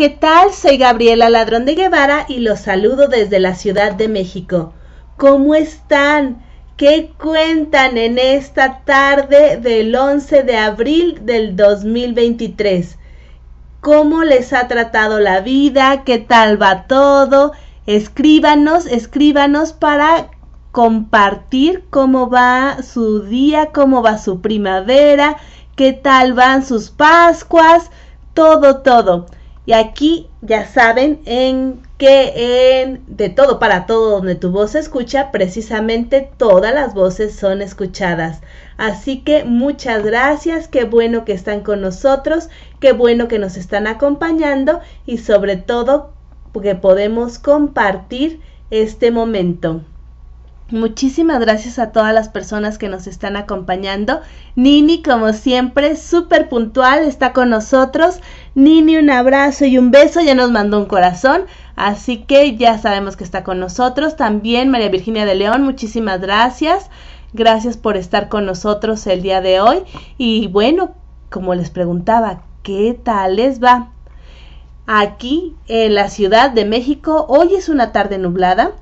¿qué 0.00 0.08
tal? 0.08 0.54
Soy 0.54 0.78
Gabriela 0.78 1.28
Ladrón 1.28 1.66
de 1.66 1.74
Guevara 1.74 2.24
y 2.26 2.38
los 2.38 2.60
saludo 2.60 3.06
desde 3.06 3.38
la 3.38 3.54
Ciudad 3.54 3.92
de 3.92 4.08
México. 4.08 4.72
¿Cómo 5.18 5.54
están? 5.54 6.42
¿Qué 6.78 7.12
cuentan 7.22 7.98
en 7.98 8.18
esta 8.18 8.80
tarde 8.86 9.58
del 9.58 9.94
11 9.94 10.42
de 10.44 10.56
abril 10.56 11.26
del 11.26 11.54
2023? 11.54 12.96
¿Cómo 13.82 14.24
les 14.24 14.54
ha 14.54 14.68
tratado 14.68 15.20
la 15.20 15.40
vida? 15.40 16.02
¿Qué 16.04 16.16
tal 16.16 16.62
va 16.62 16.86
todo? 16.86 17.52
Escríbanos, 17.84 18.86
escríbanos 18.86 19.74
para 19.74 20.30
compartir 20.72 21.84
cómo 21.90 22.30
va 22.30 22.82
su 22.82 23.24
día, 23.24 23.66
cómo 23.66 24.00
va 24.00 24.16
su 24.16 24.40
primavera, 24.40 25.36
qué 25.76 25.92
tal 25.92 26.32
van 26.32 26.64
sus 26.64 26.88
Pascuas, 26.88 27.90
todo, 28.32 28.78
todo. 28.78 29.26
Y 29.66 29.72
aquí 29.72 30.28
ya 30.40 30.66
saben 30.66 31.20
en 31.26 31.82
que 31.98 32.80
en 32.82 33.02
de 33.06 33.28
todo 33.28 33.58
para 33.58 33.86
todo 33.86 34.10
donde 34.10 34.34
tu 34.34 34.50
voz 34.50 34.72
se 34.72 34.78
escucha, 34.78 35.30
precisamente 35.30 36.30
todas 36.36 36.74
las 36.74 36.94
voces 36.94 37.36
son 37.36 37.60
escuchadas. 37.60 38.40
Así 38.78 39.20
que 39.20 39.44
muchas 39.44 40.02
gracias, 40.02 40.66
qué 40.66 40.84
bueno 40.84 41.24
que 41.24 41.34
están 41.34 41.60
con 41.60 41.82
nosotros, 41.82 42.48
qué 42.80 42.92
bueno 42.92 43.28
que 43.28 43.38
nos 43.38 43.56
están 43.56 43.86
acompañando 43.86 44.80
y 45.04 45.18
sobre 45.18 45.56
todo 45.56 46.14
que 46.62 46.74
podemos 46.74 47.38
compartir 47.38 48.40
este 48.70 49.10
momento. 49.10 49.82
Muchísimas 50.70 51.40
gracias 51.40 51.80
a 51.80 51.90
todas 51.90 52.14
las 52.14 52.28
personas 52.28 52.78
que 52.78 52.88
nos 52.88 53.08
están 53.08 53.36
acompañando. 53.36 54.20
Nini, 54.54 55.02
como 55.02 55.32
siempre, 55.32 55.96
súper 55.96 56.48
puntual, 56.48 57.00
está 57.00 57.32
con 57.32 57.50
nosotros. 57.50 58.20
Nini, 58.54 58.96
un 58.96 59.10
abrazo 59.10 59.64
y 59.64 59.78
un 59.78 59.90
beso, 59.90 60.20
ya 60.20 60.36
nos 60.36 60.52
mandó 60.52 60.78
un 60.78 60.86
corazón, 60.86 61.42
así 61.74 62.18
que 62.18 62.56
ya 62.56 62.78
sabemos 62.78 63.16
que 63.16 63.24
está 63.24 63.42
con 63.42 63.58
nosotros. 63.58 64.14
También 64.14 64.68
María 64.68 64.90
Virginia 64.90 65.26
de 65.26 65.34
León, 65.34 65.64
muchísimas 65.64 66.20
gracias. 66.20 66.88
Gracias 67.32 67.76
por 67.76 67.96
estar 67.96 68.28
con 68.28 68.46
nosotros 68.46 69.04
el 69.08 69.22
día 69.22 69.40
de 69.40 69.60
hoy. 69.60 69.82
Y 70.18 70.46
bueno, 70.46 70.94
como 71.30 71.56
les 71.56 71.70
preguntaba, 71.70 72.42
¿qué 72.62 72.96
tal 73.02 73.36
les 73.36 73.60
va? 73.60 73.90
Aquí 74.86 75.56
en 75.66 75.96
la 75.96 76.08
Ciudad 76.10 76.50
de 76.50 76.64
México, 76.64 77.26
hoy 77.28 77.56
es 77.56 77.68
una 77.68 77.90
tarde 77.90 78.18
nublada 78.18 78.72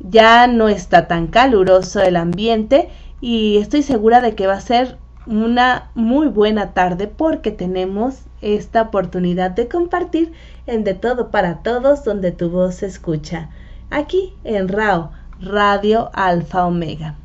ya 0.00 0.46
no 0.46 0.68
está 0.68 1.08
tan 1.08 1.26
caluroso 1.26 2.02
el 2.02 2.16
ambiente 2.16 2.88
y 3.20 3.58
estoy 3.58 3.82
segura 3.82 4.20
de 4.20 4.34
que 4.34 4.46
va 4.46 4.54
a 4.54 4.60
ser 4.60 4.98
una 5.26 5.90
muy 5.94 6.28
buena 6.28 6.72
tarde 6.72 7.08
porque 7.08 7.50
tenemos 7.50 8.20
esta 8.40 8.82
oportunidad 8.82 9.50
de 9.50 9.68
compartir 9.68 10.32
en 10.66 10.84
De 10.84 10.94
Todo 10.94 11.30
para 11.30 11.62
Todos 11.62 12.04
donde 12.04 12.32
tu 12.32 12.50
voz 12.50 12.76
se 12.76 12.86
escucha, 12.86 13.50
aquí 13.90 14.34
en 14.44 14.68
RAO, 14.68 15.10
Radio 15.40 16.10
Alfa 16.12 16.66
Omega. 16.66 17.16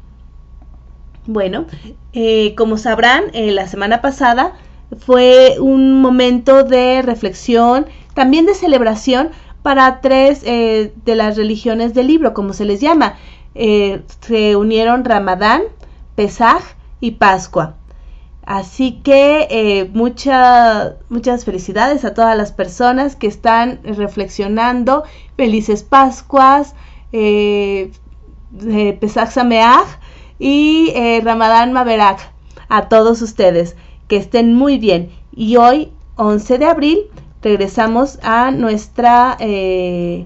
Bueno, 1.28 1.66
eh, 2.14 2.56
como 2.56 2.78
sabrán, 2.78 3.26
eh, 3.34 3.52
la 3.52 3.68
semana 3.68 4.02
pasada 4.02 4.54
fue 4.98 5.58
un 5.60 6.02
momento 6.02 6.64
de 6.64 7.02
reflexión, 7.04 7.86
también 8.16 8.46
de 8.46 8.56
celebración 8.56 9.30
para 9.62 10.02
tres 10.02 10.42
eh, 10.46 10.94
de 11.06 11.16
las 11.16 11.38
religiones 11.38 11.94
del 11.94 12.08
libro, 12.08 12.34
como 12.34 12.54
se 12.54 12.66
les 12.66 12.82
llama. 12.82 13.16
Eh, 13.54 14.02
se 14.22 14.56
unieron 14.56 15.04
Ramadán, 15.04 15.64
Pesaj 16.16 16.62
y 17.00 17.12
Pascua. 17.12 17.76
Así 18.44 19.02
que 19.04 19.48
eh, 19.52 19.90
muchas 19.94 21.46
felicidades 21.46 22.06
a 22.06 22.14
todas 22.14 22.36
las 22.36 22.52
personas 22.52 23.16
que 23.16 23.28
están 23.28 23.80
reflexionando. 23.84 25.04
Felices 25.38 25.84
Pascuas, 25.84 26.76
eh, 27.12 27.92
Pesaj 29.00 29.32
Sameach 29.32 30.00
y 30.40 30.94
Ramadán 31.24 31.72
Maverak. 31.72 32.32
A 32.68 32.88
todos 32.88 33.22
ustedes, 33.22 33.76
que 34.08 34.16
estén 34.16 34.56
muy 34.56 34.78
bien. 34.78 35.12
Y 35.36 35.58
hoy, 35.58 35.92
11 36.16 36.58
de 36.58 36.66
abril, 36.66 37.00
regresamos 37.42 38.20
a 38.24 38.52
nuestra, 38.52 39.38
eh, 39.40 40.26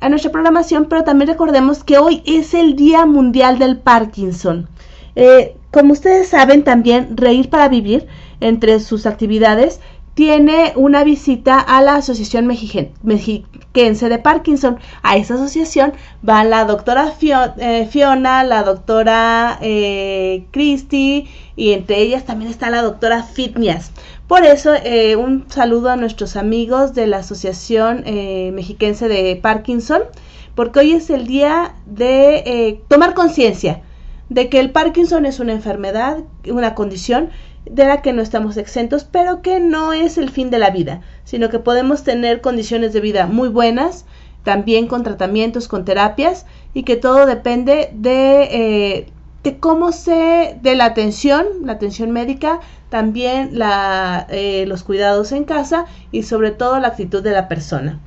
a 0.00 0.08
nuestra 0.08 0.30
programación, 0.30 0.86
pero 0.86 1.04
también 1.04 1.28
recordemos 1.28 1.84
que 1.84 1.98
hoy 1.98 2.22
es 2.26 2.54
el 2.54 2.76
Día 2.76 3.06
Mundial 3.06 3.58
del 3.58 3.78
Parkinson. 3.78 4.68
Eh, 5.14 5.56
como 5.70 5.92
ustedes 5.92 6.28
saben 6.28 6.64
también, 6.64 7.16
Reír 7.16 7.48
para 7.50 7.68
Vivir, 7.68 8.06
entre 8.40 8.80
sus 8.80 9.06
actividades, 9.06 9.80
tiene 10.16 10.72
una 10.76 11.04
visita 11.04 11.60
a 11.60 11.82
la 11.82 11.96
Asociación 11.96 12.46
Mexiquense 12.46 14.08
de 14.08 14.18
Parkinson. 14.18 14.78
A 15.02 15.18
esa 15.18 15.34
asociación 15.34 15.92
va 16.26 16.42
la 16.42 16.64
doctora 16.64 17.12
eh, 17.20 17.86
Fiona, 17.90 18.42
la 18.42 18.62
doctora 18.62 19.58
eh, 19.60 20.46
Christy 20.52 21.28
y 21.54 21.72
entre 21.72 21.98
ellas 21.98 22.24
también 22.24 22.50
está 22.50 22.70
la 22.70 22.80
doctora 22.80 23.24
Fitnias. 23.24 23.92
Por 24.26 24.44
eso, 24.44 24.74
eh, 24.74 25.14
un 25.14 25.48
saludo 25.48 25.88
a 25.88 25.96
nuestros 25.96 26.34
amigos 26.34 26.94
de 26.94 27.06
la 27.06 27.18
Asociación 27.18 28.02
eh, 28.06 28.50
Mexiquense 28.52 29.06
de 29.06 29.36
Parkinson, 29.40 30.02
porque 30.56 30.80
hoy 30.80 30.92
es 30.94 31.10
el 31.10 31.28
día 31.28 31.76
de 31.86 32.38
eh, 32.38 32.80
tomar 32.88 33.14
conciencia 33.14 33.82
de 34.28 34.48
que 34.48 34.58
el 34.58 34.72
Parkinson 34.72 35.26
es 35.26 35.38
una 35.38 35.52
enfermedad, 35.52 36.18
una 36.50 36.74
condición 36.74 37.30
de 37.70 37.84
la 37.84 38.02
que 38.02 38.12
no 38.12 38.20
estamos 38.20 38.56
exentos, 38.56 39.04
pero 39.04 39.42
que 39.42 39.60
no 39.60 39.92
es 39.92 40.18
el 40.18 40.30
fin 40.30 40.50
de 40.50 40.58
la 40.58 40.70
vida, 40.70 41.02
sino 41.22 41.48
que 41.48 41.60
podemos 41.60 42.02
tener 42.02 42.40
condiciones 42.40 42.92
de 42.92 43.00
vida 43.00 43.26
muy 43.26 43.48
buenas, 43.48 44.06
también 44.42 44.88
con 44.88 45.04
tratamientos, 45.04 45.68
con 45.68 45.84
terapias, 45.84 46.46
y 46.74 46.82
que 46.82 46.96
todo 46.96 47.26
depende 47.26 47.90
de 47.92 49.06
cómo 49.54 49.92
se, 49.92 50.58
de 50.60 50.74
la 50.74 50.86
atención, 50.86 51.46
la 51.62 51.72
atención 51.74 52.10
médica, 52.10 52.60
también 52.88 53.50
eh, 54.28 54.64
los 54.66 54.82
cuidados 54.82 55.32
en 55.32 55.44
casa 55.44 55.86
y 56.12 56.22
sobre 56.24 56.50
todo 56.50 56.78
la 56.80 56.88
actitud 56.88 57.22
de 57.22 57.30
la 57.30 57.48
persona. 57.48 58.00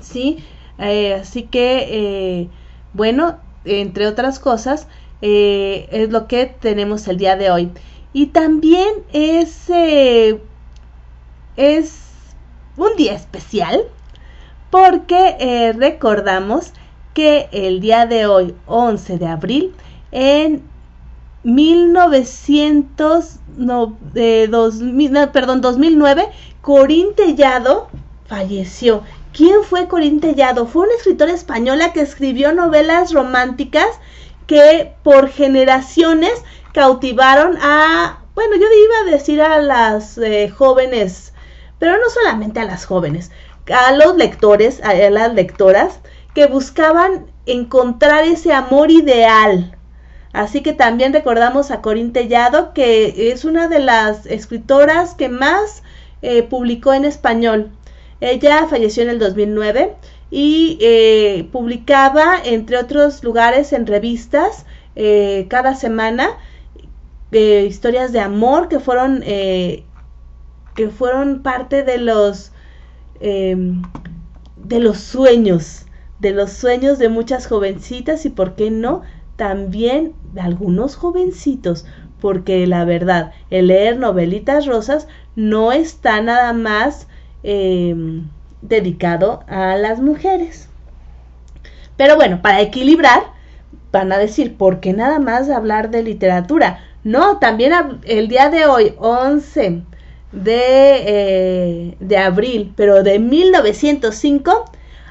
¿Sí? 0.00 0.44
Eh, 0.78 1.14
así 1.14 1.44
que, 1.44 1.86
eh, 1.90 2.48
bueno, 2.92 3.38
entre 3.64 4.06
otras 4.06 4.38
cosas, 4.38 4.88
es 5.20 6.10
lo 6.10 6.28
que 6.28 6.46
tenemos 6.46 7.08
el 7.08 7.16
día 7.16 7.36
de 7.36 7.50
hoy. 7.50 7.70
Y 8.12 8.26
también 8.26 8.88
es, 9.12 9.70
es 11.56 11.98
un 12.76 12.96
día 12.96 13.14
especial 13.14 13.82
porque 14.70 15.74
recordamos 15.76 16.72
que 17.14 17.48
el 17.50 17.80
día 17.80 18.06
de 18.06 18.26
hoy, 18.26 18.54
11 18.66 19.18
de 19.18 19.26
abril, 19.26 19.74
en 20.12 20.62
1900, 21.44 23.36
no, 23.56 23.96
de 24.12 24.48
perdón, 25.32 25.60
2009, 25.60 26.28
Corín 26.60 27.14
Tellado 27.14 27.88
falleció. 28.26 29.02
¿Quién 29.32 29.62
fue 29.62 29.86
Corín 29.86 30.20
Tellado? 30.20 30.66
Fue 30.66 30.86
una 30.86 30.94
escritora 30.94 31.32
española 31.32 31.92
que 31.92 32.00
escribió 32.00 32.52
novelas 32.52 33.12
románticas 33.12 33.86
que 34.46 34.94
por 35.02 35.28
generaciones 35.28 36.42
cautivaron 36.72 37.56
a, 37.60 38.20
bueno, 38.34 38.56
yo 38.56 38.66
iba 38.66 38.98
a 39.02 39.10
decir 39.12 39.40
a 39.40 39.60
las 39.60 40.18
eh, 40.18 40.48
jóvenes, 40.48 41.32
pero 41.78 41.92
no 41.92 42.10
solamente 42.10 42.60
a 42.60 42.64
las 42.64 42.86
jóvenes, 42.86 43.30
a 43.72 43.92
los 43.92 44.16
lectores, 44.16 44.80
a 44.82 44.94
las 44.94 45.34
lectoras, 45.34 46.00
que 46.34 46.46
buscaban 46.46 47.26
encontrar 47.46 48.24
ese 48.24 48.52
amor 48.52 48.90
ideal, 48.90 49.75
Así 50.36 50.60
que 50.60 50.74
también 50.74 51.14
recordamos 51.14 51.70
a 51.70 51.80
Corín 51.80 52.12
Tellado, 52.12 52.74
que 52.74 53.32
es 53.32 53.46
una 53.46 53.68
de 53.68 53.78
las 53.78 54.26
escritoras 54.26 55.14
que 55.14 55.30
más 55.30 55.82
eh, 56.20 56.42
publicó 56.42 56.92
en 56.92 57.06
español. 57.06 57.70
Ella 58.20 58.66
falleció 58.68 59.02
en 59.02 59.08
el 59.08 59.18
2009 59.18 59.94
y 60.30 60.76
eh, 60.82 61.48
publicaba, 61.52 62.36
entre 62.44 62.76
otros 62.76 63.24
lugares, 63.24 63.72
en 63.72 63.86
revistas 63.86 64.66
eh, 64.94 65.46
cada 65.48 65.74
semana 65.74 66.36
historias 67.32 68.12
de 68.12 68.20
amor 68.20 68.68
que 68.68 68.78
fueron, 68.78 69.20
que 69.20 69.84
fueron 70.96 71.42
parte 71.42 71.82
de 71.82 71.98
los, 71.98 72.52
de 73.20 74.80
los 74.80 74.98
sueños, 74.98 75.86
de 76.18 76.30
los 76.30 76.52
sueños 76.52 76.98
de 76.98 77.08
muchas 77.08 77.46
jovencitas 77.46 78.24
y, 78.26 78.30
¿por 78.30 78.54
qué 78.54 78.70
no?, 78.70 79.02
también 79.36 80.14
algunos 80.40 80.96
jovencitos, 80.96 81.86
porque 82.20 82.66
la 82.66 82.84
verdad, 82.84 83.32
el 83.50 83.68
leer 83.68 83.98
novelitas 83.98 84.66
rosas 84.66 85.06
no 85.36 85.72
está 85.72 86.20
nada 86.22 86.52
más 86.52 87.06
em, 87.42 88.28
dedicado 88.62 89.44
a 89.48 89.76
las 89.76 90.00
mujeres. 90.00 90.68
Pero 91.96 92.16
bueno, 92.16 92.42
para 92.42 92.60
equilibrar, 92.60 93.22
van 93.92 94.12
a 94.12 94.18
decir, 94.18 94.56
¿por 94.56 94.80
qué 94.80 94.92
nada 94.92 95.18
más 95.18 95.48
hablar 95.48 95.90
de 95.90 96.02
literatura? 96.02 96.80
No, 97.04 97.38
también 97.38 97.72
el 98.04 98.28
día 98.28 98.50
de 98.50 98.66
hoy, 98.66 98.94
11 98.98 99.82
de, 100.32 100.60
eh, 101.06 101.96
de 102.00 102.18
abril, 102.18 102.72
pero 102.76 103.02
de 103.02 103.18
1905, 103.18 104.64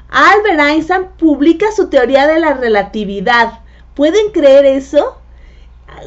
Albert 0.08 0.60
Einstein 0.60 1.06
publica 1.18 1.72
su 1.72 1.88
teoría 1.88 2.26
de 2.26 2.38
la 2.38 2.54
relatividad. 2.54 3.60
¿Pueden 3.96 4.30
creer 4.30 4.66
eso? 4.66 5.16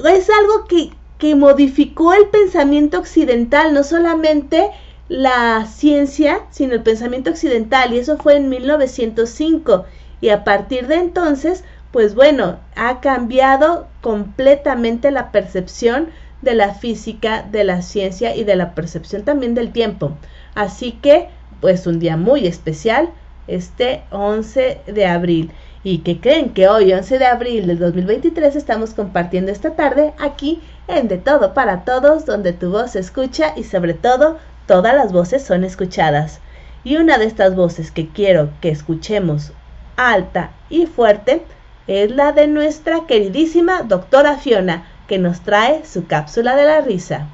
Es 0.06 0.30
algo 0.30 0.68
que, 0.70 0.92
que 1.18 1.36
modificó 1.36 2.14
el 2.14 2.28
pensamiento 2.28 3.00
occidental, 3.00 3.74
no 3.74 3.84
solamente 3.84 4.70
la 5.08 5.66
ciencia, 5.66 6.42
sino 6.52 6.76
el 6.76 6.84
pensamiento 6.84 7.32
occidental, 7.32 7.94
y 7.94 7.98
eso 7.98 8.18
fue 8.18 8.38
en 8.38 8.48
1905. 8.48 9.86
Y 10.22 10.30
a 10.30 10.44
partir 10.44 10.86
de 10.86 10.98
entonces, 10.98 11.64
pues 11.92 12.14
bueno, 12.14 12.60
ha 12.76 13.00
cambiado 13.02 13.88
completamente 14.02 15.10
la 15.10 15.32
percepción 15.32 16.10
de 16.44 16.54
la 16.54 16.76
física, 16.76 17.42
de 17.52 17.64
la 17.64 17.82
ciencia 17.82 18.36
y 18.36 18.44
de 18.44 18.56
la 18.56 18.76
percepción 18.76 19.24
también 19.24 19.56
del 19.56 19.72
tiempo. 19.72 20.12
Así 20.54 20.92
que, 20.92 21.30
pues 21.60 21.88
un 21.88 22.00
día 22.00 22.18
muy 22.18 22.46
especial, 22.46 23.10
este 23.48 24.04
11 24.12 24.82
de 24.86 25.06
abril. 25.08 25.52
Y 25.84 26.00
que 26.00 26.20
creen 26.20 26.54
que 26.54 26.68
hoy, 26.68 26.92
11 26.92 27.20
de 27.20 27.26
abril 27.26 27.68
del 27.68 27.80
2023, 27.80 28.56
estamos 28.56 28.94
compartiendo 28.94 29.52
esta 29.52 29.76
tarde 29.76 30.14
aquí 30.20 30.62
en 30.88 31.08
De 31.08 31.18
Todo 31.18 31.54
para 31.54 31.86
Todos, 31.86 32.26
donde 32.26 32.52
tu 32.52 32.72
voz 32.72 32.92
se 32.92 33.00
escucha 33.00 33.54
y 33.56 33.64
sobre 33.64 33.94
todo 33.94 34.38
todas 34.68 34.94
las 34.94 35.14
voces 35.14 35.44
son 35.44 35.64
escuchadas. 35.64 36.42
Y 36.84 36.98
una 36.98 37.18
de 37.18 37.26
estas 37.26 37.56
voces 37.56 37.92
que 37.92 38.10
quiero 38.10 38.50
que 38.62 38.70
escuchemos 38.70 39.54
alta 39.96 40.52
y 40.70 40.86
fuerte 40.86 41.44
es 41.88 42.12
la 42.12 42.32
de 42.34 42.48
nuestra 42.48 43.06
queridísima 43.08 43.84
doctora 43.84 44.38
Fiona, 44.38 44.86
que 45.08 45.18
nos 45.18 45.42
trae 45.42 45.86
su 45.86 46.06
cápsula 46.06 46.56
de 46.56 46.66
la 46.66 46.82
risa. 46.82 47.28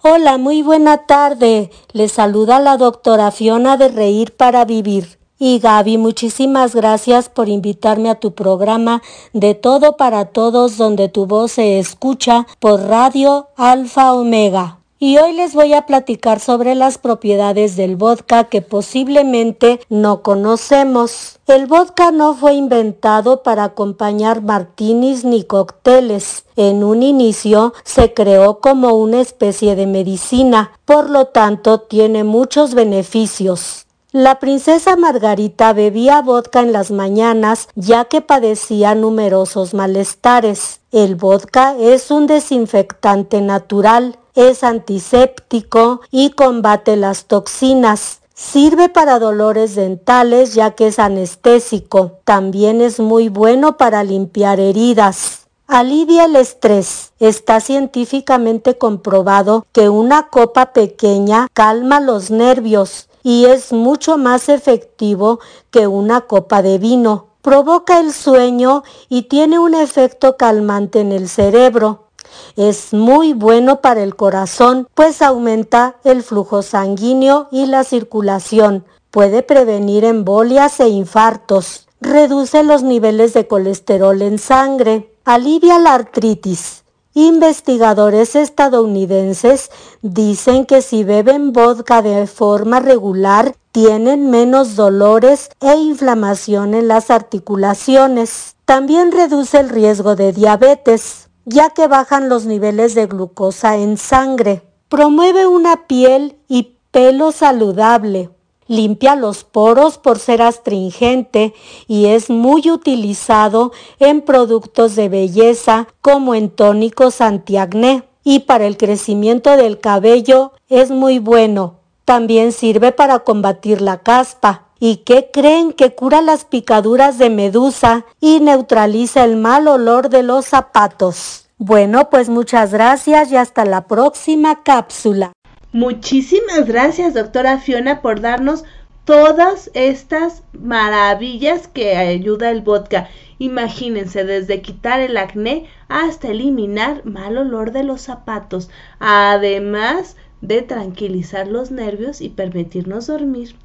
Hola, 0.00 0.38
muy 0.38 0.62
buena 0.62 0.98
tarde. 1.06 1.72
Les 1.92 2.12
saluda 2.12 2.60
la 2.60 2.76
doctora 2.76 3.32
Fiona 3.32 3.76
de 3.76 3.88
Reír 3.88 4.36
para 4.36 4.64
Vivir. 4.64 5.18
Y 5.40 5.58
Gaby, 5.58 5.98
muchísimas 5.98 6.76
gracias 6.76 7.28
por 7.28 7.48
invitarme 7.48 8.08
a 8.08 8.14
tu 8.14 8.32
programa 8.32 9.02
de 9.32 9.56
Todo 9.56 9.96
para 9.96 10.26
Todos 10.26 10.76
donde 10.76 11.08
tu 11.08 11.26
voz 11.26 11.50
se 11.50 11.80
escucha 11.80 12.46
por 12.60 12.82
Radio 12.82 13.48
Alfa 13.56 14.12
Omega. 14.12 14.77
Y 15.00 15.18
hoy 15.18 15.32
les 15.32 15.54
voy 15.54 15.74
a 15.74 15.86
platicar 15.86 16.40
sobre 16.40 16.74
las 16.74 16.98
propiedades 16.98 17.76
del 17.76 17.94
vodka 17.94 18.44
que 18.44 18.62
posiblemente 18.62 19.78
no 19.88 20.22
conocemos. 20.22 21.38
El 21.46 21.66
vodka 21.66 22.10
no 22.10 22.34
fue 22.34 22.54
inventado 22.54 23.44
para 23.44 23.62
acompañar 23.62 24.42
martinis 24.42 25.24
ni 25.24 25.44
cócteles. 25.44 26.44
En 26.56 26.82
un 26.82 27.04
inicio 27.04 27.74
se 27.84 28.12
creó 28.12 28.58
como 28.58 28.94
una 28.94 29.20
especie 29.20 29.76
de 29.76 29.86
medicina, 29.86 30.72
por 30.84 31.08
lo 31.10 31.26
tanto 31.26 31.82
tiene 31.82 32.24
muchos 32.24 32.74
beneficios. 32.74 33.86
La 34.10 34.40
princesa 34.40 34.96
Margarita 34.96 35.74
bebía 35.74 36.22
vodka 36.22 36.60
en 36.60 36.72
las 36.72 36.90
mañanas 36.90 37.68
ya 37.76 38.06
que 38.06 38.20
padecía 38.20 38.96
numerosos 38.96 39.74
malestares. 39.74 40.80
El 40.90 41.14
vodka 41.14 41.76
es 41.78 42.10
un 42.10 42.26
desinfectante 42.26 43.42
natural, 43.42 44.18
es 44.38 44.62
antiséptico 44.62 46.00
y 46.12 46.30
combate 46.30 46.96
las 46.96 47.24
toxinas. 47.24 48.20
Sirve 48.34 48.88
para 48.88 49.18
dolores 49.18 49.74
dentales 49.74 50.54
ya 50.54 50.70
que 50.70 50.86
es 50.86 51.00
anestésico. 51.00 52.20
También 52.22 52.80
es 52.80 53.00
muy 53.00 53.28
bueno 53.28 53.76
para 53.76 54.04
limpiar 54.04 54.60
heridas. 54.60 55.48
Alivia 55.66 56.26
el 56.26 56.36
estrés. 56.36 57.12
Está 57.18 57.58
científicamente 57.58 58.78
comprobado 58.78 59.66
que 59.72 59.88
una 59.88 60.28
copa 60.28 60.72
pequeña 60.72 61.48
calma 61.52 61.98
los 61.98 62.30
nervios, 62.30 63.08
y 63.24 63.46
es 63.46 63.72
mucho 63.72 64.18
más 64.18 64.48
efectivo 64.48 65.40
que 65.72 65.88
una 65.88 66.22
copa 66.22 66.62
de 66.62 66.78
vino. 66.78 67.26
Provoca 67.42 67.98
el 67.98 68.12
sueño 68.12 68.84
y 69.08 69.22
tiene 69.22 69.58
un 69.58 69.74
efecto 69.74 70.36
calmante 70.36 71.00
en 71.00 71.10
el 71.10 71.28
cerebro. 71.28 72.07
Es 72.56 72.92
muy 72.92 73.32
bueno 73.32 73.80
para 73.80 74.02
el 74.02 74.16
corazón, 74.16 74.88
pues 74.94 75.22
aumenta 75.22 75.96
el 76.04 76.22
flujo 76.22 76.62
sanguíneo 76.62 77.48
y 77.50 77.66
la 77.66 77.84
circulación. 77.84 78.84
Puede 79.10 79.42
prevenir 79.42 80.04
embolias 80.04 80.80
e 80.80 80.88
infartos. 80.88 81.88
Reduce 82.00 82.62
los 82.62 82.82
niveles 82.82 83.32
de 83.34 83.46
colesterol 83.46 84.20
en 84.22 84.38
sangre. 84.38 85.12
Alivia 85.24 85.78
la 85.78 85.94
artritis. 85.94 86.84
Investigadores 87.14 88.36
estadounidenses 88.36 89.70
dicen 90.02 90.66
que 90.66 90.82
si 90.82 91.02
beben 91.02 91.52
vodka 91.52 92.00
de 92.00 92.28
forma 92.28 92.78
regular 92.78 93.56
tienen 93.72 94.30
menos 94.30 94.76
dolores 94.76 95.50
e 95.60 95.74
inflamación 95.74 96.74
en 96.74 96.86
las 96.86 97.10
articulaciones. 97.10 98.54
También 98.64 99.10
reduce 99.10 99.58
el 99.58 99.68
riesgo 99.68 100.14
de 100.14 100.32
diabetes, 100.32 101.27
ya 101.48 101.70
que 101.70 101.88
bajan 101.88 102.28
los 102.28 102.44
niveles 102.44 102.94
de 102.94 103.06
glucosa 103.06 103.76
en 103.76 103.96
sangre. 103.96 104.62
Promueve 104.88 105.46
una 105.46 105.86
piel 105.86 106.36
y 106.48 106.76
pelo 106.90 107.32
saludable 107.32 108.30
limpia 108.68 109.16
los 109.16 109.42
poros 109.42 109.98
por 109.98 110.18
ser 110.18 110.42
astringente 110.42 111.54
y 111.88 112.06
es 112.06 112.30
muy 112.30 112.70
utilizado 112.70 113.72
en 113.98 114.20
productos 114.20 114.94
de 114.94 115.08
belleza 115.08 115.88
como 116.00 116.34
en 116.34 116.50
tónicos 116.50 117.20
antiacné 117.20 118.04
y 118.22 118.40
para 118.40 118.66
el 118.66 118.76
crecimiento 118.76 119.56
del 119.56 119.80
cabello 119.80 120.52
es 120.68 120.90
muy 120.90 121.18
bueno. 121.18 121.76
También 122.04 122.52
sirve 122.52 122.92
para 122.92 123.20
combatir 123.20 123.80
la 123.80 123.98
caspa. 123.98 124.67
¿Y 124.80 124.98
qué 124.98 125.30
creen 125.32 125.72
que 125.72 125.94
cura 125.94 126.22
las 126.22 126.44
picaduras 126.44 127.18
de 127.18 127.30
medusa 127.30 128.06
y 128.20 128.38
neutraliza 128.38 129.24
el 129.24 129.36
mal 129.36 129.66
olor 129.66 130.08
de 130.08 130.22
los 130.22 130.46
zapatos? 130.46 131.48
Bueno, 131.58 132.10
pues 132.10 132.28
muchas 132.28 132.72
gracias 132.72 133.32
y 133.32 133.36
hasta 133.36 133.64
la 133.64 133.88
próxima 133.88 134.62
cápsula. 134.62 135.32
Muchísimas 135.72 136.66
gracias, 136.66 137.14
doctora 137.14 137.58
Fiona, 137.58 138.00
por 138.00 138.20
darnos 138.20 138.62
todas 139.04 139.68
estas 139.74 140.44
maravillas 140.52 141.66
que 141.66 141.96
ayuda 141.96 142.50
el 142.50 142.62
vodka. 142.62 143.08
Imagínense, 143.40 144.22
desde 144.22 144.62
quitar 144.62 145.00
el 145.00 145.16
acné 145.16 145.66
hasta 145.88 146.28
eliminar 146.28 147.04
mal 147.04 147.36
olor 147.36 147.72
de 147.72 147.82
los 147.82 148.02
zapatos, 148.02 148.70
además 149.00 150.16
de 150.40 150.62
tranquilizar 150.62 151.48
los 151.48 151.72
nervios 151.72 152.20
y 152.20 152.28
permitirnos 152.28 153.08
dormir. 153.08 153.56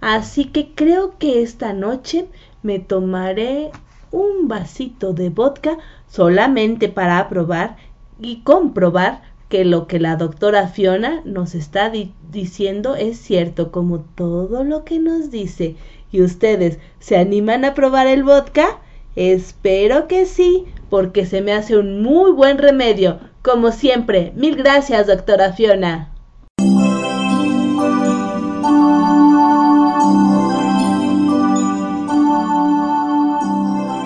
Así 0.00 0.46
que 0.46 0.72
creo 0.74 1.18
que 1.18 1.42
esta 1.42 1.72
noche 1.72 2.26
me 2.62 2.78
tomaré 2.78 3.70
un 4.10 4.48
vasito 4.48 5.12
de 5.12 5.30
vodka 5.30 5.78
solamente 6.08 6.88
para 6.88 7.28
probar 7.28 7.76
y 8.20 8.40
comprobar 8.42 9.22
que 9.48 9.64
lo 9.64 9.86
que 9.86 10.00
la 10.00 10.16
doctora 10.16 10.68
Fiona 10.68 11.22
nos 11.24 11.54
está 11.54 11.92
diciendo 12.30 12.96
es 12.96 13.18
cierto, 13.18 13.70
como 13.70 14.00
todo 14.00 14.64
lo 14.64 14.84
que 14.84 14.98
nos 14.98 15.30
dice. 15.30 15.76
¿Y 16.10 16.22
ustedes 16.22 16.78
se 16.98 17.16
animan 17.16 17.64
a 17.64 17.74
probar 17.74 18.06
el 18.06 18.24
vodka? 18.24 18.80
Espero 19.14 20.08
que 20.08 20.26
sí, 20.26 20.64
porque 20.90 21.26
se 21.26 21.40
me 21.40 21.52
hace 21.52 21.76
un 21.76 22.02
muy 22.02 22.32
buen 22.32 22.58
remedio. 22.58 23.20
Como 23.42 23.70
siempre, 23.70 24.32
mil 24.34 24.56
gracias, 24.56 25.06
doctora 25.06 25.52
Fiona. 25.52 26.12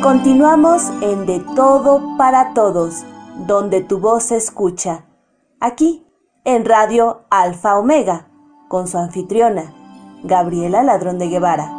Continuamos 0.03 0.85
en 1.03 1.27
De 1.27 1.41
Todo 1.55 2.17
para 2.17 2.55
Todos, 2.55 3.05
donde 3.47 3.83
tu 3.83 3.99
voz 3.99 4.23
se 4.25 4.37
escucha 4.39 5.05
aquí 5.61 6.07
en 6.47 6.65
Radio 6.65 7.27
Alfa 7.29 7.79
Omega, 7.79 8.31
con 8.69 8.89
su 8.89 8.97
anfitriona, 8.97 9.75
Gabriela 10.25 10.83
Ladrón 10.83 11.19
de 11.19 11.29
Guevara. 11.29 11.71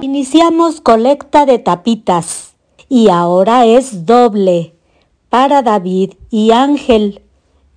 Iniciamos 0.00 0.80
colecta 0.80 1.46
de 1.46 1.60
tapitas 1.60 2.56
y 2.88 3.08
ahora 3.08 3.66
es 3.66 4.04
doble 4.04 4.74
para 5.28 5.62
David 5.62 6.14
y 6.28 6.50
Ángel, 6.50 7.22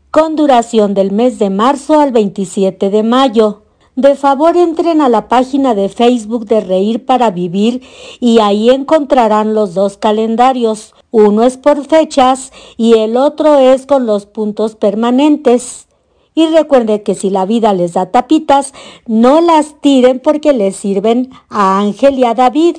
con 0.10 0.36
duración 0.36 0.96
del 0.96 1.12
mes 1.12 1.38
de 1.38 1.52
marzo 1.52 2.00
al 2.00 2.12
27 2.12 2.90
de 2.90 3.04
mayo. 3.04 3.62
De 4.02 4.16
favor 4.16 4.58
entren 4.58 5.00
a 5.02 5.10
la 5.10 5.28
página 5.28 5.74
de 5.76 5.88
Facebook 5.88 6.46
de 6.46 6.62
Reír 6.62 7.06
para 7.06 7.32
Vivir 7.32 7.82
y 8.20 8.40
ahí 8.40 8.70
encontrarán 8.70 9.54
los 9.54 9.74
dos 9.74 9.98
calendarios. 9.98 10.94
Uno 11.12 11.44
es 11.44 11.58
por 11.58 11.86
fechas 11.86 12.52
y 12.78 12.94
el 12.94 13.16
otro 13.16 13.58
es 13.58 13.86
con 13.86 14.06
los 14.06 14.26
puntos 14.26 14.76
permanentes. 14.76 15.88
Y 16.34 16.48
recuerden 16.48 17.04
que 17.04 17.16
si 17.16 17.30
la 17.30 17.46
vida 17.46 17.74
les 17.74 17.94
da 17.94 18.12
tapitas, 18.12 18.74
no 19.06 19.42
las 19.42 19.80
tiren 19.82 20.20
porque 20.20 20.54
les 20.54 20.76
sirven 20.76 21.30
a 21.50 21.80
Ángel 21.80 22.18
y 22.20 22.24
a 22.24 22.34
David 22.34 22.78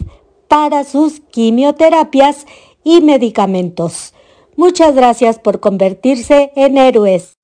para 0.48 0.84
sus 0.84 1.20
quimioterapias 1.20 2.46
y 2.84 3.00
medicamentos. 3.00 4.14
Muchas 4.56 4.94
gracias 4.94 5.38
por 5.38 5.60
convertirse 5.60 6.52
en 6.56 6.76
héroes. 6.78 7.41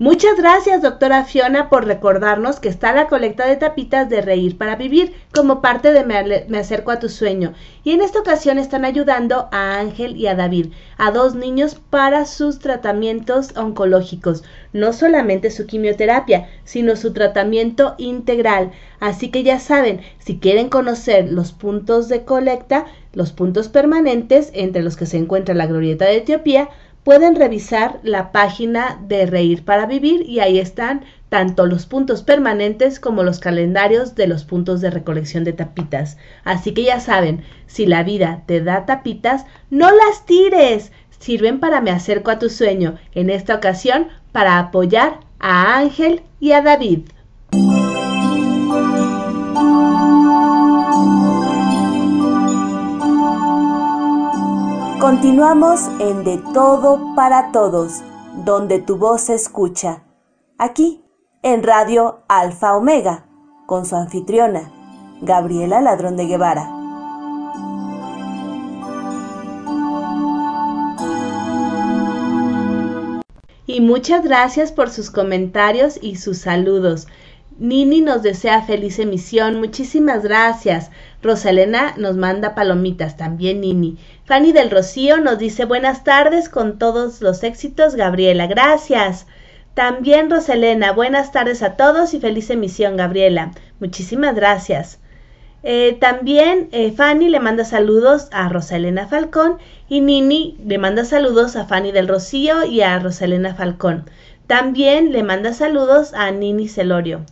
Muchas 0.00 0.36
gracias, 0.36 0.82
doctora 0.82 1.24
Fiona, 1.24 1.70
por 1.70 1.86
recordarnos 1.86 2.58
que 2.58 2.68
está 2.68 2.92
la 2.92 3.06
colecta 3.06 3.46
de 3.46 3.54
tapitas 3.54 4.08
de 4.08 4.22
Reír 4.22 4.58
para 4.58 4.74
Vivir 4.74 5.12
como 5.32 5.62
parte 5.62 5.92
de 5.92 6.04
Me, 6.04 6.58
acerco 6.58 6.90
a 6.90 6.98
tu 6.98 7.08
sueño. 7.08 7.52
Y 7.84 7.92
en 7.92 8.00
esta 8.00 8.18
ocasión 8.18 8.58
están 8.58 8.84
ayudando 8.84 9.48
a 9.52 9.78
Ángel 9.78 10.16
y 10.16 10.26
a 10.26 10.34
David, 10.34 10.72
a 10.98 11.12
dos 11.12 11.36
niños 11.36 11.76
para 11.90 12.26
sus 12.26 12.58
tratamientos 12.58 13.56
oncológicos. 13.56 14.42
No 14.72 14.92
solamente 14.92 15.52
su 15.52 15.64
quimioterapia, 15.64 16.48
sino 16.64 16.96
su 16.96 17.12
tratamiento 17.12 17.94
integral. 17.96 18.72
Así 18.98 19.30
que 19.30 19.44
ya 19.44 19.60
saben, 19.60 20.00
si 20.18 20.40
quieren 20.40 20.70
conocer 20.70 21.30
los 21.30 21.52
puntos 21.52 22.08
de 22.08 22.24
colecta, 22.24 22.86
los 23.12 23.30
puntos 23.30 23.68
permanentes 23.68 24.50
entre 24.54 24.82
los 24.82 24.96
que 24.96 25.06
se 25.06 25.18
encuentra 25.18 25.54
la 25.54 25.66
glorieta 25.68 26.06
de 26.06 26.16
Etiopía, 26.16 26.68
pueden 27.04 27.36
revisar 27.36 28.00
la 28.02 28.32
página 28.32 28.98
de 29.06 29.26
Reír 29.26 29.64
para 29.64 29.86
Vivir 29.86 30.28
y 30.28 30.40
ahí 30.40 30.58
están 30.58 31.04
tanto 31.28 31.66
los 31.66 31.86
puntos 31.86 32.22
permanentes 32.22 32.98
como 32.98 33.22
los 33.22 33.40
calendarios 33.40 34.14
de 34.14 34.26
los 34.26 34.44
puntos 34.44 34.80
de 34.80 34.90
recolección 34.90 35.44
de 35.44 35.52
tapitas. 35.52 36.16
Así 36.44 36.72
que 36.72 36.84
ya 36.84 37.00
saben, 37.00 37.44
si 37.66 37.86
la 37.86 38.02
vida 38.02 38.42
te 38.46 38.62
da 38.62 38.86
tapitas, 38.86 39.44
no 39.70 39.90
las 39.90 40.24
tires. 40.24 40.92
Sirven 41.18 41.60
para 41.60 41.80
me 41.80 41.90
acerco 41.90 42.30
a 42.30 42.38
tu 42.38 42.48
sueño, 42.48 42.96
en 43.14 43.30
esta 43.30 43.54
ocasión 43.54 44.08
para 44.32 44.58
apoyar 44.58 45.20
a 45.38 45.76
Ángel 45.76 46.22
y 46.40 46.52
a 46.52 46.62
David. 46.62 47.00
Continuamos 55.04 55.82
en 56.00 56.24
De 56.24 56.38
Todo 56.54 57.14
para 57.14 57.52
Todos, 57.52 58.00
donde 58.46 58.78
tu 58.78 58.96
voz 58.96 59.20
se 59.20 59.34
escucha. 59.34 60.02
Aquí, 60.56 61.04
en 61.42 61.62
Radio 61.62 62.22
Alfa 62.26 62.74
Omega, 62.74 63.26
con 63.66 63.84
su 63.84 63.96
anfitriona, 63.96 64.72
Gabriela 65.20 65.82
Ladrón 65.82 66.16
de 66.16 66.24
Guevara. 66.24 66.70
Y 73.66 73.82
muchas 73.82 74.24
gracias 74.24 74.72
por 74.72 74.88
sus 74.88 75.10
comentarios 75.10 75.98
y 76.00 76.16
sus 76.16 76.38
saludos. 76.38 77.08
Nini 77.58 78.00
nos 78.00 78.22
desea 78.22 78.62
feliz 78.62 78.98
emisión. 78.98 79.60
Muchísimas 79.60 80.24
gracias. 80.24 80.90
Rosalena 81.22 81.94
nos 81.96 82.16
manda 82.16 82.54
palomitas, 82.54 83.16
también 83.16 83.60
Nini. 83.60 83.96
Fanny 84.24 84.52
del 84.52 84.70
Rocío 84.70 85.18
nos 85.18 85.38
dice 85.38 85.64
buenas 85.64 86.02
tardes 86.02 86.48
con 86.48 86.78
todos 86.78 87.20
los 87.20 87.44
éxitos, 87.44 87.94
Gabriela. 87.94 88.48
Gracias. 88.48 89.26
También 89.74 90.30
Rosalena, 90.30 90.92
buenas 90.92 91.30
tardes 91.30 91.62
a 91.62 91.76
todos 91.76 92.12
y 92.14 92.20
feliz 92.20 92.50
emisión, 92.50 92.96
Gabriela. 92.96 93.52
Muchísimas 93.78 94.34
gracias. 94.34 94.98
Eh, 95.62 95.96
también 96.00 96.68
eh, 96.72 96.92
Fanny 96.92 97.28
le 97.28 97.40
manda 97.40 97.64
saludos 97.64 98.28
a 98.32 98.48
Rosalena 98.48 99.06
Falcón 99.06 99.58
y 99.88 100.00
Nini 100.00 100.58
le 100.66 100.78
manda 100.78 101.04
saludos 101.04 101.56
a 101.56 101.64
Fanny 101.64 101.90
del 101.90 102.08
Rocío 102.08 102.66
y 102.66 102.82
a 102.82 102.98
Rosalena 102.98 103.54
Falcón. 103.54 104.04
También 104.46 105.12
le 105.12 105.22
manda 105.22 105.54
saludos 105.54 106.12
a 106.14 106.30
Nini 106.32 106.68
Celorio. 106.68 107.24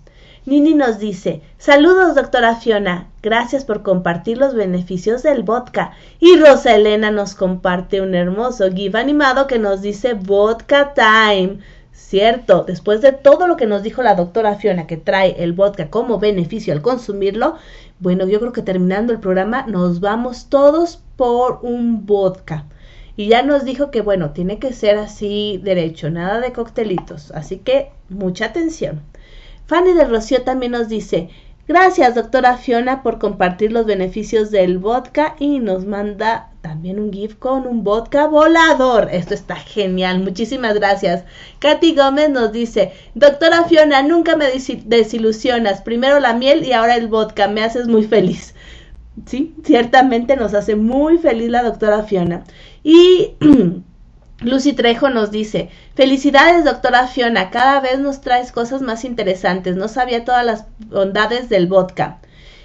Nini 0.45 0.75
nos 0.75 0.99
dice, 0.99 1.41
saludos 1.57 2.17
doctora 2.17 2.57
Fiona, 2.57 3.07
gracias 3.23 3.65
por 3.65 3.85
compartir 3.85 4.39
los 4.39 4.55
beneficios 4.55 5.23
del 5.23 5.45
vodka. 5.45 5.93
Y 6.19 6.37
Rosa 6.37 6.75
Elena 6.75 7.13
nos 7.13 7.37
comparte 7.37 8.01
un 8.01 8.17
hermoso 8.17 8.69
GIF 8.73 8.97
animado 8.97 9.47
que 9.47 9.61
nos 9.61 9.83
dice 9.83 10.15
vodka 10.15 10.95
time. 10.95 11.59
Cierto, 11.93 12.65
después 12.67 13.01
de 13.03 13.13
todo 13.13 13.47
lo 13.47 13.57
que 13.57 13.67
nos 13.67 13.85
dijo 13.85 14.03
la 14.03 14.17
doctora 14.17 14.57
Fiona 14.57 14.89
que 14.89 14.97
trae 14.97 15.37
el 15.45 15.53
vodka 15.53 15.91
como 15.91 16.19
beneficio 16.19 16.73
al 16.73 16.83
consumirlo, 16.83 17.55
bueno, 18.01 18.27
yo 18.27 18.41
creo 18.41 18.53
que 18.53 18.63
terminando 18.63 19.13
el 19.13 19.21
programa 19.21 19.65
nos 19.69 20.01
vamos 20.01 20.47
todos 20.49 21.01
por 21.15 21.61
un 21.63 22.05
vodka. 22.05 22.65
Y 23.15 23.29
ya 23.29 23.45
nos 23.45 23.65
dijo 23.65 23.93
que 23.93 24.01
bueno, 24.01 24.31
tiene 24.31 24.59
que 24.59 24.73
ser 24.73 24.99
así 24.99 25.61
derecho, 25.63 26.11
nada 26.11 26.41
de 26.41 26.53
coctelitos. 26.53 27.31
Así 27.31 27.59
que 27.59 27.93
mucha 28.09 28.47
atención. 28.47 29.03
Fanny 29.73 29.95
de 29.95 30.05
Rocío 30.05 30.43
también 30.43 30.73
nos 30.73 30.91
dice, 30.91 31.31
gracias 31.67 32.15
doctora 32.15 32.59
Fiona 32.59 33.03
por 33.03 33.19
compartir 33.19 33.73
los 33.73 33.87
beneficios 33.87 34.51
del 34.51 34.77
vodka 34.77 35.35
y 35.39 35.61
nos 35.61 35.87
manda 35.87 36.51
también 36.61 37.01
un 37.01 37.11
GIF 37.11 37.37
con 37.37 37.67
un 37.67 37.83
vodka 37.83 38.27
volador. 38.27 39.09
Esto 39.11 39.33
está 39.33 39.57
genial, 39.57 40.21
muchísimas 40.21 40.75
gracias. 40.75 41.25
Katy 41.59 41.95
Gómez 41.95 42.29
nos 42.29 42.53
dice, 42.53 42.93
doctora 43.15 43.65
Fiona, 43.65 44.03
nunca 44.03 44.37
me 44.37 44.45
desilusionas, 44.85 45.81
primero 45.81 46.21
la 46.21 46.35
miel 46.35 46.67
y 46.67 46.75
ahora 46.75 46.97
el 46.97 47.09
vodka, 47.09 47.49
me 47.49 47.65
haces 47.65 47.89
muy 47.89 48.03
feliz. 48.03 48.55
Sí, 49.25 49.55
ciertamente 49.65 50.37
nos 50.37 50.53
hace 50.53 50.77
muy 50.77 51.17
feliz 51.17 51.49
la 51.49 51.63
doctora 51.63 52.03
Fiona. 52.03 52.45
Y 52.85 53.37
Lucy 54.45 54.73
Trejo 54.73 55.09
nos 55.09 55.31
dice, 55.31 55.71
felicidades 55.95 56.65
doctora 56.65 57.07
Fiona, 57.07 57.51
cada 57.51 57.81
vez 57.81 58.01
nos 58.01 58.21
traes 58.21 58.51
cosas 58.51 58.83
más 58.83 59.05
interesantes, 59.05 59.77
no 59.77 59.87
sabía 59.87 60.25
todas 60.25 60.45
las 60.45 60.67
bondades 60.89 61.49
del 61.49 61.69
vodka. 61.69 62.19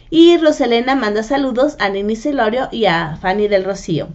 Y 0.10 0.38
Roselena 0.38 0.96
manda 0.96 1.22
saludos 1.22 1.75
a 1.79 1.89
Nini 1.89 2.15
Celorio 2.15 2.67
y 2.72 2.86
a 2.86 3.17
Fanny 3.17 3.48
del 3.48 3.63
Rocío. 3.63 4.07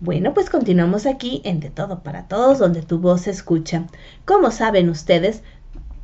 Bueno, 0.00 0.32
pues 0.32 0.48
continuamos 0.48 1.04
aquí 1.04 1.42
en 1.44 1.60
De 1.60 1.68
Todo 1.68 2.02
para 2.02 2.26
Todos, 2.26 2.58
donde 2.58 2.80
tu 2.80 2.98
voz 2.98 3.22
se 3.22 3.32
escucha. 3.32 3.84
Como 4.24 4.50
saben 4.50 4.88
ustedes, 4.88 5.42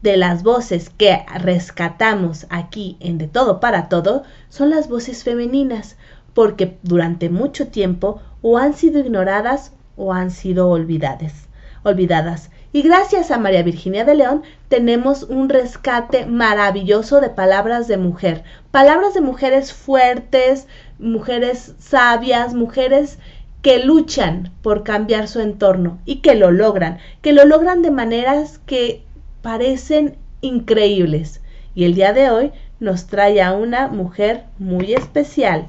de 0.03 0.19
las 0.19 0.43
voces 0.43 0.91
que 0.91 1.25
rescatamos 1.35 2.47
aquí 2.51 2.99
en 3.01 3.17
De 3.17 3.27
Todo 3.27 3.59
para 3.59 3.89
Todo 3.89 4.25
son 4.51 4.69
las 4.69 4.89
voces 4.89 5.25
femeninas, 5.25 5.97
porque 6.35 6.77
durante 6.83 7.31
mucho 7.31 7.69
tiempo 7.69 8.21
o 8.43 8.59
han 8.59 8.75
sido 8.75 9.01
ignoradas 9.01 9.73
o 10.01 10.15
han 10.15 10.31
sido 10.31 10.71
olvidadas. 10.71 11.47
olvidadas. 11.83 12.51
Y 12.73 12.83
gracias 12.83 13.31
a 13.31 13.39
María 13.39 13.63
Virginia 13.63 14.05
de 14.05 14.15
León 14.15 14.43
tenemos 14.69 15.25
un 15.25 15.49
rescate 15.49 16.25
maravilloso 16.25 17.21
de 17.21 17.29
palabras 17.29 17.87
de 17.87 17.99
mujer. 17.99 18.45
Palabras 18.71 19.13
de 19.13 19.21
mujeres 19.21 19.75
fuertes, 19.75 20.67
mujeres 20.99 21.75
sabias, 21.79 22.55
mujeres 22.55 23.19
que 23.61 23.85
luchan 23.85 24.51
por 24.63 24.85
cambiar 24.85 25.29
su 25.29 25.41
entorno 25.41 25.99
y 26.07 26.17
que 26.17 26.35
lo 26.35 26.51
logran, 26.51 26.99
que 27.21 27.33
lo 27.33 27.45
logran 27.45 27.83
de 27.83 27.91
maneras 27.91 28.59
que 28.65 29.03
parecen 29.43 30.17
increíbles. 30.41 31.43
Y 31.75 31.85
el 31.85 31.95
día 31.95 32.13
de 32.15 32.31
hoy 32.31 32.53
nos 32.79 33.07
trae 33.07 33.43
a 33.43 33.53
una 33.53 33.89
mujer 33.89 34.45
muy 34.59 34.95
especial. 34.95 35.69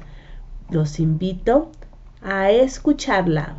Los 0.70 1.00
invito 1.00 1.70
a 2.22 2.50
escucharla. 2.50 3.56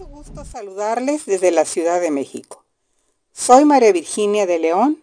Mucho 0.00 0.12
gusto 0.12 0.44
saludarles 0.46 1.26
desde 1.26 1.50
la 1.50 1.66
Ciudad 1.66 2.00
de 2.00 2.10
México. 2.10 2.64
Soy 3.34 3.66
María 3.66 3.92
Virginia 3.92 4.46
de 4.46 4.58
León 4.58 5.02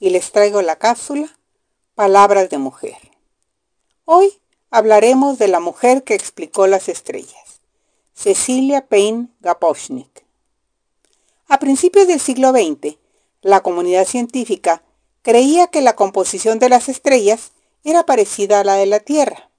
y 0.00 0.08
les 0.08 0.32
traigo 0.32 0.62
la 0.62 0.76
cápsula 0.76 1.36
Palabras 1.94 2.48
de 2.48 2.56
Mujer. 2.56 2.96
Hoy 4.06 4.40
hablaremos 4.70 5.38
de 5.38 5.48
la 5.48 5.60
mujer 5.60 6.02
que 6.02 6.14
explicó 6.14 6.66
las 6.66 6.88
estrellas, 6.88 7.60
Cecilia 8.14 8.86
Payne 8.86 9.28
Gaposchnik. 9.40 10.24
A 11.48 11.58
principios 11.58 12.06
del 12.06 12.20
siglo 12.20 12.52
XX, 12.52 12.96
la 13.42 13.60
comunidad 13.60 14.06
científica 14.06 14.82
creía 15.20 15.66
que 15.66 15.82
la 15.82 15.94
composición 15.94 16.58
de 16.58 16.70
las 16.70 16.88
estrellas 16.88 17.50
era 17.84 18.06
parecida 18.06 18.60
a 18.60 18.64
la 18.64 18.76
de 18.76 18.86
la 18.86 19.00
Tierra. 19.00 19.50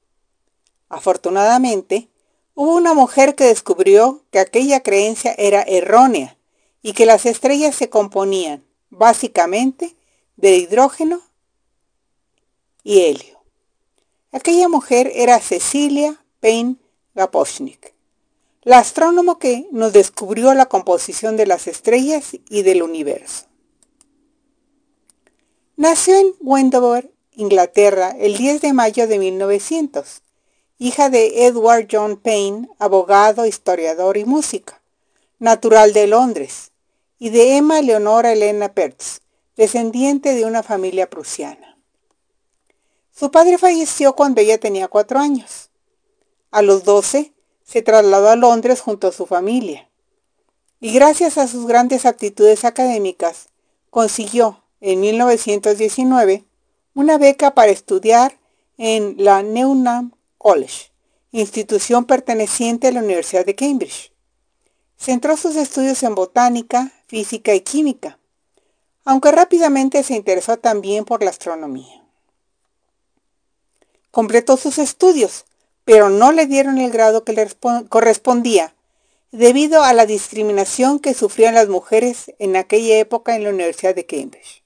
Afortunadamente, 0.87 2.08
Hubo 2.61 2.75
una 2.75 2.93
mujer 2.93 3.35
que 3.35 3.45
descubrió 3.45 4.21
que 4.31 4.39
aquella 4.39 4.83
creencia 4.83 5.33
era 5.37 5.61
errónea 5.61 6.37
y 6.81 6.91
que 6.91 7.05
las 7.05 7.25
estrellas 7.25 7.73
se 7.73 7.87
componían 7.89 8.65
básicamente 8.89 9.95
de 10.35 10.57
hidrógeno 10.57 11.21
y 12.83 12.99
helio. 13.05 13.41
Aquella 14.33 14.67
mujer 14.67 15.09
era 15.15 15.39
Cecilia 15.39 16.21
Payne 16.41 16.75
Gaposchnik. 17.15 17.93
la 18.63 18.79
astrónomo 18.79 19.39
que 19.39 19.65
nos 19.71 19.93
descubrió 19.93 20.53
la 20.53 20.65
composición 20.65 21.37
de 21.37 21.45
las 21.45 21.65
estrellas 21.65 22.31
y 22.49 22.63
del 22.63 22.83
universo. 22.83 23.45
Nació 25.77 26.17
en 26.17 26.33
Wendover, 26.41 27.09
Inglaterra, 27.31 28.13
el 28.19 28.35
10 28.35 28.59
de 28.59 28.73
mayo 28.73 29.07
de 29.07 29.17
1900, 29.17 30.23
hija 30.79 31.09
de 31.09 31.45
Edward 31.45 31.87
John 31.91 32.15
Payne, 32.15 32.69
abogado, 32.79 33.45
historiador 33.45 34.15
y 34.17 34.23
músico, 34.23 34.73
natural 35.37 35.91
de 35.93 36.07
Londres, 36.07 36.71
y 37.19 37.29
de 37.29 37.57
Emma 37.57 37.81
Leonora 37.81 38.31
Elena 38.31 38.73
Pertz, 38.73 39.19
descendiente 39.57 40.33
de 40.33 40.45
una 40.45 40.63
familia 40.63 41.09
prusiana. 41.09 41.77
Su 43.13 43.29
padre 43.29 43.57
falleció 43.57 44.15
cuando 44.15 44.39
ella 44.39 44.57
tenía 44.57 44.87
cuatro 44.87 45.19
años. 45.19 45.69
A 46.51 46.61
los 46.61 46.85
doce 46.85 47.33
se 47.65 47.81
trasladó 47.81 48.29
a 48.29 48.37
Londres 48.37 48.79
junto 48.79 49.09
a 49.09 49.11
su 49.11 49.25
familia 49.25 49.89
y 50.79 50.93
gracias 50.93 51.37
a 51.37 51.47
sus 51.47 51.67
grandes 51.67 52.05
aptitudes 52.05 52.63
académicas 52.63 53.49
consiguió 53.89 54.63
en 54.79 55.01
1919 55.01 56.45
una 56.93 57.17
beca 57.17 57.53
para 57.53 57.71
estudiar 57.71 58.39
en 58.77 59.15
la 59.17 59.43
Newnham 59.43 60.13
College, 60.39 60.89
institución 61.33 62.05
perteneciente 62.05 62.87
a 62.87 62.93
la 62.93 63.01
Universidad 63.01 63.45
de 63.45 63.55
Cambridge. 63.55 64.13
Centró 64.97 65.35
sus 65.35 65.57
estudios 65.57 66.01
en 66.03 66.15
botánica, 66.15 66.93
física 67.07 67.53
y 67.53 67.59
química, 67.59 68.17
aunque 69.03 69.31
rápidamente 69.31 70.01
se 70.01 70.15
interesó 70.15 70.57
también 70.57 71.03
por 71.03 71.21
la 71.21 71.29
astronomía. 71.29 72.05
Completó 74.11 74.55
sus 74.55 74.77
estudios, 74.77 75.43
pero 75.83 76.09
no 76.09 76.31
le 76.31 76.45
dieron 76.45 76.77
el 76.77 76.89
grado 76.89 77.25
que 77.25 77.33
le 77.33 77.45
correspondía 77.89 78.73
debido 79.33 79.83
a 79.83 79.91
la 79.91 80.05
discriminación 80.05 80.99
que 80.99 81.13
sufrían 81.13 81.55
las 81.55 81.67
mujeres 81.67 82.33
en 82.39 82.55
aquella 82.55 82.97
época 82.97 83.35
en 83.35 83.43
la 83.43 83.49
Universidad 83.49 83.93
de 83.93 84.05
Cambridge. 84.05 84.63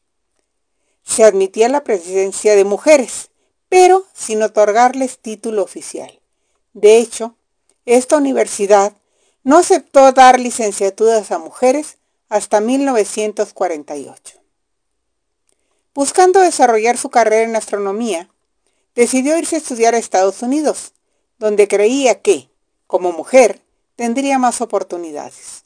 Se 1.03 1.24
admitía 1.24 1.68
la 1.68 1.84
presencia 1.84 2.56
de 2.56 2.63
mujeres, 2.63 3.32
pero 3.74 4.06
sin 4.13 4.44
otorgarles 4.44 5.18
título 5.18 5.63
oficial. 5.63 6.22
De 6.74 7.00
hecho, 7.00 7.36
esta 7.88 8.18
universidad 8.18 8.94
no 9.44 9.58
aceptó 9.58 10.12
dar 10.12 10.39
licenciaturas 10.39 11.32
a 11.32 11.39
mujeres 11.39 11.98
hasta 12.30 12.62
1948. 12.62 14.39
Buscando 15.96 16.39
desarrollar 16.42 17.00
su 17.00 17.10
carrera 17.10 17.50
en 17.50 17.56
astronomía, 17.56 18.30
decidió 18.94 19.39
irse 19.39 19.56
a 19.56 19.60
estudiar 19.60 19.96
a 19.96 19.98
Estados 19.98 20.44
Unidos, 20.44 20.92
donde 21.39 21.68
creía 21.68 22.22
que, 22.22 22.51
como 22.86 23.12
mujer, 23.12 23.60
tendría 23.96 24.38
más 24.38 24.62
oportunidades. 24.62 25.63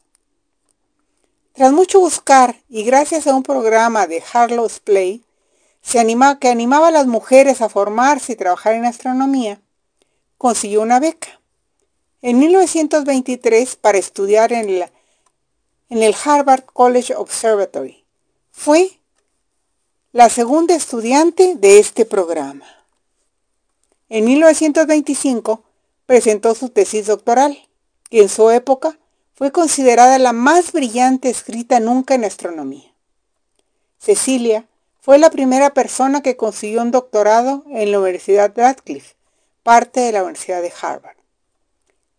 Tras 1.52 1.74
mucho 1.74 2.00
buscar 2.00 2.56
y 2.70 2.84
gracias 2.84 3.28
a 3.28 3.36
un 3.36 3.44
programa 3.44 4.08
de 4.08 4.24
Harlow's 4.32 4.80
Play, 4.80 5.26
que 5.92 6.50
animaba 6.50 6.90
a 6.90 6.92
las 6.92 7.08
mujeres 7.08 7.62
a 7.62 7.70
formarse 7.70 8.34
y 8.34 8.36
trabajar 8.36 8.74
en 8.74 8.86
astronomía, 8.86 9.62
consiguió 10.38 10.82
una 10.82 11.00
beca. 11.00 11.40
En 12.22 12.40
1923 12.40 13.78
para 13.78 13.98
estudiar 13.98 14.52
en, 14.52 14.70
en 15.90 16.04
el 16.04 16.16
Harvard 16.26 16.66
College 16.66 17.16
Observatory. 17.16 18.04
Fue 18.52 19.00
la 20.12 20.30
segunda 20.30 20.76
estudiante 20.76 21.56
de 21.56 21.80
este 21.80 22.04
programa. 22.04 22.66
En 24.10 24.26
1925 24.26 25.64
presentó 26.06 26.54
su 26.56 26.70
tesis 26.70 27.08
doctoral, 27.08 27.58
que 28.10 28.22
en 28.22 28.30
su 28.30 28.50
época 28.50 28.98
fue 29.36 29.52
considerada 29.52 30.18
la 30.20 30.34
más 30.34 30.72
brillante 30.72 31.30
escrita 31.30 31.80
nunca 31.80 32.16
en 32.16 32.26
astronomía. 32.26 32.92
Cecilia 34.00 34.66
fue 35.08 35.20
la 35.20 35.30
primera 35.30 35.74
persona 35.74 36.22
que 36.22 36.36
consiguió 36.36 36.82
un 36.82 36.92
doctorado 36.92 37.64
en 37.70 37.94
la 37.94 38.00
Universidad 38.00 38.52
Radcliffe, 38.54 39.16
parte 39.64 40.02
de 40.02 40.12
la 40.12 40.22
Universidad 40.22 40.62
de 40.62 40.74
Harvard. 40.82 41.16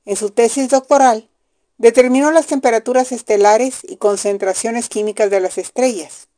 En 0.06 0.16
su 0.16 0.30
tesis 0.30 0.70
doctoral, 0.70 1.28
determinó 1.76 2.30
las 2.30 2.46
temperaturas 2.46 3.12
estelares 3.12 3.80
y 3.82 3.98
concentraciones 3.98 4.88
químicas 4.88 5.28
de 5.28 5.38
las 5.38 5.58
estrellas. 5.58 6.28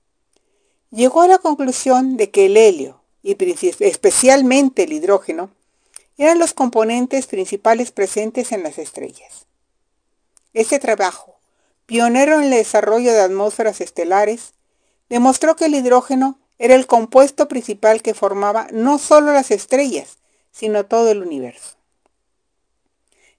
Llegó 0.91 1.23
a 1.23 1.29
la 1.29 1.39
conclusión 1.39 2.17
de 2.17 2.33
que 2.33 2.47
el 2.47 2.57
helio, 2.57 3.01
y 3.23 3.37
especialmente 3.79 4.83
el 4.83 4.93
hidrógeno, 4.93 5.51
eran 6.19 6.41
los 6.41 6.53
componentes 6.53 7.29
principales 7.29 7.93
presentes 7.93 8.51
en 8.51 8.65
las 8.65 8.79
estrellas. 8.79 9.47
Este 10.53 10.81
trabajo, 10.81 11.37
pionero 11.87 12.39
en 12.39 12.43
el 12.43 12.51
desarrollo 12.51 13.13
de 13.13 13.21
atmósferas 13.21 13.81
estelares, 13.81 14.53
demostró 15.11 15.57
que 15.57 15.67
el 15.67 15.75
hidrógeno 15.75 16.39
era 16.59 16.75
el 16.75 16.87
compuesto 16.87 17.49
principal 17.49 18.01
que 18.01 18.15
formaba 18.15 18.69
no 18.73 18.99
solo 18.99 19.33
las 19.35 19.51
estrellas, 19.51 20.17
sino 20.51 20.87
todo 20.87 21.11
el 21.11 21.23
universo. 21.23 21.77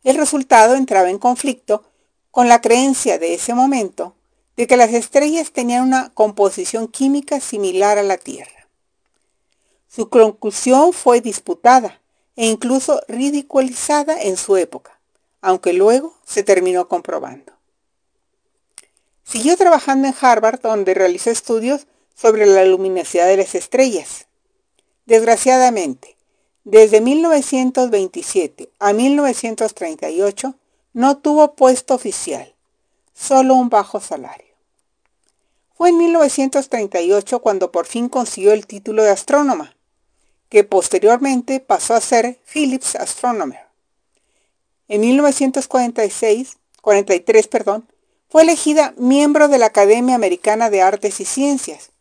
El 0.03 0.17
resultado 0.17 0.75
entraba 0.75 1.09
en 1.09 1.17
conflicto 1.17 1.83
con 2.29 2.47
la 2.47 2.61
creencia 2.61 3.17
de 3.17 3.33
ese 3.33 3.55
momento 3.55 4.15
de 4.55 4.67
que 4.67 4.77
las 4.77 4.93
estrellas 4.93 5.51
tenían 5.51 5.83
una 5.83 6.11
composición 6.13 6.87
química 6.87 7.39
similar 7.39 7.97
a 7.97 8.03
la 8.03 8.17
Tierra. 8.17 8.67
Su 9.87 10.09
conclusión 10.09 10.93
fue 10.93 11.21
disputada, 11.21 12.01
e 12.35 12.45
incluso 12.45 13.01
ridiculizada 13.07 14.21
en 14.21 14.37
su 14.37 14.57
época, 14.57 14.99
aunque 15.41 15.73
luego 15.73 16.15
se 16.25 16.43
terminó 16.43 16.87
comprobando. 16.87 17.53
Siguió 19.23 19.55
trabajando 19.57 20.07
en 20.07 20.15
Harvard, 20.19 20.61
donde 20.61 20.93
realizó 20.93 21.29
estudios 21.29 21.87
sobre 22.15 22.45
la 22.45 22.65
luminosidad 22.65 23.27
de 23.27 23.37
las 23.37 23.55
estrellas. 23.55 24.27
Desgraciadamente, 25.05 26.17
desde 26.63 27.01
1927 27.01 28.69
a 28.79 28.93
1938 28.93 30.55
no 30.93 31.17
tuvo 31.17 31.55
puesto 31.55 31.95
oficial, 31.95 32.53
solo 33.13 33.55
un 33.55 33.69
bajo 33.69 33.99
salario. 33.99 34.51
Fue 35.73 35.89
en 35.89 35.97
1938 35.97 37.39
cuando 37.39 37.71
por 37.71 37.87
fin 37.87 38.09
consiguió 38.09 38.51
el 38.51 38.67
título 38.67 39.03
de 39.03 39.09
astrónoma, 39.09 39.75
que 40.49 40.63
posteriormente 40.63 41.59
pasó 41.59 41.95
a 41.95 42.01
ser 42.01 42.39
Phillips 42.45 42.95
Astronomer. 42.95 43.65
En 44.87 45.01
1946, 45.01 46.57
43, 46.81 47.47
perdón, 47.47 47.90
fue 48.31 48.43
elegida 48.43 48.93
miembro 48.95 49.49
de 49.49 49.57
la 49.57 49.65
Academia 49.65 50.15
Americana 50.15 50.69
de 50.69 50.81
Artes 50.81 51.19
y 51.19 51.25
Ciencias 51.25 51.91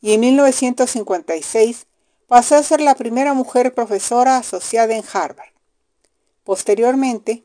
y 0.00 0.12
en 0.12 0.20
1956 0.20 1.86
pasó 2.26 2.56
a 2.56 2.64
ser 2.64 2.80
la 2.80 2.96
primera 2.96 3.32
mujer 3.32 3.72
profesora 3.72 4.38
asociada 4.38 4.96
en 4.96 5.04
Harvard. 5.12 5.52
Posteriormente, 6.42 7.44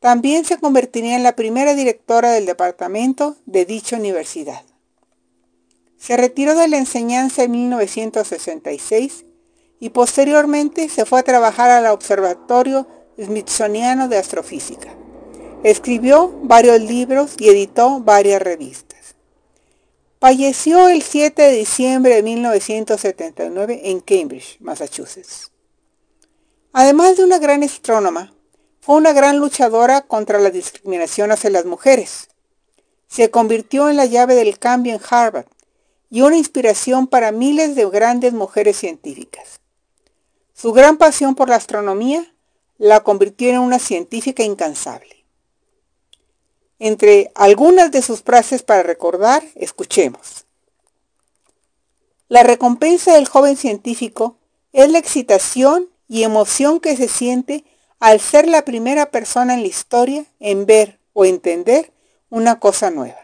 también 0.00 0.46
se 0.46 0.56
convertiría 0.56 1.14
en 1.14 1.22
la 1.22 1.36
primera 1.36 1.74
directora 1.74 2.30
del 2.30 2.46
departamento 2.46 3.36
de 3.44 3.66
dicha 3.66 3.96
universidad. 3.96 4.62
Se 5.98 6.16
retiró 6.16 6.54
de 6.54 6.68
la 6.68 6.78
enseñanza 6.78 7.42
en 7.42 7.50
1966 7.50 9.26
y 9.78 9.90
posteriormente 9.90 10.88
se 10.88 11.04
fue 11.04 11.20
a 11.20 11.22
trabajar 11.22 11.70
al 11.70 11.84
Observatorio 11.86 12.86
Smithsoniano 13.18 14.08
de 14.08 14.16
Astrofísica. 14.16 15.03
Escribió 15.64 16.28
varios 16.42 16.78
libros 16.82 17.36
y 17.38 17.48
editó 17.48 17.98
varias 18.00 18.42
revistas. 18.42 19.14
Falleció 20.20 20.88
el 20.88 21.00
7 21.00 21.40
de 21.40 21.52
diciembre 21.52 22.16
de 22.16 22.22
1979 22.22 23.80
en 23.84 24.00
Cambridge, 24.00 24.58
Massachusetts. 24.60 25.52
Además 26.74 27.16
de 27.16 27.24
una 27.24 27.38
gran 27.38 27.62
astrónoma, 27.62 28.34
fue 28.82 28.96
una 28.96 29.14
gran 29.14 29.38
luchadora 29.38 30.02
contra 30.02 30.38
la 30.38 30.50
discriminación 30.50 31.32
hacia 31.32 31.48
las 31.48 31.64
mujeres. 31.64 32.28
Se 33.08 33.30
convirtió 33.30 33.88
en 33.88 33.96
la 33.96 34.04
llave 34.04 34.34
del 34.34 34.58
cambio 34.58 34.92
en 34.92 35.00
Harvard 35.08 35.46
y 36.10 36.20
una 36.20 36.36
inspiración 36.36 37.06
para 37.06 37.32
miles 37.32 37.74
de 37.74 37.88
grandes 37.88 38.34
mujeres 38.34 38.76
científicas. 38.76 39.60
Su 40.52 40.72
gran 40.74 40.98
pasión 40.98 41.34
por 41.34 41.48
la 41.48 41.56
astronomía 41.56 42.34
la 42.76 43.00
convirtió 43.00 43.48
en 43.48 43.60
una 43.60 43.78
científica 43.78 44.42
incansable. 44.42 45.13
Entre 46.78 47.30
algunas 47.34 47.90
de 47.92 48.02
sus 48.02 48.22
frases 48.22 48.62
para 48.62 48.82
recordar, 48.82 49.42
escuchemos. 49.54 50.44
La 52.28 52.42
recompensa 52.42 53.14
del 53.14 53.28
joven 53.28 53.56
científico 53.56 54.36
es 54.72 54.90
la 54.90 54.98
excitación 54.98 55.88
y 56.08 56.24
emoción 56.24 56.80
que 56.80 56.96
se 56.96 57.08
siente 57.08 57.64
al 58.00 58.20
ser 58.20 58.48
la 58.48 58.64
primera 58.64 59.06
persona 59.06 59.54
en 59.54 59.62
la 59.62 59.68
historia 59.68 60.26
en 60.40 60.66
ver 60.66 60.98
o 61.12 61.24
entender 61.24 61.92
una 62.28 62.58
cosa 62.58 62.90
nueva. 62.90 63.18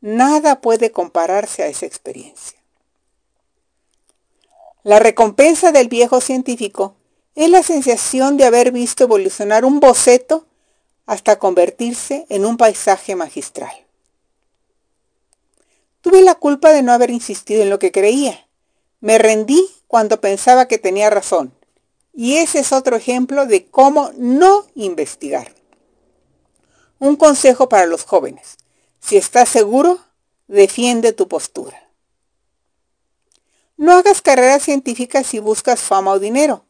Nada 0.00 0.60
puede 0.60 0.90
compararse 0.90 1.62
a 1.62 1.66
esa 1.66 1.86
experiencia. 1.86 2.58
La 4.82 4.98
recompensa 4.98 5.72
del 5.72 5.88
viejo 5.88 6.22
científico 6.22 6.94
es 7.34 7.50
la 7.50 7.62
sensación 7.62 8.38
de 8.38 8.44
haber 8.44 8.72
visto 8.72 9.04
evolucionar 9.04 9.64
un 9.64 9.78
boceto 9.78 10.46
hasta 11.10 11.40
convertirse 11.40 12.24
en 12.28 12.46
un 12.46 12.56
paisaje 12.56 13.16
magistral. 13.16 13.72
Tuve 16.02 16.22
la 16.22 16.36
culpa 16.36 16.70
de 16.70 16.84
no 16.84 16.92
haber 16.92 17.10
insistido 17.10 17.64
en 17.64 17.68
lo 17.68 17.80
que 17.80 17.90
creía. 17.90 18.46
Me 19.00 19.18
rendí 19.18 19.60
cuando 19.88 20.20
pensaba 20.20 20.68
que 20.68 20.78
tenía 20.78 21.10
razón. 21.10 21.52
Y 22.14 22.36
ese 22.36 22.60
es 22.60 22.70
otro 22.70 22.94
ejemplo 22.94 23.46
de 23.46 23.66
cómo 23.66 24.12
no 24.18 24.64
investigar. 24.76 25.52
Un 27.00 27.16
consejo 27.16 27.68
para 27.68 27.86
los 27.86 28.04
jóvenes. 28.04 28.58
Si 29.00 29.16
estás 29.16 29.48
seguro, 29.48 29.98
defiende 30.46 31.12
tu 31.12 31.26
postura. 31.26 31.90
No 33.76 33.94
hagas 33.94 34.22
carreras 34.22 34.62
científicas 34.62 35.26
si 35.26 35.40
buscas 35.40 35.80
fama 35.80 36.12
o 36.12 36.20
dinero. 36.20 36.64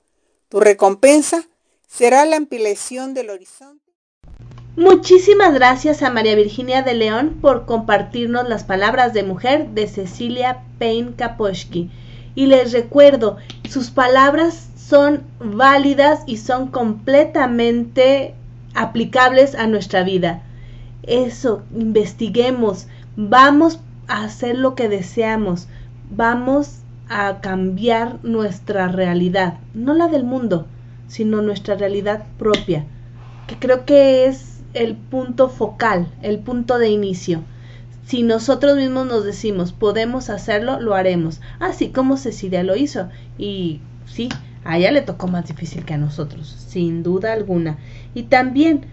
Tu 0.49 0.61
recompensa 0.61 1.47
será 1.87 2.25
la 2.25 2.37
ampliación 2.37 3.13
del 3.13 3.29
horizonte. 3.29 3.80
Muchísimas 4.77 5.53
gracias 5.53 6.01
a 6.05 6.11
María 6.11 6.37
Virginia 6.37 6.83
de 6.83 6.95
León 6.95 7.39
por 7.41 7.67
compartirnos 7.67 8.49
las 8.49 8.63
palabras 8.63 9.13
de 9.13 9.25
mujer 9.25 9.71
de 9.71 9.89
Cecilia 9.89 10.63
Payne 10.79 11.15
Kaposchki. 11.17 11.91
Y 12.37 12.47
les 12.47 12.71
recuerdo, 12.73 13.37
sus 13.69 13.91
palabras 13.91 14.69
son 14.77 15.25
válidas 15.41 16.23
y 16.27 16.37
son 16.37 16.69
completamente 16.69 18.37
aplicables 18.75 19.57
a 19.57 19.67
nuestra 19.67 20.05
vida. 20.05 20.43
Eso, 21.03 21.65
investiguemos, 21.75 22.87
vamos 23.17 23.81
a 24.07 24.23
hacer 24.23 24.57
lo 24.57 24.77
que 24.77 24.89
deseamos, 24.89 25.67
vamos 26.11 26.79
a 27.09 27.41
cambiar 27.41 28.21
nuestra 28.23 28.87
realidad, 28.87 29.59
no 29.75 29.95
la 29.95 30.07
del 30.07 30.23
mundo, 30.23 30.67
sino 31.09 31.43
nuestra 31.43 31.75
realidad 31.75 32.25
propia, 32.39 32.85
que 33.49 33.57
creo 33.59 33.85
que 33.85 34.27
es 34.27 34.50
el 34.75 34.97
punto 34.97 35.49
focal, 35.49 36.09
el 36.23 36.39
punto 36.39 36.79
de 36.79 36.89
inicio. 36.89 37.43
Si 38.05 38.23
nosotros 38.23 38.77
mismos 38.77 39.07
nos 39.07 39.25
decimos 39.25 39.73
podemos 39.73 40.31
hacerlo, 40.31 40.81
lo 40.81 40.95
haremos, 40.95 41.41
así 41.59 41.91
como 41.91 42.17
Cecilia 42.17 42.63
lo 42.63 42.77
hizo. 42.77 43.09
Y 43.39 43.81
sí, 44.07 44.29
a 44.65 44.79
ella 44.79 44.91
le 44.91 45.03
tocó 45.03 45.29
más 45.29 45.47
difícil 45.47 45.85
que 45.85 45.95
a 45.95 45.99
nosotros, 45.99 46.49
sin 46.49 47.03
duda 47.03 47.33
alguna. 47.33 47.79
Y 48.15 48.25
también, 48.25 48.87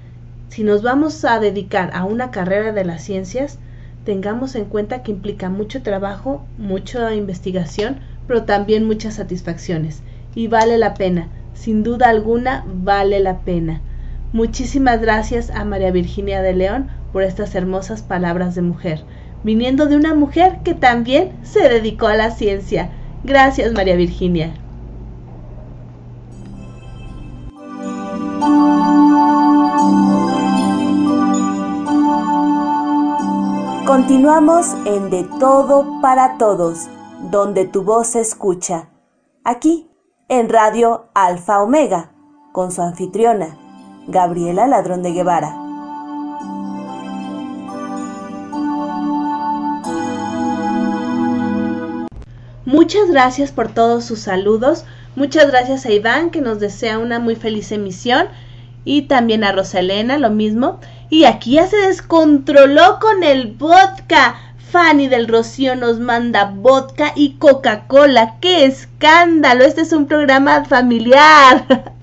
si 0.50 0.64
nos 0.64 0.82
vamos 0.82 1.26
a 1.26 1.40
dedicar 1.40 1.92
a 1.94 2.06
una 2.06 2.32
carrera 2.32 2.72
de 2.72 2.86
las 2.86 3.04
ciencias, 3.04 3.60
tengamos 4.06 4.56
en 4.56 4.66
cuenta 4.66 5.04
que 5.04 5.12
implica 5.12 5.50
mucho 5.50 5.82
trabajo, 5.82 6.46
mucha 6.58 7.14
investigación, 7.14 7.98
pero 8.28 8.44
también 8.44 8.86
muchas 8.86 9.16
satisfacciones. 9.16 10.02
Y 10.36 10.48
vale 10.48 10.78
la 10.78 10.94
pena, 10.94 11.28
sin 11.54 11.84
duda 11.84 12.10
alguna, 12.10 12.64
vale 12.68 13.20
la 13.20 13.40
pena. 13.40 13.82
Muchísimas 14.34 15.00
gracias 15.00 15.50
a 15.52 15.64
María 15.64 15.92
Virginia 15.92 16.42
de 16.42 16.54
León 16.54 16.90
por 17.14 17.24
estas 17.24 17.56
hermosas 17.56 18.02
palabras 18.02 18.56
de 18.56 18.62
mujer, 18.62 19.04
viniendo 19.44 19.86
de 19.86 19.96
una 19.96 20.14
mujer 20.14 20.60
que 20.64 20.74
también 20.74 21.32
se 21.44 21.68
dedicó 21.70 22.08
a 22.08 22.16
la 22.16 22.32
ciencia. 22.32 22.92
Gracias 23.24 23.72
María 23.74 23.96
Virginia. 23.96 24.54
Continuamos 33.86 34.76
en 34.86 35.10
De 35.10 35.24
Todo 35.40 36.02
para 36.02 36.38
Todos, 36.38 36.90
donde 37.32 37.66
tu 37.66 37.84
voz 37.84 38.08
se 38.08 38.20
escucha. 38.20 38.90
Aquí, 39.46 39.90
en 40.28 40.50
Radio 40.50 41.06
Alfa 41.14 41.64
Omega, 41.64 42.12
con 42.52 42.72
su 42.72 42.82
anfitriona, 42.82 43.58
Gabriela 44.08 44.68
Ladrón 44.68 45.04
de 45.04 45.12
Guevara. 45.12 45.54
Muchas 52.66 53.10
gracias 53.10 53.52
por 53.52 53.70
todos 53.70 54.06
sus 54.06 54.20
saludos. 54.20 54.86
Muchas 55.16 55.48
gracias 55.48 55.86
a 55.86 55.92
Iván 55.92 56.30
que 56.30 56.42
nos 56.42 56.60
desea 56.60 57.00
una 57.00 57.20
muy 57.20 57.36
feliz 57.36 57.72
emisión. 57.72 58.28
Y 58.86 59.04
también 59.04 59.44
a 59.44 59.52
Rosalena, 59.52 60.18
lo 60.18 60.30
mismo. 60.30 60.80
Y 61.10 61.26
aquí 61.26 61.54
ya 61.54 61.68
se 61.68 61.78
descontroló 61.78 63.00
con 63.00 63.24
el 63.24 63.54
vodka. 63.54 64.36
Fanny 64.72 65.08
del 65.08 65.28
Rocío 65.28 65.76
nos 65.76 66.00
manda 66.00 66.54
vodka 66.56 67.12
y 67.16 67.34
Coca-Cola. 67.34 68.36
¡Qué 68.40 68.66
escándalo! 68.66 69.66
Este 69.66 69.82
es 69.82 69.92
un 69.92 70.06
programa 70.06 70.64
familiar. 70.66 71.94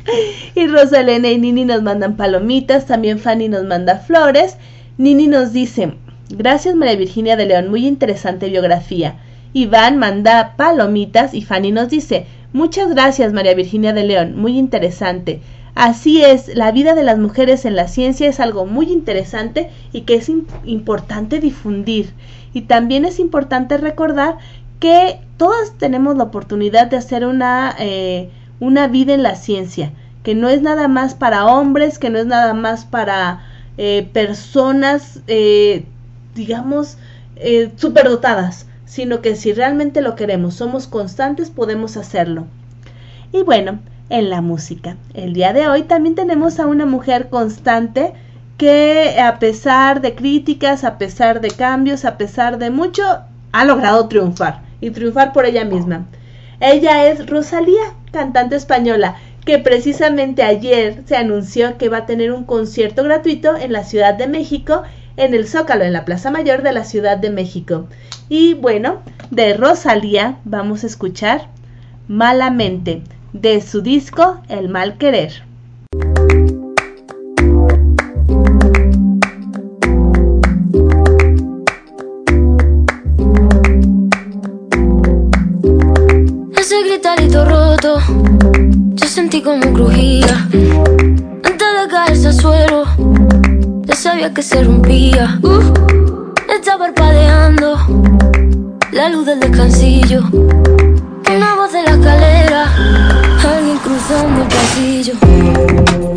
y 0.54 0.66
Rosalena 0.66 1.30
y 1.30 1.38
Nini 1.38 1.64
nos 1.64 1.82
mandan 1.82 2.16
palomitas. 2.16 2.86
También 2.86 3.18
Fanny 3.18 3.48
nos 3.48 3.64
manda 3.64 3.98
flores. 3.98 4.56
Nini 4.98 5.26
nos 5.26 5.52
dice, 5.52 5.94
gracias 6.30 6.74
María 6.74 6.96
Virginia 6.96 7.36
de 7.36 7.46
León, 7.46 7.68
muy 7.68 7.86
interesante 7.86 8.48
biografía. 8.48 9.16
Iván 9.52 9.98
manda 9.98 10.54
palomitas 10.56 11.34
y 11.34 11.42
Fanny 11.42 11.72
nos 11.72 11.88
dice, 11.88 12.26
muchas 12.52 12.90
gracias 12.90 13.32
María 13.32 13.54
Virginia 13.54 13.92
de 13.92 14.04
León, 14.04 14.36
muy 14.36 14.58
interesante. 14.58 15.40
Así 15.74 16.22
es, 16.22 16.54
la 16.54 16.70
vida 16.70 16.94
de 16.94 17.02
las 17.02 17.18
mujeres 17.18 17.64
en 17.64 17.74
la 17.74 17.88
ciencia 17.88 18.28
es 18.28 18.38
algo 18.38 18.66
muy 18.66 18.92
interesante 18.92 19.70
y 19.92 20.02
que 20.02 20.14
es 20.14 20.30
importante 20.64 21.40
difundir. 21.40 22.12
Y 22.52 22.62
también 22.62 23.04
es 23.04 23.18
importante 23.18 23.76
recordar 23.76 24.38
que 24.78 25.18
todas 25.36 25.76
tenemos 25.78 26.16
la 26.16 26.24
oportunidad 26.24 26.86
de 26.86 26.96
hacer 26.96 27.26
una, 27.26 27.74
eh, 27.80 28.30
una 28.60 28.88
vida 28.88 29.14
en 29.14 29.22
la 29.22 29.36
ciencia, 29.36 29.92
que 30.22 30.34
no 30.34 30.48
es 30.48 30.62
nada 30.62 30.88
más 30.88 31.14
para 31.14 31.46
hombres, 31.46 31.98
que 31.98 32.10
no 32.10 32.18
es 32.18 32.26
nada 32.26 32.54
más 32.54 32.84
para 32.84 33.44
eh, 33.76 34.08
personas, 34.12 35.20
eh, 35.26 35.84
digamos, 36.34 36.98
superdotadas, 37.76 38.66
sino 38.86 39.20
que 39.20 39.34
si 39.34 39.52
realmente 39.52 40.00
lo 40.00 40.14
queremos, 40.14 40.54
somos 40.54 40.86
constantes, 40.86 41.50
podemos 41.50 41.96
hacerlo. 41.96 42.46
Y 43.32 43.42
bueno, 43.42 43.80
en 44.10 44.30
la 44.30 44.40
música. 44.40 44.96
El 45.14 45.32
día 45.32 45.52
de 45.52 45.68
hoy 45.68 45.82
también 45.82 46.14
tenemos 46.14 46.60
a 46.60 46.66
una 46.66 46.86
mujer 46.86 47.28
constante 47.28 48.12
que 48.58 49.18
a 49.20 49.38
pesar 49.38 50.00
de 50.00 50.14
críticas, 50.14 50.84
a 50.84 50.98
pesar 50.98 51.40
de 51.40 51.50
cambios, 51.50 52.04
a 52.04 52.16
pesar 52.16 52.58
de 52.58 52.70
mucho, 52.70 53.02
ha 53.52 53.64
logrado 53.64 54.06
triunfar 54.08 54.62
y 54.80 54.90
triunfar 54.90 55.32
por 55.32 55.46
ella 55.46 55.64
misma. 55.64 56.06
Ella 56.60 57.06
es 57.08 57.26
Rosalía, 57.26 57.94
cantante 58.12 58.56
española, 58.56 59.16
que 59.44 59.58
precisamente 59.58 60.42
ayer 60.42 61.02
se 61.04 61.16
anunció 61.16 61.76
que 61.76 61.88
va 61.88 61.98
a 61.98 62.06
tener 62.06 62.32
un 62.32 62.44
concierto 62.44 63.02
gratuito 63.02 63.56
en 63.56 63.72
la 63.72 63.84
Ciudad 63.84 64.14
de 64.14 64.26
México, 64.26 64.82
en 65.16 65.34
el 65.34 65.46
Zócalo, 65.46 65.84
en 65.84 65.92
la 65.92 66.04
Plaza 66.04 66.30
Mayor 66.30 66.62
de 66.62 66.72
la 66.72 66.84
Ciudad 66.84 67.18
de 67.18 67.30
México. 67.30 67.86
Y 68.28 68.54
bueno, 68.54 69.02
de 69.30 69.54
Rosalía 69.54 70.38
vamos 70.44 70.84
a 70.84 70.86
escuchar 70.86 71.48
Malamente 72.06 73.02
de 73.32 73.60
su 73.62 73.80
disco 73.80 74.40
El 74.48 74.68
mal 74.68 74.98
querer. 74.98 75.42
Roto, 87.16 88.00
yo 88.94 89.06
sentí 89.06 89.40
como 89.40 89.72
crujía. 89.72 90.48
Antes 91.44 91.68
de 91.80 91.88
caerse 91.88 92.26
al 92.26 92.34
suelo, 92.34 92.84
ya 93.84 93.94
sabía 93.94 94.34
que 94.34 94.42
se 94.42 94.64
rompía. 94.64 95.38
Uh, 95.42 96.32
está 96.52 96.76
parpadeando 96.76 97.78
la 98.90 99.08
luz 99.10 99.26
del 99.26 99.38
descansillo. 99.38 100.22
Una 100.32 101.54
voz 101.54 101.72
de 101.72 101.82
la 101.84 101.90
escalera, 101.90 102.72
alguien 103.44 103.78
cruzando 103.78 104.42
el 104.42 104.48
pasillo. 104.48 106.13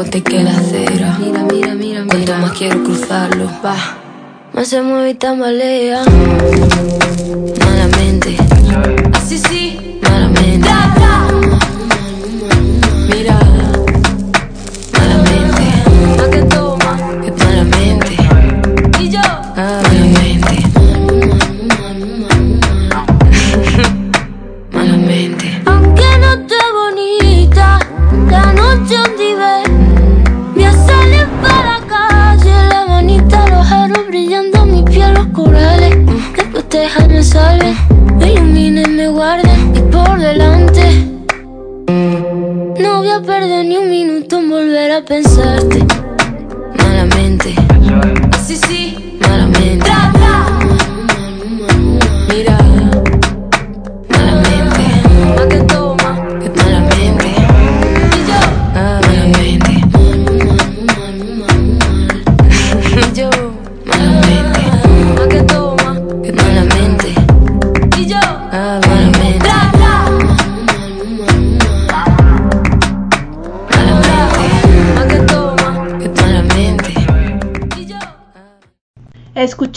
Puente 0.00 0.22
que 0.22 0.42
la 0.42 0.56
acera. 0.56 1.18
Mira, 1.20 1.44
mira, 1.44 1.74
mira, 1.74 2.04
Cuanto 2.06 2.34
más 2.38 2.52
quiero 2.52 2.82
cruzarlo, 2.82 3.50
va. 3.62 3.76
Más 4.54 4.68
se 4.68 4.80
mueve 4.80 5.10
y 5.10 5.14
tambalea. 5.14 6.02
Malamente. 7.58 8.36
Así 9.12 9.36
sí. 9.36 9.99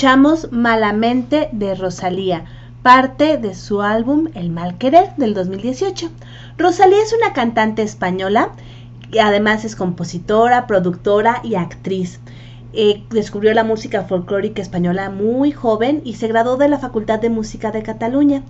Escuchamos 0.04 0.52
Malamente 0.52 1.48
de 1.54 1.76
Rosalía, 1.76 2.44
parte 2.82 3.38
de 3.38 3.56
su 3.56 3.82
álbum 3.82 4.28
El 4.34 4.50
Mal 4.50 4.78
Querer 4.78 5.16
del 5.16 5.34
2018. 5.34 6.10
Rosalía 6.58 7.02
es 7.02 7.14
una 7.14 7.32
cantante 7.32 7.84
española 7.84 8.52
que 9.14 9.22
además 9.22 9.64
es 9.64 9.78
compositora, 9.78 10.68
productora 10.68 11.40
y 11.42 11.56
actriz. 11.56 12.20
Eh, 12.74 13.02
descubrió 13.12 13.54
la 13.54 13.64
música 13.64 14.04
folclórica 14.04 14.62
española 14.62 15.10
muy 15.10 15.54
joven 15.54 16.02
y 16.04 16.16
se 16.16 16.28
graduó 16.28 16.58
de 16.58 16.68
la 16.68 16.80
Facultad 16.80 17.22
de 17.22 17.30
Música 17.30 17.72
de 17.72 17.84
Cataluña 17.84 18.44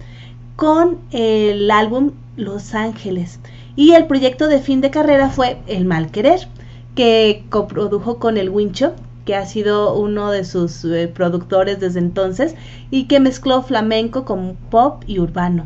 con 0.55 1.01
el 1.11 1.69
álbum 1.69 2.13
Los 2.35 2.73
Ángeles. 2.73 3.39
Y 3.75 3.91
el 3.91 4.07
proyecto 4.07 4.47
de 4.47 4.59
fin 4.59 4.81
de 4.81 4.89
carrera 4.89 5.29
fue 5.29 5.59
El 5.67 5.85
Mal 5.85 6.09
Querer, 6.09 6.47
que 6.95 7.45
coprodujo 7.51 8.17
con 8.17 8.37
El 8.37 8.49
Wincho, 8.49 8.95
que 9.25 9.35
ha 9.35 9.45
sido 9.45 9.95
uno 9.95 10.31
de 10.31 10.43
sus 10.43 10.83
eh, 10.85 11.07
productores 11.07 11.79
desde 11.79 11.99
entonces 11.99 12.55
y 12.91 13.05
que 13.05 13.19
mezcló 13.19 13.61
flamenco 13.63 14.25
con 14.25 14.55
pop 14.69 15.03
y 15.07 15.19
urbano. 15.19 15.65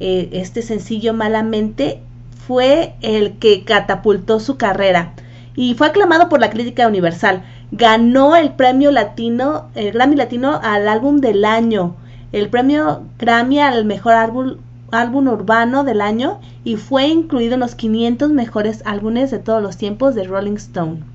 Eh, 0.00 0.28
este 0.32 0.62
sencillo 0.62 1.14
Malamente 1.14 2.00
fue 2.46 2.94
el 3.00 3.38
que 3.38 3.64
catapultó 3.64 4.40
su 4.40 4.56
carrera 4.56 5.14
y 5.56 5.74
fue 5.74 5.86
aclamado 5.86 6.28
por 6.28 6.40
la 6.40 6.50
crítica 6.50 6.86
universal. 6.86 7.42
Ganó 7.70 8.36
el 8.36 8.52
premio 8.52 8.90
latino, 8.90 9.68
Grammy 9.74 10.16
Latino 10.16 10.60
al 10.62 10.88
álbum 10.88 11.18
del 11.20 11.44
año, 11.44 11.96
el 12.32 12.48
premio 12.48 13.02
Grammy 13.18 13.60
al 13.60 13.84
mejor 13.84 14.14
álbum, 14.14 14.56
álbum 14.90 15.28
urbano 15.28 15.84
del 15.84 16.00
año 16.00 16.40
y 16.64 16.76
fue 16.76 17.06
incluido 17.06 17.54
en 17.54 17.60
los 17.60 17.74
500 17.74 18.30
mejores 18.30 18.82
álbumes 18.84 19.30
de 19.30 19.38
todos 19.38 19.62
los 19.62 19.76
tiempos 19.76 20.14
de 20.14 20.24
Rolling 20.24 20.56
Stone. 20.56 21.13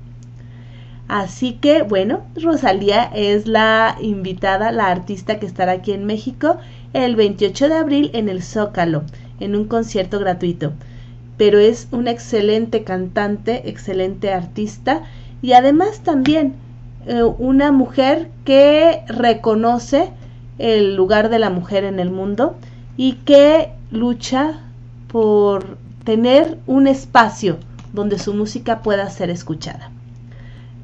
Así 1.10 1.54
que 1.54 1.82
bueno, 1.82 2.20
Rosalía 2.40 3.02
es 3.02 3.48
la 3.48 3.96
invitada, 4.00 4.70
la 4.70 4.86
artista 4.86 5.40
que 5.40 5.46
estará 5.46 5.72
aquí 5.72 5.90
en 5.90 6.06
México 6.06 6.58
el 6.92 7.16
28 7.16 7.68
de 7.68 7.74
abril 7.74 8.10
en 8.14 8.28
el 8.28 8.44
Zócalo, 8.44 9.02
en 9.40 9.56
un 9.56 9.64
concierto 9.64 10.20
gratuito. 10.20 10.72
Pero 11.36 11.58
es 11.58 11.88
una 11.90 12.12
excelente 12.12 12.84
cantante, 12.84 13.68
excelente 13.68 14.32
artista 14.32 15.02
y 15.42 15.54
además 15.54 15.98
también 16.04 16.54
eh, 17.08 17.24
una 17.24 17.72
mujer 17.72 18.28
que 18.44 19.02
reconoce 19.08 20.10
el 20.58 20.94
lugar 20.94 21.28
de 21.28 21.40
la 21.40 21.50
mujer 21.50 21.82
en 21.82 21.98
el 21.98 22.12
mundo 22.12 22.54
y 22.96 23.14
que 23.14 23.72
lucha 23.90 24.60
por 25.08 25.76
tener 26.04 26.58
un 26.68 26.86
espacio 26.86 27.58
donde 27.92 28.20
su 28.20 28.32
música 28.32 28.80
pueda 28.82 29.10
ser 29.10 29.28
escuchada. 29.28 29.90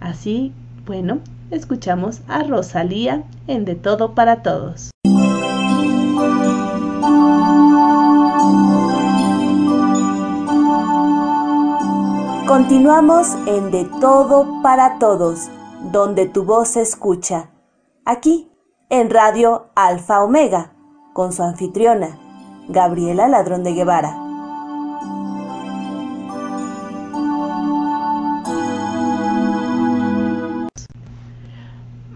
Así, 0.00 0.52
bueno, 0.84 1.20
escuchamos 1.50 2.20
a 2.28 2.42
Rosalía 2.42 3.24
en 3.46 3.64
De 3.64 3.74
Todo 3.74 4.14
para 4.14 4.42
Todos. 4.42 4.90
Continuamos 12.46 13.34
en 13.46 13.70
De 13.70 13.84
Todo 14.00 14.62
para 14.62 14.98
Todos, 14.98 15.48
donde 15.92 16.26
tu 16.26 16.44
voz 16.44 16.68
se 16.68 16.82
escucha. 16.82 17.50
Aquí, 18.04 18.50
en 18.88 19.10
Radio 19.10 19.70
Alfa 19.74 20.22
Omega, 20.22 20.72
con 21.12 21.32
su 21.32 21.42
anfitriona, 21.42 22.18
Gabriela 22.68 23.26
Ladrón 23.26 23.64
de 23.64 23.72
Guevara. 23.74 24.25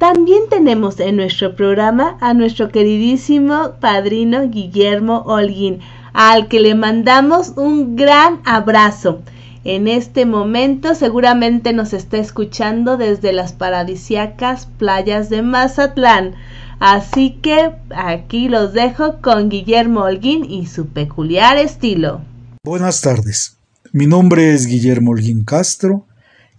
También 0.00 0.44
tenemos 0.48 0.98
en 0.98 1.16
nuestro 1.16 1.54
programa 1.54 2.16
a 2.22 2.32
nuestro 2.32 2.70
queridísimo 2.70 3.72
padrino 3.80 4.48
Guillermo 4.48 5.24
Holguín, 5.26 5.80
al 6.14 6.48
que 6.48 6.58
le 6.58 6.74
mandamos 6.74 7.52
un 7.56 7.96
gran 7.96 8.40
abrazo. 8.46 9.20
En 9.62 9.88
este 9.88 10.24
momento 10.24 10.94
seguramente 10.94 11.74
nos 11.74 11.92
está 11.92 12.16
escuchando 12.16 12.96
desde 12.96 13.34
las 13.34 13.52
paradisiacas 13.52 14.64
playas 14.78 15.28
de 15.28 15.42
Mazatlán. 15.42 16.34
Así 16.78 17.38
que 17.42 17.72
aquí 17.94 18.48
los 18.48 18.72
dejo 18.72 19.20
con 19.20 19.50
Guillermo 19.50 20.00
Holguín 20.00 20.46
y 20.46 20.64
su 20.64 20.86
peculiar 20.86 21.58
estilo. 21.58 22.22
Buenas 22.64 23.02
tardes, 23.02 23.58
mi 23.92 24.06
nombre 24.06 24.54
es 24.54 24.66
Guillermo 24.66 25.10
Holguín 25.10 25.44
Castro 25.44 26.06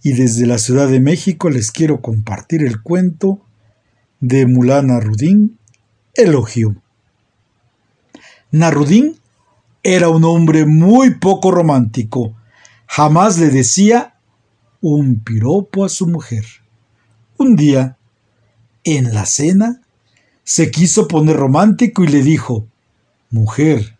y 0.02 0.12
desde 0.12 0.46
la 0.46 0.58
Ciudad 0.58 0.88
de 0.88 1.00
México 1.00 1.48
les 1.48 1.70
quiero 1.70 2.00
compartir 2.00 2.62
el 2.62 2.82
cuento 2.82 3.40
de 4.20 4.46
Mulana 4.46 5.00
Rudín, 5.00 5.58
Elogio. 6.14 6.76
Narudín 8.50 9.18
era 9.82 10.08
un 10.08 10.24
hombre 10.24 10.66
muy 10.66 11.14
poco 11.14 11.50
romántico, 11.50 12.34
jamás 12.86 13.38
le 13.38 13.48
decía 13.48 14.14
un 14.80 15.20
piropo 15.20 15.84
a 15.84 15.88
su 15.88 16.06
mujer. 16.06 16.44
Un 17.38 17.56
día, 17.56 17.96
en 18.84 19.14
la 19.14 19.26
cena, 19.26 19.80
se 20.44 20.70
quiso 20.70 21.08
poner 21.08 21.36
romántico 21.36 22.04
y 22.04 22.08
le 22.08 22.22
dijo, 22.22 22.66
Mujer, 23.30 23.96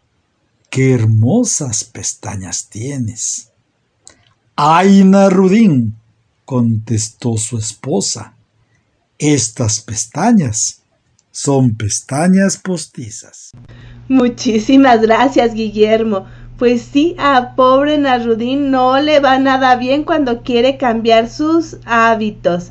qué 0.69 0.93
hermosas 0.93 1.85
pestañas 1.85 2.69
tienes. 2.69 3.52
Ay, 4.57 5.03
Narudín, 5.05 5.95
contestó 6.45 7.37
su 7.37 7.57
esposa, 7.57 8.35
estas 9.19 9.81
pestañas 9.81 10.83
son 11.33 11.75
pestañas 11.75 12.59
postizas. 12.59 13.53
Muchísimas 14.09 15.01
gracias, 15.01 15.55
Guillermo. 15.55 16.27
Pues 16.59 16.83
sí, 16.83 17.17
a 17.19 17.57
pobre 17.57 17.97
Narudín 17.97 18.71
no 18.71 19.01
le 19.01 19.19
va 19.19 19.39
nada 19.39 19.75
bien 19.77 20.05
cuando 20.05 20.43
quiere 20.43 20.77
cambiar 20.77 21.31
sus 21.31 21.79
hábitos. 21.87 22.71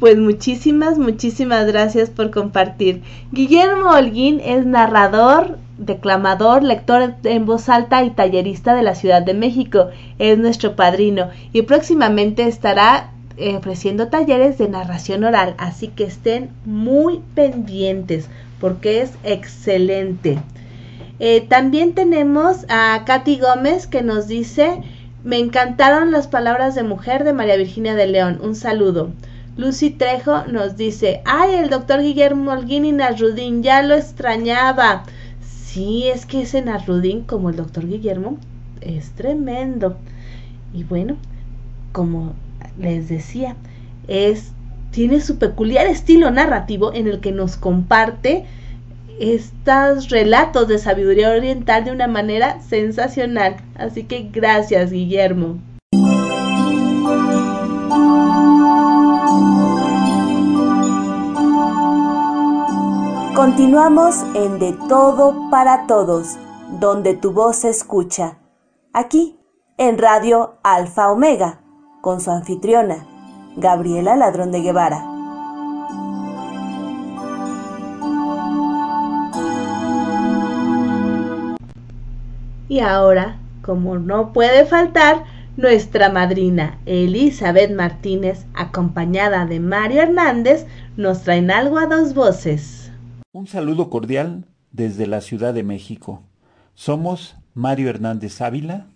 Pues 0.00 0.18
muchísimas, 0.18 0.98
muchísimas 0.98 1.66
gracias 1.66 2.10
por 2.10 2.30
compartir. 2.30 3.02
Guillermo 3.30 3.90
Holguín 3.90 4.40
es 4.40 4.66
narrador, 4.66 5.58
declamador, 5.80 6.62
lector 6.62 7.14
en 7.24 7.46
voz 7.46 7.68
alta 7.68 8.04
y 8.04 8.10
tallerista 8.10 8.74
de 8.74 8.82
la 8.82 8.94
Ciudad 8.94 9.22
de 9.22 9.34
México. 9.34 9.88
Es 10.18 10.38
nuestro 10.38 10.76
padrino 10.76 11.30
y 11.52 11.62
próximamente 11.62 12.46
estará 12.46 13.10
eh, 13.36 13.56
ofreciendo 13.56 14.08
talleres 14.08 14.58
de 14.58 14.68
narración 14.68 15.24
oral, 15.24 15.54
así 15.58 15.88
que 15.88 16.04
estén 16.04 16.50
muy 16.64 17.20
pendientes 17.34 18.28
porque 18.60 19.00
es 19.00 19.12
excelente. 19.24 20.38
Eh, 21.18 21.40
también 21.48 21.94
tenemos 21.94 22.66
a 22.68 23.02
Katy 23.06 23.38
Gómez 23.38 23.86
que 23.86 24.02
nos 24.02 24.28
dice, 24.28 24.82
me 25.24 25.38
encantaron 25.38 26.12
las 26.12 26.28
palabras 26.28 26.74
de 26.74 26.82
mujer 26.82 27.24
de 27.24 27.32
María 27.32 27.56
Virginia 27.56 27.94
de 27.94 28.06
León, 28.06 28.38
un 28.42 28.54
saludo. 28.54 29.10
Lucy 29.56 29.90
Trejo 29.90 30.44
nos 30.44 30.76
dice, 30.76 31.22
ay, 31.24 31.54
el 31.54 31.70
doctor 31.70 32.00
Guillermo 32.00 32.52
Holguín 32.52 32.84
y 32.84 32.92
Narudín, 32.92 33.62
ya 33.62 33.82
lo 33.82 33.94
extrañaba. 33.94 35.04
Sí, 35.72 36.08
es 36.08 36.26
que 36.26 36.42
ese 36.42 36.62
Narudín, 36.62 37.22
como 37.22 37.48
el 37.48 37.54
doctor 37.54 37.86
Guillermo, 37.86 38.38
es 38.80 39.10
tremendo. 39.10 39.96
Y 40.74 40.82
bueno, 40.82 41.16
como 41.92 42.34
les 42.76 43.08
decía, 43.08 43.54
es 44.08 44.50
tiene 44.90 45.20
su 45.20 45.38
peculiar 45.38 45.86
estilo 45.86 46.32
narrativo 46.32 46.92
en 46.92 47.06
el 47.06 47.20
que 47.20 47.30
nos 47.30 47.56
comparte 47.56 48.46
estos 49.20 50.08
relatos 50.08 50.66
de 50.66 50.78
sabiduría 50.78 51.30
oriental 51.30 51.84
de 51.84 51.92
una 51.92 52.08
manera 52.08 52.60
sensacional. 52.62 53.58
Así 53.76 54.02
que 54.02 54.28
gracias, 54.32 54.90
Guillermo. 54.90 55.58
Continuamos 63.40 64.16
en 64.34 64.58
De 64.58 64.76
Todo 64.86 65.48
para 65.50 65.86
Todos, 65.86 66.36
donde 66.78 67.14
tu 67.14 67.32
voz 67.32 67.56
se 67.56 67.70
escucha. 67.70 68.36
Aquí, 68.92 69.38
en 69.78 69.96
Radio 69.96 70.58
Alfa 70.62 71.10
Omega, 71.10 71.62
con 72.02 72.20
su 72.20 72.30
anfitriona, 72.30 73.06
Gabriela 73.56 74.14
Ladrón 74.14 74.52
de 74.52 74.60
Guevara. 74.60 75.02
Y 82.68 82.80
ahora, 82.80 83.38
como 83.62 83.98
no 83.98 84.34
puede 84.34 84.66
faltar, 84.66 85.24
nuestra 85.56 86.10
madrina 86.10 86.78
Elizabeth 86.84 87.74
Martínez, 87.74 88.44
acompañada 88.52 89.46
de 89.46 89.60
Mario 89.60 90.02
Hernández, 90.02 90.66
nos 90.98 91.22
traen 91.22 91.50
algo 91.50 91.78
a 91.78 91.86
dos 91.86 92.12
voces. 92.12 92.79
Un 93.32 93.46
saludo 93.46 93.90
cordial 93.90 94.48
desde 94.72 95.06
la 95.06 95.20
Ciudad 95.20 95.54
de 95.54 95.62
México. 95.62 96.24
Somos 96.74 97.36
Mario 97.54 97.88
Hernández 97.88 98.40
Ávila 98.40 98.88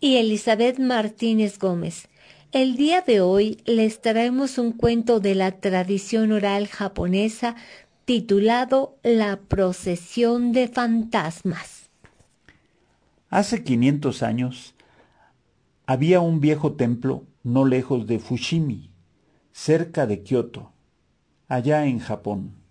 y 0.00 0.16
Elizabeth 0.16 0.80
Martínez 0.80 1.60
Gómez. 1.60 2.08
El 2.50 2.74
día 2.74 3.02
de 3.02 3.20
hoy 3.20 3.58
les 3.64 4.00
traemos 4.00 4.58
un 4.58 4.72
cuento 4.72 5.20
de 5.20 5.36
la 5.36 5.52
tradición 5.52 6.32
oral 6.32 6.66
japonesa 6.66 7.54
titulado 8.04 8.98
La 9.04 9.38
procesión 9.38 10.50
de 10.50 10.66
fantasmas. 10.66 11.88
Hace 13.30 13.62
500 13.62 14.24
años 14.24 14.74
había 15.86 16.18
un 16.18 16.40
viejo 16.40 16.72
templo 16.72 17.22
no 17.44 17.64
lejos 17.64 18.08
de 18.08 18.18
Fushimi, 18.18 18.90
cerca 19.52 20.08
de 20.08 20.24
Kioto, 20.24 20.72
allá 21.46 21.86
en 21.86 22.00
Japón. 22.00 22.65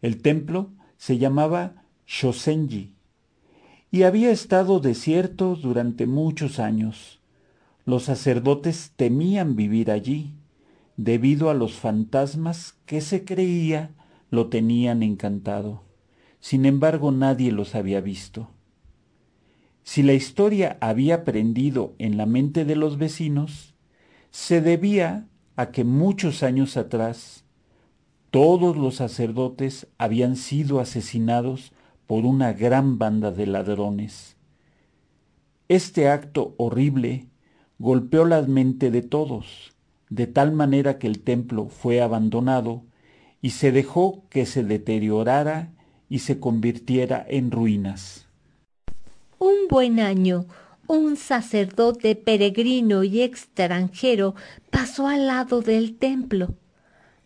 El 0.00 0.22
templo 0.22 0.70
se 0.96 1.18
llamaba 1.18 1.84
Shosenji 2.06 2.94
y 3.90 4.02
había 4.02 4.30
estado 4.30 4.80
desierto 4.80 5.56
durante 5.56 6.06
muchos 6.06 6.58
años. 6.58 7.20
Los 7.84 8.04
sacerdotes 8.04 8.92
temían 8.96 9.56
vivir 9.56 9.90
allí, 9.90 10.34
debido 10.96 11.50
a 11.50 11.54
los 11.54 11.72
fantasmas 11.74 12.76
que 12.84 13.00
se 13.00 13.24
creía 13.24 13.92
lo 14.30 14.48
tenían 14.48 15.02
encantado. 15.02 15.84
Sin 16.38 16.66
embargo, 16.66 17.10
nadie 17.10 17.50
los 17.50 17.74
había 17.74 18.00
visto. 18.00 18.50
Si 19.82 20.02
la 20.02 20.12
historia 20.12 20.76
había 20.80 21.24
prendido 21.24 21.94
en 21.98 22.18
la 22.18 22.26
mente 22.26 22.64
de 22.64 22.76
los 22.76 22.98
vecinos, 22.98 23.74
se 24.30 24.60
debía 24.60 25.26
a 25.56 25.70
que 25.70 25.82
muchos 25.82 26.42
años 26.42 26.76
atrás 26.76 27.44
todos 28.30 28.76
los 28.76 28.96
sacerdotes 28.96 29.86
habían 29.96 30.36
sido 30.36 30.80
asesinados 30.80 31.72
por 32.06 32.24
una 32.24 32.52
gran 32.52 32.98
banda 32.98 33.30
de 33.30 33.46
ladrones. 33.46 34.36
Este 35.68 36.08
acto 36.08 36.54
horrible 36.56 37.26
golpeó 37.78 38.24
la 38.24 38.42
mente 38.42 38.90
de 38.90 39.02
todos, 39.02 39.72
de 40.10 40.26
tal 40.26 40.52
manera 40.52 40.98
que 40.98 41.06
el 41.06 41.20
templo 41.20 41.68
fue 41.68 42.00
abandonado 42.00 42.82
y 43.40 43.50
se 43.50 43.72
dejó 43.72 44.24
que 44.30 44.46
se 44.46 44.64
deteriorara 44.64 45.72
y 46.08 46.20
se 46.20 46.40
convirtiera 46.40 47.24
en 47.28 47.50
ruinas. 47.50 48.26
Un 49.38 49.68
buen 49.68 50.00
año, 50.00 50.46
un 50.86 51.16
sacerdote 51.16 52.16
peregrino 52.16 53.04
y 53.04 53.20
extranjero 53.20 54.34
pasó 54.70 55.06
al 55.06 55.26
lado 55.26 55.60
del 55.60 55.96
templo. 55.96 56.54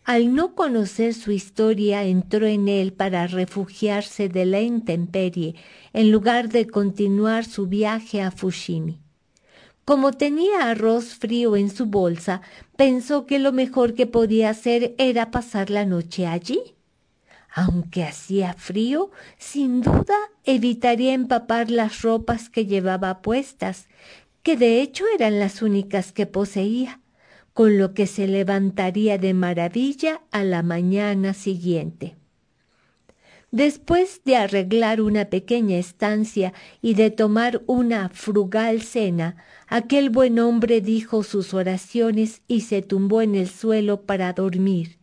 Al 0.05 0.35
no 0.35 0.53
conocer 0.53 1.13
su 1.13 1.31
historia, 1.31 2.03
entró 2.03 2.45
en 2.45 2.67
él 2.67 2.91
para 2.91 3.25
refugiarse 3.25 4.27
de 4.27 4.45
la 4.45 4.59
intemperie, 4.59 5.55
en 5.93 6.11
lugar 6.11 6.49
de 6.49 6.67
continuar 6.67 7.45
su 7.45 7.67
viaje 7.67 8.21
a 8.21 8.29
Fushimi. 8.29 8.99
Como 9.85 10.11
tenía 10.11 10.69
arroz 10.69 11.15
frío 11.15 11.55
en 11.55 11.69
su 11.69 11.85
bolsa, 11.85 12.41
pensó 12.75 13.25
que 13.25 13.39
lo 13.39 13.53
mejor 13.53 13.93
que 13.93 14.05
podía 14.05 14.49
hacer 14.49 14.93
era 14.97 15.31
pasar 15.31 15.69
la 15.69 15.85
noche 15.85 16.27
allí. 16.27 16.75
Aunque 17.55 18.03
hacía 18.03 18.53
frío, 18.55 19.11
sin 19.37 19.81
duda 19.81 20.17
evitaría 20.43 21.13
empapar 21.13 21.71
las 21.71 22.01
ropas 22.01 22.49
que 22.49 22.65
llevaba 22.65 23.21
puestas, 23.21 23.87
que 24.41 24.57
de 24.57 24.81
hecho 24.81 25.05
eran 25.15 25.39
las 25.39 25.61
únicas 25.61 26.11
que 26.11 26.25
poseía 26.25 26.99
con 27.53 27.77
lo 27.77 27.93
que 27.93 28.07
se 28.07 28.27
levantaría 28.27 29.17
de 29.17 29.33
maravilla 29.33 30.21
a 30.31 30.43
la 30.43 30.63
mañana 30.63 31.33
siguiente. 31.33 32.15
Después 33.51 34.21
de 34.25 34.35
arreglar 34.35 34.99
una 34.99 35.25
pequeña 35.25 35.77
estancia 35.77 36.53
y 36.81 36.95
de 36.95 37.11
tomar 37.11 37.61
una 37.67 38.09
frugal 38.09 38.81
cena, 38.81 39.35
aquel 39.67 40.09
buen 40.09 40.39
hombre 40.39 40.81
dijo 40.81 41.21
sus 41.21 41.53
oraciones 41.53 42.41
y 42.47 42.61
se 42.61 42.81
tumbó 42.81 43.21
en 43.21 43.35
el 43.35 43.47
suelo 43.47 44.01
para 44.01 44.33
dormir, 44.33 44.97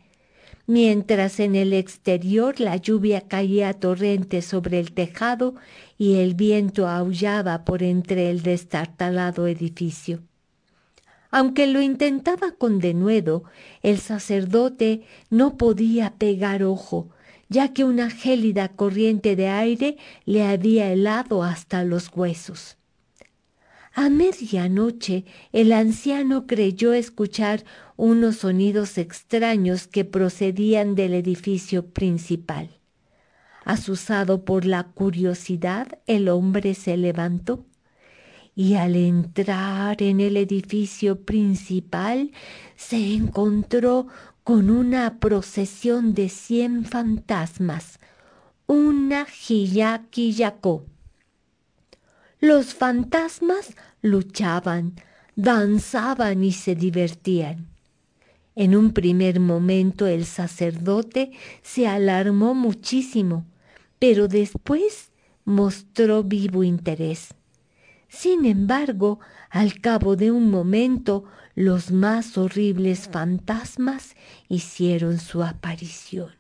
mientras 0.66 1.38
en 1.38 1.54
el 1.54 1.72
exterior 1.72 2.58
la 2.58 2.76
lluvia 2.76 3.20
caía 3.20 3.72
torrente 3.72 4.42
sobre 4.42 4.80
el 4.80 4.90
tejado 4.90 5.54
y 5.96 6.16
el 6.16 6.34
viento 6.34 6.88
aullaba 6.88 7.64
por 7.64 7.84
entre 7.84 8.30
el 8.30 8.42
destartalado 8.42 9.46
edificio. 9.46 10.24
Aunque 11.30 11.66
lo 11.66 11.80
intentaba 11.80 12.52
con 12.52 12.80
denuedo, 12.80 13.44
el 13.82 13.98
sacerdote 13.98 15.02
no 15.30 15.56
podía 15.56 16.14
pegar 16.14 16.64
ojo, 16.64 17.10
ya 17.48 17.72
que 17.72 17.84
una 17.84 18.10
gélida 18.10 18.68
corriente 18.68 19.36
de 19.36 19.48
aire 19.48 19.96
le 20.24 20.44
había 20.44 20.92
helado 20.92 21.42
hasta 21.42 21.84
los 21.84 22.10
huesos. 22.14 22.76
A 23.92 24.08
medianoche 24.08 25.24
el 25.52 25.72
anciano 25.72 26.46
creyó 26.46 26.92
escuchar 26.92 27.64
unos 27.96 28.36
sonidos 28.38 28.98
extraños 28.98 29.88
que 29.88 30.04
procedían 30.04 30.94
del 30.94 31.12
edificio 31.14 31.86
principal. 31.86 32.70
Asusado 33.64 34.44
por 34.44 34.64
la 34.64 34.84
curiosidad, 34.84 35.98
el 36.06 36.28
hombre 36.28 36.74
se 36.74 36.96
levantó 36.96 37.66
y 38.60 38.74
al 38.74 38.94
entrar 38.94 40.02
en 40.02 40.20
el 40.20 40.36
edificio 40.36 41.18
principal 41.18 42.30
se 42.76 43.14
encontró 43.14 44.06
con 44.44 44.68
una 44.68 45.18
procesión 45.18 46.12
de 46.12 46.28
cien 46.28 46.84
fantasmas, 46.84 47.98
una 48.66 49.24
Hiyaki-Yako. 49.24 50.84
Los 52.38 52.74
fantasmas 52.74 53.74
luchaban, 54.02 54.92
danzaban 55.36 56.44
y 56.44 56.52
se 56.52 56.74
divertían. 56.74 57.66
En 58.56 58.76
un 58.76 58.92
primer 58.92 59.40
momento 59.40 60.06
el 60.06 60.26
sacerdote 60.26 61.30
se 61.62 61.88
alarmó 61.88 62.54
muchísimo, 62.54 63.46
pero 63.98 64.28
después 64.28 65.12
mostró 65.46 66.24
vivo 66.24 66.62
interés. 66.62 67.30
Sin 68.10 68.44
embargo, 68.44 69.20
al 69.50 69.80
cabo 69.80 70.16
de 70.16 70.32
un 70.32 70.50
momento, 70.50 71.24
los 71.54 71.92
más 71.92 72.36
horribles 72.36 73.08
fantasmas 73.08 74.16
hicieron 74.48 75.18
su 75.18 75.44
aparición. 75.44 76.32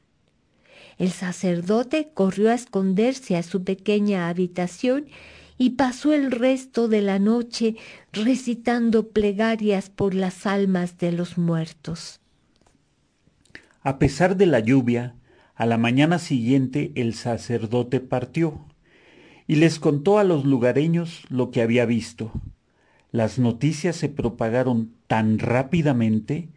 El 0.98 1.12
sacerdote 1.12 2.10
corrió 2.12 2.50
a 2.50 2.54
esconderse 2.54 3.36
a 3.36 3.42
su 3.44 3.62
pequeña 3.62 4.28
habitación 4.28 5.06
y 5.58 5.70
pasó 5.70 6.12
el 6.12 6.32
resto 6.32 6.88
de 6.88 7.02
la 7.02 7.18
noche 7.18 7.76
recitando 8.12 9.08
plegarias 9.08 9.90
por 9.90 10.14
las 10.14 10.46
almas 10.46 10.98
de 10.98 11.12
los 11.12 11.38
muertos. 11.38 12.20
A 13.82 13.98
pesar 13.98 14.36
de 14.36 14.46
la 14.46 14.58
lluvia, 14.58 15.14
a 15.54 15.66
la 15.66 15.78
mañana 15.78 16.18
siguiente 16.18 16.90
el 16.96 17.14
sacerdote 17.14 18.00
partió 18.00 18.66
y 19.50 19.56
les 19.56 19.80
contó 19.80 20.20
a 20.20 20.22
los 20.22 20.44
lugareños 20.44 21.24
lo 21.28 21.50
que 21.50 21.60
había 21.60 21.84
visto. 21.84 22.30
Las 23.10 23.40
noticias 23.40 23.96
se 23.96 24.08
propagaron 24.08 24.94
tan 25.08 25.40
rápidamente 25.40 26.50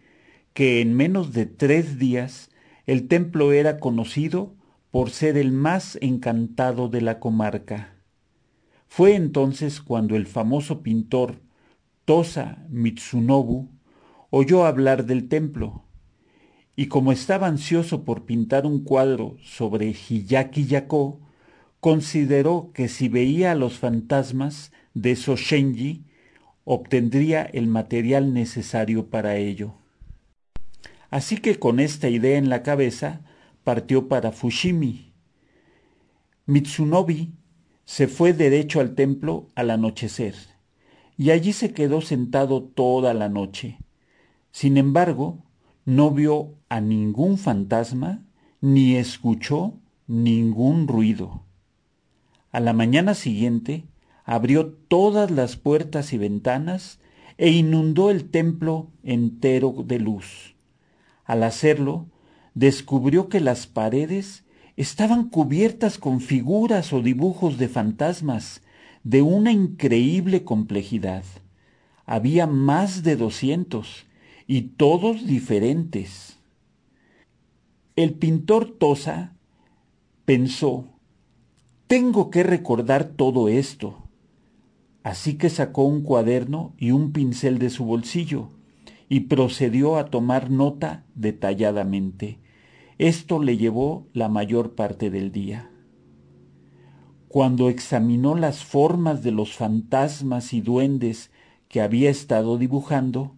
que 0.53 0.79
en 0.79 0.93
menos 0.93 1.33
de 1.33 1.47
tres 1.47 1.97
días 1.97 2.51
el 2.85 3.07
templo 3.07 3.51
era 3.51 3.79
conocido 3.79 4.53
por 4.91 5.09
ser 5.09 5.39
el 5.39 5.51
más 5.51 5.97
encantado 6.01 6.87
de 6.87 7.01
la 7.01 7.19
comarca. 7.19 7.95
Fue 8.87 9.15
entonces 9.15 9.81
cuando 9.81 10.15
el 10.15 10.27
famoso 10.27 10.83
pintor 10.83 11.41
Tosa 12.05 12.63
Mitsunobu 12.69 13.71
oyó 14.29 14.67
hablar 14.67 15.07
del 15.07 15.29
templo, 15.29 15.83
y 16.75 16.89
como 16.89 17.11
estaba 17.11 17.47
ansioso 17.47 18.03
por 18.03 18.25
pintar 18.25 18.67
un 18.67 18.83
cuadro 18.83 19.35
sobre 19.41 19.93
Hiyaki 19.93 20.67
Yako, 20.67 21.22
consideró 21.83 22.71
que 22.73 22.87
si 22.87 23.09
veía 23.09 23.51
a 23.51 23.55
los 23.55 23.77
fantasmas 23.77 24.71
de 24.93 25.17
Soshenji, 25.17 26.05
obtendría 26.63 27.43
el 27.43 27.67
material 27.67 28.33
necesario 28.33 29.09
para 29.09 29.35
ello. 29.35 29.73
Así 31.09 31.39
que 31.39 31.59
con 31.59 31.81
esta 31.81 32.07
idea 32.07 32.37
en 32.37 32.47
la 32.47 32.63
cabeza, 32.63 33.19
partió 33.65 34.07
para 34.07 34.31
Fushimi. 34.31 35.11
Mitsunobi 36.45 37.33
se 37.83 38.07
fue 38.07 38.31
derecho 38.31 38.79
al 38.79 38.95
templo 38.95 39.49
al 39.53 39.69
anochecer, 39.69 40.35
y 41.17 41.31
allí 41.31 41.51
se 41.51 41.73
quedó 41.73 41.99
sentado 41.99 42.63
toda 42.63 43.13
la 43.13 43.27
noche. 43.27 43.77
Sin 44.53 44.77
embargo, 44.77 45.43
no 45.83 46.11
vio 46.11 46.55
a 46.69 46.79
ningún 46.79 47.37
fantasma 47.37 48.23
ni 48.61 48.95
escuchó 48.95 49.81
ningún 50.07 50.87
ruido. 50.87 51.43
A 52.53 52.59
la 52.59 52.71
mañana 52.71 53.15
siguiente 53.15 53.83
abrió 54.25 54.67
todas 54.67 55.31
las 55.31 55.57
puertas 55.57 56.13
y 56.13 56.19
ventanas 56.19 56.99
e 57.39 57.49
inundó 57.49 58.11
el 58.11 58.29
templo 58.29 58.91
entero 59.03 59.73
de 59.85 59.97
luz. 59.97 60.55
Al 61.25 61.41
hacerlo, 61.41 62.05
descubrió 62.53 63.27
que 63.27 63.39
las 63.39 63.65
paredes 63.65 64.43
estaban 64.77 65.29
cubiertas 65.29 65.97
con 65.97 66.21
figuras 66.21 66.93
o 66.93 67.01
dibujos 67.01 67.57
de 67.57 67.67
fantasmas 67.69 68.61
de 69.03 69.23
una 69.23 69.51
increíble 69.51 70.43
complejidad. 70.43 71.23
Había 72.05 72.45
más 72.45 73.01
de 73.01 73.15
doscientos 73.15 74.05
y 74.45 74.61
todos 74.61 75.25
diferentes. 75.25 76.37
El 77.95 78.13
pintor 78.13 78.77
Tosa 78.77 79.33
pensó, 80.25 80.92
tengo 81.93 82.31
que 82.31 82.41
recordar 82.41 83.03
todo 83.03 83.49
esto. 83.49 84.07
Así 85.03 85.35
que 85.35 85.51
sacó 85.51 85.83
un 85.83 86.01
cuaderno 86.01 86.73
y 86.79 86.89
un 86.89 87.11
pincel 87.11 87.59
de 87.59 87.69
su 87.69 87.85
bolsillo 87.85 88.49
y 89.09 89.19
procedió 89.19 89.97
a 89.97 90.05
tomar 90.05 90.49
nota 90.49 91.05
detalladamente. 91.13 92.39
Esto 92.97 93.37
le 93.37 93.57
llevó 93.57 94.07
la 94.11 94.27
mayor 94.27 94.73
parte 94.73 95.11
del 95.11 95.31
día. 95.31 95.69
Cuando 97.27 97.69
examinó 97.69 98.33
las 98.33 98.63
formas 98.63 99.21
de 99.21 99.29
los 99.29 99.53
fantasmas 99.53 100.51
y 100.53 100.61
duendes 100.61 101.29
que 101.67 101.79
había 101.79 102.09
estado 102.09 102.57
dibujando, 102.57 103.35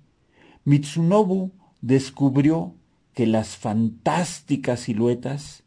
Mitsunobu 0.64 1.52
descubrió 1.82 2.74
que 3.12 3.28
las 3.28 3.58
fantásticas 3.58 4.80
siluetas 4.80 5.65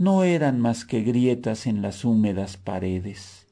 no 0.00 0.24
eran 0.24 0.58
más 0.58 0.86
que 0.86 1.02
grietas 1.02 1.66
en 1.66 1.82
las 1.82 2.06
húmedas 2.06 2.56
paredes. 2.56 3.46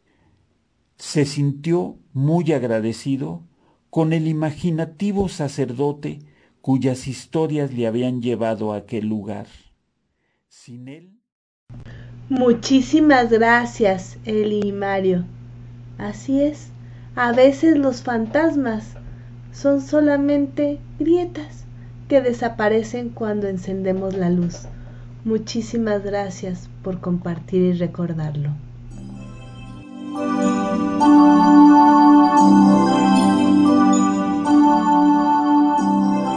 Se 0.96 1.26
sintió 1.26 1.98
muy 2.14 2.54
agradecido 2.54 3.42
con 3.90 4.14
el 4.14 4.26
imaginativo 4.26 5.28
sacerdote 5.28 6.20
cuyas 6.62 7.06
historias 7.06 7.74
le 7.74 7.86
habían 7.86 8.22
llevado 8.22 8.72
a 8.72 8.78
aquel 8.78 9.08
lugar. 9.08 9.46
Sin 10.48 10.88
él. 10.88 11.20
Muchísimas 12.30 13.28
gracias, 13.28 14.16
Eli 14.24 14.68
y 14.68 14.72
Mario. 14.72 15.26
Así 15.98 16.40
es, 16.40 16.70
a 17.14 17.32
veces 17.32 17.76
los 17.76 18.02
fantasmas 18.02 18.94
son 19.52 19.82
solamente 19.82 20.80
grietas 20.98 21.66
que 22.08 22.22
desaparecen 22.22 23.10
cuando 23.10 23.48
encendemos 23.48 24.14
la 24.14 24.30
luz. 24.30 24.66
Muchísimas 25.28 26.02
gracias 26.02 26.70
por 26.82 27.00
compartir 27.00 27.60
y 27.60 27.72
recordarlo. 27.74 28.48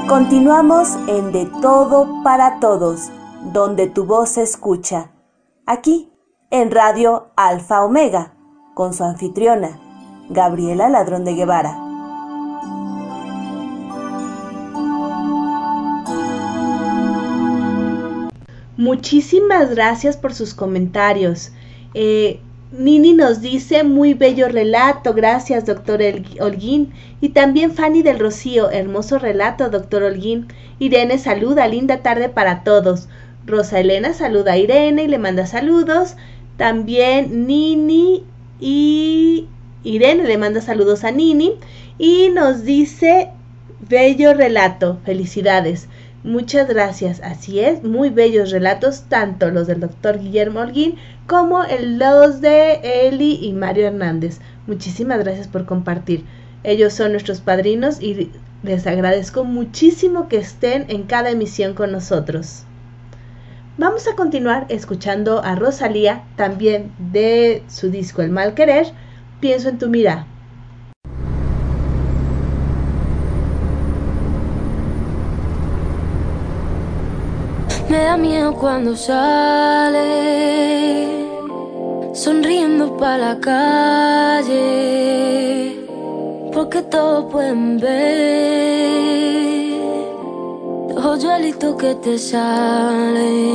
Continuamos 0.09 0.89
en 1.07 1.31
De 1.31 1.49
Todo 1.61 2.21
para 2.21 2.59
Todos, 2.59 3.09
donde 3.53 3.87
tu 3.87 4.03
voz 4.03 4.31
se 4.31 4.41
escucha. 4.41 5.11
Aquí, 5.65 6.11
en 6.49 6.69
Radio 6.69 7.29
Alfa 7.37 7.85
Omega, 7.85 8.33
con 8.73 8.93
su 8.93 9.05
anfitriona, 9.05 9.79
Gabriela 10.29 10.89
Ladrón 10.89 11.23
de 11.23 11.35
Guevara. 11.35 11.90
Muchísimas 18.81 19.75
gracias 19.75 20.17
por 20.17 20.33
sus 20.33 20.55
comentarios. 20.55 21.51
Eh, 21.93 22.39
Nini 22.71 23.13
nos 23.13 23.39
dice 23.39 23.83
muy 23.83 24.15
bello 24.15 24.47
relato, 24.47 25.13
gracias 25.13 25.67
doctor 25.67 26.01
Holguín. 26.39 26.91
Y 27.21 27.29
también 27.29 27.73
Fanny 27.73 28.01
del 28.01 28.17
Rocío, 28.17 28.71
hermoso 28.71 29.19
relato, 29.19 29.69
doctor 29.69 30.01
Holguín. 30.01 30.47
Irene 30.79 31.19
saluda, 31.19 31.67
linda 31.67 31.97
tarde 31.97 32.27
para 32.27 32.63
todos. 32.63 33.07
Rosa 33.45 33.79
Elena 33.79 34.15
saluda 34.15 34.53
a 34.53 34.57
Irene 34.57 35.03
y 35.03 35.07
le 35.07 35.19
manda 35.19 35.45
saludos. 35.45 36.15
También 36.57 37.45
Nini 37.45 38.23
y 38.59 39.47
Irene 39.83 40.23
le 40.23 40.39
manda 40.39 40.59
saludos 40.59 41.03
a 41.03 41.11
Nini. 41.11 41.53
Y 41.99 42.29
nos 42.29 42.63
dice, 42.63 43.29
bello 43.87 44.33
relato, 44.33 44.97
felicidades. 45.05 45.87
Muchas 46.23 46.67
gracias, 46.67 47.19
así 47.21 47.61
es, 47.61 47.83
muy 47.83 48.11
bellos 48.11 48.51
relatos, 48.51 49.05
tanto 49.09 49.49
los 49.49 49.65
del 49.65 49.79
doctor 49.79 50.19
Guillermo 50.19 50.59
Holguín 50.59 50.97
como 51.25 51.63
los 51.81 52.41
de 52.41 53.07
Eli 53.07 53.39
y 53.41 53.53
Mario 53.53 53.87
Hernández. 53.87 54.39
Muchísimas 54.67 55.19
gracias 55.19 55.47
por 55.47 55.65
compartir. 55.65 56.23
Ellos 56.63 56.93
son 56.93 57.13
nuestros 57.13 57.41
padrinos 57.41 58.01
y 58.01 58.29
les 58.61 58.85
agradezco 58.85 59.43
muchísimo 59.43 60.27
que 60.27 60.37
estén 60.37 60.85
en 60.89 61.03
cada 61.03 61.31
emisión 61.31 61.73
con 61.73 61.91
nosotros. 61.91 62.65
Vamos 63.79 64.07
a 64.07 64.15
continuar 64.15 64.67
escuchando 64.69 65.43
a 65.43 65.55
Rosalía, 65.55 66.23
también 66.35 66.91
de 66.99 67.63
su 67.67 67.89
disco 67.89 68.21
El 68.21 68.29
Mal 68.29 68.53
Querer, 68.53 68.93
Pienso 69.41 69.69
en 69.69 69.79
tu 69.79 69.89
mira. 69.89 70.27
Me 77.91 77.99
da 78.05 78.15
miedo 78.15 78.53
cuando 78.53 78.95
sale, 78.95 79.99
sonriendo 82.13 82.95
para 82.95 83.17
la 83.17 83.37
calle, 83.41 84.55
porque 86.53 86.83
todos 86.83 87.29
pueden 87.29 87.77
ver 87.79 87.97
los 90.95 91.05
hoyuelitos 91.05 91.75
que 91.75 91.93
te 91.95 92.17
salen. 92.17 93.51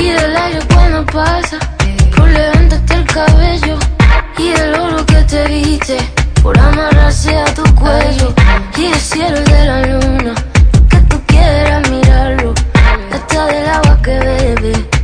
Y 0.00 0.08
el 0.08 0.36
aire 0.36 0.58
cuando 0.74 1.06
pasa, 1.06 1.60
por 2.16 2.28
levantarte 2.28 2.94
el 2.94 3.06
cabello, 3.06 3.78
y 4.38 4.48
el 4.60 4.74
oro 4.74 5.06
que 5.06 5.22
te 5.30 5.46
viste, 5.46 5.98
por 6.42 6.58
amarrarse 6.58 7.36
a 7.36 7.44
tu 7.54 7.62
cuello, 7.76 8.34
y 8.76 8.86
el 8.86 8.98
cielo 8.98 9.38
de 9.38 9.64
la 9.66 9.86
luna 9.86 10.45
del 13.46 13.66
agua 13.68 14.00
que 14.02 14.18
bebe 14.18 14.95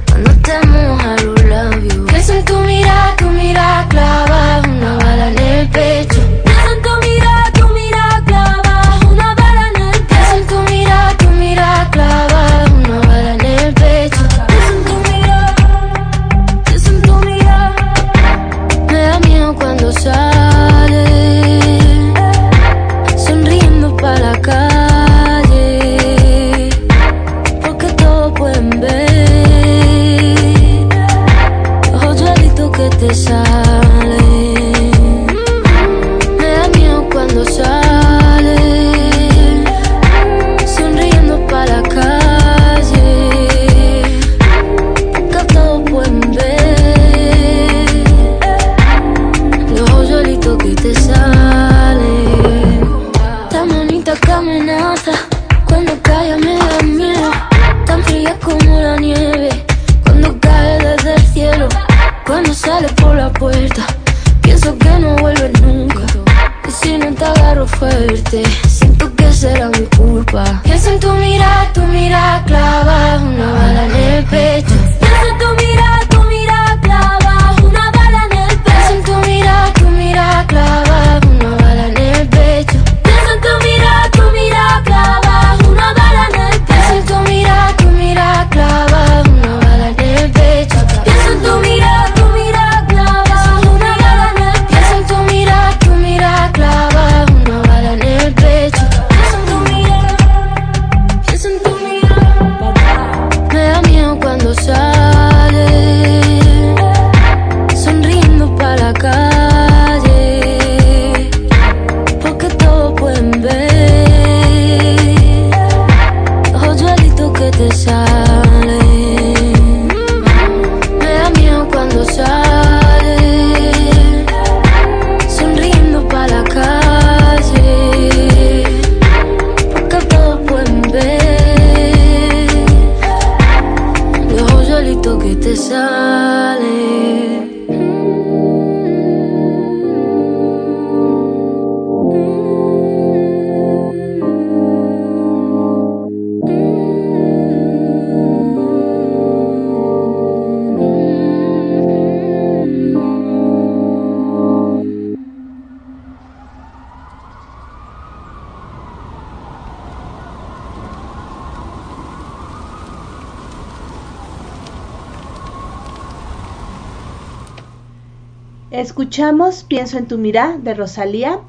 Pienso 169.83 169.99
en 169.99 170.07
tu 170.07 170.17
mirá 170.17 170.59
de 170.63 170.75
Rosalía, 170.75 171.41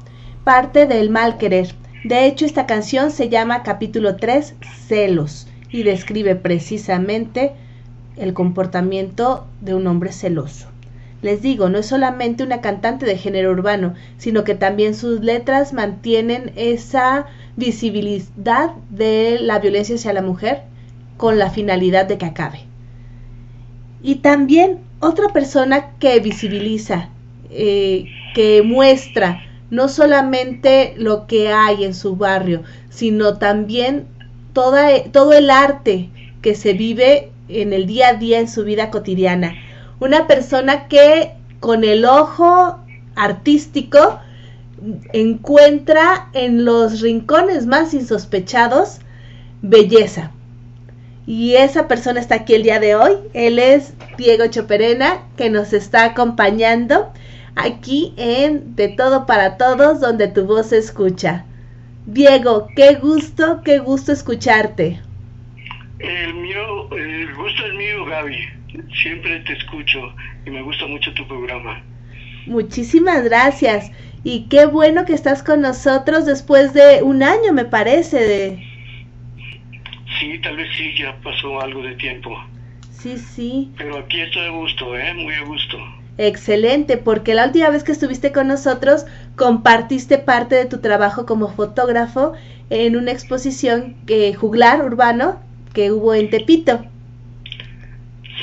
parte 0.42 0.88
del 0.88 1.08
mal 1.08 1.38
querer. 1.38 1.72
De 2.02 2.26
hecho, 2.26 2.44
esta 2.44 2.66
canción 2.66 3.12
se 3.12 3.28
llama 3.28 3.62
capítulo 3.62 4.16
3, 4.16 4.56
celos, 4.88 5.46
y 5.70 5.84
describe 5.84 6.34
precisamente 6.34 7.52
el 8.16 8.34
comportamiento 8.34 9.46
de 9.60 9.76
un 9.76 9.86
hombre 9.86 10.10
celoso. 10.10 10.66
Les 11.22 11.42
digo, 11.42 11.68
no 11.68 11.78
es 11.78 11.86
solamente 11.86 12.42
una 12.42 12.60
cantante 12.60 13.06
de 13.06 13.16
género 13.16 13.52
urbano, 13.52 13.94
sino 14.18 14.42
que 14.42 14.56
también 14.56 14.96
sus 14.96 15.20
letras 15.20 15.72
mantienen 15.72 16.50
esa 16.56 17.26
visibilidad 17.54 18.72
de 18.90 19.38
la 19.40 19.60
violencia 19.60 19.94
hacia 19.94 20.12
la 20.12 20.22
mujer 20.22 20.62
con 21.16 21.38
la 21.38 21.50
finalidad 21.50 22.06
de 22.06 22.18
que 22.18 22.26
acabe. 22.26 22.62
Y 24.02 24.16
también 24.16 24.80
otra 24.98 25.28
persona 25.28 25.90
que 26.00 26.18
visibiliza, 26.18 27.10
eh, 27.56 28.06
que 28.34 28.62
muestra 28.62 29.42
no 29.70 29.88
solamente 29.88 30.94
lo 30.98 31.26
que 31.26 31.52
hay 31.52 31.84
en 31.84 31.94
su 31.94 32.16
barrio, 32.16 32.62
sino 32.90 33.38
también 33.38 34.06
toda, 34.52 35.02
todo 35.10 35.32
el 35.32 35.50
arte 35.50 36.10
que 36.42 36.54
se 36.54 36.74
vive 36.74 37.30
en 37.48 37.72
el 37.72 37.86
día 37.86 38.08
a 38.08 38.14
día 38.14 38.38
en 38.38 38.48
su 38.48 38.64
vida 38.64 38.90
cotidiana. 38.90 39.54
Una 40.00 40.26
persona 40.26 40.88
que 40.88 41.32
con 41.60 41.84
el 41.84 42.04
ojo 42.04 42.78
artístico 43.16 44.20
encuentra 45.12 46.28
en 46.34 46.64
los 46.64 47.00
rincones 47.00 47.66
más 47.66 47.94
insospechados 47.94 48.98
belleza. 49.62 50.30
Y 51.26 51.54
esa 51.54 51.88
persona 51.88 52.20
está 52.20 52.34
aquí 52.34 52.54
el 52.54 52.64
día 52.64 52.80
de 52.80 52.96
hoy. 52.96 53.12
Él 53.32 53.58
es 53.58 53.94
Diego 54.18 54.46
Choperena, 54.48 55.22
que 55.36 55.48
nos 55.48 55.72
está 55.72 56.04
acompañando 56.04 57.12
aquí 57.56 58.12
en 58.16 58.76
De 58.76 58.88
Todo 58.88 59.26
para 59.26 59.56
Todos, 59.56 60.00
donde 60.00 60.28
tu 60.28 60.44
voz 60.44 60.68
se 60.68 60.78
escucha. 60.78 61.44
Diego, 62.06 62.68
qué 62.76 62.96
gusto, 62.96 63.62
qué 63.64 63.78
gusto 63.78 64.12
escucharte. 64.12 65.00
El 65.98 66.34
mío, 66.34 66.90
el 66.96 67.34
gusto 67.34 67.66
es 67.66 67.74
mío, 67.74 68.04
Gaby. 68.04 68.36
Siempre 69.02 69.40
te 69.40 69.54
escucho 69.54 70.12
y 70.44 70.50
me 70.50 70.62
gusta 70.62 70.86
mucho 70.86 71.14
tu 71.14 71.26
programa. 71.26 71.82
Muchísimas 72.46 73.24
gracias. 73.24 73.90
Y 74.22 74.48
qué 74.48 74.66
bueno 74.66 75.04
que 75.04 75.14
estás 75.14 75.42
con 75.42 75.60
nosotros 75.60 76.26
después 76.26 76.74
de 76.74 77.02
un 77.02 77.22
año, 77.22 77.52
me 77.52 77.64
parece, 77.64 78.20
de... 78.20 78.74
Sí, 80.18 80.38
tal 80.42 80.56
vez 80.56 80.68
sí, 80.76 80.94
ya 80.98 81.16
pasó 81.22 81.60
algo 81.60 81.82
de 81.82 81.94
tiempo. 81.96 82.36
Sí, 82.90 83.18
sí. 83.18 83.70
Pero 83.76 83.98
aquí 83.98 84.20
estoy 84.20 84.46
a 84.46 84.50
gusto, 84.50 84.96
¿eh? 84.96 85.12
Muy 85.14 85.34
a 85.34 85.44
gusto. 85.44 85.78
Excelente, 86.16 86.96
porque 86.96 87.34
la 87.34 87.46
última 87.46 87.70
vez 87.70 87.82
que 87.82 87.92
estuviste 87.92 88.30
con 88.30 88.46
nosotros 88.46 89.04
compartiste 89.36 90.18
parte 90.18 90.54
de 90.54 90.66
tu 90.66 90.78
trabajo 90.78 91.26
como 91.26 91.48
fotógrafo 91.52 92.34
en 92.70 92.96
una 92.96 93.10
exposición 93.10 93.96
que 94.06 94.32
juglar 94.32 94.84
urbano 94.84 95.40
que 95.72 95.90
hubo 95.90 96.14
en 96.14 96.30
Tepito. 96.30 96.84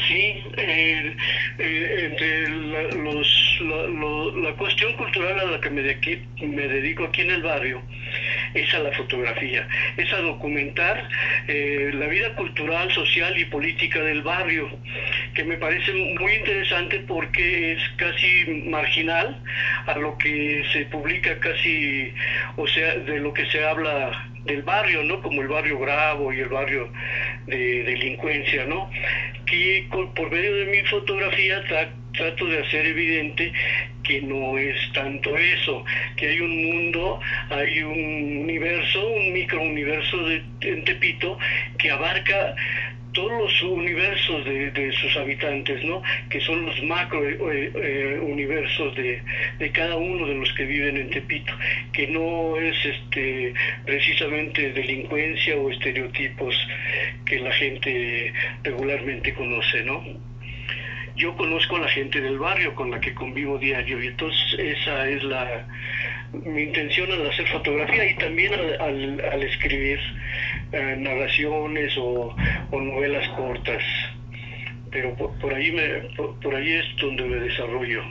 Sí, 0.07 0.43
eh, 0.57 1.15
eh, 1.62 2.09
entre 2.12 2.49
la, 2.49 2.82
los, 3.12 3.59
la, 3.62 4.49
la, 4.49 4.55
cuestión 4.55 4.93
cultural 4.93 5.39
a 5.39 5.45
la 5.45 5.62
que 5.62 5.70
me, 5.70 5.82
de, 5.82 6.22
me 6.41 6.68
dedico 6.68 7.05
aquí 7.05 7.22
en 7.22 7.32
el 7.32 7.43
barrio 7.43 7.82
es 8.53 8.74
a 8.74 8.80
la 8.80 8.91
fotografía, 8.91 9.68
es 9.97 10.12
a 10.14 10.18
documentar 10.18 11.07
eh, 11.47 11.91
la 11.93 12.07
vida 12.07 12.36
cultural, 12.36 12.91
social 12.91 13.38
y 13.38 13.45
política 13.45 14.01
del 14.01 14.22
barrio, 14.22 14.70
que 15.34 15.43
me 15.43 15.57
parece 15.57 15.93
muy 15.93 16.34
interesante 16.34 16.99
porque 17.07 17.74
es 17.74 17.89
casi 17.97 18.45
marginal 18.66 19.41
a 19.86 19.97
lo 19.97 20.18
que 20.18 20.64
se 20.74 20.86
publica 20.86 21.39
casi, 21.39 22.14
o 22.57 22.68
sea, 22.68 22.95
de 22.95 23.20
lo 23.20 23.34
que 23.34 23.45
se 23.47 23.64
habla 23.64 24.28
del 24.45 24.64
barrio, 24.64 25.03
¿no? 25.03 25.22
Como 25.22 25.41
el 25.41 25.47
barrio 25.47 25.78
Bravo 25.80 26.34
y 26.34 26.39
el 26.39 26.49
barrio 26.49 26.91
de 27.45 27.84
delincuencia, 27.84 28.66
¿no? 28.66 28.89
Que 29.45 29.88
por 29.89 30.32
medio 30.32 30.55
de 30.55 30.66
mi 30.66 30.82
fotografía 30.88 31.51
trato 32.14 32.45
de 32.45 32.60
hacer 32.60 32.86
evidente 32.86 33.54
que 34.04 34.22
no 34.22 34.58
es 34.58 34.76
tanto 34.93 35.38
eso, 35.38 35.84
que 36.18 36.28
hay 36.28 36.39
un 36.39 36.66
mundo, 36.66 37.20
hay 37.49 37.84
un 37.84 38.43
universo, 38.43 39.08
un 39.08 39.34
microuniverso 39.34 40.18
de, 40.26 40.43
en 40.62 40.84
Tepito 40.84 41.38
que 41.78 41.91
abarca 41.91 42.56
todos 43.14 43.32
los 43.32 43.62
universos 43.64 44.45
de, 44.45 44.91
sus 44.93 45.18
habitantes, 45.18 45.84
¿no? 45.84 46.02
que 46.30 46.39
son 46.41 46.66
los 46.66 46.82
macro 46.84 47.28
eh, 47.28 47.72
eh, 47.76 48.20
universos 48.22 48.95
de, 48.95 49.22
cada 49.74 49.95
uno 49.95 50.28
de 50.28 50.36
los 50.36 50.52
que 50.54 50.66
viven 50.66 50.97
en 50.97 51.10
Tepito, 51.10 51.54
que 51.91 52.08
no 52.08 52.58
es 52.58 52.76
este 52.86 53.54
precisamente 53.86 54.72
delincuencia 54.72 55.56
o 55.58 55.70
estereotipos 55.70 56.56
que 57.26 57.39
la 57.39 57.52
gente 57.52 58.34
regularmente 58.64 59.34
conoce, 59.34 59.84
¿no? 59.84 60.30
Yo 61.16 61.36
conozco 61.36 61.76
a 61.76 61.80
la 61.80 61.89
gente 61.89 62.22
del 62.22 62.39
barrio 62.39 62.74
con 62.76 62.91
la 62.91 62.99
que 62.99 63.14
convivo 63.14 63.57
diario 63.57 64.01
y 64.01 64.07
entonces 64.07 64.59
esa 64.59 65.07
es 65.09 65.24
la 65.24 65.68
mi 66.34 66.64
intención 66.64 67.12
al 67.12 67.30
hacer 67.30 67.47
fotografía 67.49 68.09
y 68.09 68.16
también 68.16 68.53
al, 68.53 69.22
al 69.22 69.43
escribir 69.43 69.99
eh, 70.72 70.95
narraciones 70.97 71.93
o, 71.97 72.34
novelas 72.72 73.28
cortas. 73.36 73.84
Pero 74.91 75.16
por, 75.16 75.53
ahí 75.53 75.72
me, 75.72 76.09
por, 76.41 76.55
ahí 76.55 76.74
es 76.74 76.86
donde 77.01 77.24
me 77.24 77.36
desarrollo. 77.38 78.01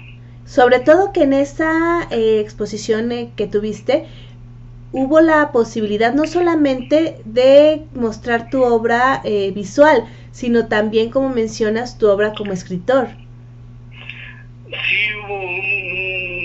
Sobre 0.45 0.81
todo 0.81 1.13
que 1.13 1.23
en 1.23 1.33
esa 1.33 2.07
eh, 2.11 2.41
exposición 2.41 3.13
eh, 3.13 3.31
que 3.37 3.47
tuviste 3.47 4.05
hubo 4.93 5.21
la 5.21 5.53
posibilidad 5.53 6.13
no 6.13 6.27
solamente 6.27 7.17
de 7.25 7.83
mostrar 7.95 8.51
tu 8.51 8.65
obra 8.65 9.23
visual, 9.55 10.03
sino 10.33 10.69
también, 10.69 11.11
como 11.11 11.29
mencionas, 11.31 11.99
tu 11.99 12.09
obra 12.09 12.33
como 12.35 12.53
escritor. 12.53 13.09
Sí, 14.69 15.15
hubo 15.25 15.41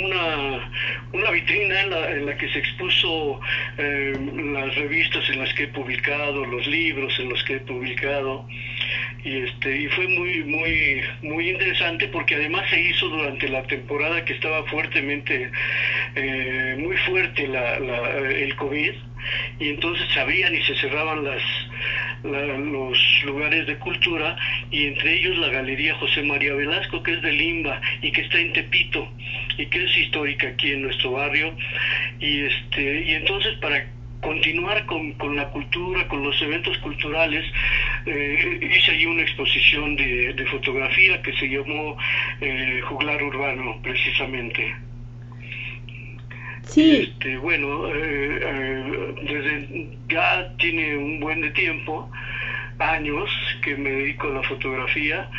una, 0.08 0.72
una 1.14 1.32
vitrina 1.32 1.82
en 1.82 2.26
la, 2.26 2.38
que 2.38 2.50
se 2.50 2.60
expuso 2.60 3.40
eh, 3.78 4.14
las 4.54 4.76
revistas 4.76 5.30
en 5.30 5.40
las 5.40 5.54
que 5.54 5.64
he 5.64 5.68
publicado, 5.68 6.46
los 6.46 6.66
libros 6.68 7.14
en 7.20 7.30
los 7.30 7.44
que 7.44 7.58
he 7.58 7.60
publicado 7.60 8.46
y 9.24 9.38
este 9.40 9.82
y 9.82 9.88
fue 9.88 10.08
muy 10.08 10.44
muy 10.44 11.02
muy 11.22 11.50
interesante 11.50 12.08
porque 12.10 12.36
además 12.36 12.70
se 12.70 12.80
hizo 12.80 13.08
durante 13.10 13.48
la 13.50 13.64
temporada 13.64 14.24
que 14.24 14.34
estaba 14.34 14.64
fuertemente 14.66 15.50
eh, 16.16 16.76
muy 16.80 16.96
fuerte 16.98 17.48
la, 17.48 17.78
el 17.78 18.56
covid 18.56 18.94
y 19.60 19.70
entonces 19.70 20.08
se 20.14 20.20
abrían 20.20 20.54
y 20.54 20.62
se 20.64 20.76
cerraban 20.76 21.24
las 21.24 21.42
los 22.24 23.24
lugares 23.24 23.68
de 23.68 23.78
cultura 23.78 24.36
y 24.72 24.88
entre 24.88 25.14
ellos 25.14 25.38
la 25.38 25.50
Galería 25.50 25.96
José 25.96 26.24
María 26.24 26.54
Velasco 26.54 27.04
que 27.04 27.14
es 27.14 27.22
de 27.22 27.32
Limba 27.32 27.80
y 28.02 28.12
que 28.12 28.22
está 28.22 28.40
en 28.40 28.54
Tepito 28.54 29.08
y 29.58 29.66
que 29.68 29.84
es 29.84 29.98
histórica 29.98 30.48
aquí 30.48 30.72
en 30.72 30.84
nuestro 30.84 31.12
barrio. 31.12 31.56
Y 32.20 32.42
este 32.42 33.04
y 33.06 33.14
entonces 33.14 33.58
para 33.60 33.86
continuar 34.26 34.86
con, 34.88 35.12
con 35.14 35.36
la 35.36 35.48
cultura, 35.52 36.08
con 36.08 36.24
los 36.24 36.42
eventos 36.42 36.76
culturales, 36.80 37.46
eh, 38.08 38.60
hice 38.60 38.92
allí 38.92 39.06
una 39.06 39.22
exposición 39.22 39.96
de, 39.96 40.34
de, 40.34 40.46
fotografía 40.48 41.22
que 41.22 41.32
se 41.34 41.48
llamó 41.48 41.96
eh, 42.42 42.82
Juglar 42.90 43.22
Urbano, 43.22 43.80
precisamente. 43.84 44.76
Sí. 46.64 47.08
Este, 47.08 47.38
bueno, 47.38 47.88
eh, 47.94 49.14
desde 49.22 49.90
ya 50.10 50.52
tiene 50.58 50.98
un 50.98 51.20
buen 51.20 51.42
de 51.42 51.52
tiempo, 51.52 52.10
años 52.80 53.30
que 53.62 53.78
me 53.78 53.92
dedico 53.92 54.28
a 54.28 54.42
la 54.42 54.44
fotografía. 54.44 55.30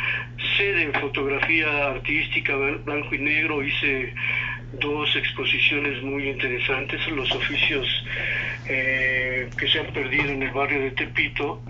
Sé 0.55 0.71
de 0.71 0.93
fotografía 0.99 1.89
artística, 1.89 2.55
blanco 2.55 3.13
y 3.13 3.19
negro, 3.19 3.61
hice 3.63 4.13
dos 4.79 5.15
exposiciones 5.15 6.01
muy 6.03 6.29
interesantes, 6.29 7.05
los 7.09 7.31
oficios 7.31 7.87
eh, 8.67 9.49
que 9.57 9.67
se 9.67 9.79
han 9.79 9.87
perdido 9.87 10.29
en 10.29 10.43
el 10.43 10.51
barrio 10.51 10.81
de 10.81 10.91
Tepito 10.91 11.61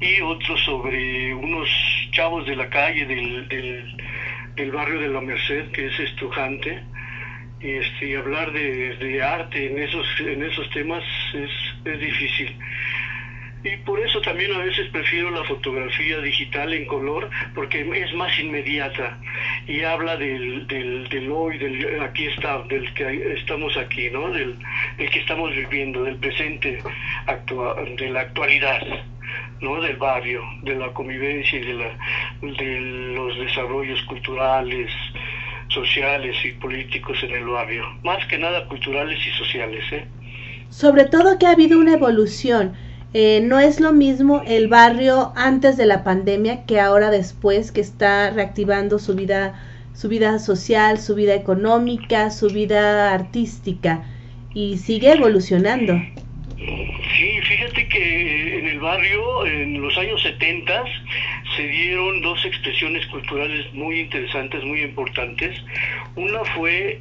y 0.00 0.20
otro 0.20 0.56
sobre 0.58 1.34
unos 1.34 1.68
chavos 2.12 2.46
de 2.46 2.56
la 2.56 2.68
calle 2.68 3.06
del, 3.06 3.48
del, 4.56 4.70
barrio 4.72 5.00
de 5.00 5.08
la 5.08 5.20
Merced, 5.20 5.70
que 5.72 5.86
es 5.86 5.98
estrujante 6.00 6.82
y 7.60 7.70
este 7.72 8.16
hablar 8.16 8.52
de, 8.52 8.96
de, 8.96 9.22
arte 9.22 9.66
en 9.66 9.78
esos 9.78 10.06
en 10.20 10.42
esos 10.42 10.68
temas 10.70 11.04
es, 11.34 11.50
es 11.84 12.00
difícil 12.00 12.56
y 13.62 13.76
por 13.78 14.00
eso 14.00 14.20
también 14.22 14.52
a 14.54 14.58
veces 14.58 14.88
prefiero 14.90 15.30
la 15.30 15.44
fotografía 15.44 16.18
digital 16.20 16.72
en 16.72 16.86
color 16.86 17.28
porque 17.54 17.80
es 17.80 18.14
más 18.14 18.38
inmediata 18.38 19.18
y 19.66 19.82
habla 19.82 20.16
del, 20.16 20.66
del, 20.66 21.08
del 21.08 21.30
hoy 21.30 21.58
del 21.58 22.00
aquí 22.00 22.26
está 22.26 22.62
del 22.68 22.92
que 22.94 23.34
estamos 23.34 23.76
aquí 23.76 24.08
no 24.10 24.30
del, 24.30 24.56
del 24.96 25.10
que 25.10 25.18
estamos 25.18 25.50
viviendo 25.50 26.04
del 26.04 26.16
presente 26.16 26.82
actual 27.26 27.96
de 27.96 28.10
la 28.10 28.20
actualidad 28.20 28.80
¿no? 29.60 29.80
del 29.80 29.96
barrio, 29.96 30.42
de 30.62 30.74
la 30.74 30.92
convivencia 30.92 31.58
y 31.58 31.64
de, 31.64 31.74
la, 31.74 31.98
de 32.40 32.80
los 33.14 33.38
desarrollos 33.38 34.02
culturales, 34.04 34.90
sociales 35.68 36.36
y 36.44 36.52
políticos 36.52 37.18
en 37.22 37.32
el 37.32 37.44
barrio, 37.46 37.84
más 38.02 38.24
que 38.26 38.38
nada 38.38 38.66
culturales 38.66 39.18
y 39.24 39.30
sociales. 39.38 39.84
¿eh? 39.92 40.06
Sobre 40.70 41.04
todo 41.04 41.38
que 41.38 41.46
ha 41.46 41.52
habido 41.52 41.78
una 41.78 41.94
evolución. 41.94 42.74
Eh, 43.12 43.40
no 43.42 43.58
es 43.58 43.80
lo 43.80 43.92
mismo 43.92 44.42
el 44.46 44.68
barrio 44.68 45.32
antes 45.34 45.76
de 45.76 45.86
la 45.86 46.04
pandemia 46.04 46.64
que 46.64 46.78
ahora 46.78 47.10
después 47.10 47.72
que 47.72 47.80
está 47.80 48.30
reactivando 48.30 48.98
su 49.00 49.16
vida 49.16 49.60
su 50.00 50.08
vida 50.08 50.38
social, 50.38 50.98
su 50.98 51.14
vida 51.14 51.34
económica, 51.34 52.30
su 52.30 52.48
vida 52.48 53.12
artística 53.12 54.02
y 54.54 54.78
sigue 54.78 55.12
evolucionando. 55.12 56.00
Sí, 56.56 57.40
fíjate 57.42 57.88
que 57.88 58.58
en 58.58 58.68
el 58.68 58.80
barrio, 58.80 59.46
en 59.46 59.80
los 59.80 59.96
años 59.98 60.22
70, 60.22 60.84
se 61.56 61.62
dieron 61.62 62.22
dos 62.22 62.44
expresiones 62.46 63.06
culturales 63.08 63.72
muy 63.74 64.00
interesantes, 64.00 64.64
muy 64.64 64.82
importantes. 64.82 65.54
Una 66.16 66.44
fue 66.56 67.00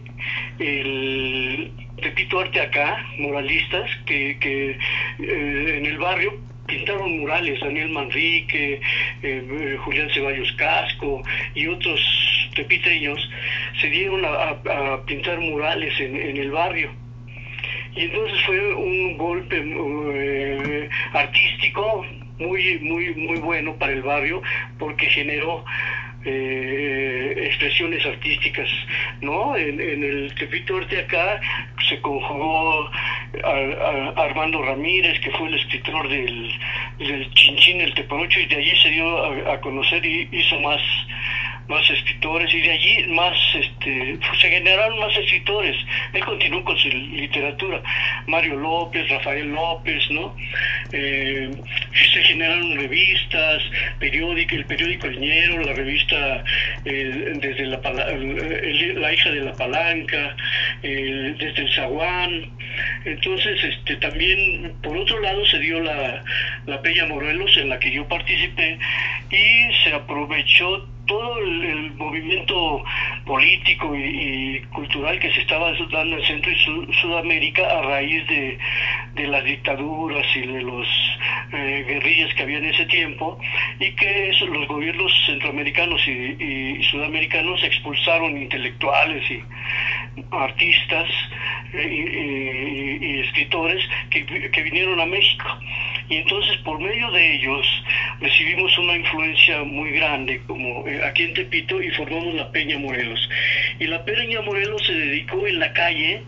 el 0.60 1.72
Pepito 2.00 2.40
Arte 2.40 2.62
Acá, 2.62 3.06
moralistas, 3.18 3.90
que, 4.06 4.38
que 4.40 4.72
eh, 4.72 5.78
en 5.78 5.86
el 5.86 5.98
barrio 5.98 6.34
pintaron 6.70 7.20
murales, 7.20 7.60
Daniel 7.60 7.90
Manrique, 7.90 8.80
eh, 9.24 9.78
Julián 9.84 10.10
Ceballos 10.14 10.52
Casco 10.54 11.24
y 11.56 11.68
otros 11.68 12.00
tepiteños 12.56 13.30
se 13.82 13.90
dieron 13.90 14.24
a, 14.26 14.56
pintar 15.06 15.40
murales 15.40 16.00
en, 16.00 16.38
el 16.38 16.52
barrio. 16.52 16.92
Y 17.96 18.02
entonces 18.02 18.40
fue 18.46 18.74
un 18.76 19.18
golpe 19.18 19.64
eh, 19.66 20.90
artístico 21.14 22.06
muy, 22.38 22.80
muy, 22.80 23.14
muy 23.16 23.40
bueno 23.40 23.76
para 23.76 23.94
el 23.94 24.02
barrio 24.02 24.42
porque 24.78 25.08
generó 25.08 25.66
eh, 26.26 27.34
expresiones 27.38 28.06
artísticas, 28.06 28.70
¿no? 29.22 29.56
En, 29.56 29.80
el 29.80 30.34
Tepito 30.36 30.78
Arte 30.78 31.00
acá 31.00 31.40
se 31.88 32.00
conjugó 32.02 32.90
Armando 34.16 34.62
Ramírez, 34.62 35.20
que 35.22 35.32
fue 35.32 35.48
el 35.48 35.56
escritor 35.56 36.08
del, 36.10 36.52
del 36.98 37.34
Chinchín, 37.34 37.82
el 37.82 37.94
Teparocho, 37.94 38.40
y 38.40 38.46
de 38.46 38.56
allí 38.56 38.76
se 38.82 38.90
dio 38.90 39.52
a, 39.52 39.60
conocer 39.62 40.06
y 40.06 40.28
hizo 40.32 40.60
más 40.60 40.82
más 41.70 41.88
escritores 41.90 42.52
y 42.54 42.62
de 42.62 42.72
allí 42.72 43.04
más 43.10 43.38
este 43.54 44.18
se 44.42 44.50
generaron 44.50 45.00
más 45.00 45.16
escritores. 45.16 45.78
Él 46.14 46.26
continuó 46.26 46.64
con 46.64 46.78
su 46.78 46.90
literatura. 46.90 47.82
Mario 48.28 48.56
López 48.56 49.08
Rafael 49.08 49.52
López 49.52 50.10
no 50.10 50.36
eh, 50.92 51.50
se 51.94 52.24
generaron 52.24 52.76
revistas 52.76 53.62
periódico 54.00 54.56
el 54.56 54.66
periódico 54.66 55.08
Leñero 55.08 55.62
la 55.62 55.74
revista 55.74 56.44
eh, 56.86 57.34
desde 57.36 57.68
la, 57.68 57.78
la 57.78 59.14
hija 59.14 59.32
de 59.32 59.42
la 59.42 59.54
palanca 59.54 60.36
desde 60.82 61.62
el 61.62 61.74
zaguán. 61.76 62.50
Entonces 63.06 63.64
este 63.64 63.96
también 63.98 64.74
por 64.82 64.98
otro 64.98 65.20
lado 65.20 65.46
se 65.46 65.60
dio 65.60 65.80
la 65.82 66.24
la 66.66 66.82
Peña 66.82 67.06
Morelos 67.06 67.56
en 67.58 67.70
la 67.70 67.80
que 67.80 67.92
yo 67.92 68.08
participé 68.08 68.80
y 69.30 69.74
se 69.84 69.94
aprovechó 69.94 70.88
todo 71.10 71.40
el, 71.40 71.92
movimiento 71.96 72.84
político 73.26 73.94
y, 73.96 74.62
cultural 74.74 75.20
que 75.20 75.32
se 75.34 75.42
estaba 75.42 75.74
dando 75.92 76.18
en 76.18 76.24
Centro 76.26 76.52
y 76.52 76.94
Sudamérica 77.02 77.64
a 77.66 77.82
raíz 77.82 78.26
de, 78.28 79.28
las 79.28 79.44
dictaduras 79.44 80.26
y 80.36 80.42
de 80.42 80.62
los 80.62 80.88
eh, 81.52 81.84
guerrillas 81.88 82.34
que 82.36 82.44
había 82.44 82.60
en 82.60 82.66
ese 82.66 82.86
tiempo 82.86 83.38
y 83.80 83.92
que 83.96 84.32
los 84.48 84.68
gobiernos 84.68 85.12
centroamericanos 85.26 86.02
y, 86.08 86.82
sudamericanos 86.84 87.62
expulsaron 87.64 88.38
intelectuales 88.38 89.24
y 89.30 89.44
artistas 90.32 91.10
eh, 91.74 93.00
y, 93.02 93.20
escritores 93.22 93.84
que, 94.10 94.26
que 94.26 94.64
vinieron 94.64 95.00
a 95.02 95.06
México 95.06 95.46
y 96.10 96.18
entonces 96.18 96.58
por 96.58 96.80
medio 96.80 97.12
de 97.12 97.36
ellos 97.36 97.66
recibimos 98.20 98.78
una 98.78 98.96
influencia 98.96 99.64
muy 99.64 99.92
grande 99.92 100.42
como 100.48 100.88
eh, 100.88 101.02
aquí 101.06 101.24
en 101.24 101.34
Tepito 101.34 101.82
y 101.82 101.90
formamos 101.92 102.34
la 102.34 102.52
Peña 102.52 102.78
Morelos. 102.80 103.30
Y 103.80 103.86
la 103.86 104.04
Peña 104.04 104.42
Morelos 104.42 104.86
se 104.86 104.94
dedicó 104.94 105.46
en 105.48 105.60
la 105.60 105.72
calle 105.74 106.24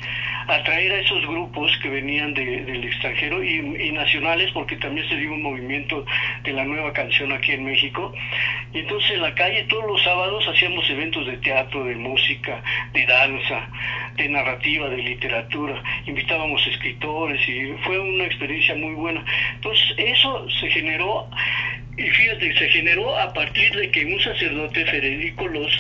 atraer 0.48 0.92
a 0.92 1.00
esos 1.00 1.26
grupos 1.28 1.72
que 1.82 1.90
venían 1.90 2.34
del 2.34 2.84
extranjero 2.84 3.44
y, 3.44 3.92
nacionales, 3.92 4.52
porque 4.54 4.76
también 4.78 5.08
se 5.08 5.16
dio 5.16 5.34
un 5.34 5.44
movimiento 5.44 6.06
de 6.44 6.54
la 6.54 6.64
nueva 6.64 6.94
canción 6.94 7.32
aquí 7.32 7.52
en 7.52 7.66
México. 7.66 8.14
Y 8.74 8.80
entonces 8.80 9.12
en 9.12 9.22
la 9.22 9.36
calle 9.36 9.64
todos 9.64 9.86
los 9.86 10.02
sábados 10.04 10.48
hacíamos 10.48 10.90
eventos 10.90 11.26
de 11.28 11.38
teatro, 11.38 11.84
de 11.84 11.96
música, 11.96 12.64
de 12.94 13.06
danza, 13.06 13.68
de 14.16 14.30
narrativa, 14.30 14.90
de 14.90 14.98
literatura. 14.98 15.82
Invitábamos 16.06 16.66
escritores 16.68 17.48
y 17.48 17.74
fue 17.84 18.00
una 18.00 18.26
experiencia 18.26 18.76
muy 18.76 18.94
buena. 18.94 19.24
Eso 19.98 20.50
se 20.50 20.70
generó 20.70 21.28
y 21.98 22.10
fíjate, 22.10 22.58
se 22.58 22.70
generó 22.70 23.18
a 23.18 23.34
partir 23.34 23.76
de 23.76 23.92
que 23.92 24.06
un 24.06 24.20
sacerdote, 24.22 24.86
Federico 24.86 25.48
Los, 25.48 25.72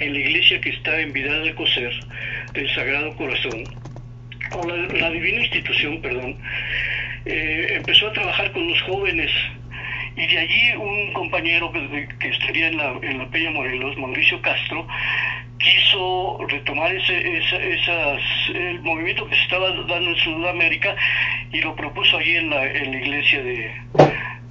en 0.00 0.12
la 0.12 0.18
iglesia 0.18 0.60
que 0.60 0.70
está 0.70 1.00
en 1.00 1.12
Vidal 1.12 1.44
de 1.44 1.54
Coser, 1.54 1.92
del 2.52 2.68
Sagrado 2.74 3.14
Corazón, 3.16 3.64
con 4.50 4.98
la, 5.00 5.10
divina 5.10 5.40
institución, 5.40 6.02
perdón, 6.02 6.36
eh, 7.24 7.74
empezó 7.76 8.08
a 8.08 8.12
trabajar 8.12 8.50
con 8.52 8.68
los 8.68 8.82
jóvenes 8.82 9.30
y 10.16 10.26
de 10.26 10.38
allí 10.38 10.72
un 10.76 11.12
compañero 11.12 11.70
que, 11.72 12.28
estaría 12.28 12.68
en 12.68 12.76
la, 12.76 12.94
en 13.02 13.18
la 13.18 13.28
Peña 13.28 13.50
Morelos, 13.50 13.96
Mauricio 13.98 14.40
Castro, 14.42 14.86
quiso 15.58 16.38
retomar 16.48 16.94
ese, 16.94 17.38
esas, 17.38 18.22
el 18.54 18.80
movimiento 18.80 19.26
que 19.28 19.36
se 19.36 19.42
estaba 19.42 19.70
dando 19.70 20.10
en 20.10 20.16
Sudamérica 20.16 20.96
y 21.52 21.60
lo 21.60 21.74
propuso 21.76 22.18
allí 22.18 22.36
en 22.36 22.50
la, 22.50 22.64
en 22.66 22.92
la 22.92 22.98
iglesia 22.98 23.42
de, 23.42 23.72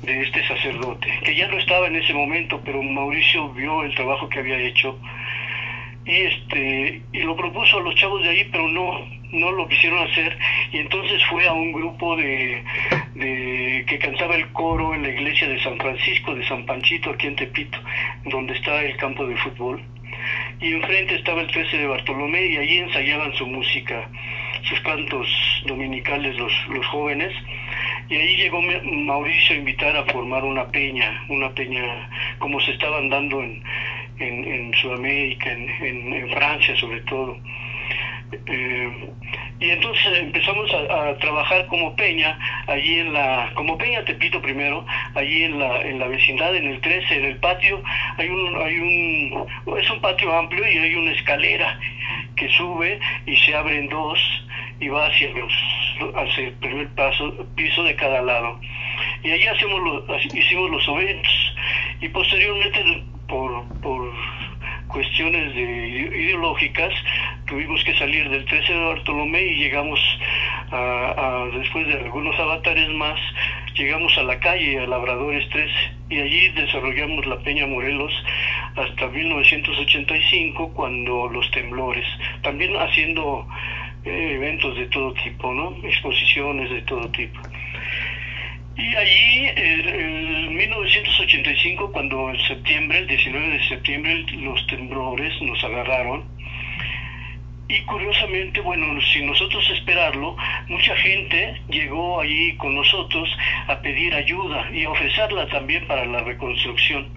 de 0.03 0.21
este 0.21 0.47
sacerdote, 0.47 1.09
que 1.23 1.35
ya 1.35 1.47
no 1.47 1.57
estaba 1.57 1.87
en 1.87 1.95
ese 1.95 2.13
momento, 2.13 2.61
pero 2.63 2.81
Mauricio 2.81 3.49
vio 3.49 3.83
el 3.83 3.93
trabajo 3.95 4.29
que 4.29 4.39
había 4.39 4.57
hecho 4.57 4.99
y 6.05 6.15
este 6.21 7.01
y 7.11 7.19
lo 7.19 7.35
propuso 7.35 7.77
a 7.77 7.81
los 7.81 7.93
chavos 7.95 8.23
de 8.23 8.29
ahí 8.29 8.49
pero 8.51 8.67
no 8.67 9.18
no 9.31 9.51
lo 9.51 9.67
quisieron 9.67 9.99
hacer 10.07 10.37
y 10.71 10.77
entonces 10.77 11.23
fue 11.25 11.47
a 11.47 11.53
un 11.53 11.71
grupo 11.71 12.15
de, 12.15 12.63
de, 13.15 13.85
que 13.87 13.99
cantaba 13.99 14.35
el 14.35 14.51
coro 14.51 14.93
en 14.93 15.03
la 15.03 15.09
iglesia 15.09 15.47
de 15.47 15.61
San 15.61 15.77
Francisco 15.77 16.35
de 16.35 16.47
San 16.47 16.65
Panchito 16.65 17.11
aquí 17.11 17.27
en 17.27 17.35
Tepito 17.35 17.77
donde 18.25 18.53
está 18.53 18.81
el 18.83 18.97
campo 18.97 19.25
de 19.25 19.35
fútbol 19.37 19.81
y 20.59 20.73
enfrente 20.73 21.15
estaba 21.15 21.41
el 21.41 21.47
13 21.47 21.77
de 21.77 21.87
Bartolomé 21.87 22.45
y 22.47 22.57
allí 22.57 22.77
ensayaban 22.79 23.33
su 23.35 23.45
música 23.47 24.09
sus 24.63 24.79
cantos 24.81 25.27
dominicales 25.65 26.35
los, 26.37 26.51
los 26.69 26.85
jóvenes 26.87 27.33
y 28.09 28.15
ahí 28.15 28.35
llegó 28.37 28.61
Mauricio 28.61 29.55
a 29.55 29.59
invitar 29.59 29.95
a 29.95 30.05
formar 30.05 30.43
una 30.43 30.65
peña 30.67 31.25
una 31.29 31.49
peña 31.53 32.09
como 32.39 32.59
se 32.61 32.71
estaban 32.71 33.09
dando 33.09 33.41
en 33.43 33.63
en, 34.19 34.73
Sudamérica, 34.73 35.51
en, 35.51 36.29
Francia 36.29 36.75
sobre 36.77 37.01
todo. 37.01 37.37
Eh, 38.31 39.09
y 39.59 39.69
entonces 39.71 40.19
empezamos 40.19 40.71
a, 40.73 41.17
trabajar 41.17 41.67
como 41.67 41.95
peña, 41.95 42.37
allí 42.67 42.99
en 42.99 43.13
la, 43.13 43.51
como 43.55 43.77
peña 43.77 44.05
Tepito 44.05 44.41
primero, 44.41 44.85
allí 45.15 45.43
en 45.43 45.59
la, 45.59 45.81
en 45.81 45.99
la 45.99 46.07
vecindad, 46.07 46.55
en 46.55 46.67
el 46.67 46.81
13, 46.81 47.15
en 47.17 47.25
el 47.25 47.37
patio, 47.37 47.81
hay 48.17 48.29
un, 48.29 48.61
hay 48.61 48.79
un, 48.79 49.77
es 49.77 49.89
un 49.89 49.99
patio 49.99 50.33
amplio 50.37 50.63
y 50.65 50.77
hay 50.77 50.95
una 50.95 51.11
escalera 51.11 51.79
que 52.35 52.49
sube 52.49 52.99
y 53.25 53.35
se 53.35 53.55
abren 53.55 53.89
dos 53.89 54.19
y 54.79 54.87
va 54.87 55.07
hacia 55.07 55.29
los, 55.31 55.53
hacia 56.15 56.47
el 56.47 56.53
primer 56.53 56.87
paso, 56.89 57.45
piso 57.55 57.83
de 57.83 57.95
cada 57.95 58.21
lado. 58.21 58.59
Y 59.23 59.31
allí 59.31 59.47
hacemos 59.47 59.81
los, 59.81 60.25
hicimos 60.25 60.71
los 60.71 60.87
eventos 60.87 61.55
y 61.99 62.07
posteriormente 62.09 63.03
por, 63.27 63.63
por 63.81 64.13
cuestiones 64.89 65.55
de, 65.55 65.61
ideológicas 65.61 66.93
tuvimos 67.47 67.81
que 67.83 67.97
salir 67.97 68.29
del 68.29 68.43
13 68.43 68.73
de 68.73 68.85
Bartolomé 68.85 69.41
y 69.41 69.55
llegamos 69.55 69.99
a, 70.71 71.47
después 71.53 71.87
de 71.87 71.93
algunos 71.93 72.37
avatares 72.37 72.89
más 72.89 73.19
llegamos 73.75 74.17
a 74.17 74.23
la 74.23 74.39
calle 74.39 74.79
a 74.79 74.87
Labradores 74.87 75.47
13 75.49 75.73
y 76.09 76.19
allí 76.19 76.49
desarrollamos 76.49 77.25
la 77.27 77.39
Peña 77.39 77.67
Morelos 77.67 78.11
hasta 78.75 79.07
1985 79.07 80.73
cuando 80.73 81.29
los 81.29 81.49
temblores 81.51 82.05
también 82.41 82.75
haciendo 82.75 83.47
eh, 84.03 84.33
eventos 84.35 84.75
de 84.75 84.87
todo 84.87 85.13
tipo 85.13 85.53
no 85.53 85.77
exposiciones 85.83 86.69
de 86.69 86.81
todo 86.81 87.07
tipo 87.11 87.39
y 88.79 88.95
allí, 88.95 89.49
en 89.55 90.55
1985, 90.55 91.91
cuando 91.91 92.29
en 92.29 92.39
septiembre, 92.47 92.99
el 92.99 93.07
19 93.07 93.49
de 93.49 93.67
septiembre, 93.67 94.25
los 94.37 94.65
temblores 94.67 95.41
nos 95.41 95.63
agarraron, 95.63 96.23
y 97.67 97.81
curiosamente, 97.81 98.61
bueno, 98.61 98.99
sin 99.13 99.27
nosotros 99.27 99.69
esperarlo, 99.69 100.35
mucha 100.69 100.95
gente 100.95 101.61
llegó 101.69 102.19
allí 102.19 102.55
con 102.57 102.73
nosotros 102.73 103.29
a 103.67 103.79
pedir 103.79 104.15
ayuda 104.15 104.67
y 104.73 104.85
a 104.85 104.89
ofrecerla 104.89 105.47
también 105.49 105.85
para 105.85 106.03
la 106.05 106.21
reconstrucción. 106.21 107.07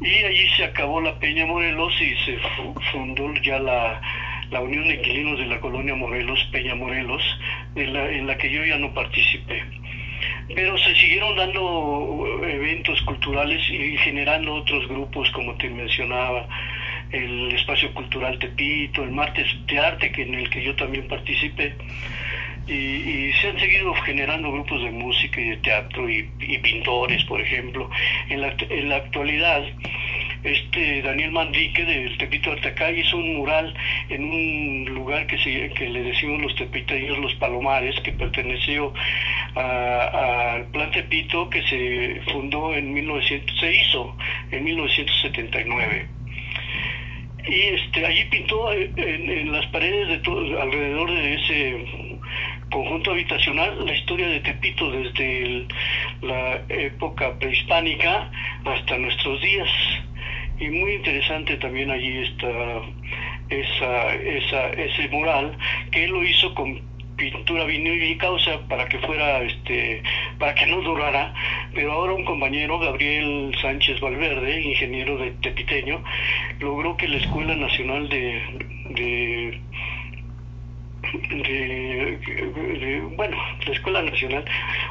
Y 0.00 0.14
allí 0.24 0.48
se 0.56 0.64
acabó 0.64 1.00
la 1.00 1.18
Peña 1.18 1.44
Morelos 1.44 1.92
y 2.00 2.14
se 2.24 2.38
fundó 2.92 3.34
ya 3.42 3.58
la, 3.58 4.00
Unión 4.60 4.86
de 4.86 4.94
Inquilinos 4.94 5.38
de 5.38 5.46
la 5.46 5.58
Colonia 5.60 5.96
Morelos, 5.96 6.38
Peña 6.52 6.76
Morelos, 6.76 7.22
en 7.74 7.92
la, 7.94 8.10
en 8.10 8.26
la 8.28 8.36
que 8.38 8.48
yo 8.48 8.64
ya 8.64 8.78
no 8.78 8.94
participé. 8.94 9.64
Pero 10.54 10.76
se 10.78 10.94
siguieron 10.96 11.36
dando 11.36 12.40
eventos 12.42 13.00
culturales 13.02 13.62
y 13.70 13.96
generando 13.98 14.54
otros 14.54 14.86
grupos, 14.88 15.30
como 15.30 15.54
te 15.56 15.68
mencionaba, 15.68 16.46
el 17.10 17.52
Espacio 17.52 17.92
Cultural 17.94 18.38
Tepito, 18.38 19.02
el 19.02 19.10
Martes 19.10 19.46
de 19.66 19.78
Arte, 19.78 20.12
que 20.12 20.22
en 20.22 20.34
el 20.34 20.50
que 20.50 20.62
yo 20.62 20.74
también 20.76 21.08
participé. 21.08 21.74
Y, 22.66 23.32
se 23.40 23.48
han 23.48 23.58
seguido 23.58 23.92
generando 23.94 24.52
grupos 24.52 24.82
de 24.84 24.90
música 24.90 25.40
y 25.40 25.50
de 25.50 25.56
teatro 25.58 26.08
y, 26.08 26.22
pintores, 26.62 27.24
por 27.24 27.40
ejemplo. 27.40 27.90
En 28.28 28.40
la, 28.40 28.54
en 28.70 28.88
la 28.88 28.96
actualidad, 28.96 29.64
este 30.44 31.02
Daniel 31.02 31.30
Manrique 31.32 31.84
del 31.84 32.16
Tepito 32.18 32.52
Artacay 32.52 33.00
hizo 33.00 33.16
un 33.16 33.36
mural 33.36 33.74
en 34.08 34.24
un 34.24 34.84
lugar 34.94 35.26
que, 35.26 35.38
se, 35.38 35.70
que 35.70 35.88
le 35.88 36.02
decimos 36.02 36.42
los 36.42 36.54
tepiteños 36.56 37.18
Los 37.18 37.34
Palomares, 37.36 37.98
que 38.00 38.12
perteneció 38.12 38.92
al 39.54 40.66
Plan 40.66 40.90
Tepito 40.90 41.48
que 41.48 41.62
se 41.62 42.20
fundó 42.32 42.74
en 42.74 42.92
1900, 42.92 43.60
se 43.60 43.74
hizo 43.74 44.16
en 44.50 44.64
1979 44.64 46.08
y 47.44 47.60
este 47.60 48.06
allí 48.06 48.24
pintó 48.26 48.72
eh, 48.72 48.90
en, 48.96 49.52
las 49.52 49.66
paredes 49.66 50.08
de 50.08 50.18
todo 50.18 50.60
alrededor 50.60 51.10
de 51.10 51.34
ese 51.34 51.84
conjunto 52.70 53.10
habitacional 53.10 53.84
la 53.84 53.94
historia 53.94 54.28
de 54.28 54.40
Tepito 54.40 54.90
desde 54.90 55.66
la 56.22 56.62
época 56.68 57.36
prehispánica 57.38 58.30
hasta 58.64 58.96
nuestros 58.98 59.40
días 59.42 59.68
y 60.62 60.70
muy 60.70 60.92
interesante 60.94 61.56
también 61.56 61.90
allí 61.90 62.18
está 62.18 62.48
esa, 63.50 64.14
esa, 64.14 64.68
ese 64.70 65.08
mural 65.08 65.58
que 65.90 66.04
él 66.04 66.12
lo 66.12 66.22
hizo 66.22 66.54
con 66.54 66.80
pintura 67.16 67.64
vinílica, 67.64 68.30
o 68.30 68.38
sea, 68.38 68.60
para 68.68 68.88
que 68.88 68.98
fuera, 68.98 69.42
este, 69.42 70.02
para 70.38 70.54
que 70.54 70.66
no 70.66 70.80
durara, 70.80 71.34
pero 71.74 71.92
ahora 71.92 72.14
un 72.14 72.24
compañero, 72.24 72.78
Gabriel 72.78 73.52
Sánchez 73.60 74.00
Valverde, 74.00 74.60
ingeniero 74.60 75.18
de 75.18 75.32
Tepiteño, 75.32 76.02
logró 76.60 76.96
que 76.96 77.08
la 77.08 77.18
Escuela 77.18 77.54
Nacional 77.54 78.08
de, 78.08 78.42
de 78.90 79.60
de, 81.12 83.02
bueno, 83.16 83.36
la 83.66 83.72
Escuela 83.72 84.02
Nacional, 84.02 84.44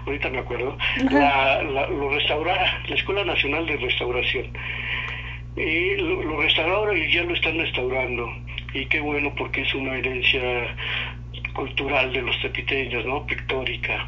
ahorita 0.06 0.30
me 0.30 0.40
acuerdo, 0.40 0.78
la, 1.10 1.64
lo 1.64 2.10
restaurara, 2.10 2.82
la 2.88 2.96
Escuela 2.96 3.24
Nacional 3.24 3.66
de 3.66 3.78
Restauración. 3.78 4.46
Y 5.56 5.98
lo, 5.98 6.24
lo 6.24 6.42
restauraron 6.42 6.98
y 6.98 7.12
ya 7.12 7.24
lo 7.24 7.34
están 7.34 7.58
restaurando. 7.58 8.30
Y 8.74 8.86
qué 8.86 9.00
bueno 9.02 9.34
porque 9.36 9.62
es 9.62 9.74
una 9.74 9.96
herencia 9.96 10.76
cultural 11.54 12.14
de 12.14 12.22
los 12.22 12.40
tepiteños, 12.42 13.06
¿no? 13.06 13.26
Pictórica. 13.26 14.08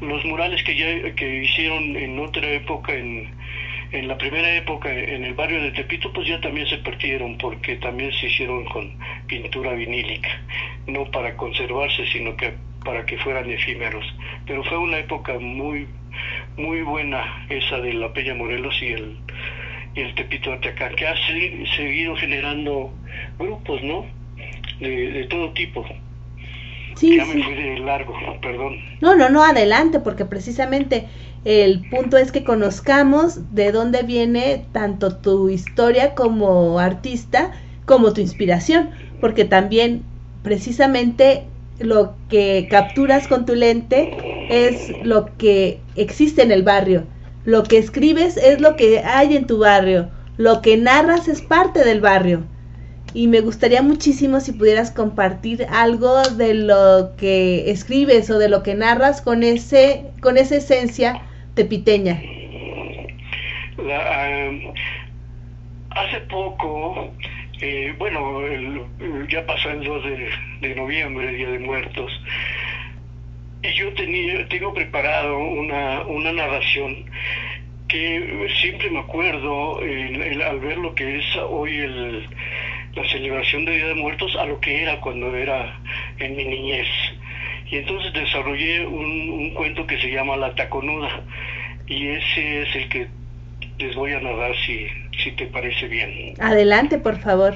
Los 0.00 0.24
murales 0.24 0.62
que 0.62 0.76
ya 0.76 1.14
que 1.14 1.44
hicieron 1.44 1.96
en 1.96 2.18
otra 2.18 2.48
época, 2.50 2.94
en, 2.94 3.28
en 3.92 4.08
la 4.08 4.16
primera 4.16 4.54
época 4.54 4.92
en 4.92 5.24
el 5.24 5.34
barrio 5.34 5.62
de 5.62 5.72
Tepito, 5.72 6.12
pues 6.12 6.28
ya 6.28 6.40
también 6.40 6.66
se 6.66 6.78
perdieron 6.78 7.38
porque 7.38 7.76
también 7.76 8.12
se 8.12 8.26
hicieron 8.26 8.64
con 8.66 8.96
pintura 9.26 9.72
vinílica, 9.72 10.30
no 10.86 11.10
para 11.10 11.36
conservarse, 11.36 12.06
sino 12.06 12.36
que 12.36 12.54
para 12.84 13.04
que 13.06 13.18
fueran 13.18 13.50
efímeros. 13.50 14.04
Pero 14.46 14.62
fue 14.64 14.78
una 14.78 14.98
época 14.98 15.38
muy 15.38 15.86
muy 16.56 16.82
buena 16.82 17.46
esa 17.48 17.78
de 17.78 17.92
la 17.94 18.12
Peña 18.12 18.34
Morelos 18.34 18.80
y 18.80 18.86
el, 18.86 19.16
el 19.94 20.14
Tepito 20.14 20.52
Atacán, 20.52 20.94
que 20.96 21.06
ha 21.06 21.14
seguido 21.76 22.16
generando 22.16 22.90
grupos, 23.38 23.82
¿no? 23.82 24.06
De, 24.80 25.10
de 25.10 25.24
todo 25.24 25.52
tipo. 25.52 25.84
Sí, 26.96 27.16
ya 27.16 27.24
me 27.24 27.42
fui 27.42 27.54
de 27.54 27.78
largo, 27.80 28.14
perdón. 28.40 28.76
No, 29.00 29.16
no, 29.16 29.28
no, 29.28 29.42
adelante, 29.42 30.00
porque 30.00 30.24
precisamente 30.24 31.06
el 31.44 31.88
punto 31.90 32.16
es 32.16 32.32
que 32.32 32.44
conozcamos 32.44 33.54
de 33.54 33.72
dónde 33.72 34.02
viene 34.02 34.64
tanto 34.72 35.16
tu 35.16 35.48
historia 35.48 36.14
como 36.14 36.78
artista, 36.78 37.52
como 37.84 38.12
tu 38.12 38.20
inspiración, 38.20 38.90
porque 39.20 39.44
también 39.44 40.02
precisamente 40.42 41.44
lo 41.80 42.14
que 42.28 42.68
capturas 42.70 43.26
con 43.26 43.44
tu 43.46 43.54
lente 43.54 44.16
es 44.48 44.92
lo 45.04 45.36
que 45.36 45.80
existe 45.96 46.42
en 46.42 46.52
el 46.52 46.62
barrio, 46.62 47.06
lo 47.44 47.62
que 47.62 47.78
escribes 47.78 48.36
es 48.36 48.60
lo 48.60 48.76
que 48.76 49.00
hay 49.00 49.36
en 49.36 49.46
tu 49.46 49.58
barrio, 49.58 50.10
lo 50.36 50.62
que 50.62 50.76
narras 50.76 51.28
es 51.28 51.42
parte 51.42 51.84
del 51.84 52.00
barrio 52.00 52.44
y 53.14 53.28
me 53.28 53.40
gustaría 53.40 53.80
muchísimo 53.80 54.40
si 54.40 54.52
pudieras 54.52 54.90
compartir 54.90 55.64
algo 55.70 56.20
de 56.30 56.54
lo 56.54 57.14
que 57.16 57.70
escribes 57.70 58.28
o 58.28 58.38
de 58.38 58.48
lo 58.48 58.64
que 58.64 58.74
narras 58.74 59.22
con 59.22 59.44
ese 59.44 60.06
con 60.20 60.36
esa 60.36 60.56
esencia 60.56 61.22
tepiteña. 61.54 62.20
hace 65.90 66.20
poco, 66.28 67.12
eh, 67.60 67.94
bueno, 67.98 68.40
ya 69.30 69.46
pasó 69.46 69.70
el 69.70 69.84
2 69.84 70.04
de, 70.60 70.74
noviembre, 70.74 71.32
Día 71.34 71.50
de 71.50 71.60
Muertos, 71.60 72.10
y 73.64 73.72
yo 73.72 73.92
tenía, 73.94 74.46
tengo 74.48 74.74
preparado 74.74 75.38
una, 75.38 76.02
una 76.02 76.32
narración 76.32 77.04
que 77.88 78.48
siempre 78.60 78.90
me 78.90 79.00
acuerdo 79.00 79.78
al 79.78 80.60
ver 80.60 80.78
lo 80.78 80.94
que 80.94 81.18
es 81.18 81.24
hoy 81.48 81.78
el, 81.78 82.28
la 82.94 83.08
celebración 83.08 83.64
de 83.64 83.76
Día 83.76 83.86
de 83.88 83.94
Muertos 83.94 84.36
a 84.36 84.44
lo 84.46 84.60
que 84.60 84.82
era 84.82 85.00
cuando 85.00 85.34
era 85.34 85.78
en 86.18 86.36
mi 86.36 86.44
niñez. 86.44 86.88
Y 87.70 87.76
entonces 87.76 88.12
desarrollé 88.12 88.86
un, 88.86 89.50
cuento 89.54 89.86
que 89.86 89.98
se 89.98 90.10
llama 90.10 90.36
La 90.36 90.54
Taconuda 90.54 91.22
y 91.86 92.08
ese 92.08 92.62
es 92.62 92.76
el 92.76 92.88
que 92.88 93.08
les 93.78 93.94
voy 93.96 94.12
a 94.12 94.20
narrar 94.20 94.54
si, 94.66 94.86
si 95.22 95.32
te 95.32 95.46
parece 95.46 95.88
bien. 95.88 96.34
Adelante, 96.38 96.98
por 96.98 97.18
favor. 97.18 97.54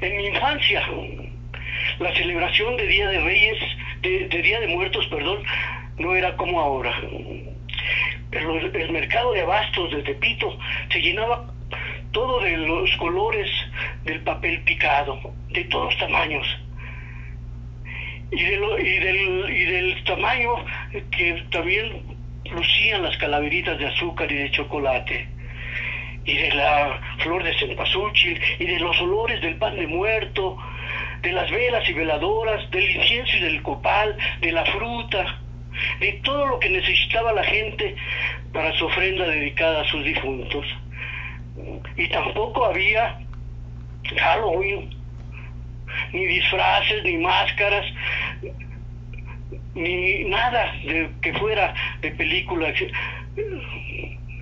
En 0.00 0.16
mi 0.16 0.26
infancia, 0.26 0.82
la 1.98 2.14
celebración 2.14 2.76
de 2.76 2.86
Día 2.86 3.08
de 3.08 3.20
Reyes, 3.20 3.58
de, 4.02 4.28
Día 4.28 4.60
de 4.60 4.68
Muertos, 4.68 5.06
perdón, 5.06 5.42
no 5.98 6.14
era 6.14 6.36
como 6.36 6.60
ahora 6.60 6.92
el, 8.32 8.90
mercado 8.90 9.32
de 9.32 9.42
abastos 9.42 9.90
de 9.92 10.02
Tepito 10.02 10.58
se 10.90 11.00
llenaba 11.00 11.46
todo 12.12 12.40
de 12.40 12.56
los 12.56 12.90
colores 12.96 13.50
del 14.04 14.20
papel 14.20 14.60
picado, 14.62 15.18
de 15.50 15.64
todos 15.64 15.96
tamaños. 15.98 16.46
Y, 18.30 18.42
de 18.42 18.54
y, 18.54 18.98
del, 18.98 19.50
y 19.50 19.64
del 19.64 20.04
tamaño 20.04 20.56
que 21.10 21.44
también 21.50 22.02
lucían 22.50 23.02
las 23.02 23.16
calaveritas 23.18 23.78
de 23.78 23.86
azúcar 23.86 24.30
y 24.30 24.36
de 24.36 24.50
chocolate 24.50 25.28
y 26.24 26.34
de 26.34 26.54
la 26.54 27.00
flor 27.18 27.44
de 27.44 27.56
cempasúchil 27.56 28.40
y 28.58 28.64
de 28.64 28.80
los 28.80 29.00
olores 29.00 29.40
del 29.42 29.56
pan 29.56 29.76
de 29.76 29.86
muerto, 29.86 30.56
de 31.26 31.32
las 31.32 31.50
velas 31.50 31.88
y 31.88 31.92
veladoras, 31.92 32.70
del 32.70 32.88
incienso 32.88 33.36
y 33.36 33.40
del 33.40 33.60
copal, 33.62 34.16
de 34.40 34.52
la 34.52 34.64
fruta, 34.66 35.40
de 35.98 36.12
todo 36.22 36.46
lo 36.46 36.60
que 36.60 36.70
necesitaba 36.70 37.32
la 37.32 37.42
gente 37.42 37.96
para 38.52 38.72
su 38.74 38.86
ofrenda 38.86 39.26
dedicada 39.26 39.82
a 39.82 39.88
sus 39.88 40.04
difuntos. 40.04 40.64
Y 41.96 42.08
tampoco 42.10 42.64
había 42.66 43.18
Halloween, 44.16 44.94
ni 46.12 46.26
disfraces, 46.26 47.02
ni 47.02 47.16
máscaras, 47.16 47.86
ni 49.74 50.24
nada 50.26 50.74
de, 50.84 51.10
que 51.22 51.32
fuera 51.34 51.74
de 52.02 52.10
película 52.12 52.72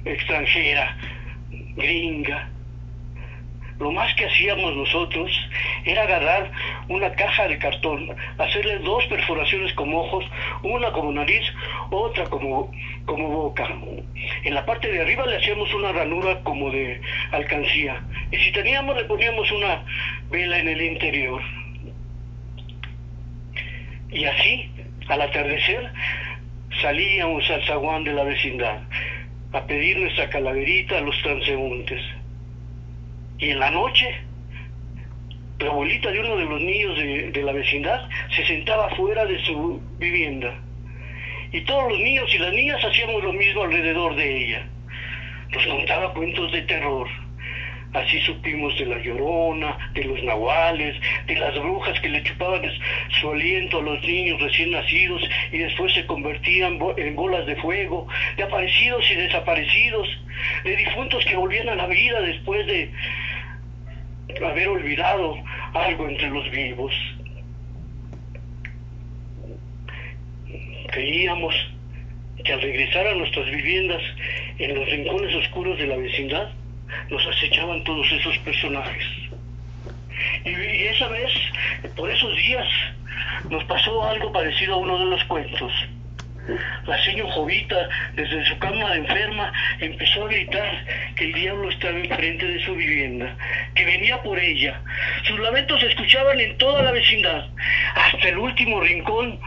extranjera, 0.05 0.99
gringa. 1.77 2.51
Lo 3.79 3.91
más 3.91 4.15
que 4.15 4.27
hacíamos 4.27 4.77
nosotros 4.77 5.31
era 5.85 6.03
agarrar 6.03 6.51
una 6.89 7.11
caja 7.13 7.49
de 7.49 7.59
cartón, 7.59 8.15
hacerle 8.39 8.79
dos 8.79 9.05
perforaciones 9.07 9.73
como 9.75 10.01
ojos, 10.01 10.25
una 10.63 10.93
como 10.93 11.13
nariz, 11.13 11.43
otra 11.91 12.25
como, 12.27 12.71
como 13.05 13.29
boca. 13.29 13.69
En 14.45 14.55
la 14.55 14.65
parte 14.65 14.91
de 14.91 15.01
arriba 15.01 15.27
le 15.27 15.39
hacíamos 15.39 15.73
una 15.75 15.93
ranura 15.93 16.41
como 16.43 16.71
de 16.71 17.01
alcancía. 17.33 18.01
Y 18.31 18.37
si 18.37 18.53
teníamos, 18.53 18.97
le 18.97 19.05
poníamos 19.05 19.51
una 19.51 19.85
vela 20.31 20.59
en 20.59 20.69
el 20.69 20.81
interior. 20.81 21.43
Y 24.11 24.25
así, 24.25 24.71
al 25.09 25.21
atardecer, 25.21 25.91
salíamos 26.81 27.51
al 27.51 27.65
zaguán 27.65 28.05
de 28.05 28.13
la 28.13 28.23
vecindad 28.23 28.79
a 29.53 29.67
pedir 29.67 29.99
nuestra 29.99 30.29
calaverita 30.31 30.99
a 30.99 31.01
los 31.01 31.21
transeúntes. 31.23 32.03
Y 33.39 33.51
en 33.51 33.59
la 33.59 33.71
noche, 33.71 34.07
la 35.59 35.71
abuelita 35.71 36.11
de 36.11 36.21
uno 36.21 36.37
de 36.37 36.45
los 36.45 36.61
niños 36.61 36.97
de, 37.33 37.43
la 37.43 37.53
vecindad 37.53 38.09
se 38.35 38.45
sentaba 38.47 38.91
fuera 38.97 39.25
de 39.25 39.39
su 39.45 39.81
vivienda 39.99 40.55
y 41.53 41.61
todos 41.63 41.91
los 41.91 41.99
niños 41.99 42.29
y 42.35 42.39
las 42.39 42.53
niñas 42.53 42.85
hacíamos 42.85 43.23
lo 43.23 43.33
mismo 43.33 43.63
alrededor 43.63 44.17
de 44.17 44.45
ella. 44.45 44.67
Nos 45.51 45.67
contaba 45.67 46.13
cuentos 46.13 46.51
de 46.51 46.63
terror. 46.63 47.09
Así 47.95 48.21
supimos 48.23 48.77
de 48.77 48.87
la 48.87 48.99
llorona, 48.99 49.91
de 49.95 50.03
los 50.03 50.21
nahuales, 50.25 50.97
de 51.27 51.37
las 51.37 51.55
brujas 51.55 51.99
que 52.01 52.09
le 52.09 52.25
chupaban 52.25 52.63
su 53.21 53.31
aliento 53.31 53.79
a 53.79 53.83
los 53.83 54.03
niños 54.03 54.41
recién 54.41 54.73
nacidos 54.73 55.23
y 55.53 55.59
después 55.59 55.95
se 55.95 56.05
convertían 56.05 56.81
en 56.97 57.15
bolas 57.15 57.47
de 57.47 57.55
fuego, 57.57 58.09
de 58.37 58.43
aparecidos 58.43 59.09
y 59.13 59.15
desaparecidos, 59.15 60.09
de 60.65 60.77
difuntos 60.77 61.25
que 61.25 61.37
volvían 61.37 61.69
a 61.69 61.77
la 61.77 61.87
vida 61.87 62.21
después 62.21 62.67
de 62.67 62.91
haber 64.45 64.69
olvidado 64.69 65.37
algo 65.73 66.09
entre 66.09 66.31
los 66.31 66.51
vivos. 66.51 66.93
Creíamos 70.91 71.55
que 72.45 72.53
al 72.53 72.61
regresar 72.61 73.07
a 73.07 73.15
nuestras 73.15 73.47
viviendas 73.47 74.03
en 74.59 74.75
los 74.75 74.91
rincones 74.91 75.35
oscuros 75.37 75.79
de 75.79 75.87
la 75.87 75.97
vecindad, 75.97 76.51
nos 77.11 77.27
acechaban 77.27 77.83
todos 77.85 78.11
esos 78.13 78.37
personajes. 78.39 79.05
Y, 80.45 80.85
esa 80.85 81.09
vez, 81.09 81.33
por 81.97 82.11
esos 82.11 82.37
días, 82.37 82.67
nos 83.51 83.65
pasó 83.65 84.09
algo 84.09 84.33
parecido 84.33 84.75
a 84.75 84.79
uno 84.79 84.99
de 84.99 85.05
los 85.07 85.25
cuentos. 85.25 85.73
La 86.87 87.03
señora 87.03 87.33
Jovita, 87.33 87.89
desde 88.15 88.45
su 88.45 88.59
cama 88.59 88.91
de 88.91 88.99
enferma, 88.99 89.51
empezó 89.81 90.25
a 90.25 90.29
gritar 90.29 90.85
que 91.17 91.25
el 91.25 91.33
diablo 91.33 91.71
estaba 91.71 91.99
enfrente 91.99 92.47
de 92.47 92.63
su 92.65 92.75
vivienda, 92.75 93.35
que 93.75 93.85
venía 93.85 94.23
por 94.23 94.39
ella. 94.39 94.79
Sus 95.23 95.41
lamentos 95.41 95.81
se 95.81 95.87
escuchaban 95.87 96.39
en 96.39 96.59
toda 96.59 96.83
la 96.83 96.93
vecindad, 96.93 97.49
hasta 97.95 98.29
el 98.29 98.37
último 98.37 98.81
rincón 98.81 99.41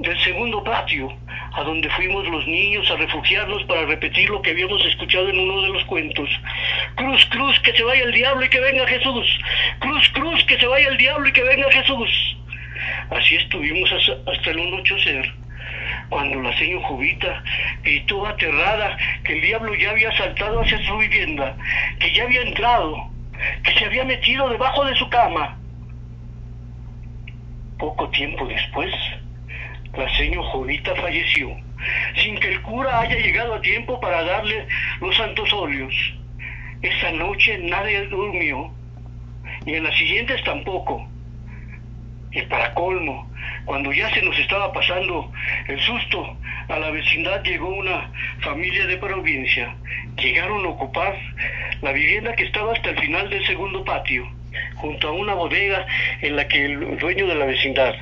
del 0.00 0.18
segundo 0.20 0.64
patio, 0.64 1.16
a 1.52 1.62
donde 1.62 1.90
fuimos 1.90 2.26
los 2.28 2.46
niños 2.46 2.90
a 2.90 2.96
refugiarnos 2.96 3.64
para 3.64 3.86
repetir 3.86 4.30
lo 4.30 4.40
que 4.42 4.50
habíamos 4.50 4.84
escuchado 4.86 5.28
en 5.28 5.38
uno 5.38 5.62
de 5.62 5.68
los 5.70 5.84
cuentos. 5.84 6.28
Cruz, 6.94 7.24
cruz, 7.26 7.58
que 7.60 7.72
se 7.72 7.82
vaya 7.82 8.04
el 8.04 8.12
diablo 8.12 8.44
y 8.44 8.48
que 8.48 8.60
venga 8.60 8.86
Jesús. 8.86 9.38
Cruz, 9.80 10.08
cruz, 10.10 10.44
que 10.44 10.58
se 10.58 10.66
vaya 10.66 10.88
el 10.88 10.96
diablo 10.96 11.28
y 11.28 11.32
que 11.32 11.42
venga 11.42 11.70
Jesús. 11.72 12.36
Así 13.10 13.36
estuvimos 13.36 13.90
hasta 13.92 14.50
el 14.50 14.60
anochecer, 14.60 15.32
cuando 16.08 16.40
la 16.40 16.56
señora 16.56 16.86
Jubita 16.86 17.42
gritó 17.82 18.26
aterrada 18.26 18.96
que 19.24 19.34
el 19.34 19.42
diablo 19.42 19.74
ya 19.74 19.90
había 19.90 20.16
saltado 20.16 20.60
hacia 20.60 20.78
su 20.86 20.96
vivienda, 20.98 21.56
que 21.98 22.12
ya 22.14 22.24
había 22.24 22.42
entrado, 22.42 23.10
que 23.64 23.72
se 23.74 23.84
había 23.84 24.04
metido 24.04 24.48
debajo 24.48 24.84
de 24.84 24.94
su 24.96 25.08
cama. 25.10 25.58
Poco 27.78 28.08
tiempo 28.10 28.46
después, 28.46 28.94
la 29.96 30.16
señora 30.16 30.48
Jovita 30.48 30.94
falleció, 30.96 31.56
sin 32.16 32.38
que 32.38 32.48
el 32.48 32.62
cura 32.62 33.00
haya 33.00 33.16
llegado 33.16 33.54
a 33.54 33.60
tiempo 33.60 34.00
para 34.00 34.22
darle 34.22 34.66
los 35.00 35.16
santos 35.16 35.52
óleos. 35.52 35.94
Esa 36.82 37.12
noche 37.12 37.58
nadie 37.58 38.06
durmió, 38.06 38.72
y 39.66 39.74
en 39.74 39.84
las 39.84 39.96
siguientes 39.96 40.42
tampoco. 40.44 41.06
Y 42.32 42.42
para 42.42 42.72
colmo, 42.74 43.28
cuando 43.64 43.92
ya 43.92 44.08
se 44.14 44.22
nos 44.22 44.38
estaba 44.38 44.72
pasando 44.72 45.30
el 45.66 45.80
susto, 45.80 46.36
a 46.68 46.78
la 46.78 46.90
vecindad 46.90 47.42
llegó 47.42 47.68
una 47.68 48.10
familia 48.40 48.86
de 48.86 48.96
provincia. 48.96 49.74
Llegaron 50.16 50.64
a 50.64 50.68
ocupar 50.68 51.18
la 51.82 51.92
vivienda 51.92 52.34
que 52.34 52.44
estaba 52.44 52.72
hasta 52.72 52.90
el 52.90 53.00
final 53.00 53.28
del 53.28 53.44
segundo 53.46 53.84
patio, 53.84 54.26
junto 54.76 55.08
a 55.08 55.12
una 55.12 55.34
bodega 55.34 55.86
en 56.20 56.36
la 56.36 56.46
que 56.46 56.64
el 56.66 56.98
dueño 56.98 57.26
de 57.26 57.34
la 57.34 57.46
vecindad, 57.46 57.94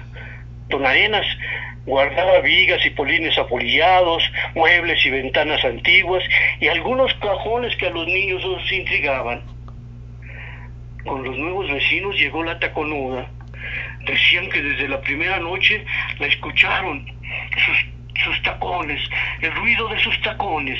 don 0.68 0.84
Arenas, 0.84 1.26
guardaba 1.88 2.40
vigas 2.40 2.84
y 2.84 2.90
polines 2.90 3.36
apolillados, 3.38 4.22
muebles 4.54 5.04
y 5.06 5.10
ventanas 5.10 5.64
antiguas 5.64 6.22
y 6.60 6.68
algunos 6.68 7.12
cajones 7.14 7.74
que 7.76 7.86
a 7.86 7.90
los 7.90 8.06
niños 8.06 8.44
los 8.44 8.70
intrigaban. 8.70 9.42
Con 11.02 11.24
los 11.24 11.36
nuevos 11.38 11.72
vecinos 11.72 12.14
llegó 12.16 12.44
la 12.44 12.58
taconuda. 12.58 13.26
Decían 14.04 14.50
que 14.50 14.60
desde 14.60 14.86
la 14.86 15.00
primera 15.00 15.38
noche 15.38 15.82
la 16.18 16.26
escucharon, 16.26 17.06
sus, 17.64 18.22
sus 18.22 18.42
tacones, 18.42 19.00
el 19.40 19.54
ruido 19.54 19.88
de 19.88 19.98
sus 20.00 20.20
tacones, 20.20 20.78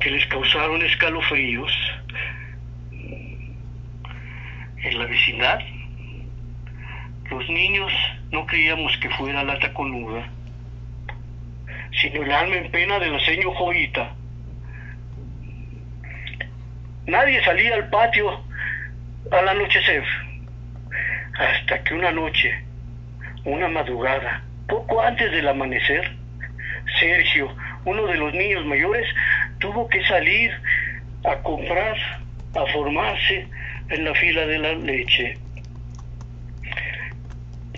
que 0.00 0.10
les 0.10 0.26
causaron 0.26 0.82
escalofríos. 0.82 1.72
En 4.82 4.98
la 4.98 5.06
vecindad, 5.06 5.60
los 7.30 7.48
niños 7.48 7.92
no 8.30 8.46
creíamos 8.46 8.96
que 8.98 9.10
fuera 9.10 9.42
la 9.44 9.58
taconuda, 9.58 10.28
sino 12.00 12.22
el 12.22 12.32
alma 12.32 12.56
en 12.56 12.70
pena 12.70 12.98
de 12.98 13.10
la 13.10 13.20
señor 13.20 13.54
Joita. 13.54 14.14
Nadie 17.06 17.42
salía 17.44 17.74
al 17.74 17.88
patio 17.88 18.44
al 19.30 19.48
anochecer, 19.48 20.04
hasta 21.38 21.82
que 21.84 21.94
una 21.94 22.12
noche, 22.12 22.62
una 23.44 23.68
madrugada, 23.68 24.42
poco 24.68 25.00
antes 25.00 25.30
del 25.30 25.48
amanecer, 25.48 26.16
Sergio, 26.98 27.54
uno 27.84 28.06
de 28.06 28.16
los 28.16 28.32
niños 28.32 28.64
mayores, 28.64 29.06
tuvo 29.58 29.88
que 29.88 30.02
salir 30.04 30.50
a 31.24 31.36
comprar, 31.42 31.96
a 32.54 32.66
formarse 32.72 33.46
en 33.90 34.04
la 34.04 34.14
fila 34.14 34.46
de 34.46 34.58
la 34.58 34.72
leche. 34.74 35.38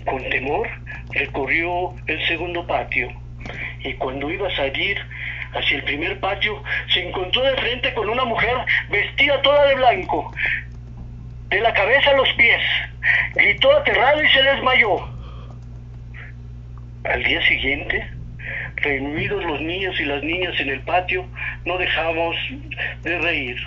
Con 0.05 0.23
temor 0.29 0.67
recorrió 1.11 1.93
el 2.07 2.27
segundo 2.27 2.65
patio 2.65 3.09
y 3.83 3.93
cuando 3.95 4.29
iba 4.29 4.47
a 4.47 4.55
salir 4.55 4.97
hacia 5.53 5.77
el 5.77 5.83
primer 5.83 6.19
patio 6.19 6.63
se 6.93 7.07
encontró 7.07 7.43
de 7.43 7.55
frente 7.57 7.93
con 7.93 8.09
una 8.09 8.25
mujer 8.25 8.55
vestida 8.89 9.41
toda 9.41 9.67
de 9.67 9.75
blanco, 9.75 10.33
de 11.49 11.59
la 11.59 11.73
cabeza 11.73 12.11
a 12.11 12.15
los 12.15 12.31
pies. 12.33 12.61
Gritó 13.35 13.71
aterrado 13.75 14.23
y 14.23 14.29
se 14.29 14.43
desmayó. 14.43 15.09
Al 17.03 17.23
día 17.23 17.45
siguiente, 17.47 18.07
reunidos 18.77 19.43
los 19.43 19.61
niños 19.61 19.99
y 19.99 20.05
las 20.05 20.23
niñas 20.23 20.59
en 20.59 20.69
el 20.69 20.81
patio, 20.81 21.25
no 21.65 21.77
dejamos 21.77 22.35
de 23.03 23.17
reír, 23.19 23.57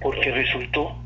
porque 0.00 0.30
resultó 0.30 0.96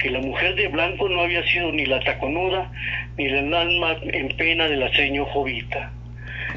que 0.00 0.10
la 0.10 0.20
mujer 0.20 0.54
de 0.54 0.68
blanco 0.68 1.08
no 1.08 1.20
había 1.20 1.46
sido 1.46 1.70
ni 1.72 1.84
la 1.84 2.00
taconuda 2.00 2.72
ni 3.16 3.26
el 3.26 3.52
alma 3.54 3.96
en 4.02 4.28
pena 4.36 4.66
de 4.66 4.76
la 4.76 4.92
señor 4.94 5.28
Jovita, 5.28 5.92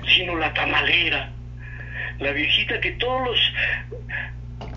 sino 0.07 0.37
la 0.37 0.53
tamalera, 0.53 1.29
la 2.19 2.31
viejita 2.31 2.79
que 2.79 2.91
todos 2.93 3.27
los, 3.27 3.53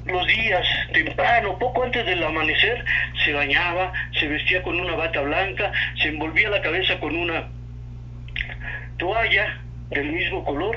los 0.07 0.27
días, 0.27 0.67
temprano, 0.93 1.59
poco 1.59 1.85
antes 1.85 2.05
del 2.05 2.23
amanecer, 2.23 2.85
se 3.25 3.33
bañaba, 3.33 3.93
se 4.19 4.27
vestía 4.27 4.63
con 4.63 4.81
una 4.81 4.95
bata 4.97 5.21
blanca, 5.21 5.73
se 6.03 6.09
envolvía 6.09 6.51
la 6.51 6.61
cabeza 6.61 6.99
con 6.99 7.17
una 7.17 7.49
toalla 8.99 9.61
del 9.91 10.11
mismo 10.13 10.45
color. 10.45 10.77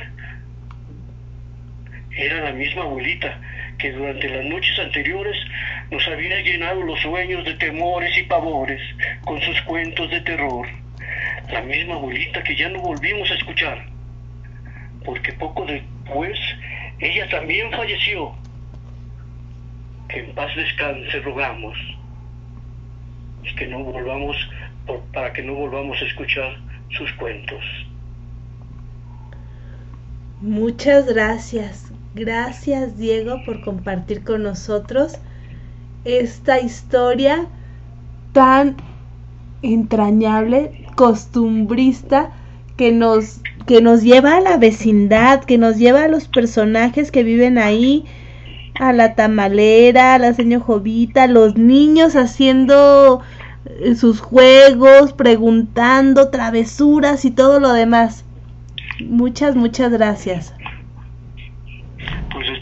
Era 2.11 2.41
la 2.41 2.51
misma 2.51 2.83
abuelita 2.83 3.39
que 3.79 3.91
durante 3.93 4.29
las 4.29 4.45
noches 4.45 4.77
anteriores 4.77 5.37
nos 5.89 6.05
había 6.07 6.41
llenado 6.41 6.83
los 6.83 6.99
sueños 6.99 7.43
de 7.45 7.55
temores 7.55 8.15
y 8.17 8.23
pavores 8.23 8.81
con 9.23 9.41
sus 9.41 9.59
cuentos 9.61 10.09
de 10.11 10.21
terror. 10.21 10.67
La 11.51 11.61
misma 11.61 11.95
abuelita 11.95 12.43
que 12.43 12.55
ya 12.55 12.69
no 12.69 12.81
volvimos 12.81 13.31
a 13.31 13.35
escuchar, 13.35 13.85
porque 15.03 15.33
poco 15.33 15.65
después 15.65 16.37
ella 16.99 17.27
también 17.29 17.71
falleció. 17.71 18.35
Que 20.09 20.19
en 20.19 20.35
paz 20.35 20.55
descanse 20.55 21.19
rogamos 21.21 21.77
y 23.43 23.55
que 23.55 23.67
no 23.67 23.79
volvamos 23.79 24.37
para 25.13 25.31
que 25.33 25.43
no 25.43 25.53
volvamos 25.53 26.01
a 26.01 26.05
escuchar 26.05 26.57
sus 26.89 27.11
cuentos. 27.13 27.63
Muchas 30.41 31.05
gracias. 31.05 31.88
Gracias 32.19 32.97
Diego 32.97 33.37
por 33.45 33.61
compartir 33.61 34.25
con 34.25 34.43
nosotros 34.43 35.13
esta 36.03 36.59
historia 36.59 37.47
tan 38.33 38.75
entrañable, 39.61 40.85
costumbrista, 40.97 42.31
que 42.75 42.91
nos, 42.91 43.39
que 43.65 43.81
nos 43.81 44.03
lleva 44.03 44.35
a 44.35 44.41
la 44.41 44.57
vecindad, 44.57 45.45
que 45.45 45.57
nos 45.57 45.77
lleva 45.77 46.03
a 46.03 46.07
los 46.09 46.27
personajes 46.27 47.09
que 47.09 47.23
viven 47.23 47.57
ahí, 47.57 48.03
a 48.77 48.91
la 48.91 49.15
tamalera, 49.15 50.15
a 50.15 50.19
la 50.19 50.33
señora 50.33 50.65
Jovita, 50.65 51.25
los 51.27 51.55
niños 51.55 52.17
haciendo 52.17 53.21
eh, 53.65 53.95
sus 53.95 54.19
juegos, 54.19 55.13
preguntando 55.13 56.31
travesuras 56.31 57.23
y 57.23 57.31
todo 57.31 57.61
lo 57.61 57.71
demás. 57.71 58.25
Muchas, 59.05 59.55
muchas 59.55 59.93
gracias. 59.93 60.53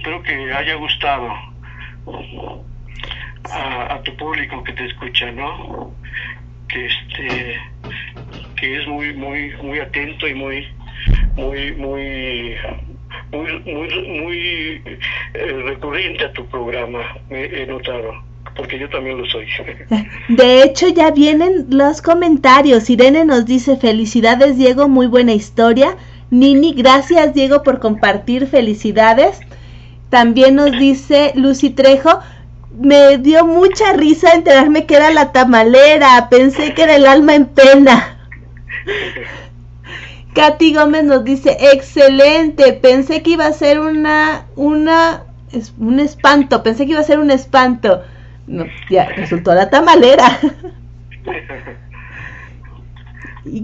Espero 0.07 0.23
que 0.23 0.53
haya 0.53 0.75
gustado 0.75 1.27
a, 3.43 3.99
tu 4.05 4.15
público 4.15 4.63
que 4.63 4.71
te 4.71 4.85
escucha, 4.85 5.29
¿no? 5.33 5.91
Que 6.69 6.85
este 6.85 7.57
que 8.55 8.81
es 8.81 8.87
muy 8.87 9.13
muy 9.13 9.51
muy 9.61 9.79
atento 9.79 10.25
y 10.29 10.33
muy 10.33 10.65
muy, 11.35 11.73
muy, 11.73 12.55
muy, 13.31 13.49
muy, 13.65 14.81
eh, 15.33 15.61
recurrente 15.65 16.23
a 16.23 16.31
tu 16.31 16.45
programa, 16.45 17.01
he 17.29 17.65
notado 17.65 18.13
porque 18.55 18.79
yo 18.79 18.89
también 18.89 19.17
lo 19.17 19.25
soy. 19.25 19.45
De 20.29 20.63
hecho, 20.63 20.87
ya 20.87 21.11
vienen 21.11 21.65
los 21.69 22.01
comentarios. 22.01 22.89
Irene 22.89 23.25
nos 23.25 23.45
dice, 23.45 23.75
felicidades 23.75 24.57
Diego, 24.57 24.87
muy 24.87 25.07
buena 25.07 25.33
historia. 25.33 25.97
Nini, 26.31 26.73
gracias 26.73 27.33
Diego 27.33 27.61
por 27.61 27.79
compartir, 27.81 28.47
felicidades. 28.47 29.41
También 30.09 30.55
nos 30.55 30.71
dice 30.71 31.33
Lucy 31.35 31.69
Trejo, 31.69 32.19
me 32.79 33.17
dio 33.17 33.45
mucha 33.45 33.93
risa 33.93 34.33
enterarme 34.33 34.85
que 34.85 34.95
era 34.95 35.11
la 35.11 35.31
tamalera, 35.31 36.27
pensé 36.29 36.73
que 36.73 36.83
era 36.83 36.95
el 36.95 37.07
alma 37.07 37.35
en 37.35 37.47
pena. 37.47 38.17
Katy 40.33 40.75
Gómez 40.75 41.03
nos 41.03 41.23
dice, 41.23 41.57
excelente, 41.73 42.73
pensé 42.73 43.23
que 43.23 43.31
iba 43.31 43.47
a 43.47 43.53
ser 43.53 43.79
una, 43.79 44.45
una, 44.55 45.23
un 45.79 45.99
espanto, 45.99 46.61
pensé 46.61 46.85
que 46.85 46.91
iba 46.91 47.01
a 47.01 47.03
ser 47.03 47.17
un 47.17 47.31
espanto. 47.31 48.03
No, 48.45 48.65
ya 48.89 49.09
resultó 49.09 49.53
la 49.53 49.69
tamalera. 49.69 50.39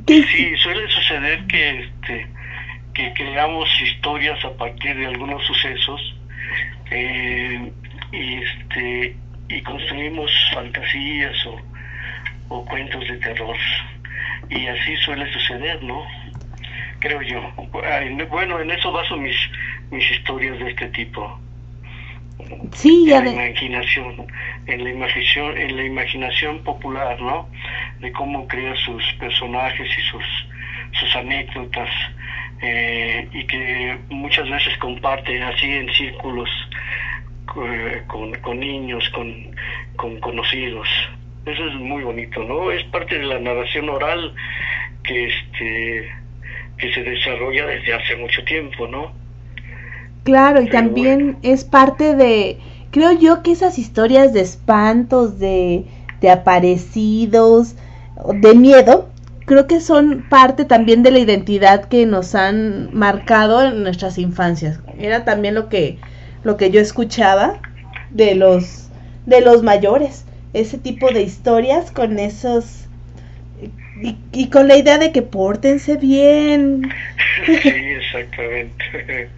Sí, 0.07 0.55
suele 0.63 0.87
suceder 0.87 1.45
que, 1.47 1.79
este, 1.81 2.27
que 2.93 3.13
creamos 3.15 3.69
historias 3.81 4.43
a 4.45 4.51
partir 4.53 4.95
de 4.95 5.07
algunos 5.07 5.45
sucesos 5.45 6.15
eh, 6.93 7.71
y, 8.11 8.43
este, 8.43 9.15
y 9.49 9.61
construimos 9.61 10.31
fantasías 10.53 11.35
o, 11.47 11.59
o 12.49 12.65
cuentos 12.65 13.07
de 13.07 13.17
terror. 13.17 13.57
Y 14.49 14.67
así 14.67 14.95
suele 14.97 15.31
suceder, 15.33 15.81
¿no? 15.83 16.05
Creo 16.99 17.21
yo. 17.21 17.41
Bueno, 18.29 18.59
en 18.59 18.71
eso 18.71 18.91
baso 18.91 19.17
mis, 19.17 19.35
mis 19.91 20.09
historias 20.11 20.59
de 20.59 20.69
este 20.69 20.87
tipo. 20.87 21.39
Sí, 22.73 23.05
ya 23.07 23.19
en 23.19 23.25
la 23.25 23.47
imaginación, 23.47 24.27
en 24.67 24.83
la 24.83 24.89
imaginación, 24.89 25.57
en 25.57 25.75
la 25.75 25.83
imaginación 25.83 26.63
popular, 26.63 27.19
¿no? 27.21 27.49
De 27.99 28.11
cómo 28.11 28.47
crea 28.47 28.75
sus 28.77 29.03
personajes 29.19 29.87
y 29.97 30.01
sus 30.03 30.25
sus 30.99 31.15
anécdotas 31.15 31.89
eh, 32.61 33.27
y 33.31 33.45
que 33.45 33.97
muchas 34.09 34.49
veces 34.49 34.77
comparte 34.77 35.41
así 35.41 35.69
en 35.69 35.91
círculos 35.93 36.49
eh, 37.65 38.03
con, 38.07 38.33
con 38.35 38.59
niños, 38.59 39.09
con, 39.09 39.55
con 39.95 40.19
conocidos. 40.19 40.87
Eso 41.45 41.67
es 41.67 41.75
muy 41.75 42.03
bonito, 42.03 42.43
¿no? 42.43 42.71
Es 42.71 42.83
parte 42.85 43.19
de 43.19 43.25
la 43.25 43.39
narración 43.39 43.89
oral 43.89 44.33
que 45.03 45.25
este 45.25 46.11
que 46.77 46.91
se 46.93 47.03
desarrolla 47.03 47.65
desde 47.67 47.93
hace 47.93 48.15
mucho 48.15 48.43
tiempo, 48.43 48.87
¿no? 48.87 49.11
Claro, 50.23 50.61
y 50.61 50.69
también 50.69 51.37
es 51.43 51.65
parte 51.65 52.15
de, 52.15 52.57
creo 52.91 53.11
yo 53.11 53.43
que 53.43 53.51
esas 53.51 53.77
historias 53.77 54.33
de 54.33 54.41
espantos, 54.41 55.37
de, 55.37 55.83
de 56.21 56.29
aparecidos, 56.29 57.75
de 58.33 58.55
miedo, 58.55 59.09
creo 59.45 59.67
que 59.67 59.79
son 59.79 60.23
parte 60.29 60.65
también 60.65 61.03
de 61.03 61.11
la 61.11 61.19
identidad 61.19 61.85
que 61.85 62.05
nos 62.05 62.35
han 62.35 62.93
marcado 62.93 63.65
en 63.65 63.83
nuestras 63.83 64.17
infancias. 64.17 64.79
Era 64.99 65.25
también 65.25 65.55
lo 65.55 65.69
que, 65.69 65.97
lo 66.43 66.57
que 66.57 66.71
yo 66.71 66.79
escuchaba 66.79 67.59
de 68.09 68.35
los, 68.35 68.89
de 69.25 69.41
los 69.41 69.63
mayores, 69.63 70.25
ese 70.53 70.77
tipo 70.77 71.11
de 71.11 71.21
historias 71.21 71.91
con 71.91 72.19
esos 72.19 72.87
y, 74.01 74.17
y 74.31 74.49
con 74.49 74.67
la 74.67 74.75
idea 74.77 74.97
de 74.97 75.11
que 75.11 75.21
pórtense 75.21 75.97
bien. 75.97 76.91
Sí, 77.45 77.69
exactamente. 77.69 79.29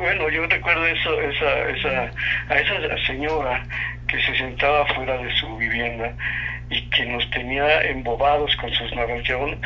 Bueno, 0.00 0.28
yo 0.30 0.46
recuerdo 0.46 0.86
eso, 0.86 1.20
esa, 1.20 1.68
esa, 1.70 2.12
a 2.48 2.60
esa 2.60 3.06
señora 3.06 3.66
que 4.06 4.20
se 4.22 4.36
sentaba 4.36 4.86
fuera 4.94 5.18
de 5.18 5.34
su 5.36 5.56
vivienda 5.56 6.12
y 6.70 6.82
que 6.90 7.06
nos 7.06 7.28
tenía 7.30 7.82
embobados 7.82 8.54
con 8.56 8.70
sus 8.72 8.92
narración, 8.94 9.58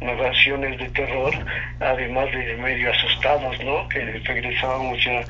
narraciones 0.00 0.78
de 0.78 0.88
terror, 0.90 1.34
además 1.80 2.30
de 2.32 2.56
medio 2.56 2.90
asustados, 2.90 3.62
¿no? 3.64 3.88
Que 3.88 4.00
regresábamos 4.24 5.02
ya 5.04 5.24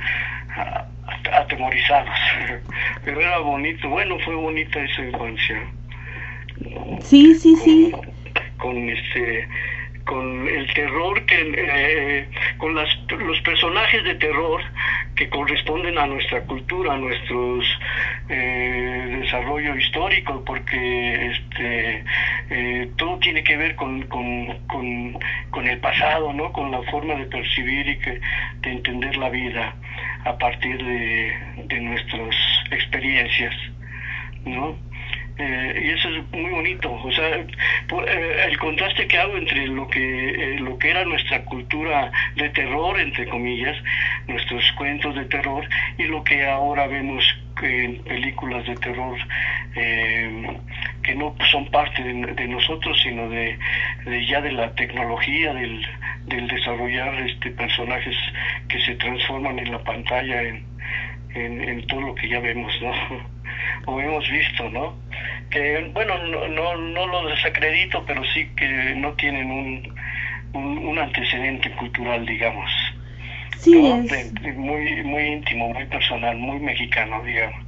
atemorizados. 1.32 2.18
Pero 3.04 3.20
era 3.20 3.38
bonito, 3.38 3.88
bueno, 3.88 4.18
fue 4.20 4.34
bonita 4.34 4.80
esa 4.80 5.02
infancia. 5.02 5.62
Sí, 7.00 7.34
sí, 7.34 7.56
sí. 7.56 7.92
Con 8.58 8.88
este 8.88 9.48
con 10.06 10.48
el 10.48 10.72
terror 10.72 11.26
que 11.26 11.52
eh, 11.56 12.28
con 12.58 12.74
las, 12.74 12.88
los 13.10 13.40
personajes 13.40 14.04
de 14.04 14.14
terror 14.14 14.62
que 15.16 15.28
corresponden 15.28 15.98
a 15.98 16.06
nuestra 16.06 16.42
cultura 16.42 16.94
a 16.94 16.96
nuestro 16.96 17.58
eh, 18.28 19.18
desarrollo 19.20 19.76
histórico 19.76 20.42
porque 20.44 21.32
este 21.32 22.04
eh, 22.50 22.88
todo 22.96 23.18
tiene 23.18 23.42
que 23.42 23.56
ver 23.56 23.74
con, 23.74 24.02
con, 24.02 24.46
con, 25.50 25.66
el 25.66 25.78
pasado 25.78 26.32
no 26.32 26.52
con 26.52 26.70
la 26.70 26.82
forma 26.82 27.14
de 27.14 27.24
percibir 27.26 27.88
y 27.88 27.98
que, 27.98 28.20
de 28.60 28.70
entender 28.70 29.16
la 29.16 29.28
vida 29.28 29.74
a 30.24 30.38
partir 30.38 30.82
de 30.84 31.80
nuestras 31.80 32.36
experiencias 32.70 33.54
no 34.44 34.76
eh, 35.38 35.82
y 35.84 35.90
eso 35.90 36.08
es 36.08 36.32
muy 36.32 36.50
bonito. 36.50 36.92
O 36.92 37.12
sea 37.12 37.36
eh, 37.36 38.44
el 38.48 38.58
contraste 38.58 39.06
que 39.06 39.18
hago 39.18 39.36
entre 39.36 39.66
lo 39.66 39.86
que 39.88 40.30
eh, 40.30 40.58
lo 40.60 40.78
que 40.78 40.90
era 40.90 41.04
nuestra 41.04 41.44
cultura 41.44 42.10
de 42.36 42.48
terror 42.50 42.98
entre 42.98 43.28
comillas 43.28 43.76
nuestros 44.28 44.72
cuentos 44.72 45.14
de 45.14 45.24
terror 45.26 45.68
y 45.98 46.04
lo 46.04 46.24
que 46.24 46.46
ahora 46.46 46.86
vemos 46.86 47.24
en 47.62 48.02
películas 48.04 48.66
de 48.66 48.76
terror 48.76 49.16
que 49.74 51.14
no 51.14 51.34
son 51.50 51.70
parte 51.70 52.02
de, 52.02 52.48
nosotros 52.48 53.00
sino 53.02 53.30
de, 53.30 53.58
ya 54.26 54.42
de 54.42 54.52
la 54.52 54.74
tecnología 54.74 55.54
del, 55.54 55.86
del 56.26 56.48
desarrollar 56.48 57.14
este 57.20 57.50
personajes 57.50 58.16
que 58.68 58.80
se 58.80 58.94
transforman 58.96 59.58
en 59.58 59.72
la 59.72 59.82
pantalla 59.84 60.42
en, 60.42 60.64
en 61.34 61.86
todo 61.86 62.00
lo 62.02 62.14
que 62.14 62.28
ya 62.28 62.40
vemos 62.40 62.72
no 62.82 62.92
o 63.86 64.00
hemos 64.00 64.28
visto, 64.30 64.68
¿no? 64.70 64.94
Que, 65.50 65.90
bueno, 65.92 66.18
no, 66.26 66.48
no, 66.48 66.76
no 66.76 67.06
lo 67.06 67.28
desacredito, 67.28 68.04
pero 68.06 68.22
sí 68.34 68.48
que 68.56 68.94
no 68.96 69.12
tienen 69.14 69.50
un, 69.50 69.94
un, 70.54 70.98
antecedente 70.98 71.70
cultural, 71.72 72.26
digamos. 72.26 72.70
Sí, 73.58 73.74
muy, 74.56 75.02
muy 75.04 75.22
íntimo, 75.22 75.72
muy 75.72 75.84
personal, 75.86 76.36
muy 76.36 76.58
mexicano, 76.58 77.22
digamos. 77.24 77.64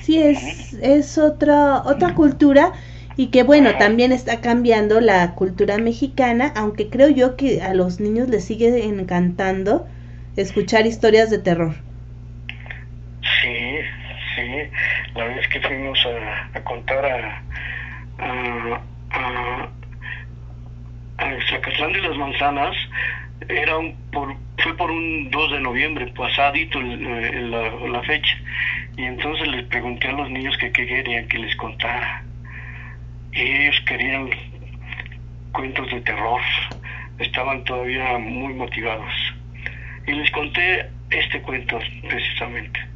Sí, 0.00 0.20
es, 0.20 0.74
es 0.74 1.18
otra, 1.18 1.82
otra 1.84 2.14
cultura 2.14 2.72
y 3.16 3.26
que 3.28 3.42
bueno, 3.42 3.76
también 3.78 4.10
está 4.10 4.40
cambiando 4.40 5.00
la 5.00 5.34
cultura 5.34 5.78
mexicana, 5.78 6.52
aunque 6.56 6.88
creo 6.88 7.08
yo 7.08 7.36
que 7.36 7.62
a 7.62 7.74
los 7.74 8.00
niños 8.00 8.28
les 8.28 8.44
sigue 8.44 8.84
encantando 8.84 9.86
escuchar 10.36 10.86
historias 10.86 11.30
de 11.30 11.38
terror. 11.38 11.74
La 15.14 15.24
vez 15.24 15.46
que 15.48 15.60
fuimos 15.60 15.98
a, 16.54 16.60
contar 16.62 17.04
a, 17.04 17.42
a, 18.18 19.68
a, 21.18 21.28
Zacatlán 21.50 21.92
de 21.92 22.00
las 22.00 22.16
Manzanas, 22.16 22.76
era 23.48 23.78
un, 23.78 23.94
por, 24.12 24.34
fue 24.58 24.76
por 24.76 24.90
un 24.90 25.30
2 25.30 25.52
de 25.52 25.60
noviembre, 25.60 26.06
pasadito 26.08 26.80
la, 26.80 27.70
la, 27.70 28.02
fecha, 28.02 28.36
y 28.96 29.04
entonces 29.04 29.48
les 29.48 29.64
pregunté 29.64 30.08
a 30.08 30.12
los 30.12 30.30
niños 30.30 30.56
que 30.58 30.70
qué 30.72 30.86
querían 30.86 31.26
que 31.28 31.38
les 31.38 31.54
contara. 31.56 32.22
Y 33.32 33.40
ellos 33.40 33.80
querían 33.86 34.30
cuentos 35.52 35.90
de 35.90 36.00
terror, 36.02 36.40
estaban 37.18 37.64
todavía 37.64 38.18
muy 38.18 38.54
motivados. 38.54 39.12
Y 40.06 40.12
les 40.12 40.30
conté 40.30 40.86
este 41.10 41.40
cuento 41.42 41.78
precisamente 42.08 42.91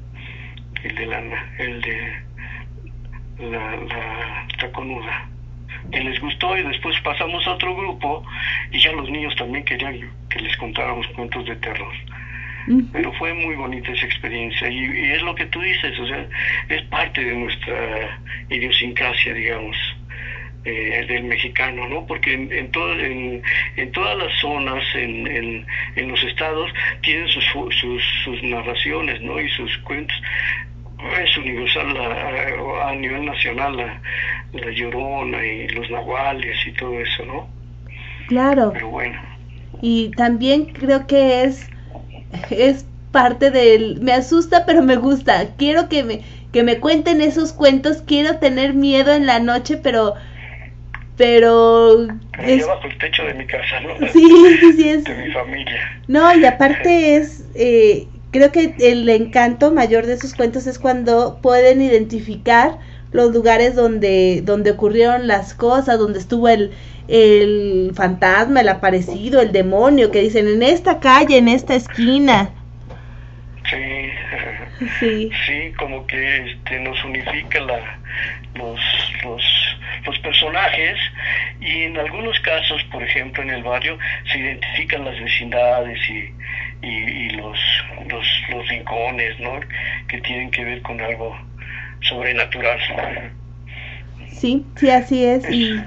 el 0.84 0.94
de 0.94 1.06
la, 1.06 1.18
el 1.58 1.80
de 1.80 2.16
la, 3.50 3.76
la 3.76 4.46
taconuda. 4.58 5.28
Que 5.92 6.00
les 6.00 6.20
gustó 6.20 6.56
y 6.56 6.62
después 6.62 6.98
pasamos 7.00 7.46
a 7.46 7.52
otro 7.52 7.76
grupo 7.76 8.24
y 8.72 8.80
ya 8.80 8.92
los 8.92 9.08
niños 9.10 9.34
también 9.36 9.64
querían 9.64 9.98
que 10.28 10.40
les 10.40 10.56
contáramos 10.56 11.06
cuentos 11.08 11.44
de 11.46 11.56
terror. 11.56 11.94
Pero 12.92 13.12
fue 13.12 13.32
muy 13.32 13.54
bonita 13.54 13.92
esa 13.92 14.06
experiencia 14.06 14.68
y, 14.68 14.78
y, 14.78 15.12
es 15.12 15.22
lo 15.22 15.36
que 15.36 15.46
tú 15.46 15.60
dices, 15.60 15.96
o 16.00 16.06
sea, 16.08 16.26
es 16.68 16.82
parte 16.84 17.22
de 17.22 17.32
nuestra 17.32 18.18
idiosincrasia, 18.50 19.34
digamos. 19.34 19.76
Eh, 20.68 21.06
del 21.06 21.22
mexicano, 21.22 21.88
¿no? 21.88 22.04
Porque 22.08 22.34
en, 22.34 22.50
en, 22.50 22.72
en, 22.74 23.42
en, 23.76 23.92
todas 23.92 24.18
las 24.18 24.36
zonas, 24.40 24.82
en, 24.96 25.64
en, 25.94 26.08
los 26.08 26.20
estados, 26.24 26.68
tienen 27.02 27.28
sus, 27.28 27.44
sus, 27.76 28.02
sus 28.24 28.42
narraciones, 28.42 29.20
¿no? 29.22 29.38
Y 29.40 29.48
sus 29.50 29.78
cuentos 29.84 30.16
es 31.22 31.38
universal 31.38 31.96
a, 32.82 32.94
nivel 32.96 33.26
nacional 33.26 33.76
la, 33.76 34.00
la, 34.54 34.70
llorona 34.72 35.46
y 35.46 35.68
los 35.68 35.88
nahuales 35.88 36.56
y 36.66 36.72
todo 36.72 36.98
eso, 36.98 37.24
¿no? 37.26 37.48
Claro. 38.26 38.72
Pero 38.72 38.88
bueno. 38.88 39.20
Y 39.82 40.10
también 40.16 40.64
creo 40.64 41.06
que 41.06 41.44
es, 41.44 41.70
es 42.50 42.88
parte 43.12 43.52
del... 43.52 44.00
Me 44.00 44.12
asusta, 44.12 44.66
pero 44.66 44.82
me 44.82 44.96
gusta. 44.96 45.54
Quiero 45.56 45.88
que 45.88 46.02
me, 46.02 46.22
que 46.52 46.64
me 46.64 46.80
cuenten 46.80 47.20
esos 47.20 47.52
cuentos. 47.52 48.02
Quiero 48.02 48.38
tener 48.38 48.74
miedo 48.74 49.14
en 49.14 49.26
la 49.26 49.38
noche, 49.38 49.76
pero... 49.76 50.14
Pero... 51.16 52.08
Es... 52.38 52.66
bajo 52.66 52.86
el 52.86 52.98
techo 52.98 53.24
de 53.24 53.34
mi 53.34 53.46
casa, 53.46 53.80
¿no? 53.80 54.06
Sí, 54.12 54.56
sí, 54.60 54.72
sí. 54.72 54.88
Es... 54.88 55.04
De 55.04 55.14
mi 55.14 55.32
familia. 55.32 56.00
No, 56.08 56.36
y 56.36 56.44
aparte 56.44 57.16
es... 57.16 57.44
Eh, 57.54 58.06
creo 58.30 58.52
que 58.52 58.74
el 58.80 59.08
encanto 59.08 59.72
mayor 59.72 60.06
de 60.06 60.14
esos 60.14 60.34
cuentos 60.34 60.66
es 60.66 60.78
cuando 60.78 61.40
pueden 61.40 61.80
identificar 61.80 62.78
los 63.12 63.32
lugares 63.32 63.74
donde, 63.74 64.42
donde 64.44 64.72
ocurrieron 64.72 65.26
las 65.26 65.54
cosas, 65.54 65.98
donde 65.98 66.18
estuvo 66.18 66.48
el, 66.48 66.72
el 67.08 67.92
fantasma, 67.94 68.60
el 68.60 68.68
aparecido, 68.68 69.40
el 69.40 69.52
demonio, 69.52 70.10
que 70.10 70.20
dicen 70.20 70.48
en 70.48 70.62
esta 70.62 71.00
calle, 71.00 71.38
en 71.38 71.48
esta 71.48 71.74
esquina. 71.74 72.50
Sí, 73.70 74.10
sí, 75.00 75.30
sí 75.46 75.72
como 75.78 76.06
que 76.06 76.52
este, 76.52 76.78
nos 76.80 77.02
unifica 77.04 77.60
la, 77.60 77.98
los, 78.54 78.80
los, 79.24 79.42
los 80.06 80.18
personajes 80.20 80.96
y 81.60 81.82
en 81.82 81.96
algunos 81.98 82.38
casos, 82.40 82.82
por 82.92 83.02
ejemplo, 83.02 83.42
en 83.42 83.50
el 83.50 83.62
barrio 83.62 83.98
se 84.30 84.38
identifican 84.38 85.04
las 85.04 85.18
vecindades 85.18 85.98
y, 86.08 86.86
y, 86.86 86.88
y 86.88 87.30
los, 87.30 87.58
los, 88.08 88.26
los 88.50 88.68
rincones, 88.68 89.38
¿no? 89.40 89.60
Que 90.08 90.20
tienen 90.20 90.50
que 90.50 90.64
ver 90.64 90.82
con 90.82 91.00
algo 91.00 91.36
sobrenatural. 92.02 92.78
Sí, 94.30 94.64
sí, 94.76 94.90
así 94.90 95.24
es. 95.24 95.48
Y, 95.50 95.82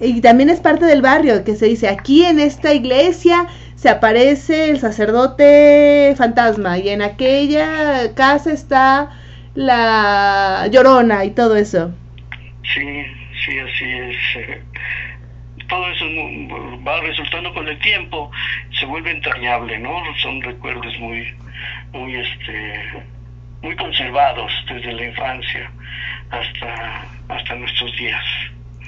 y 0.00 0.20
también 0.20 0.50
es 0.50 0.60
parte 0.60 0.84
del 0.84 1.02
barrio, 1.02 1.44
que 1.44 1.54
se 1.54 1.66
dice, 1.66 1.88
aquí 1.88 2.24
en 2.24 2.40
esta 2.40 2.72
iglesia 2.72 3.46
se 3.76 3.88
aparece 3.88 4.70
el 4.70 4.80
sacerdote 4.80 6.14
fantasma 6.16 6.78
y 6.78 6.88
en 6.88 7.02
aquella 7.02 8.14
casa 8.14 8.52
está 8.52 9.10
la 9.54 10.68
llorona 10.70 11.24
y 11.24 11.30
todo 11.30 11.56
eso. 11.56 11.92
Sí, 12.62 13.04
sí, 13.44 13.58
así 13.58 13.84
es. 13.84 14.16
Todo 15.68 15.88
eso 15.88 16.04
va 16.86 17.00
resultando 17.00 17.52
con 17.54 17.66
el 17.68 17.78
tiempo, 17.80 18.30
se 18.78 18.86
vuelve 18.86 19.10
entrañable, 19.10 19.78
¿no? 19.78 19.90
Son 20.22 20.40
recuerdos 20.42 20.98
muy, 20.98 21.34
muy, 21.92 22.14
este, 22.16 23.04
muy 23.62 23.76
conservados 23.76 24.52
desde 24.68 24.92
la 24.92 25.06
infancia 25.06 25.70
hasta, 26.30 27.06
hasta 27.28 27.54
nuestros 27.54 27.96
días. 27.96 28.24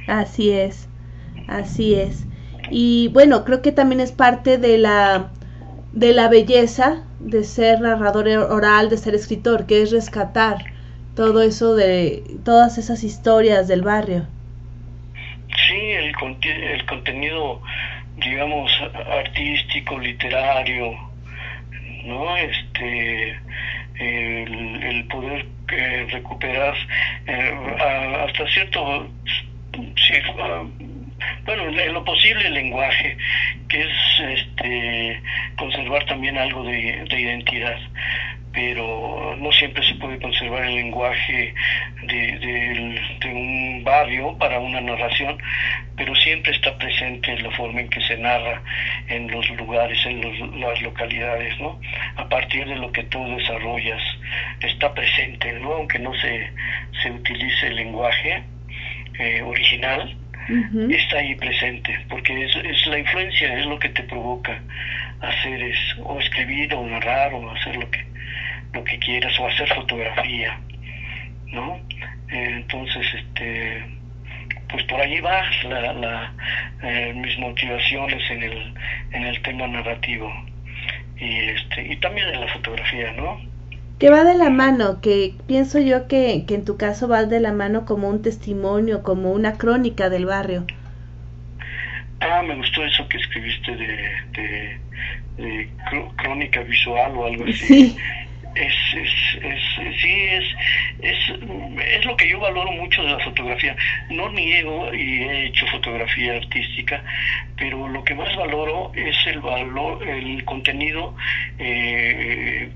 Así 0.07 0.51
es, 0.51 0.89
así 1.49 1.95
es. 1.95 2.27
Y 2.71 3.09
bueno, 3.13 3.45
creo 3.45 3.63
que 3.63 3.73
también 3.73 4.01
es 4.01 4.13
parte 4.13 4.59
de 4.59 4.79
la, 4.79 5.31
de 5.93 6.13
la 6.13 6.29
belleza 6.29 7.03
de 7.21 7.45
ser 7.45 7.81
narrador 7.81 8.29
oral, 8.29 8.91
de 8.91 8.99
ser 8.99 9.15
escritor, 9.15 9.67
que 9.67 9.83
es 9.83 9.91
rescatar 9.91 10.74
todo 11.17 11.43
eso 11.43 11.75
de 11.75 12.23
todas 12.45 12.79
esas 12.79 13.05
historias 13.05 13.69
del 13.69 13.83
barrio. 13.83 14.27
Sí, 15.69 15.77
el, 15.77 16.13
el 16.43 16.87
contenido, 16.87 17.61
digamos, 18.17 18.71
artístico, 19.11 19.99
literario, 19.99 20.93
¿no? 22.05 22.37
Este, 22.37 23.39
el, 23.99 25.07
poder 25.11 25.47
eh, 25.73 26.07
recuperar 26.11 26.75
eh, 27.27 27.55
hasta 28.27 28.47
cierto 28.49 29.09
bueno 31.47 31.81
en 31.81 31.93
lo 31.93 32.05
posible 32.05 32.47
el 32.47 32.55
lenguaje 32.55 33.17
que 33.69 33.81
es 33.83 34.41
este 34.41 35.23
conservar 35.57 36.05
también 36.07 36.37
algo 36.37 36.65
de, 36.65 37.05
de 37.09 37.21
identidad 37.21 37.79
pero 38.55 39.35
no 39.37 39.53
siempre 39.53 39.85
se 39.87 39.97
puede 39.97 40.19
conservar 40.21 40.65
el 40.65 40.77
lenguaje 40.77 41.53
de, 42.05 42.39
de, 43.21 43.29
un 43.29 43.83
barrio 43.83 44.39
para 44.39 44.61
una 44.61 44.81
narración, 44.81 45.37
pero 45.97 46.15
siempre 46.15 46.53
está 46.53 46.79
presente 46.79 47.37
la 47.41 47.51
forma 47.51 47.81
en 47.81 47.89
que 47.89 48.01
se 48.03 48.17
narra 48.17 48.63
en 49.09 49.31
los 49.31 49.49
lugares, 49.51 49.99
en 50.07 50.21
los, 50.21 50.55
las 50.57 50.81
localidades, 50.83 51.59
¿no? 51.59 51.81
A 52.17 52.29
partir 52.29 52.67
de 52.67 52.77
lo 52.77 52.93
que 52.93 53.03
tú 53.05 53.25
desarrollas, 53.37 54.01
está 54.61 54.95
presente, 54.95 55.53
¿no? 55.55 55.73
Aunque 55.73 55.99
no 55.99 56.15
se, 56.15 56.51
se 57.03 57.11
utilice 57.11 57.67
el 57.67 57.77
lenguaje 57.77 58.43
eh, 59.19 59.43
original, 59.43 60.17
está 60.91 61.17
ahí 61.17 61.35
presente, 61.37 61.99
porque 62.09 62.45
es, 62.45 62.55
es 62.57 62.87
la 62.87 62.99
influencia, 62.99 63.59
es 63.59 63.67
lo 63.67 63.79
que 63.79 63.89
te 63.89 64.03
provoca 64.03 64.61
hacer 65.23 65.63
es, 65.63 65.79
o 66.03 66.21
escribir, 66.21 66.75
o 66.75 66.87
narrar, 66.87 67.33
o 67.33 67.51
hacer 67.51 67.77
lo 67.77 67.91
que 67.91 68.05
lo 68.75 68.85
que 68.85 68.99
quieras 68.99 69.33
o 69.39 69.47
hacer 69.47 69.69
fotografía, 69.75 70.59
¿no? 71.47 71.77
Eh, 72.31 72.51
entonces, 72.57 73.07
este, 73.15 73.85
pues 74.69 74.83
por 74.85 75.01
allí 75.01 75.21
va 75.21 75.43
la, 75.69 75.93
la, 75.93 76.33
eh, 76.83 77.13
mis 77.15 77.39
motivaciones 77.39 78.31
en 78.31 78.43
el, 78.43 78.75
en 79.13 79.23
el 79.23 79.43
tema 79.43 79.67
narrativo 79.69 80.33
y, 81.17 81.37
este, 81.51 81.93
y 81.93 81.97
también 81.99 82.29
en 82.29 82.41
la 82.41 82.49
fotografía, 82.49 83.13
¿no? 83.13 83.41
Que 83.99 84.11
va 84.11 84.25
de 84.25 84.35
la 84.35 84.51
mano, 84.51 85.01
que 85.01 85.35
pienso 85.47 85.79
yo 85.79 86.09
que, 86.09 86.45
que 86.49 86.57
en 86.57 86.65
tu 86.65 86.77
caso 86.77 87.07
va 87.09 87.25
de 87.25 87.39
la 87.39 87.53
mano 87.53 87.87
como 87.87 88.09
un 88.09 88.23
testimonio, 88.23 89.05
como 89.05 89.31
una 89.31 89.53
crónica 89.57 90.11
del 90.11 90.27
barrio. 90.27 90.65
Ah, 92.19 92.43
me 92.43 92.57
gustó 92.57 92.85
eso 92.85 93.07
que 93.09 93.19
escribiste 93.19 93.77
de, 93.77 94.11
de, 94.33 94.79
de 95.37 95.69
crónica 96.17 96.63
visual 96.63 97.13
o 97.15 97.27
algo 97.27 97.45
así. 97.45 97.55
Sí 97.55 97.97
es, 98.55 98.75
es, 98.95 99.45
es, 99.45 100.01
sí, 100.01 100.27
es, 100.31 100.45
es, 101.01 101.19
es 101.99 102.05
lo 102.05 102.17
que 102.17 102.29
yo 102.29 102.39
valoro 102.39 102.71
mucho 102.73 103.03
de 103.03 103.11
la 103.11 103.19
fotografía. 103.19 103.77
No 104.11 104.31
niego 104.31 104.93
y 104.95 105.23
he 105.23 105.47
hecho 105.47 105.67
fotografía 105.67 106.37
artística, 106.37 107.03
pero 107.57 107.89
lo 107.89 108.05
que 108.05 108.15
más 108.15 108.35
valoro 108.37 108.93
es 108.95 109.17
el 109.27 109.41
valor, 109.41 110.07
el 110.07 110.45
contenido 110.45 111.15
eh, 111.59 112.71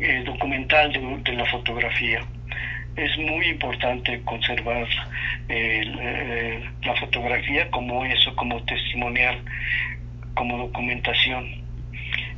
eh, 0.00 0.22
documental 0.24 0.92
de, 0.92 1.32
la 1.32 1.46
fotografía. 1.46 2.20
Es 2.96 3.16
muy 3.18 3.46
importante 3.46 4.20
conservar 4.24 4.86
eh, 5.48 6.60
la 6.82 6.94
fotografía 6.96 7.70
como 7.70 8.04
eso, 8.04 8.34
como 8.34 8.62
testimonial, 8.64 9.38
como 10.34 10.58
documentación 10.58 11.59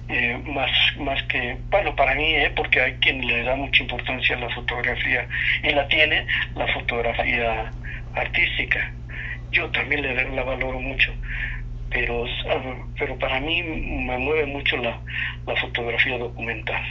eh, 0.08 0.38
más, 0.46 0.70
más 0.98 1.22
que, 1.24 1.56
bueno, 1.70 1.94
para 1.96 2.14
mí, 2.14 2.34
eh, 2.34 2.52
porque 2.54 2.80
hay 2.80 2.92
quien 2.94 3.26
le 3.26 3.42
da 3.44 3.56
mucha 3.56 3.82
importancia 3.82 4.36
a 4.36 4.40
la 4.40 4.50
fotografía 4.50 5.26
y 5.62 5.70
la 5.70 5.86
tiene, 5.88 6.26
la 6.54 6.66
fotografía 6.68 7.70
artística. 8.14 8.92
Yo 9.50 9.70
también 9.70 10.02
le, 10.02 10.30
la 10.30 10.42
valoro 10.42 10.80
mucho, 10.80 11.12
pero, 11.90 12.24
pero 12.98 13.18
para 13.18 13.40
mí 13.40 13.62
me 13.62 14.18
mueve 14.18 14.46
mucho 14.46 14.76
la, 14.78 14.98
la 15.46 15.56
fotografía 15.56 16.18
documental. 16.18 16.82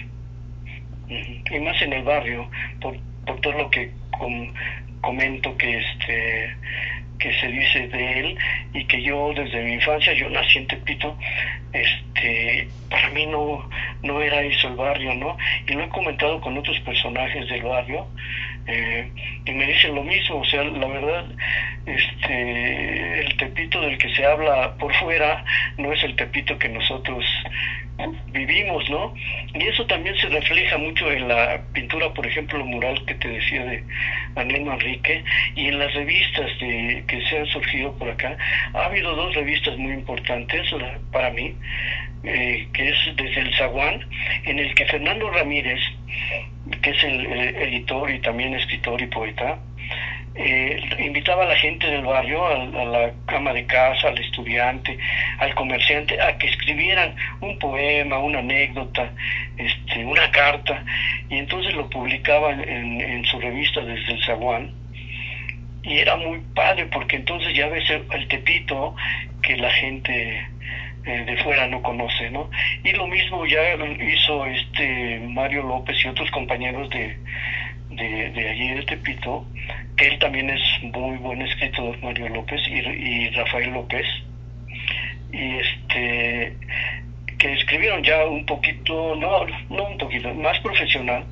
Y 1.10 1.60
más 1.60 1.82
en 1.82 1.94
el 1.94 2.04
barrio, 2.04 2.50
por, 2.80 2.96
por 3.26 3.42
todo 3.42 3.54
lo 3.54 3.70
que 3.70 3.92
comento 5.02 5.58
que 5.58 5.80
este 5.80 6.56
que 7.22 7.34
se 7.40 7.48
dice 7.48 7.88
de 7.88 8.20
él 8.20 8.38
y 8.74 8.86
que 8.86 9.02
yo 9.02 9.32
desde 9.36 9.64
mi 9.64 9.74
infancia, 9.74 10.14
yo 10.14 10.30
nací 10.30 10.58
en 10.58 10.68
Tepito, 10.68 11.16
este, 11.72 12.68
para 12.90 13.10
mí 13.10 13.26
no, 13.28 13.70
no 14.02 14.22
era 14.22 14.42
eso 14.42 14.68
el 14.68 14.76
barrio, 14.76 15.14
¿no? 15.16 15.38
Y 15.68 15.74
lo 15.74 15.84
he 15.84 15.90
comentado 15.90 16.42
con 16.42 16.58
otros 16.58 16.80
personajes 16.82 17.48
del 17.50 17.64
barrio 17.64 18.08
eh, 18.68 19.12
y 19.46 19.52
me 19.52 19.66
dicen 19.66 19.96
lo 19.96 20.04
mismo, 20.04 20.40
o 20.40 20.46
sea, 20.46 20.64
la 20.64 20.88
verdad, 20.88 21.26
este, 21.86 23.22
el 23.22 23.38
Tepito 23.38 23.82
del 23.82 23.98
que 23.98 24.14
se 24.16 24.26
habla 24.26 24.76
por 24.78 24.94
fuera 25.00 25.44
no 25.78 25.92
es 25.92 26.04
el 26.04 26.16
Tepito 26.16 26.58
que 26.58 26.70
nosotros 26.70 27.26
vivimos, 28.32 28.90
¿no? 28.90 29.14
Y 29.54 29.64
eso 29.64 29.86
también 29.86 30.16
se 30.18 30.28
refleja 30.30 30.78
mucho 30.78 31.12
en 31.12 31.28
la 31.28 31.62
pintura, 31.74 32.14
por 32.14 32.26
ejemplo, 32.26 32.66
mural 32.66 33.04
que 33.06 33.16
te 33.16 33.28
decía 33.28 33.64
de 33.64 33.84
Anel 34.36 34.66
Manrique, 34.66 35.24
y 35.56 35.68
en 35.68 35.80
las 35.80 35.94
revistas 35.94 36.50
de, 36.60 37.04
que 37.08 37.22
se 37.28 37.40
han 37.40 37.46
surgido 37.48 37.96
por 37.98 38.10
acá. 38.10 38.38
Ha 38.74 38.86
habido 38.86 39.16
dos 39.16 39.36
revistas 39.36 39.78
muy 39.78 39.94
importantes 39.94 40.68
para 41.12 41.30
mí, 41.32 41.56
eh, 42.24 42.68
que 42.74 42.90
es 42.90 43.16
desde 43.16 43.42
el 43.42 43.56
Zaguán, 43.56 44.06
en 44.46 44.60
el 44.60 44.74
que 44.76 44.86
Fernando 44.86 45.30
Ramírez, 45.32 45.80
que 46.82 46.90
es 46.90 47.04
el 47.04 47.26
editor 47.26 48.10
y 48.12 48.20
también 48.20 48.54
escritor 48.54 49.02
y 49.02 49.08
poeta, 49.08 49.60
eh, 50.34 50.82
invitaba 51.00 51.44
a 51.44 51.48
la 51.48 51.58
gente 51.58 51.88
del 51.88 52.06
barrio, 52.06 52.46
a, 52.46 52.66
la 52.86 53.12
cama 53.26 53.52
de 53.52 53.66
casa, 53.66 54.08
al 54.08 54.18
estudiante, 54.18 54.98
al 55.40 55.54
comerciante, 55.56 56.22
a 56.22 56.38
que 56.38 56.48
escribieran 56.48 57.14
un 57.42 57.60
poema, 57.60 58.18
una 58.18 58.40
anécdota, 58.40 59.12
este, 59.58 60.06
una 60.06 60.32
carta, 60.32 60.86
y 61.30 61.38
entonces 61.38 61.74
lo 61.74 61.90
publicaba 61.90 62.52
en, 62.54 63.26
su 63.26 63.40
revista 63.40 63.82
desde 63.82 64.14
el 64.14 64.24
Zaguán. 64.24 64.74
y 65.84 65.98
era 65.98 66.16
muy 66.16 66.40
padre 66.56 66.86
porque 66.86 67.18
entonces 67.18 67.54
ya 67.54 67.68
ves 67.68 67.84
el, 67.90 68.28
Tepito 68.28 68.96
que 69.42 69.58
la 69.58 69.72
gente 69.72 70.48
eh, 71.06 71.24
de 71.26 71.38
fuera 71.38 71.68
no 71.68 71.82
conoce, 71.82 72.30
¿no? 72.30 72.50
Y 72.84 72.92
lo 72.92 73.08
mismo 73.08 73.46
ya 73.46 73.74
hizo 73.74 74.46
este 74.46 75.20
Mario 75.20 75.64
López 75.64 75.98
y 76.04 76.08
otros 76.08 76.30
compañeros 76.32 76.90
de, 76.90 77.18
de, 77.90 78.50
allí 78.50 78.70
de 78.76 78.84
Tepito, 78.84 79.46
que 79.98 80.08
él 80.08 80.20
también 80.20 80.50
es 80.50 80.62
muy 80.84 81.18
buen 81.18 81.42
escritor, 81.42 81.98
Mario 82.02 82.30
López 82.30 82.62
y, 82.68 82.80
y 82.80 83.30
Rafael 83.30 83.72
López, 83.72 84.06
y 85.32 85.56
este 85.58 86.56
que 87.42 87.54
escribieron 87.54 88.04
ya 88.04 88.24
un 88.26 88.46
poquito, 88.46 89.16
no, 89.16 89.48
no 89.70 89.84
un 89.86 89.98
poquito, 89.98 90.32
más 90.36 90.60
profesional, 90.60 91.26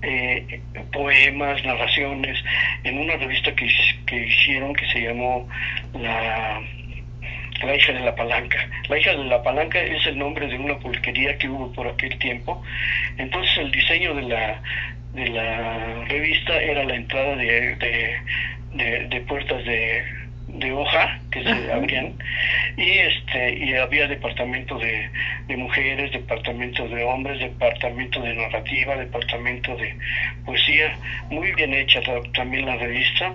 eh, 0.00 0.60
poemas, 0.90 1.62
narraciones, 1.64 2.38
en 2.84 2.98
una 2.98 3.16
revista 3.16 3.54
que, 3.54 3.68
que 4.06 4.26
hicieron 4.26 4.74
que 4.74 4.86
se 4.86 5.00
llamó 5.00 5.46
La 5.92 6.62
la 7.62 7.74
hija 7.74 7.92
de 7.92 8.00
la 8.00 8.14
palanca. 8.14 8.68
La 8.88 8.98
hija 8.98 9.12
de 9.12 9.24
la 9.24 9.42
palanca 9.42 9.80
es 9.80 10.06
el 10.06 10.18
nombre 10.18 10.46
de 10.46 10.58
una 10.58 10.78
pulquería 10.78 11.36
que 11.38 11.48
hubo 11.48 11.72
por 11.72 11.86
aquel 11.86 12.18
tiempo. 12.18 12.62
Entonces 13.16 13.56
el 13.58 13.70
diseño 13.70 14.14
de 14.14 14.22
la, 14.22 14.62
de 15.14 15.28
la 15.28 16.04
revista 16.04 16.60
era 16.60 16.84
la 16.84 16.94
entrada 16.94 17.36
de, 17.36 17.76
de, 18.74 19.08
de 19.08 19.20
puertas 19.22 19.64
de, 19.64 20.04
de 20.48 20.72
hoja 20.72 21.20
que 21.30 21.42
se 21.42 21.72
abrían 21.72 22.14
y 22.76 22.90
este 22.98 23.54
y 23.54 23.74
había 23.74 24.06
departamento 24.06 24.78
de, 24.78 25.10
de, 25.48 25.56
mujeres 25.56 26.12
departamento 26.12 26.86
de 26.88 27.02
hombres 27.02 27.40
departamento 27.40 28.20
de 28.20 28.34
narrativa 28.34 28.96
departamento 28.96 29.76
de 29.76 29.94
poesía 30.44 30.96
muy 31.30 31.52
bien 31.52 31.74
hecha 31.74 32.00
también 32.32 32.66
la 32.66 32.76
revista 32.76 33.34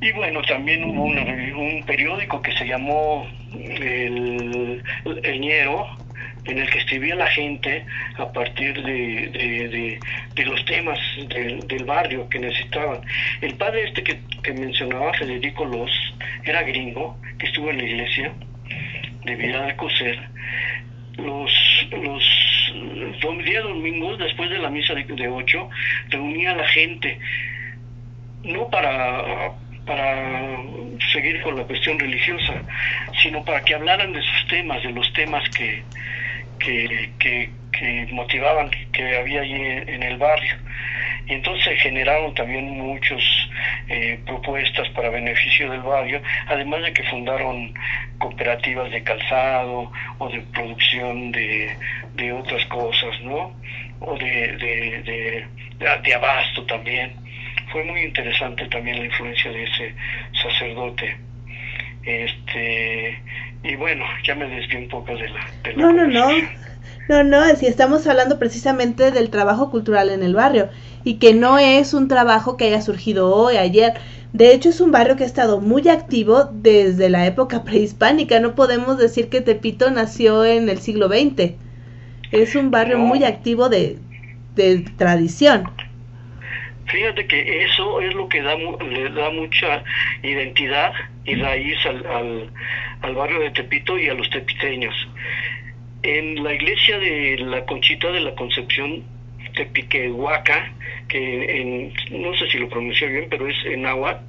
y 0.00 0.12
bueno 0.12 0.42
también 0.42 0.84
hubo 0.84 1.04
un 1.04 1.84
periódico 1.86 2.40
que 2.40 2.52
se 2.52 2.66
llamó 2.66 3.26
el, 3.52 4.82
el 5.22 5.40
Ñero 5.40 5.86
en 6.44 6.58
el 6.58 6.70
que 6.70 6.78
escribía 6.78 7.14
la 7.14 7.26
gente 7.28 7.84
a 8.16 8.32
partir 8.32 8.82
de, 8.82 9.98
de, 10.34 10.44
los 10.44 10.64
temas 10.64 10.98
del, 11.28 11.84
barrio 11.84 12.28
que 12.28 12.38
necesitaban. 12.38 13.00
El 13.40 13.54
padre 13.56 13.84
este 13.84 14.02
que, 14.02 14.20
que 14.42 14.52
mencionaba, 14.52 15.12
Federico 15.14 15.64
Los, 15.64 15.90
era 16.44 16.62
gringo, 16.62 17.18
que 17.38 17.46
estuvo 17.46 17.70
en 17.70 17.78
la 17.78 17.84
iglesia 17.84 18.32
de 19.24 19.36
de 19.36 19.76
Coser. 19.76 20.18
Los, 21.18 21.52
los, 21.90 23.44
días 23.44 23.62
domingos, 23.62 24.18
después 24.18 24.48
de 24.50 24.58
la 24.58 24.70
misa 24.70 24.94
de, 24.94 25.04
de 25.04 25.28
ocho, 25.28 25.68
reunía 26.08 26.52
a 26.52 26.56
la 26.56 26.68
gente, 26.68 27.18
no 28.44 28.68
para 28.70 29.52
para 29.86 30.56
seguir 31.12 31.40
con 31.42 31.56
la 31.56 31.64
cuestión 31.64 31.98
religiosa, 31.98 32.54
sino 33.22 33.44
para 33.44 33.62
que 33.62 33.74
hablaran 33.74 34.12
de 34.12 34.22
sus 34.22 34.46
temas, 34.48 34.82
de 34.82 34.92
los 34.92 35.12
temas 35.12 35.48
que, 35.50 35.82
que, 36.58 37.50
motivaban 38.12 38.70
que 38.92 39.16
había 39.16 39.40
allí 39.40 39.54
en 39.54 40.02
el 40.02 40.18
barrio. 40.18 40.54
Y 41.26 41.34
entonces 41.34 41.80
generaron 41.80 42.34
también 42.34 42.70
muchas 42.70 43.22
eh, 43.88 44.18
propuestas 44.26 44.88
para 44.90 45.10
beneficio 45.10 45.70
del 45.70 45.80
barrio, 45.80 46.20
además 46.48 46.82
de 46.82 46.92
que 46.92 47.02
fundaron 47.04 47.72
cooperativas 48.18 48.90
de 48.90 49.02
calzado 49.02 49.90
o 50.18 50.28
de 50.28 50.40
producción 50.52 51.32
de, 51.32 51.74
de 52.14 52.32
otras 52.32 52.64
cosas, 52.66 53.20
¿no? 53.22 53.54
O 54.00 54.16
de, 54.18 54.56
de, 54.56 55.46
de, 55.78 56.14
abasto 56.14 56.64
también. 56.66 57.14
Fue 57.72 57.84
muy 57.84 58.00
interesante 58.02 58.66
también 58.66 58.98
la 58.98 59.04
influencia 59.04 59.50
de 59.52 59.64
ese 59.64 59.94
sacerdote. 60.42 61.16
Este, 62.02 63.22
y 63.62 63.76
bueno, 63.76 64.04
ya 64.24 64.34
me 64.34 64.48
desvié 64.48 64.78
un 64.78 64.88
poco 64.88 65.14
de 65.14 65.28
la... 65.28 65.46
no, 65.76 65.92
no, 65.92 66.06
no. 66.06 66.28
No, 67.08 67.24
no, 67.24 67.44
si 67.56 67.66
estamos 67.66 68.06
hablando 68.06 68.38
precisamente 68.38 69.10
del 69.10 69.30
trabajo 69.30 69.70
cultural 69.70 70.10
en 70.10 70.22
el 70.22 70.34
barrio 70.34 70.68
y 71.02 71.14
que 71.14 71.34
no 71.34 71.58
es 71.58 71.92
un 71.92 72.06
trabajo 72.06 72.56
que 72.56 72.66
haya 72.66 72.80
surgido 72.82 73.34
hoy, 73.34 73.56
ayer. 73.56 73.94
De 74.32 74.54
hecho, 74.54 74.68
es 74.68 74.80
un 74.80 74.92
barrio 74.92 75.16
que 75.16 75.24
ha 75.24 75.26
estado 75.26 75.60
muy 75.60 75.88
activo 75.88 76.44
desde 76.44 77.10
la 77.10 77.26
época 77.26 77.64
prehispánica. 77.64 78.38
No 78.38 78.54
podemos 78.54 78.96
decir 78.96 79.28
que 79.28 79.40
Tepito 79.40 79.90
nació 79.90 80.44
en 80.44 80.68
el 80.68 80.78
siglo 80.78 81.08
XX. 81.08 81.54
Es 82.30 82.54
un 82.54 82.70
barrio 82.70 82.98
muy 82.98 83.24
activo 83.24 83.68
de, 83.68 83.98
de 84.54 84.84
tradición. 84.96 85.64
Fíjate 86.90 87.26
que 87.26 87.64
eso 87.64 88.00
es 88.00 88.14
lo 88.14 88.28
que 88.28 88.42
da, 88.42 88.56
le 88.56 89.10
da 89.10 89.30
mucha 89.30 89.84
identidad 90.22 90.92
y 91.24 91.36
raíz 91.36 91.78
al, 91.86 92.50
barrio 93.14 93.40
de 93.40 93.50
Tepito 93.50 93.98
y 93.98 94.08
a 94.08 94.14
los 94.14 94.28
tepiteños. 94.30 94.94
En 96.02 96.42
la 96.42 96.52
iglesia 96.54 96.98
de 96.98 97.38
la 97.38 97.64
Conchita 97.64 98.10
de 98.10 98.20
la 98.20 98.34
Concepción 98.34 99.04
Tepiquehuaca, 99.54 100.72
que 101.08 101.60
en, 101.60 101.92
no 102.10 102.34
sé 102.34 102.50
si 102.50 102.58
lo 102.58 102.68
pronuncio 102.68 103.08
bien, 103.08 103.26
pero 103.30 103.48
es 103.48 103.64
en 103.66 103.86
agua, 103.86 104.22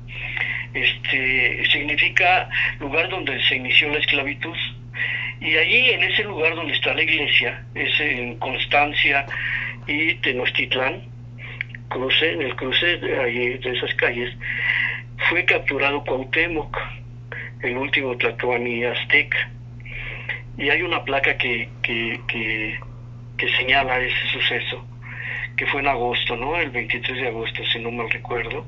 este, 0.73 1.65
significa 1.71 2.49
lugar 2.79 3.09
donde 3.09 3.41
se 3.45 3.55
inició 3.55 3.89
la 3.89 3.99
esclavitud. 3.99 4.57
Y 5.39 5.57
allí, 5.57 5.89
en 5.91 6.03
ese 6.03 6.23
lugar 6.23 6.55
donde 6.55 6.73
está 6.73 6.93
la 6.93 7.01
iglesia, 7.01 7.65
es 7.73 7.99
en 7.99 8.37
Constancia 8.37 9.25
y 9.87 10.13
Tenochtitlán, 10.15 11.10
cruce, 11.91 12.33
en 12.33 12.41
el 12.41 12.55
cruce 12.55 12.97
de, 12.97 13.59
de 13.59 13.77
esas 13.77 13.93
calles, 13.95 14.33
fue 15.29 15.45
capturado 15.45 16.03
Cuauhtémoc, 16.03 16.75
el 17.61 17.77
último 17.77 18.17
Tlatoani 18.17 18.83
azteca. 18.85 19.49
Y 20.57 20.69
hay 20.69 20.81
una 20.81 21.03
placa 21.03 21.37
que, 21.37 21.69
que, 21.83 22.19
que, 22.27 22.79
que, 23.37 23.49
señala 23.57 23.99
ese 23.99 24.27
suceso, 24.33 24.85
que 25.55 25.65
fue 25.67 25.81
en 25.81 25.87
agosto, 25.87 26.35
¿no? 26.35 26.57
El 26.57 26.71
23 26.71 27.21
de 27.21 27.27
agosto, 27.27 27.63
si 27.71 27.79
no 27.79 27.91
mal 27.91 28.09
recuerdo. 28.09 28.65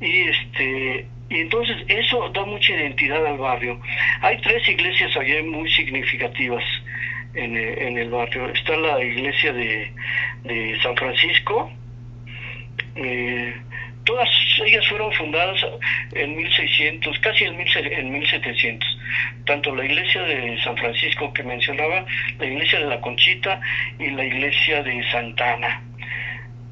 Y 0.00 0.20
este 0.28 1.06
y 1.30 1.40
entonces 1.40 1.76
eso 1.88 2.30
da 2.30 2.44
mucha 2.46 2.72
identidad 2.72 3.24
al 3.26 3.36
barrio. 3.36 3.78
Hay 4.22 4.40
tres 4.40 4.66
iglesias 4.66 5.14
allá 5.14 5.42
muy 5.42 5.70
significativas 5.72 6.64
en, 7.34 7.54
en 7.56 7.98
el 7.98 8.08
barrio. 8.08 8.48
Está 8.48 8.76
la 8.76 9.02
iglesia 9.04 9.52
de, 9.52 9.92
de 10.44 10.78
San 10.82 10.96
Francisco, 10.96 11.70
eh, 13.04 13.54
todas 14.04 14.28
ellas 14.64 14.86
fueron 14.88 15.12
fundadas 15.12 15.60
en 16.14 16.34
1600, 16.36 17.18
casi 17.20 17.44
en, 17.44 17.56
1700. 17.56 18.98
Tanto 19.44 19.74
la 19.74 19.84
iglesia 19.84 20.22
de 20.22 20.60
San 20.62 20.76
Francisco 20.76 21.32
que 21.32 21.42
mencionaba, 21.42 22.04
la 22.38 22.46
iglesia 22.46 22.80
de 22.80 22.86
la 22.86 23.00
Conchita 23.00 23.60
y 23.98 24.10
la 24.10 24.24
iglesia 24.24 24.82
de 24.82 25.02
Santana. 25.10 25.82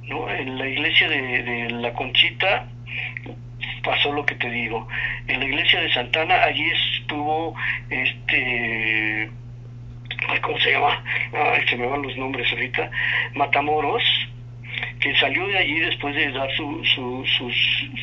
¿no? 0.05 0.31
En 0.31 0.59
la 0.59 0.67
iglesia 0.67 1.09
de, 1.09 1.71
la 1.71 1.93
Conchita 1.93 2.69
pasó 3.85 4.13
lo 4.13 4.25
que 4.25 4.35
te 4.37 4.51
digo. 4.51 4.89
En 5.29 5.41
la 5.41 5.47
iglesia 5.47 5.81
de 5.81 5.93
Santana 5.93 6.43
allí 6.43 6.65
estuvo 6.99 7.55
este 7.91 9.31
¿cómo 10.43 10.59
se 10.59 10.73
llama? 10.73 11.03
se 11.69 11.77
me 11.77 11.87
van 11.87 12.03
los 12.03 12.17
nombres 12.17 12.51
ahorita, 12.51 12.91
Matamoros, 13.35 14.03
que 15.01 15.15
salió 15.17 15.47
de 15.49 15.59
allí 15.59 15.79
después 15.81 16.15
de 16.15 16.31
dar 16.33 16.51
su, 16.57 16.85
sus, 16.85 17.29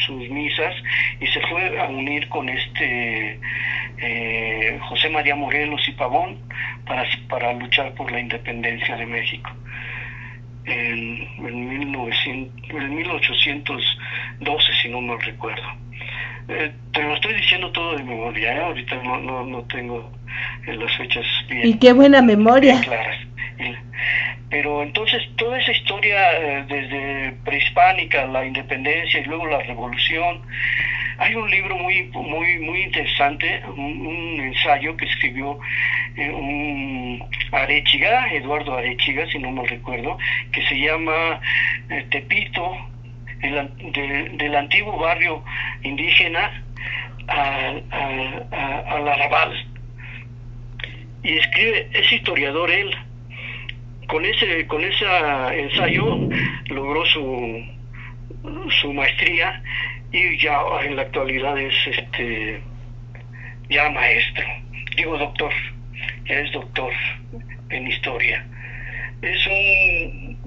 sus, 0.05 0.29
misas 0.29 0.73
y 1.19 1.27
se 1.27 1.41
fue 1.47 1.79
a 1.79 1.85
unir 1.85 2.27
con 2.29 2.49
este 2.49 3.39
eh, 3.97 4.79
José 4.81 5.09
María 5.09 5.35
Morelos 5.35 5.87
y 5.87 5.91
Pavón 5.93 6.37
para, 6.85 7.05
para 7.29 7.53
luchar 7.53 7.93
por 7.93 8.11
la 8.11 8.19
independencia 8.19 8.95
de 8.95 9.05
México. 9.05 9.49
En, 10.65 11.27
en, 11.45 11.69
1900, 11.69 12.69
en 12.69 12.95
1812, 12.95 14.73
si 14.81 14.89
no 14.89 15.01
me 15.01 15.17
recuerdo. 15.17 15.67
Eh, 16.47 16.71
te 16.91 17.03
lo 17.03 17.15
estoy 17.15 17.33
diciendo 17.33 17.71
todo 17.71 17.97
de 17.97 18.03
memoria, 18.03 18.55
¿eh? 18.55 18.63
ahorita 18.63 18.95
no, 19.03 19.17
no, 19.19 19.45
no 19.45 19.63
tengo 19.63 20.11
las 20.65 20.97
fechas 20.97 21.25
bien. 21.49 21.67
Y 21.67 21.73
qué 21.79 21.93
buena 21.93 22.21
memoria. 22.21 22.79
claras. 22.81 23.17
Pero 24.53 24.83
entonces 24.83 25.23
toda 25.35 25.57
esa 25.57 25.71
historia 25.71 26.31
eh, 26.39 26.65
desde 26.67 27.31
prehispánica, 27.43 28.27
la 28.27 28.45
independencia 28.45 29.19
y 29.19 29.23
luego 29.23 29.47
la 29.47 29.57
revolución, 29.63 30.43
hay 31.17 31.33
un 31.33 31.49
libro 31.49 31.75
muy 31.75 32.03
muy 32.13 32.59
muy 32.59 32.83
interesante, 32.83 33.63
un, 33.75 34.39
ensayo 34.39 34.95
que 34.95 35.05
escribió 35.05 35.57
eh, 36.17 36.29
un 36.29 37.23
Arechiga, 37.51 38.31
Eduardo 38.31 38.77
Arechiga, 38.77 39.25
si 39.25 39.39
no 39.39 39.49
me 39.49 39.65
recuerdo, 39.65 40.19
que 40.51 40.63
se 40.67 40.75
llama 40.75 41.41
eh, 41.89 42.05
Tepito, 42.11 42.77
del 43.41 44.55
antiguo 44.55 44.99
barrio 44.99 45.43
indígena 45.81 46.63
al, 47.27 47.83
al 47.91 49.07
Arrabal. 49.07 49.65
Y 51.23 51.39
escribe, 51.39 51.89
es 51.91 52.13
historiador 52.13 52.69
él, 52.69 52.95
con 54.07 54.25
ese 54.25 54.67
con 54.67 54.83
ese 54.83 55.05
ensayo 55.53 56.19
logró 56.67 57.05
su 57.05 57.63
su 58.81 58.93
maestría 58.93 59.61
y 60.11 60.37
ya 60.37 60.59
en 60.83 60.95
la 60.95 61.03
actualidad 61.03 61.57
es 61.57 61.73
este 61.87 62.61
ya 63.69 63.89
maestro, 63.89 64.45
digo 64.95 65.17
doctor, 65.17 65.51
ya 66.25 66.39
es 66.39 66.51
doctor 66.51 66.93
en 67.69 67.87
historia. 67.87 68.45
Es 69.21 69.47
un, 69.47 70.37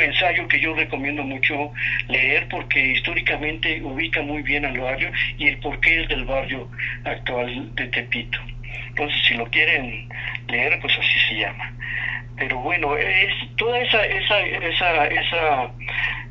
ensayo 0.00 0.46
que 0.48 0.60
yo 0.60 0.74
recomiendo 0.74 1.22
mucho 1.24 1.72
leer 2.08 2.48
porque 2.48 2.92
históricamente 2.92 3.82
ubica 3.82 4.22
muy 4.22 4.42
bien 4.42 4.64
al 4.64 4.78
barrio 4.78 5.10
y 5.38 5.48
el 5.48 5.58
porqué 5.58 6.02
es 6.02 6.08
del 6.08 6.24
barrio 6.24 6.68
actual 7.04 7.74
de 7.74 7.86
Tepito. 7.88 8.38
Entonces, 8.88 9.20
si 9.26 9.34
lo 9.34 9.46
quieren 9.46 10.08
leer, 10.48 10.78
pues 10.80 10.96
así 10.98 11.18
se 11.28 11.40
llama. 11.40 11.72
Pero 12.36 12.58
bueno, 12.58 12.96
es 12.96 13.32
toda 13.56 13.78
esa 13.78 14.04
esa 14.06 14.40
esa 14.40 15.06
esa 15.06 15.70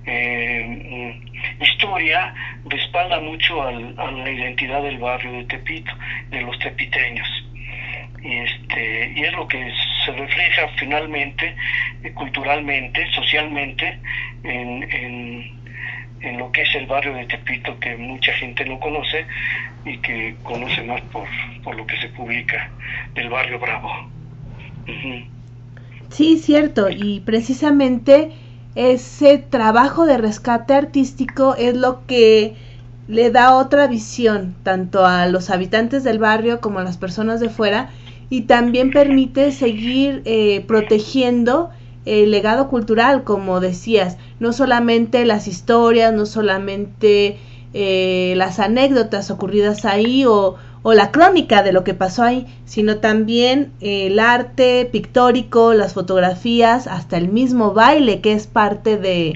eh, 0.05 1.21
historia 1.61 2.33
respalda 2.65 3.19
mucho 3.19 3.61
al, 3.61 3.95
a 3.97 4.11
la 4.11 4.29
identidad 4.29 4.81
del 4.83 4.97
barrio 4.97 5.31
de 5.31 5.45
Tepito, 5.45 5.91
de 6.29 6.41
los 6.41 6.57
tepiteños. 6.59 7.27
Y, 8.21 8.37
este, 8.37 9.13
y 9.15 9.23
es 9.23 9.33
lo 9.33 9.47
que 9.47 9.71
se 10.05 10.11
refleja 10.13 10.67
finalmente, 10.77 11.55
eh, 12.03 12.11
culturalmente, 12.13 13.05
socialmente, 13.11 13.99
en, 14.43 14.83
en, 14.83 15.62
en, 16.23 16.37
lo 16.37 16.51
que 16.51 16.63
es 16.63 16.75
el 16.75 16.85
barrio 16.85 17.13
de 17.13 17.25
Tepito, 17.25 17.79
que 17.79 17.95
mucha 17.97 18.33
gente 18.33 18.65
no 18.65 18.79
conoce 18.79 19.25
y 19.85 19.97
que 19.97 20.35
conoce 20.43 20.83
más 20.83 21.01
por, 21.11 21.27
por 21.63 21.75
lo 21.75 21.85
que 21.85 21.97
se 21.97 22.09
publica 22.09 22.71
del 23.13 23.29
barrio 23.29 23.59
Bravo. 23.59 23.89
Sí, 26.09 26.37
cierto, 26.37 26.89
y 26.89 27.21
precisamente 27.21 28.31
ese 28.75 29.37
trabajo 29.37 30.05
de 30.05 30.17
rescate 30.17 30.73
artístico 30.73 31.55
es 31.55 31.75
lo 31.75 32.05
que 32.05 32.55
le 33.07 33.31
da 33.31 33.55
otra 33.55 33.87
visión 33.87 34.55
tanto 34.63 35.05
a 35.05 35.27
los 35.27 35.49
habitantes 35.49 36.03
del 36.03 36.19
barrio 36.19 36.61
como 36.61 36.79
a 36.79 36.83
las 36.83 36.97
personas 36.97 37.39
de 37.39 37.49
fuera 37.49 37.89
y 38.29 38.41
también 38.41 38.91
permite 38.91 39.51
seguir 39.51 40.21
eh, 40.25 40.63
protegiendo 40.67 41.69
el 42.05 42.31
legado 42.31 42.67
cultural, 42.67 43.23
como 43.23 43.59
decías, 43.59 44.17
no 44.39 44.53
solamente 44.53 45.25
las 45.25 45.47
historias, 45.47 46.13
no 46.13 46.25
solamente 46.25 47.38
eh, 47.73 48.34
las 48.35 48.59
anécdotas 48.59 49.31
ocurridas 49.31 49.85
ahí 49.85 50.25
o, 50.25 50.57
o, 50.81 50.93
la 50.93 51.11
crónica 51.11 51.63
de 51.63 51.73
lo 51.73 51.84
que 51.84 51.93
pasó 51.93 52.23
ahí, 52.23 52.45
sino 52.65 52.97
también 52.97 53.71
el 53.81 54.19
arte 54.19 54.88
pictórico, 54.91 55.73
las 55.73 55.93
fotografías, 55.93 56.88
hasta 56.88 57.17
el 57.17 57.30
mismo 57.30 57.73
baile 57.73 58.21
que 58.21 58.34
es 58.34 58.47
parte 58.47 58.97
de, 58.97 59.34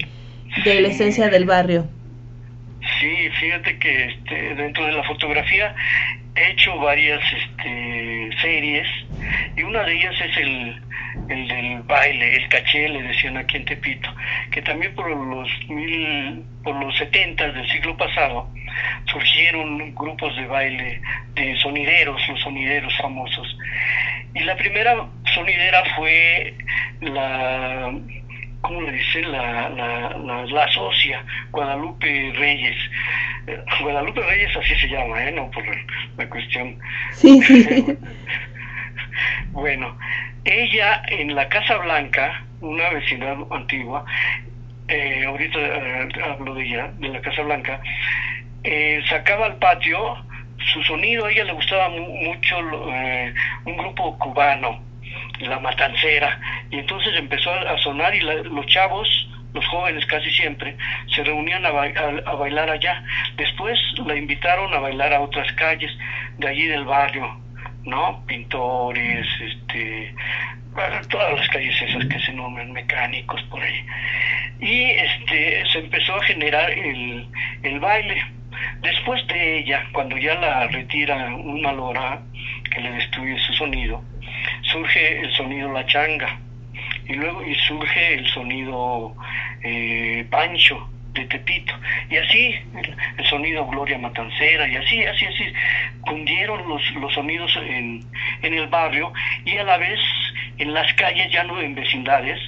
de 0.64 0.80
la 0.80 0.88
esencia 0.88 1.28
del 1.28 1.46
barrio. 1.46 1.86
Sí, 3.00 3.28
fíjate 3.40 3.78
que 3.78 4.06
este, 4.06 4.54
dentro 4.54 4.84
de 4.86 4.92
la 4.92 5.04
fotografía 5.04 5.74
he 6.34 6.50
hecho 6.50 6.78
varias 6.78 7.20
este, 7.32 8.30
series 8.40 8.86
y 9.56 9.62
una 9.62 9.82
de 9.82 9.94
ellas 9.94 10.14
es 10.20 10.36
el, 10.36 10.82
el 11.28 11.48
del 11.48 11.82
baile, 11.82 12.36
el 12.36 12.48
caché, 12.48 12.88
le 12.88 13.02
decían 13.02 13.36
aquí 13.36 13.56
en 13.56 13.64
Tepito, 13.64 14.08
que 14.50 14.62
también 14.62 14.94
por 14.94 15.10
los 15.10 15.48
mil, 15.68 16.44
por 16.62 16.74
los 16.76 16.96
setentas 16.96 17.54
del 17.54 17.68
siglo 17.70 17.96
pasado 17.96 18.48
surgieron 19.06 19.94
grupos 19.94 20.36
de 20.36 20.46
baile 20.46 21.00
de 21.34 21.56
sonideros, 21.56 22.20
los 22.28 22.40
sonideros 22.40 22.96
famosos. 22.98 23.56
Y 24.34 24.40
la 24.40 24.56
primera 24.56 25.08
sonidera 25.34 25.82
fue 25.96 26.54
la 27.00 27.92
¿cómo 28.68 28.82
le 28.82 28.92
dicen? 28.92 29.32
La, 29.32 29.70
la, 29.70 30.10
la, 30.18 30.44
la 30.44 30.68
socia, 30.68 31.24
Guadalupe 31.50 32.32
Reyes. 32.36 32.76
Eh, 33.46 33.58
Guadalupe 33.80 34.20
Reyes 34.20 34.54
así 34.56 34.74
se 34.76 34.88
llama, 34.88 35.24
¿eh? 35.24 35.32
No 35.32 35.50
por 35.50 35.64
la 36.18 36.28
cuestión. 36.28 36.78
Sí, 37.12 37.40
sí. 37.42 37.96
bueno, 39.52 39.96
ella 40.44 41.02
en 41.08 41.34
la 41.34 41.48
Casa 41.48 41.78
Blanca, 41.78 42.44
una 42.60 42.90
vecindad 42.90 43.38
antigua, 43.50 44.04
eh, 44.88 45.24
ahorita 45.26 45.58
eh, 45.58 46.08
hablo 46.30 46.54
de 46.54 46.64
ella, 46.64 46.90
de 46.98 47.08
la 47.08 47.20
Casa 47.22 47.42
Blanca, 47.42 47.80
eh, 48.64 49.02
sacaba 49.08 49.46
al 49.46 49.56
patio 49.56 49.98
su 50.74 50.82
sonido, 50.82 51.24
a 51.24 51.32
ella 51.32 51.44
le 51.44 51.52
gustaba 51.52 51.88
mu 51.88 52.06
mucho 52.06 52.56
eh, 52.92 53.32
un 53.64 53.76
grupo 53.78 54.18
cubano, 54.18 54.82
la 55.40 55.58
matancera, 55.60 56.40
y 56.70 56.78
entonces 56.78 57.14
empezó 57.16 57.52
a 57.52 57.78
sonar 57.78 58.14
y 58.14 58.20
la, 58.20 58.34
los 58.34 58.66
chavos, 58.66 59.08
los 59.54 59.66
jóvenes 59.66 60.04
casi 60.06 60.30
siempre, 60.30 60.76
se 61.14 61.24
reunían 61.24 61.64
a, 61.64 61.70
a, 61.70 62.34
bailar 62.34 62.70
allá. 62.70 63.02
Después 63.36 63.78
la 64.06 64.16
invitaron 64.16 64.72
a 64.74 64.80
bailar 64.80 65.12
a 65.12 65.20
otras 65.20 65.50
calles 65.52 65.90
de 66.38 66.48
allí 66.48 66.66
del 66.66 66.84
barrio, 66.84 67.40
¿no? 67.84 68.24
Pintores, 68.26 69.26
este, 69.40 70.14
todas 71.08 71.38
las 71.38 71.48
calles 71.48 71.80
esas 71.82 72.04
que 72.06 72.20
se 72.20 72.32
nombran, 72.32 72.72
mecánicos 72.72 73.42
por 73.44 73.62
ahí. 73.62 73.84
Y 74.60 74.82
este, 74.90 75.64
se 75.72 75.78
empezó 75.78 76.16
a 76.16 76.22
generar 76.24 76.70
el, 76.70 77.26
el 77.62 77.80
baile. 77.80 78.22
Después 78.80 79.24
de 79.28 79.60
ella, 79.60 79.84
cuando 79.92 80.16
ya 80.16 80.34
la 80.34 80.66
retira 80.66 81.34
un 81.34 81.62
malora 81.62 82.20
que 82.70 82.80
le 82.80 82.90
destruye 82.90 83.38
su 83.38 83.52
sonido, 83.54 84.02
surge 84.62 85.20
el 85.20 85.32
sonido 85.32 85.72
La 85.72 85.86
Changa 85.86 86.38
y 87.06 87.14
luego 87.14 87.44
y 87.44 87.54
surge 87.54 88.14
el 88.14 88.26
sonido 88.28 89.14
eh, 89.62 90.26
Pancho 90.30 90.88
de 91.14 91.24
Tepito 91.24 91.74
y 92.10 92.16
así 92.16 92.54
el, 93.16 93.26
sonido 93.26 93.66
Gloria 93.66 93.98
Matancera 93.98 94.68
y 94.68 94.76
así 94.76 95.04
así 95.04 95.26
así 95.26 95.52
cundieron 96.02 96.68
los, 96.68 96.82
los 97.00 97.12
sonidos 97.14 97.54
en, 97.56 98.04
en 98.42 98.54
el 98.54 98.68
barrio 98.68 99.12
y 99.44 99.56
a 99.56 99.64
la 99.64 99.78
vez 99.78 99.98
en 100.58 100.74
las 100.74 100.92
calles 100.94 101.30
ya 101.32 101.44
no 101.44 101.60
en 101.60 101.74
vecindades 101.74 102.38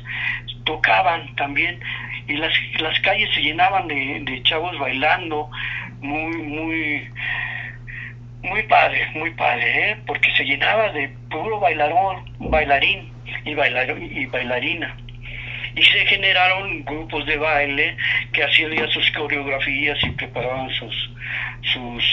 tocaban 0.65 1.35
también 1.37 1.81
y 2.29 2.35
las, 2.35 2.53
las 2.79 2.99
calles 3.01 3.29
se 3.35 3.41
llenaban 3.41 3.89
de, 3.89 4.21
de 4.25 4.43
chavos 4.43 4.79
bailando 4.79 5.51
muy 6.01 6.37
muy 6.37 7.09
muy 8.43 8.63
padre, 8.65 9.07
muy 9.15 9.31
padre, 9.33 9.91
¿eh? 9.91 9.97
porque 10.07 10.31
se 10.33 10.45
llenaba 10.45 10.91
de 10.93 11.09
puro 11.31 11.61
bailarón, 11.61 12.25
bailarín 12.39 13.13
y, 13.45 13.55
bailar, 13.55 13.97
y 13.99 14.27
bailarina. 14.27 14.97
Y 15.77 15.83
se 15.83 16.07
generaron 16.07 16.85
grupos 16.85 17.27
de 17.27 17.37
baile 17.37 17.97
que 18.33 18.43
hacían 18.43 18.73
ya 18.73 18.89
sus 18.89 19.09
coreografías 19.13 19.99
y 20.03 20.11
preparaban 20.11 20.69
sus 20.71 21.11
sus 21.63 22.05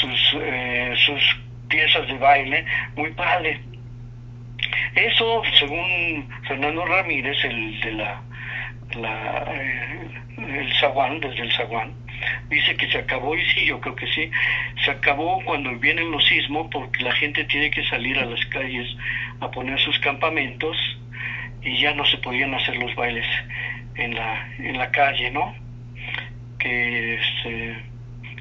sus, 0.00 0.36
eh, 0.40 0.94
sus 0.96 1.36
piezas 1.68 2.06
de 2.08 2.14
baile, 2.14 2.64
muy 2.96 3.10
padre. 3.12 3.60
Eso, 4.94 5.42
según 5.58 6.28
Fernando 6.46 6.84
Ramírez, 6.84 7.36
el 7.44 7.80
de 7.80 7.92
la, 7.92 8.22
la 8.96 9.44
eh, 9.54 10.20
el 10.38 10.72
zaguán, 10.80 11.20
desde 11.20 11.42
el 11.42 11.52
zaguán, 11.52 11.92
dice 12.48 12.76
que 12.76 12.90
se 12.90 12.98
acabó 12.98 13.36
y 13.36 13.44
sí, 13.50 13.66
yo 13.66 13.80
creo 13.80 13.94
que 13.94 14.06
sí, 14.08 14.30
se 14.84 14.90
acabó 14.90 15.42
cuando 15.44 15.70
vienen 15.78 16.10
los 16.10 16.24
sismos 16.26 16.68
porque 16.70 17.02
la 17.02 17.12
gente 17.12 17.44
tiene 17.44 17.70
que 17.70 17.84
salir 17.84 18.18
a 18.18 18.26
las 18.26 18.44
calles 18.46 18.88
a 19.40 19.50
poner 19.50 19.78
sus 19.80 19.98
campamentos 20.00 20.76
y 21.62 21.78
ya 21.78 21.94
no 21.94 22.04
se 22.06 22.18
podían 22.18 22.54
hacer 22.54 22.76
los 22.76 22.94
bailes 22.94 23.26
en 23.94 24.14
la 24.14 24.48
en 24.58 24.78
la 24.78 24.90
calle, 24.90 25.30
¿no? 25.30 25.54
Que 26.58 27.14
este, 27.14 27.76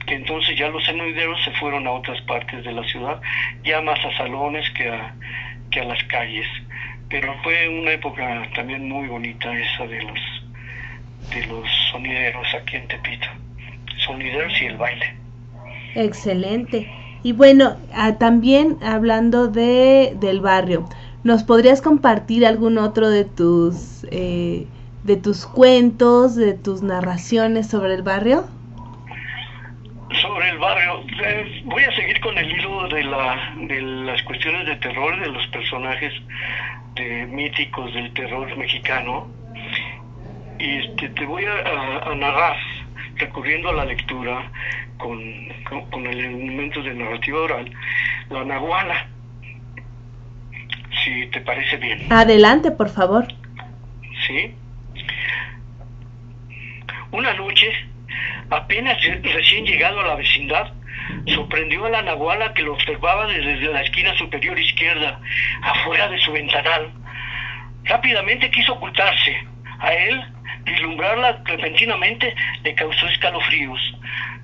que 0.05 0.15
entonces 0.15 0.57
ya 0.57 0.69
los 0.69 0.83
sonideros 0.85 1.43
se 1.43 1.51
fueron 1.51 1.85
a 1.87 1.91
otras 1.91 2.21
partes 2.21 2.63
de 2.63 2.71
la 2.71 2.83
ciudad, 2.83 3.21
ya 3.63 3.81
más 3.81 4.03
a 4.03 4.17
salones 4.17 4.69
que 4.71 4.89
a 4.89 5.13
que 5.71 5.81
a 5.81 5.85
las 5.85 6.03
calles. 6.05 6.47
Pero 7.09 7.35
fue 7.41 7.67
una 7.67 7.91
época 7.91 8.47
también 8.53 8.87
muy 8.87 9.07
bonita 9.07 9.51
esa 9.51 9.87
de 9.87 10.01
los 10.03 10.38
de 11.29 11.45
los 11.47 11.65
sonideros 11.91 12.47
aquí 12.55 12.77
en 12.77 12.87
Tepito 12.87 13.27
sonideros 14.09 14.53
y 14.61 14.65
el 14.65 14.77
baile. 14.77 15.15
Excelente. 15.95 16.91
Y 17.23 17.33
bueno, 17.33 17.77
ah, 17.93 18.17
también 18.17 18.77
hablando 18.81 19.47
de 19.47 20.13
del 20.19 20.39
barrio, 20.39 20.87
¿nos 21.23 21.43
podrías 21.43 21.81
compartir 21.81 22.45
algún 22.45 22.77
otro 22.77 23.09
de 23.09 23.25
tus 23.25 24.05
eh, 24.11 24.65
de 25.03 25.15
tus 25.17 25.45
cuentos, 25.45 26.35
de 26.35 26.53
tus 26.53 26.81
narraciones 26.81 27.67
sobre 27.67 27.95
el 27.95 28.03
barrio? 28.03 28.45
Sobre 30.21 30.49
el 30.49 30.57
barrio, 30.57 31.03
eh, 31.23 31.61
voy 31.65 31.83
a 31.83 31.95
seguir 31.95 32.19
con 32.21 32.37
el 32.37 32.51
hilo 32.51 32.87
de 32.87 33.03
la 33.03 33.53
de 33.67 33.81
las 33.81 34.21
cuestiones 34.23 34.65
de 34.65 34.75
terror 34.77 35.19
de 35.19 35.27
los 35.27 35.45
personajes 35.47 36.13
de 36.95 37.25
míticos 37.27 37.93
del 37.93 38.11
terror 38.13 38.55
mexicano 38.57 39.27
este, 40.59 41.09
te 41.09 41.25
voy 41.25 41.45
a, 41.45 41.53
a, 41.53 42.11
a 42.11 42.15
narrar 42.15 42.57
recurriendo 43.15 43.69
a 43.69 43.73
la 43.73 43.85
lectura 43.85 44.51
con, 44.97 45.19
con, 45.67 45.89
con 45.89 46.05
el 46.05 46.19
elemento 46.19 46.81
de 46.81 46.93
narrativa 46.93 47.39
oral, 47.39 47.71
la 48.29 48.43
Nahuala. 48.43 49.07
Si 51.03 51.27
te 51.27 51.41
parece 51.41 51.77
bien. 51.77 52.11
Adelante, 52.11 52.71
por 52.71 52.89
favor. 52.89 53.25
Sí. 54.27 54.53
Una 57.11 57.33
noche, 57.33 57.71
apenas 58.49 58.97
recién 59.23 59.65
llegado 59.65 60.01
a 60.01 60.07
la 60.07 60.15
vecindad, 60.15 60.73
sorprendió 61.27 61.85
a 61.85 61.89
la 61.89 62.01
nahuala 62.01 62.53
que 62.53 62.61
lo 62.61 62.73
observaba 62.73 63.27
desde 63.27 63.71
la 63.71 63.81
esquina 63.81 64.15
superior 64.17 64.59
izquierda, 64.59 65.19
afuera 65.61 66.07
de 66.09 66.19
su 66.19 66.31
ventanal. 66.31 66.91
Rápidamente 67.85 68.51
quiso 68.51 68.73
ocultarse. 68.73 69.37
A 69.79 69.93
él, 69.93 70.21
vislumbrarla 70.69 71.41
repentinamente 71.45 72.33
le 72.63 72.75
causó 72.75 73.07
escalofríos. 73.07 73.79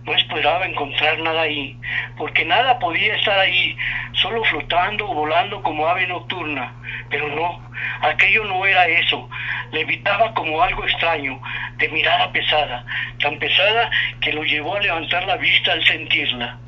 No 0.03 0.13
esperaba 0.13 0.65
encontrar 0.65 1.17
nada 1.19 1.41
ahí, 1.41 1.75
porque 2.17 2.45
nada 2.45 2.77
podía 2.77 3.15
estar 3.15 3.39
ahí, 3.39 3.75
solo 4.13 4.43
flotando 4.43 5.09
o 5.09 5.13
volando 5.15 5.63
como 5.63 5.87
ave 5.87 6.05
nocturna. 6.05 6.73
Pero 7.09 7.27
no, 7.29 7.71
aquello 8.01 8.43
no 8.45 8.65
era 8.65 8.87
eso. 8.87 9.27
Le 9.71 9.81
evitaba 9.81 10.33
como 10.35 10.61
algo 10.61 10.83
extraño, 10.85 11.41
de 11.77 11.89
mirada 11.89 12.31
pesada, 12.31 12.85
tan 13.19 13.39
pesada 13.39 13.89
que 14.21 14.33
lo 14.33 14.43
llevó 14.43 14.75
a 14.75 14.81
levantar 14.81 15.25
la 15.25 15.37
vista 15.37 15.73
al 15.73 15.83
sentirla. 15.85 16.59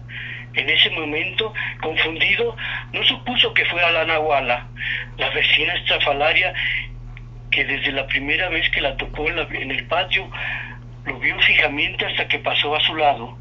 En 0.55 0.67
ese 0.67 0.89
momento, 0.89 1.53
confundido, 1.81 2.55
no 2.91 3.03
supuso 3.03 3.53
que 3.53 3.65
fuera 3.65 3.91
la 3.91 4.05
nahuala, 4.05 4.65
la 5.17 5.29
vecina 5.29 5.75
estrafalaria 5.75 6.53
que 7.57 7.65
desde 7.65 7.91
la 7.91 8.05
primera 8.05 8.49
vez 8.49 8.69
que 8.69 8.81
la 8.81 8.95
tocó 8.97 9.27
en, 9.27 9.71
el 9.71 9.87
patio, 9.87 10.29
lo 11.05 11.17
vio 11.17 11.39
fijamente 11.39 12.05
hasta 12.05 12.27
que 12.27 12.37
pasó 12.37 12.75
a 12.75 12.79
su 12.81 12.95
lado, 12.95 13.35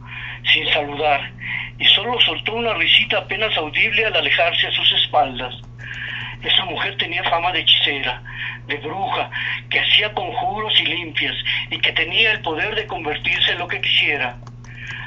sin 0.55 0.67
saludar, 0.73 1.31
y 1.79 1.85
solo 1.85 2.19
soltó 2.23 2.55
una 2.55 2.73
risita 2.73 3.19
apenas 3.19 3.55
audible 3.59 4.07
al 4.07 4.17
alejarse 4.17 4.69
a 4.69 4.71
sus 4.71 4.91
espaldas. 5.05 5.55
Esa 6.43 6.65
mujer 6.65 6.97
tenía 6.97 7.23
fama 7.25 7.53
de 7.53 7.61
hechicera, 7.61 8.23
de 8.67 8.77
bruja, 8.77 9.29
que 9.69 9.81
hacía 9.81 10.11
conjuros 10.15 10.73
y 10.81 10.87
limpias, 10.87 11.37
y 11.71 11.79
que 11.79 11.93
tenía 11.93 12.33
el 12.33 12.41
poder 12.41 12.75
de 12.75 12.87
convertirse 12.87 13.53
en 13.53 13.59
lo 13.59 13.69
que 13.69 13.83
quisiera. 13.83 14.39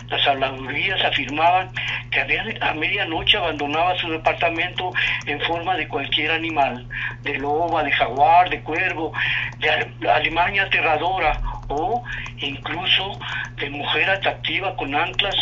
Las 0.10 0.28
habladurías 0.28 1.04
afirmaban 1.04 1.72
que 2.10 2.22
a 2.62 2.74
medianoche 2.74 3.38
abandonaba 3.38 3.98
su 3.98 4.10
departamento 4.10 4.92
en 5.26 5.40
forma 5.42 5.76
de 5.76 5.88
cualquier 5.88 6.32
animal, 6.32 6.88
de 7.22 7.38
loba, 7.38 7.84
de 7.84 7.92
jaguar, 7.92 8.50
de 8.50 8.62
cuervo, 8.62 9.14
de 9.60 10.10
alimaña 10.10 10.64
aterradora 10.64 11.40
o 11.68 12.04
incluso 12.38 13.20
de 13.58 13.70
mujer 13.70 14.10
atractiva 14.10 14.76
con 14.76 14.96
anclas 14.96 15.36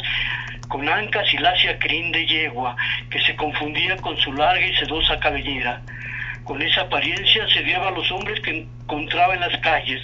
con 0.68 0.88
ancas 0.88 1.26
y 1.34 1.38
lacia 1.38 1.80
crin 1.80 2.12
de 2.12 2.26
yegua, 2.26 2.76
que 3.10 3.22
se 3.22 3.36
confundía 3.36 3.96
con 3.98 4.18
su 4.18 4.34
larga 4.34 4.66
y 4.66 4.76
sedosa 4.76 5.20
cabellera. 5.20 5.82
Con 6.44 6.62
esa 6.62 6.82
apariencia 6.82 7.48
sediaba 7.54 7.90
a 7.90 7.92
los 7.92 8.12
hombres 8.12 8.40
que 8.42 8.68
encontraba 8.84 9.34
en 9.34 9.42
las 9.42 9.58
calles, 9.60 10.02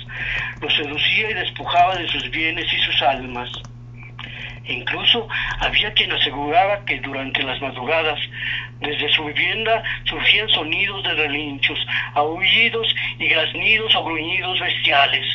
los 0.61 0.73
seducía 0.73 1.31
y 1.31 1.33
despojaba 1.33 1.95
de 1.95 2.07
sus 2.07 2.29
bienes 2.29 2.65
y 2.71 2.77
sus 2.77 3.01
almas. 3.01 3.49
Incluso 4.65 5.27
había 5.59 5.93
quien 5.93 6.11
aseguraba 6.11 6.85
que 6.85 6.99
durante 7.01 7.43
las 7.43 7.61
madrugadas, 7.61 8.19
desde 8.79 9.09
su 9.09 9.25
vivienda 9.25 9.83
surgían 10.05 10.47
sonidos 10.49 11.03
de 11.03 11.13
relinchos, 11.15 11.79
aullidos 12.13 12.95
y 13.19 13.27
graznidos 13.27 13.93
o 13.95 14.03
gruñidos 14.05 14.59
bestiales. 14.59 15.25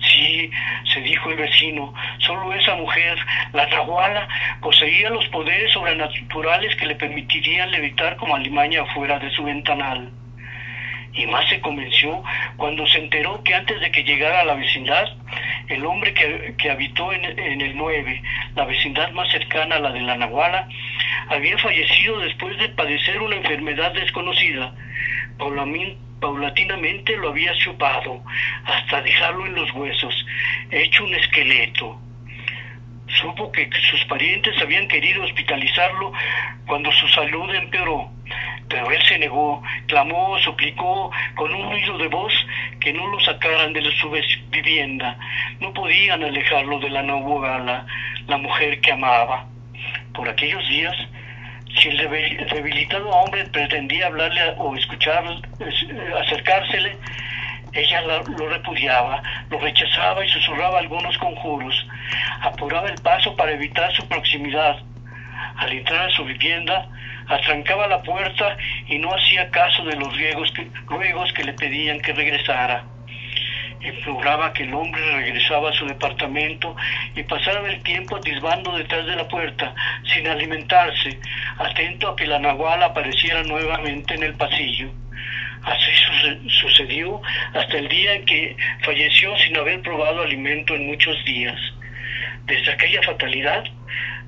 Sí, 0.00 0.50
se 0.92 1.00
dijo 1.02 1.30
el 1.30 1.36
vecino, 1.36 1.94
solo 2.18 2.52
esa 2.54 2.74
mujer, 2.74 3.18
la 3.52 3.66
Nahuala, 3.66 4.26
poseía 4.60 5.10
los 5.10 5.26
poderes 5.28 5.70
sobrenaturales 5.72 6.74
que 6.76 6.86
le 6.86 6.94
permitirían 6.96 7.70
levitar 7.70 8.16
como 8.16 8.34
alimaña 8.34 8.84
fuera 8.86 9.18
de 9.18 9.30
su 9.30 9.44
ventanal 9.44 10.10
y 11.12 11.26
más 11.26 11.48
se 11.48 11.60
convenció 11.60 12.22
cuando 12.56 12.86
se 12.86 12.98
enteró 12.98 13.42
que 13.42 13.54
antes 13.54 13.80
de 13.80 13.90
que 13.90 14.04
llegara 14.04 14.40
a 14.40 14.44
la 14.44 14.54
vecindad, 14.54 15.04
el 15.68 15.84
hombre 15.84 16.14
que, 16.14 16.70
habitó 16.70 17.12
en, 17.12 17.24
el 17.24 17.76
9, 17.76 18.22
la 18.54 18.64
vecindad 18.64 19.10
más 19.12 19.30
cercana 19.30 19.76
a 19.76 19.80
la 19.80 19.92
de 19.92 20.00
la 20.00 20.16
Nahuala, 20.16 20.68
había 21.28 21.56
fallecido 21.58 22.18
después 22.20 22.56
de 22.58 22.68
padecer 22.70 23.20
una 23.20 23.36
enfermedad 23.36 23.92
desconocida. 23.92 24.74
Paulatinamente 26.20 27.16
lo 27.16 27.30
había 27.30 27.54
chupado 27.54 28.22
hasta 28.66 29.00
dejarlo 29.00 29.46
en 29.46 29.54
los 29.54 29.72
huesos, 29.72 30.14
hecho 30.70 31.04
un 31.04 31.14
esqueleto. 31.14 31.98
Supo 33.20 33.50
que 33.50 33.68
sus 33.90 34.04
parientes 34.04 34.54
habían 34.60 34.86
querido 34.88 35.24
hospitalizarlo 35.24 36.12
cuando 36.66 36.92
su 36.92 37.08
salud 37.08 37.54
empeoró 37.54 38.10
pero 38.70 38.88
él 38.88 39.02
se 39.02 39.18
negó, 39.18 39.60
clamó, 39.86 40.38
suplicó 40.38 41.10
con 41.34 41.52
un 41.52 41.70
ruido 41.70 41.98
de 41.98 42.06
voz 42.06 42.32
que 42.80 42.92
no 42.92 43.06
lo 43.08 43.18
sacaran 43.20 43.72
de 43.72 43.82
su 44.00 44.10
vivienda. 44.50 45.18
No 45.58 45.74
podían 45.74 46.22
alejarlo 46.22 46.78
de 46.78 46.88
la 46.88 47.02
novogala, 47.02 47.84
la 48.28 48.38
mujer 48.38 48.80
que 48.80 48.92
amaba. 48.92 49.44
Por 50.14 50.28
aquellos 50.28 50.66
días, 50.68 50.96
si 51.80 51.88
el 51.88 51.96
debilitado 52.48 53.10
hombre 53.10 53.44
pretendía 53.46 54.06
hablarle 54.06 54.54
o 54.58 54.76
escuchar, 54.76 55.24
acercársele, 56.20 56.96
ella 57.72 58.00
lo 58.02 58.48
repudiaba, 58.48 59.22
lo 59.48 59.58
rechazaba 59.60 60.24
y 60.24 60.28
susurraba 60.28 60.78
algunos 60.78 61.16
conjuros. 61.18 61.86
Apuraba 62.42 62.88
el 62.88 63.00
paso 63.00 63.34
para 63.36 63.52
evitar 63.52 63.92
su 63.94 64.06
proximidad. 64.08 64.76
Al 65.56 65.72
entrar 65.72 66.08
a 66.08 66.10
su 66.10 66.24
vivienda, 66.24 66.88
atrancaba 67.28 67.86
la 67.86 68.02
puerta 68.02 68.56
y 68.86 68.98
no 68.98 69.14
hacía 69.14 69.50
caso 69.50 69.84
de 69.84 69.96
los 69.96 70.16
ruegos 70.16 70.52
que, 70.52 70.68
que 71.34 71.44
le 71.44 71.52
pedían 71.52 72.00
que 72.00 72.12
regresara. 72.12 72.84
Imploraba 73.80 74.52
que 74.52 74.64
el 74.64 74.74
hombre 74.74 75.00
regresaba 75.16 75.70
a 75.70 75.72
su 75.72 75.86
departamento 75.86 76.76
y 77.14 77.22
pasara 77.22 77.66
el 77.70 77.82
tiempo 77.82 78.16
atisbando 78.16 78.76
detrás 78.76 79.06
de 79.06 79.16
la 79.16 79.26
puerta, 79.26 79.74
sin 80.12 80.26
alimentarse, 80.26 81.18
atento 81.58 82.08
a 82.08 82.16
que 82.16 82.26
la 82.26 82.38
nahuala 82.38 82.86
apareciera 82.86 83.42
nuevamente 83.44 84.14
en 84.14 84.24
el 84.24 84.34
pasillo. 84.34 84.90
Así 85.62 85.90
sucedió 86.48 87.20
hasta 87.54 87.76
el 87.76 87.88
día 87.88 88.14
en 88.14 88.24
que 88.24 88.56
falleció 88.82 89.36
sin 89.38 89.56
haber 89.56 89.82
probado 89.82 90.22
alimento 90.22 90.74
en 90.74 90.86
muchos 90.86 91.22
días. 91.24 91.58
Desde 92.46 92.72
aquella 92.72 93.02
fatalidad, 93.02 93.64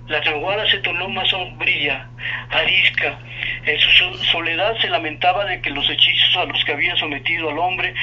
la 0.09 0.21
Nahuala 0.21 0.69
se 0.69 0.79
tornó 0.79 1.09
más 1.09 1.29
sombría, 1.29 2.09
arisca. 2.51 3.19
En 3.65 3.79
su 3.79 4.15
soledad 4.25 4.77
se 4.81 4.89
lamentaba 4.89 5.45
de 5.45 5.61
que 5.61 5.71
los 5.71 5.89
hechizos 5.89 6.37
a 6.37 6.45
los 6.45 6.65
que 6.65 6.73
había 6.73 6.97
sometido 6.97 7.51
al 7.51 7.59
hombre 7.59 7.95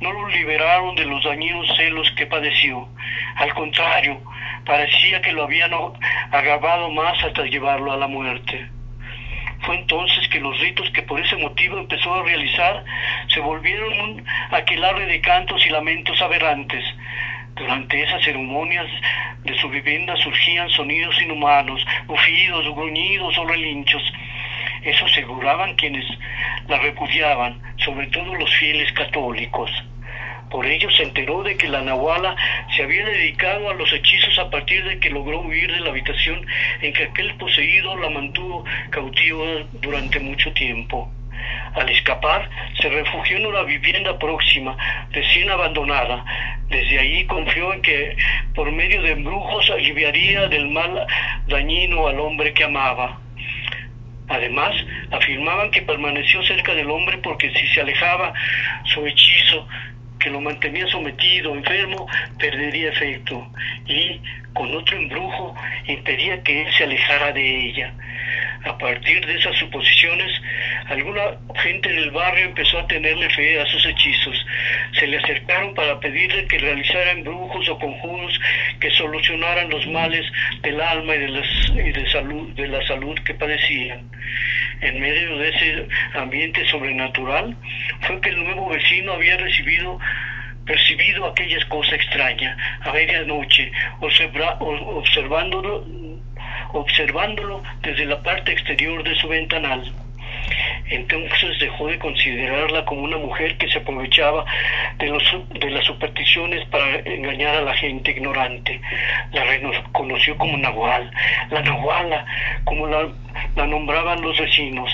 no 0.00 0.12
lo 0.12 0.28
liberaron 0.28 0.94
de 0.94 1.04
los 1.04 1.22
dañinos 1.24 1.66
celos 1.76 2.10
que 2.16 2.26
padeció. 2.26 2.88
Al 3.36 3.52
contrario, 3.54 4.22
parecía 4.64 5.20
que 5.20 5.32
lo 5.32 5.44
habían 5.44 5.72
agravado 6.30 6.90
más 6.90 7.22
hasta 7.24 7.44
llevarlo 7.44 7.92
a 7.92 7.96
la 7.96 8.06
muerte. 8.06 8.68
Fue 9.62 9.76
entonces 9.76 10.26
que 10.28 10.40
los 10.40 10.58
ritos 10.60 10.90
que 10.90 11.02
por 11.02 11.20
ese 11.20 11.36
motivo 11.36 11.78
empezó 11.78 12.14
a 12.14 12.22
realizar 12.22 12.84
se 13.28 13.40
volvieron 13.40 14.00
un 14.00 14.26
aquelarre 14.50 15.06
de 15.06 15.20
cantos 15.20 15.64
y 15.66 15.70
lamentos 15.70 16.20
aberrantes, 16.22 16.84
durante 17.60 18.02
esas 18.02 18.22
ceremonias 18.24 18.86
de 19.44 19.54
su 19.58 19.68
vivienda 19.68 20.16
surgían 20.16 20.68
sonidos 20.70 21.20
inhumanos, 21.20 21.84
bufidos, 22.06 22.64
gruñidos 22.74 23.36
o 23.36 23.44
relinchos. 23.44 24.02
Eso 24.82 25.04
aseguraban 25.04 25.74
quienes 25.76 26.06
la 26.68 26.78
repudiaban, 26.78 27.60
sobre 27.76 28.06
todo 28.08 28.34
los 28.34 28.50
fieles 28.56 28.90
católicos. 28.92 29.70
Por 30.50 30.66
ello 30.66 30.90
se 30.90 31.04
enteró 31.04 31.42
de 31.42 31.56
que 31.56 31.68
la 31.68 31.80
Nahuala 31.80 32.34
se 32.74 32.82
había 32.82 33.04
dedicado 33.06 33.70
a 33.70 33.74
los 33.74 33.92
hechizos 33.92 34.38
a 34.38 34.50
partir 34.50 34.84
de 34.84 34.98
que 34.98 35.10
logró 35.10 35.40
huir 35.40 35.72
de 35.72 35.80
la 35.80 35.90
habitación 35.90 36.44
en 36.82 36.92
que 36.92 37.04
aquel 37.04 37.34
poseído 37.36 37.96
la 37.96 38.10
mantuvo 38.10 38.64
cautiva 38.90 39.46
durante 39.80 40.18
mucho 40.18 40.52
tiempo. 40.52 41.08
Al 41.74 41.88
escapar, 41.88 42.50
se 42.80 42.88
refugió 42.88 43.36
en 43.36 43.46
una 43.46 43.62
vivienda 43.62 44.18
próxima, 44.18 44.76
recién 45.12 45.50
abandonada. 45.50 46.24
Desde 46.68 46.98
allí 46.98 47.24
confió 47.26 47.72
en 47.72 47.82
que 47.82 48.16
por 48.54 48.70
medio 48.72 49.02
de 49.02 49.12
embrujos 49.12 49.70
aliviaría 49.70 50.48
del 50.48 50.68
mal 50.68 51.06
dañino 51.46 52.08
al 52.08 52.18
hombre 52.18 52.52
que 52.52 52.64
amaba. 52.64 53.20
Además, 54.28 54.74
afirmaban 55.10 55.70
que 55.70 55.82
permaneció 55.82 56.42
cerca 56.44 56.74
del 56.74 56.90
hombre 56.90 57.18
porque 57.18 57.52
si 57.52 57.66
se 57.68 57.80
alejaba, 57.80 58.32
su 58.84 59.04
hechizo, 59.06 59.66
que 60.20 60.30
lo 60.30 60.40
mantenía 60.40 60.86
sometido, 60.88 61.54
enfermo, 61.54 62.06
perdería 62.38 62.90
efecto 62.90 63.50
y, 63.86 64.20
con 64.54 64.74
otro 64.74 64.96
embrujo, 64.96 65.54
impedía 65.86 66.42
que 66.42 66.62
él 66.62 66.72
se 66.76 66.84
alejara 66.84 67.32
de 67.32 67.66
ella. 67.66 67.94
A 68.64 68.76
partir 68.76 69.24
de 69.24 69.38
esas 69.38 69.56
suposiciones, 69.56 70.30
alguna 70.88 71.22
gente 71.62 71.88
en 71.88 71.96
el 71.96 72.10
barrio 72.10 72.44
empezó 72.44 72.78
a 72.78 72.86
tenerle 72.86 73.30
fe 73.30 73.58
a 73.58 73.66
sus 73.66 73.86
hechizos. 73.86 74.46
Se 74.92 75.06
le 75.06 75.16
acercaron 75.16 75.74
para 75.74 75.98
pedirle 75.98 76.46
que 76.46 76.58
realizara 76.58 77.12
embrujos 77.12 77.68
o 77.70 77.78
conjuros 77.78 78.38
que 78.78 78.90
solucionaran 78.90 79.70
los 79.70 79.86
males 79.86 80.26
del 80.62 80.78
alma 80.78 81.14
y 81.14 81.18
de, 81.20 81.92
de, 81.92 82.10
salud, 82.10 82.50
de 82.50 82.68
la 82.68 82.86
salud 82.86 83.18
que 83.24 83.34
padecían. 83.34 84.10
En 84.82 85.00
medio 85.00 85.38
de 85.38 85.48
ese 85.48 85.88
ambiente 86.14 86.66
sobrenatural 86.68 87.56
fue 88.02 88.20
que 88.20 88.28
el 88.28 88.44
nuevo 88.44 88.68
vecino 88.68 89.14
había 89.14 89.38
recibido 89.38 89.98
percibido 90.70 91.26
aquella 91.26 91.58
cosa 91.68 91.96
extraña 91.96 92.56
a 92.82 92.92
medianoche, 92.92 93.72
observándolo, 94.00 95.84
observándolo 96.72 97.62
desde 97.82 98.04
la 98.04 98.22
parte 98.22 98.52
exterior 98.52 99.02
de 99.02 99.16
su 99.16 99.26
ventanal. 99.26 99.92
Entonces 100.88 101.58
dejó 101.58 101.88
de 101.88 101.98
considerarla 101.98 102.84
como 102.84 103.02
una 103.02 103.16
mujer 103.16 103.56
que 103.58 103.68
se 103.68 103.78
aprovechaba 103.78 104.44
de, 104.98 105.06
los, 105.08 105.22
de 105.58 105.70
las 105.70 105.84
supersticiones 105.84 106.64
para 106.68 107.00
engañar 107.00 107.56
a 107.56 107.62
la 107.62 107.74
gente 107.74 108.12
ignorante. 108.12 108.80
La 109.32 109.42
reconoció 109.42 110.36
como 110.36 110.56
Nahual, 110.56 111.10
la 111.50 111.62
Nahuala, 111.62 112.26
como 112.64 112.86
la, 112.86 113.08
la 113.56 113.66
nombraban 113.66 114.20
los 114.22 114.38
vecinos, 114.38 114.90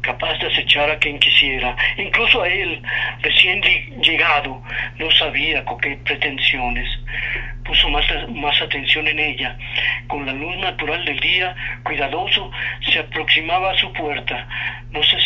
capaz 0.00 0.38
de 0.38 0.46
acechar 0.46 0.90
a 0.90 0.98
quien 0.98 1.18
quisiera, 1.18 1.76
incluso 1.96 2.42
a 2.42 2.48
él, 2.48 2.80
recién 3.22 3.62
llegado, 4.00 4.62
no 4.98 5.10
sabía 5.12 5.64
con 5.64 5.78
qué 5.78 5.96
pretensiones. 6.04 6.88
Puso 7.64 7.88
más, 7.88 8.04
más 8.28 8.60
atención 8.60 9.08
en 9.08 9.18
ella. 9.18 9.56
Con 10.06 10.26
la 10.26 10.32
luz 10.32 10.56
natural 10.58 11.04
del 11.04 11.18
día, 11.20 11.54
cuidadoso, 11.82 12.50
se 12.92 12.98
aproximaba 12.98 13.72
a 13.72 13.78
su 13.78 13.92
puerta. 13.92 14.46
No 14.90 15.02
se 15.02 15.16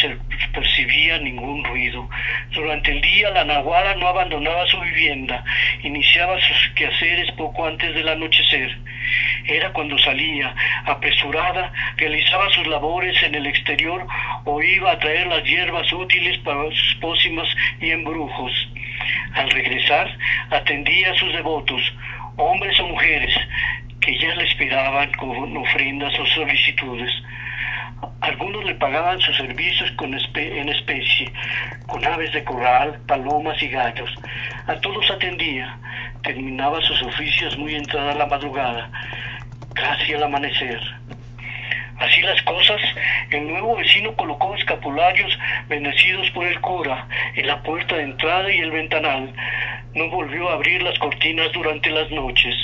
percibía 0.54 1.18
ningún 1.18 1.64
ruido. 1.64 2.08
Durante 2.52 2.92
el 2.92 3.00
día, 3.00 3.30
la 3.30 3.44
nahuala 3.44 3.94
no 3.96 4.08
abandonaba 4.08 4.66
su 4.66 4.80
vivienda. 4.80 5.44
Iniciaba 5.82 6.40
sus 6.40 6.68
quehaceres 6.74 7.30
poco 7.32 7.66
antes 7.66 7.94
del 7.94 8.08
anochecer. 8.08 8.76
Era 9.46 9.72
cuando 9.72 9.98
salía, 9.98 10.54
apresurada, 10.84 11.72
realizaba 11.96 12.50
sus 12.50 12.66
labores 12.66 13.20
en 13.22 13.34
el 13.34 13.46
exterior 13.46 14.06
o 14.44 14.62
iba 14.62 14.92
a 14.92 14.98
traer 14.98 15.26
las 15.26 15.42
hierbas 15.44 15.92
útiles 15.92 16.38
para 16.38 16.64
sus 16.70 16.98
pócimas 17.00 17.48
y 17.80 17.90
embrujos. 17.90 18.52
Al 19.34 19.50
regresar, 19.50 20.16
atendía 20.50 21.12
a 21.12 21.14
sus 21.16 21.32
devotos, 21.32 21.80
hombres 22.38 22.78
o 22.80 22.86
mujeres, 22.88 23.34
que 24.00 24.18
ya 24.18 24.34
le 24.34 24.44
esperaban 24.44 25.12
con 25.14 25.56
ofrendas 25.56 26.18
o 26.18 26.26
solicitudes. 26.26 27.10
Algunos 28.20 28.64
le 28.64 28.74
pagaban 28.76 29.20
sus 29.20 29.36
servicios 29.36 29.90
con 29.92 30.14
en 30.14 30.68
especie, 30.68 31.32
con 31.86 32.04
aves 32.04 32.32
de 32.32 32.44
corral, 32.44 32.98
palomas 33.06 33.60
y 33.62 33.68
gallos. 33.68 34.10
A 34.66 34.74
todos 34.76 35.10
atendía. 35.10 35.76
Terminaba 36.22 36.80
sus 36.82 37.02
oficios 37.02 37.56
muy 37.58 37.74
entrada 37.74 38.14
la 38.14 38.26
madrugada, 38.26 38.90
casi 39.74 40.14
al 40.14 40.22
amanecer. 40.24 40.80
Así 41.98 42.20
las 42.22 42.40
cosas, 42.42 42.80
el 43.30 43.48
nuevo 43.48 43.76
vecino 43.76 44.14
colocó 44.14 44.54
escapularios 44.54 45.36
bendecidos 45.68 46.30
por 46.30 46.46
el 46.46 46.60
cura 46.60 47.08
en 47.34 47.46
la 47.46 47.60
puerta 47.62 47.96
de 47.96 48.04
entrada 48.04 48.52
y 48.52 48.58
el 48.58 48.70
ventanal. 48.70 49.32
No 49.94 50.08
volvió 50.08 50.48
a 50.48 50.54
abrir 50.54 50.80
las 50.82 50.98
cortinas 50.98 51.50
durante 51.52 51.90
las 51.90 52.08
noches. 52.10 52.54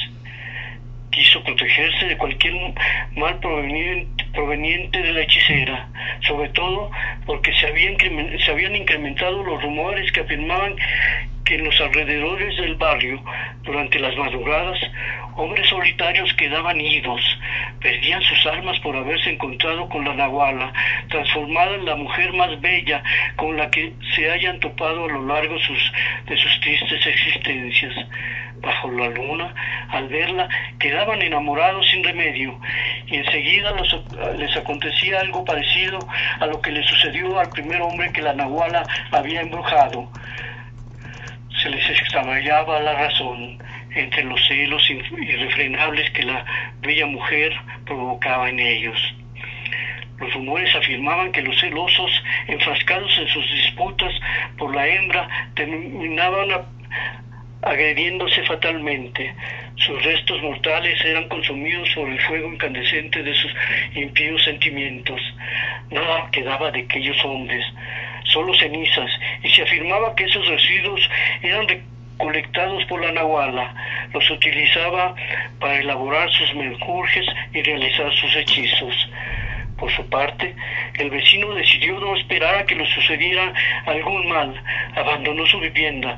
Quiso 1.11 1.43
protegerse 1.43 2.07
de 2.07 2.17
cualquier 2.17 2.55
mal 3.17 3.39
proveniente, 3.41 5.03
de 5.03 5.13
la 5.13 5.21
hechicera, 5.21 5.89
sobre 6.27 6.49
todo 6.51 6.91
porque 7.27 7.53
se 7.55 7.67
habían, 7.67 7.97
se 8.39 8.51
habían 8.51 8.77
incrementado 8.77 9.43
los 9.43 9.63
rumores 9.63 10.11
que 10.13 10.21
afirmaban 10.21 10.77
que 11.45 11.57
en 11.57 11.65
los 11.65 11.81
alrededores 11.81 12.57
del 12.57 12.75
barrio, 12.77 13.23
durante 13.63 13.99
las 13.99 14.17
madrugadas, 14.17 14.79
hombres 15.37 15.69
solitarios 15.69 16.33
quedaban 16.35 16.81
idos, 16.81 17.21
perdían 17.81 18.23
sus 18.23 18.47
almas 18.47 18.79
por 18.81 18.97
haberse 18.97 19.31
encontrado 19.31 19.89
con 19.89 20.05
la 20.05 20.15
Nahuala, 20.15 20.73
transformada 21.09 21.75
en 21.75 21.85
la 21.85 21.97
mujer 21.97 22.33
más 22.33 22.61
bella 22.61 23.03
con 23.37 23.57
la 23.57 23.71
que 23.71 23.93
se 24.15 24.31
hayan 24.31 24.59
topado 24.61 25.05
a 25.05 25.09
lo 25.09 25.27
largo 25.27 25.55
de 25.55 26.37
sus 26.37 26.61
tristes 26.61 27.07
existencias. 27.07 27.95
Bajo 28.61 28.91
la 28.93 29.09
luna, 29.09 29.55
al 29.91 30.09
verla, 30.09 30.49
quedaban 30.79 31.21
enamorados 31.21 31.87
sin 31.91 32.03
remedio, 32.03 32.59
y 33.07 33.17
enseguida 33.17 33.75
les 34.39 34.57
acontecía 34.57 35.21
algo 35.21 35.45
parecido 35.45 35.99
a 36.41 36.47
lo 36.47 36.63
que 36.63 36.71
le 36.71 36.83
sucedió 36.85 37.39
al 37.39 37.51
primer 37.51 37.83
hombre 37.83 38.11
que 38.13 38.23
la 38.23 38.33
Nahuala 38.33 38.87
había 39.11 39.43
embrujado 39.43 40.09
se 41.63 41.71
les 41.71 41.89
extraviaba 41.91 42.81
la 42.81 42.95
razón 42.95 43.59
entre 43.95 44.25
los 44.25 44.41
celos 44.47 44.89
irrefrenables 44.91 46.11
que 46.11 46.23
la 46.23 46.45
bella 46.81 47.07
mujer 47.07 47.53
provocaba 47.85 48.49
en 48.49 48.59
ellos. 48.59 48.99
Los 50.19 50.33
rumores 50.33 50.75
afirmaban 50.75 51.33
que 51.33 51.43
los 51.43 51.59
celosos, 51.61 52.11
enfrascados 52.47 53.19
en 53.19 53.29
sus 53.29 53.51
disputas 53.51 54.13
por 54.57 54.75
la 54.75 54.87
hembra, 54.87 55.29
terminaban 55.55 56.51
agrediéndose 57.63 58.43
fatalmente. 58.45 59.35
Sus 59.77 60.03
restos 60.05 60.41
mortales 60.43 61.03
eran 61.05 61.29
consumidos 61.29 61.89
por 61.95 62.09
el 62.09 62.21
fuego 62.21 62.53
incandescente 62.53 63.23
de 63.23 63.35
sus 63.35 63.53
impíos 63.95 64.45
sentimientos. 64.45 65.21
Nada 65.91 66.31
quedaba 66.31 66.71
de 66.71 66.81
aquellos 66.81 67.17
hombres, 67.25 67.65
solo 68.25 68.55
cenizas, 68.55 69.11
y 69.43 69.49
se 69.51 69.63
afirmaba 69.63 70.15
que 70.15 70.25
esos 70.25 70.47
residuos 70.47 71.01
eran 71.43 71.67
recolectados 71.69 72.85
por 72.87 73.01
la 73.01 73.13
Nahuala, 73.13 73.75
los 74.13 74.29
utilizaba 74.31 75.15
para 75.59 75.79
elaborar 75.79 76.31
sus 76.31 76.55
menjurjes 76.55 77.27
y 77.53 77.63
realizar 77.63 78.13
sus 78.15 78.37
hechizos. 78.37 79.09
Por 79.79 79.91
su 79.91 80.09
parte, 80.09 80.55
el 80.99 81.11
vecino 81.11 81.53
decidió 81.55 81.99
no 81.99 82.17
esperar 82.17 82.55
a 82.55 82.65
que 82.65 82.77
le 82.77 82.87
sucediera 82.87 83.53
algún 83.87 84.29
mal, 84.29 84.55
abandonó 84.95 85.45
su 85.47 85.59
vivienda, 85.59 86.17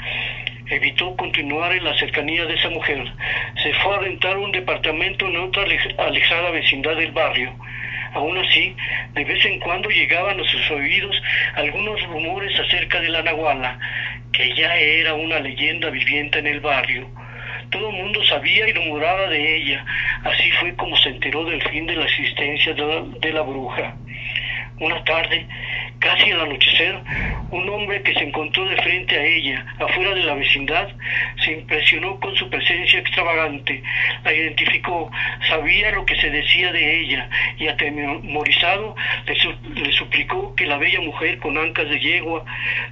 evitó 0.69 1.17
continuar 1.17 1.73
en 1.73 1.85
la 1.85 1.97
cercanía 1.97 2.45
de 2.45 2.55
esa 2.55 2.69
mujer, 2.71 3.05
se 3.63 3.73
fue 3.75 3.97
a 3.97 4.01
rentar 4.01 4.37
un 4.37 4.53
departamento 4.53 5.27
en 5.27 5.37
otra 5.39 5.65
alejada 5.99 6.51
vecindad 6.51 6.97
del 6.97 7.13
barrio, 7.13 7.53
Aún 8.17 8.39
así, 8.39 8.75
de 9.13 9.25
vez 9.25 9.45
en 9.45 9.61
cuando 9.61 9.91
llegaban 9.91 10.41
a 10.41 10.45
sus 10.45 10.71
oídos 10.71 11.23
algunos 11.55 12.03
rumores 12.05 12.59
acerca 12.59 12.99
de 12.99 13.11
la 13.11 13.23
Nahuala, 13.23 13.79
que 14.33 14.55
ya 14.55 14.75
era 14.75 15.13
una 15.13 15.39
leyenda 15.39 15.91
viviente 15.91 16.39
en 16.39 16.47
el 16.47 16.61
barrio. 16.61 17.07
Todo 17.69 17.91
el 17.91 17.97
mundo 17.97 18.25
sabía 18.25 18.67
y 18.69 18.73
rumoraba 18.73 19.29
de 19.29 19.57
ella. 19.57 19.85
Así 20.25 20.51
fue 20.53 20.75
como 20.77 20.97
se 20.97 21.11
enteró 21.11 21.45
del 21.45 21.63
fin 21.69 21.87
de 21.87 21.97
la 21.97 22.07
existencia 22.07 22.73
de 22.73 23.33
la 23.35 23.43
bruja. 23.43 23.95
Una 24.81 25.05
tarde, 25.05 25.47
casi 25.99 26.31
al 26.31 26.41
anochecer, 26.43 27.01
un 27.51 27.69
hombre 27.69 28.03
que 28.03 28.15
se 28.15 28.25
encontró 28.25 28.65
de 28.69 28.77
frente 28.83 29.17
a 29.17 29.25
ella, 29.25 29.67
afuera 29.79 30.15
de 30.15 30.25
la 30.25 30.35
vecindad, 30.35 30.89
se 31.45 31.53
impresionó 31.53 32.19
con 32.21 32.35
su 32.37 32.49
presencia 32.49 33.01
extravagante, 33.01 33.83
la 34.25 34.33
identificó, 34.33 35.11
sabía 35.49 35.91
lo 35.93 36.05
que 36.05 36.17
se 36.17 36.31
decía 36.31 36.73
de 36.73 37.01
ella 37.01 37.29
y 37.59 37.69
atemorizado 37.69 38.95
le, 39.27 39.93
suplicó 39.93 40.55
que 40.55 40.67
la 40.67 40.79
bella 40.79 41.01
mujer 41.01 41.39
con 41.39 41.57
ancas 41.57 41.89
de 41.89 41.99
yegua 41.99 42.45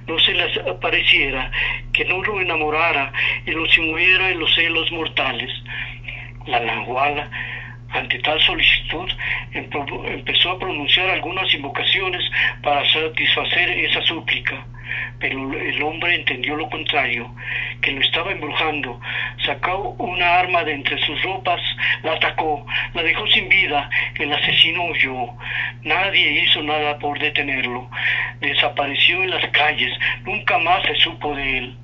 no 0.07 0.17
se 0.19 0.33
les 0.33 0.57
apareciera, 0.57 1.51
que 1.93 2.05
no 2.05 2.21
lo 2.23 2.41
enamorara 2.41 3.11
y 3.45 3.51
lo 3.51 3.65
simuliera 3.67 4.29
en 4.29 4.39
los 4.39 4.53
celos 4.55 4.91
mortales. 4.91 5.51
La 6.47 6.59
nahuala 6.59 7.29
ante 7.95 8.19
tal 8.19 8.39
solicitud, 8.41 9.09
empezó 9.53 10.51
a 10.51 10.59
pronunciar 10.59 11.09
algunas 11.09 11.51
invocaciones 11.53 11.94
para 12.61 12.83
satisfacer 12.91 13.69
esa 13.69 14.01
súplica, 14.01 14.65
pero 15.19 15.53
el 15.53 15.81
hombre 15.81 16.15
entendió 16.15 16.55
lo 16.55 16.69
contrario, 16.69 17.33
que 17.81 17.91
lo 17.91 18.01
estaba 18.01 18.31
embrujando. 18.31 18.99
Sacó 19.45 19.95
una 19.99 20.39
arma 20.39 20.63
de 20.63 20.73
entre 20.73 20.97
sus 21.05 21.21
ropas, 21.23 21.61
la 22.03 22.13
atacó, 22.13 22.65
la 22.93 23.03
dejó 23.03 23.25
sin 23.27 23.49
vida, 23.49 23.89
el 24.19 24.33
asesino 24.33 24.85
huyó. 24.85 25.33
Nadie 25.83 26.43
hizo 26.43 26.61
nada 26.63 26.97
por 26.99 27.19
detenerlo. 27.19 27.89
Desapareció 28.39 29.23
en 29.23 29.31
las 29.31 29.47
calles, 29.51 29.91
nunca 30.23 30.57
más 30.59 30.83
se 30.83 30.95
supo 30.95 31.35
de 31.35 31.57
él. 31.59 31.77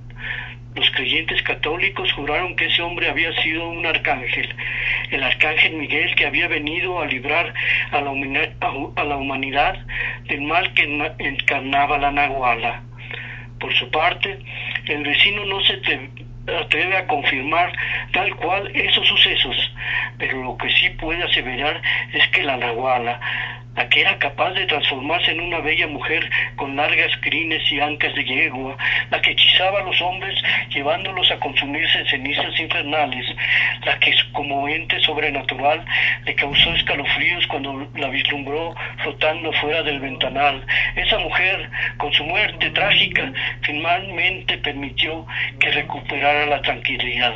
Los 0.76 0.89
creyentes 0.91 1.41
católicos 1.41 2.11
juraron 2.14 2.56
que 2.56 2.68
ese 2.68 2.81
hombre 2.81 3.10
había 3.10 3.34
sido 3.41 3.68
un 3.69 3.85
arcángel, 3.85 4.56
el 5.10 5.22
arcángel 5.22 5.73
Miguel 5.73 6.15
que 6.15 6.26
había 6.26 6.48
venido 6.48 7.02
a 7.02 7.06
librar 7.07 7.53
a 7.91 7.99
la, 7.99 9.15
humanidad 9.18 9.85
del 10.27 10.41
mal 10.41 10.73
que 10.73 10.84
encarnaba 11.19 11.98
la 11.98 12.11
Nahuala. 12.11 12.84
Por 13.60 13.73
su 13.76 13.91
parte, 13.91 14.39
el 14.88 15.03
vecino 15.03 15.45
no 15.45 15.60
se 15.61 15.73
atreve 16.57 16.98
a 16.98 17.06
confirmar 17.06 17.73
tal 18.14 18.34
cual 18.38 18.72
esos 18.73 19.06
sucesos, 19.06 19.73
pero 20.18 20.41
lo 20.41 20.57
que 20.57 20.69
sí 20.69 20.89
puede 20.91 21.22
aseverar 21.22 21.81
es 22.14 22.27
que 22.30 22.43
la 22.43 22.56
Nahuala 22.56 23.19
la 23.76 23.88
que 23.89 24.02
era 24.02 24.18
capaz 24.18 24.52
de 24.52 24.65
transformarse 24.65 25.31
en 25.31 25.41
una 25.41 25.60
bella 25.60 25.88
mujer 25.88 26.30
con 26.56 26.76
largas 26.76 27.11
crines 27.22 27.61
y 27.72 27.80
ancas 27.80 28.14
de 28.15 28.23
yegua, 28.23 28.77
la 29.10 29.22
que 29.22 29.31
hechizaba 29.31 29.80
a 29.80 29.84
los 29.84 30.02
hombres 30.02 30.35
llevándolos 30.69 31.30
a 31.31 31.39
consumirse 31.39 31.99
en 31.99 32.07
cenizas 32.07 32.60
infernales, 32.60 33.26
la 33.85 33.98
que 33.99 34.14
como 34.34 34.68
ente 34.68 34.99
sobrenatural 35.02 35.85
le 36.26 36.35
causó 36.35 36.73
escalofríos 36.73 37.48
cuando 37.48 37.88
la 37.95 38.10
vislumbró 38.10 38.76
flotando 39.03 39.53
fuera 39.53 39.84
del 39.84 39.99
ventanal. 39.99 40.65
Esa 40.95 41.19
mujer, 41.19 41.69
con 41.98 42.11
su 42.14 42.23
muerte 42.26 42.69
trágica, 42.72 43.31
finalmente 43.61 44.57
permitió 44.57 45.26
que 45.60 45.72
recuperara 45.72 46.45
la 46.45 46.61
tranquilidad, 46.61 47.35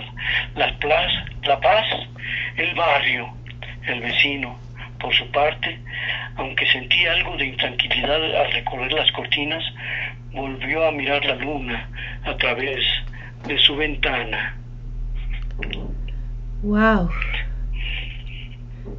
la 0.55 0.71
paz, 0.79 1.11
la 1.43 1.59
paz 1.59 1.85
el 2.57 2.73
barrio, 2.73 3.33
el 3.87 3.99
vecino, 3.99 4.57
por 4.99 5.13
su 5.13 5.29
parte, 5.31 5.79
aunque 6.35 6.65
sentía 6.67 7.13
algo 7.13 7.37
de 7.37 7.47
intranquilidad 7.47 8.23
al 8.41 8.51
recorrer 8.51 8.93
las 8.93 9.11
cortinas, 9.11 9.63
volvió 10.33 10.87
a 10.87 10.91
mirar 10.91 11.23
la 11.25 11.35
luna 11.35 11.89
a 12.25 12.35
través 12.37 12.83
de 13.47 13.57
su 13.59 13.75
ventana. 13.75 14.57
Wow. 16.63 17.09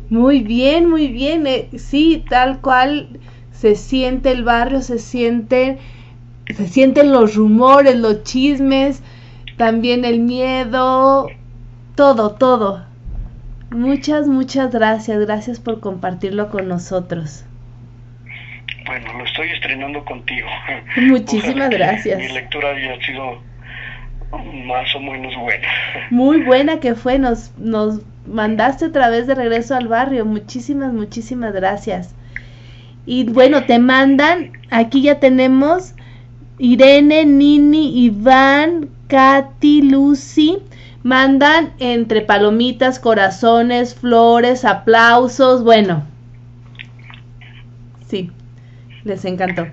Muy 0.08 0.40
bien, 0.40 0.88
muy 0.88 1.08
bien. 1.08 1.46
Eh, 1.46 1.68
sí, 1.76 2.24
tal 2.28 2.60
cual 2.60 3.08
se 3.50 3.74
siente 3.74 4.30
el 4.30 4.44
barrio, 4.44 4.80
se 4.80 4.98
siente 4.98 5.78
se 6.54 6.68
sienten 6.68 7.12
los 7.12 7.34
rumores, 7.34 7.96
los 7.96 8.22
chismes, 8.22 9.02
también 9.56 10.04
el 10.04 10.20
miedo, 10.20 11.28
todo, 11.96 12.32
todo. 12.32 12.84
Muchas, 13.70 14.26
muchas 14.26 14.72
gracias. 14.72 15.18
Gracias 15.20 15.60
por 15.60 15.80
compartirlo 15.80 16.50
con 16.50 16.68
nosotros. 16.68 17.44
Bueno, 18.86 19.12
lo 19.18 19.24
estoy 19.24 19.48
estrenando 19.50 20.04
contigo. 20.04 20.48
Muchísimas 20.96 21.70
gracias. 21.70 22.18
Mi 22.18 22.28
lectura 22.28 22.70
ha 22.70 23.04
sido 23.04 23.42
más 24.66 24.94
o 24.94 25.00
menos 25.00 25.34
buena. 25.36 25.66
Muy 26.10 26.42
buena 26.42 26.78
que 26.78 26.94
fue. 26.94 27.18
Nos, 27.18 27.52
nos 27.58 28.00
mandaste 28.26 28.86
otra 28.86 29.08
vez 29.08 29.26
de 29.26 29.34
regreso 29.34 29.74
al 29.74 29.88
barrio. 29.88 30.24
Muchísimas, 30.24 30.92
muchísimas 30.92 31.52
gracias. 31.52 32.14
Y 33.04 33.24
bueno, 33.24 33.64
te 33.64 33.78
mandan, 33.78 34.52
aquí 34.70 35.02
ya 35.02 35.20
tenemos 35.20 35.94
Irene, 36.58 37.24
Nini, 37.24 38.04
Iván, 38.04 38.88
Katy, 39.08 39.82
Lucy 39.82 40.58
mandan 41.06 41.72
entre 41.78 42.20
palomitas, 42.20 42.98
corazones, 42.98 43.94
flores, 43.94 44.64
aplausos, 44.64 45.62
bueno. 45.62 46.04
Sí, 48.08 48.32
les 49.04 49.24
encantó. 49.24 49.68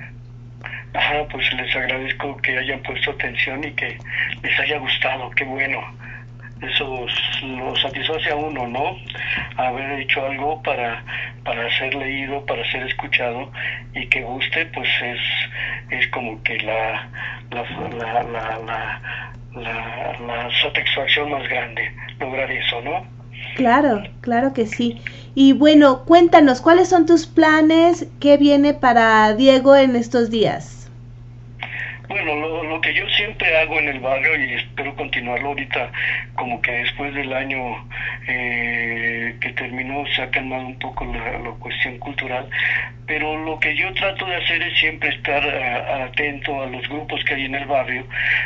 Ajá, 0.94 1.28
pues 1.32 1.52
les 1.54 1.76
agradezco 1.76 2.38
que 2.38 2.56
hayan 2.56 2.84
puesto 2.84 3.10
atención 3.10 3.64
y 3.64 3.72
que 3.72 3.98
les 4.44 4.60
haya 4.60 4.78
gustado, 4.78 5.32
qué 5.32 5.44
bueno. 5.44 5.80
Eso 6.62 7.08
lo 7.48 7.76
satisface 7.78 8.30
a 8.30 8.36
uno, 8.36 8.68
¿no? 8.68 8.96
Haber 9.58 10.02
hecho 10.02 10.24
algo 10.24 10.62
para, 10.62 11.04
para 11.44 11.68
ser 11.80 11.96
leído, 11.96 12.46
para 12.46 12.64
ser 12.72 12.84
escuchado 12.84 13.52
y 13.96 14.06
que 14.06 14.22
guste, 14.22 14.68
pues 14.68 14.88
es, 15.02 15.20
es 15.90 16.08
como 16.10 16.42
que 16.44 16.60
la, 16.60 17.10
la, 17.50 18.24
la, 18.24 18.60
la 18.60 19.34
la, 19.56 20.18
la 20.20 20.50
satisfacción 20.62 21.32
más 21.32 21.48
grande, 21.48 21.92
lograr 22.20 22.52
eso, 22.52 22.82
¿no? 22.82 23.06
Claro, 23.56 24.02
claro 24.22 24.54
que 24.54 24.66
sí. 24.66 25.02
Y 25.36 25.54
bueno, 25.54 26.06
cuéntanos, 26.06 26.62
¿cuáles 26.62 26.90
son 26.90 27.06
tus 27.06 27.28
planes? 27.28 28.08
¿Qué 28.20 28.38
viene 28.38 28.74
para 28.74 29.34
Diego 29.36 29.76
en 29.76 29.96
estos 29.96 30.30
días? 30.30 30.83
Bueno, 32.14 32.64
lo, 32.64 32.80
que 32.80 32.94
yo 32.94 33.10
siempre 33.10 33.58
hago 33.58 33.80
en 33.80 33.90
el 33.90 34.00
barrio 34.00 34.36
y 34.40 34.54
espero 34.54 34.96
continuarlo 34.96 35.48
ahorita, 35.48 35.92
como 36.36 36.62
que 36.62 36.72
después 36.72 37.12
del 37.16 37.34
año 37.34 37.90
eh, 38.28 39.36
que 39.42 39.50
terminó 39.54 40.06
se 40.16 40.22
ha 40.22 40.30
calmado 40.30 40.68
un 40.68 40.78
poco 40.78 41.06
la, 41.06 41.40
la, 41.40 41.50
cuestión 41.60 41.98
cultural, 41.98 42.48
pero 43.08 43.38
lo 43.44 43.60
que 43.60 43.76
yo 43.76 43.92
trato 43.94 44.26
de 44.26 44.36
hacer 44.36 44.62
es 44.62 44.80
siempre 44.80 45.10
estar 45.10 45.44
uh, 45.44 46.04
atento 46.04 46.62
a 46.62 46.68
los 46.68 46.88
grupos 46.88 47.24
que 47.26 47.34
hay 47.34 47.46
en 47.46 47.56
el 47.56 47.66
barrio 47.66 48.06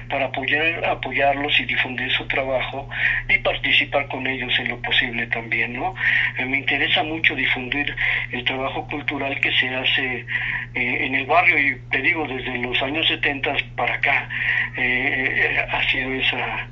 para 0.10 0.26
apoyar, 0.26 0.85
apoyarlos 0.85 1.60
y 1.60 1.65
difundir 1.65 2.11
su 2.14 2.26
trabajo 2.27 2.89
y 3.27 3.38
participar 3.39 4.07
con 4.07 4.26
ellos 4.26 4.53
en 4.60 4.69
lo 4.69 4.81
posible 4.81 5.27
también, 5.27 5.73
¿no? 5.73 5.94
Eh, 6.38 6.45
me 6.45 6.57
interesa 6.57 7.03
mucho 7.03 7.35
difundir 7.35 7.94
el 8.31 8.44
trabajo 8.45 8.88
cultural 8.88 9.39
que 9.41 9.52
se 9.52 9.76
hace 9.76 10.26
eh, 10.73 11.06
en 11.06 11.15
el 11.15 11.26
barrio 11.26 11.60
y 11.60 11.80
te 11.91 12.02
digo, 12.02 12.26
desde 12.27 12.57
los 12.57 12.81
años 12.81 13.07
70 13.07 13.56
para 13.75 13.95
acá. 13.95 14.29
Eh, 14.77 15.65
ha 15.71 15.89
sido 15.89 16.13
esa 16.13 16.67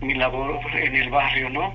mi 0.00 0.14
labor 0.14 0.60
en 0.74 0.94
el 0.94 1.10
barrio, 1.10 1.50
¿no? 1.50 1.74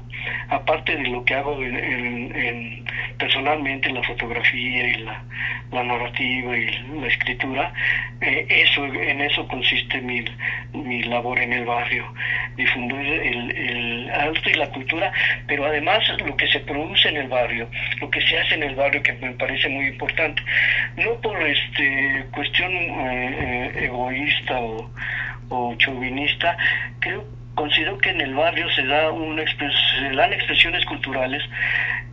Aparte 0.49 0.95
de 0.95 1.07
lo 1.07 1.23
que 1.25 1.35
hago 1.35 1.61
en, 1.61 1.75
en, 1.75 2.35
en 2.35 2.85
personalmente, 3.17 3.89
la 3.91 4.03
fotografía 4.03 4.87
y 4.87 4.93
la, 5.03 5.23
la, 5.71 5.83
narrativa 5.83 6.57
y 6.57 6.67
la 6.99 7.07
escritura, 7.07 7.73
eh, 8.21 8.45
eso, 8.49 8.85
en 8.85 9.21
eso 9.21 9.47
consiste 9.47 10.01
mi, 10.01 10.23
mi 10.73 11.03
labor 11.03 11.39
en 11.39 11.53
el 11.53 11.65
barrio, 11.65 12.05
difundir 12.55 12.99
el, 12.99 13.51
el 13.51 14.09
arte 14.11 14.51
y 14.51 14.53
la 14.53 14.69
cultura, 14.69 15.11
pero 15.47 15.65
además 15.65 15.99
lo 16.25 16.35
que 16.37 16.47
se 16.47 16.59
produce 16.61 17.09
en 17.09 17.17
el 17.17 17.27
barrio, 17.27 17.69
lo 17.99 18.09
que 18.09 18.21
se 18.21 18.39
hace 18.39 18.55
en 18.55 18.63
el 18.63 18.75
barrio 18.75 19.03
que 19.03 19.13
me 19.13 19.31
parece 19.31 19.69
muy 19.69 19.87
importante, 19.87 20.41
no 20.97 21.19
por 21.21 21.41
este 21.41 22.25
cuestión 22.31 22.71
eh, 22.71 23.71
eh, 23.75 23.85
egoísta 23.85 24.59
o, 24.59 24.89
o 25.49 25.75
chauvinista, 25.75 26.57
creo 26.99 27.38
considero 27.59 27.97
que 27.97 28.11
en 28.11 28.21
el 28.21 28.33
barrio 28.33 28.69
se, 28.69 28.83
da 28.85 29.11
una 29.11 29.43
se 29.43 30.15
dan 30.15 30.31
expresiones 30.31 30.85
culturales 30.85 31.43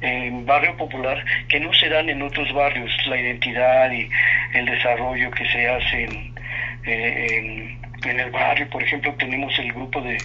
en 0.01 0.44
barrio 0.44 0.77
popular 0.77 1.24
que 1.48 1.60
no 1.60 1.73
se 1.73 1.89
dan 1.89 2.09
en 2.09 2.20
otros 2.20 2.52
barrios, 2.52 2.90
la 3.06 3.16
identidad 3.16 3.93
y 3.93 4.10
el 4.55 4.66
desarrollo 4.66 5.31
que 5.31 5.48
se 5.48 5.68
hace 5.68 6.09
eh, 6.85 7.27
en 7.39 7.85
en 8.10 8.20
el 8.20 8.30
barrio, 8.30 8.68
por 8.70 8.82
ejemplo, 8.82 9.12
tenemos 9.14 9.58
el 9.58 9.72
grupo 9.72 10.00
de 10.00 10.18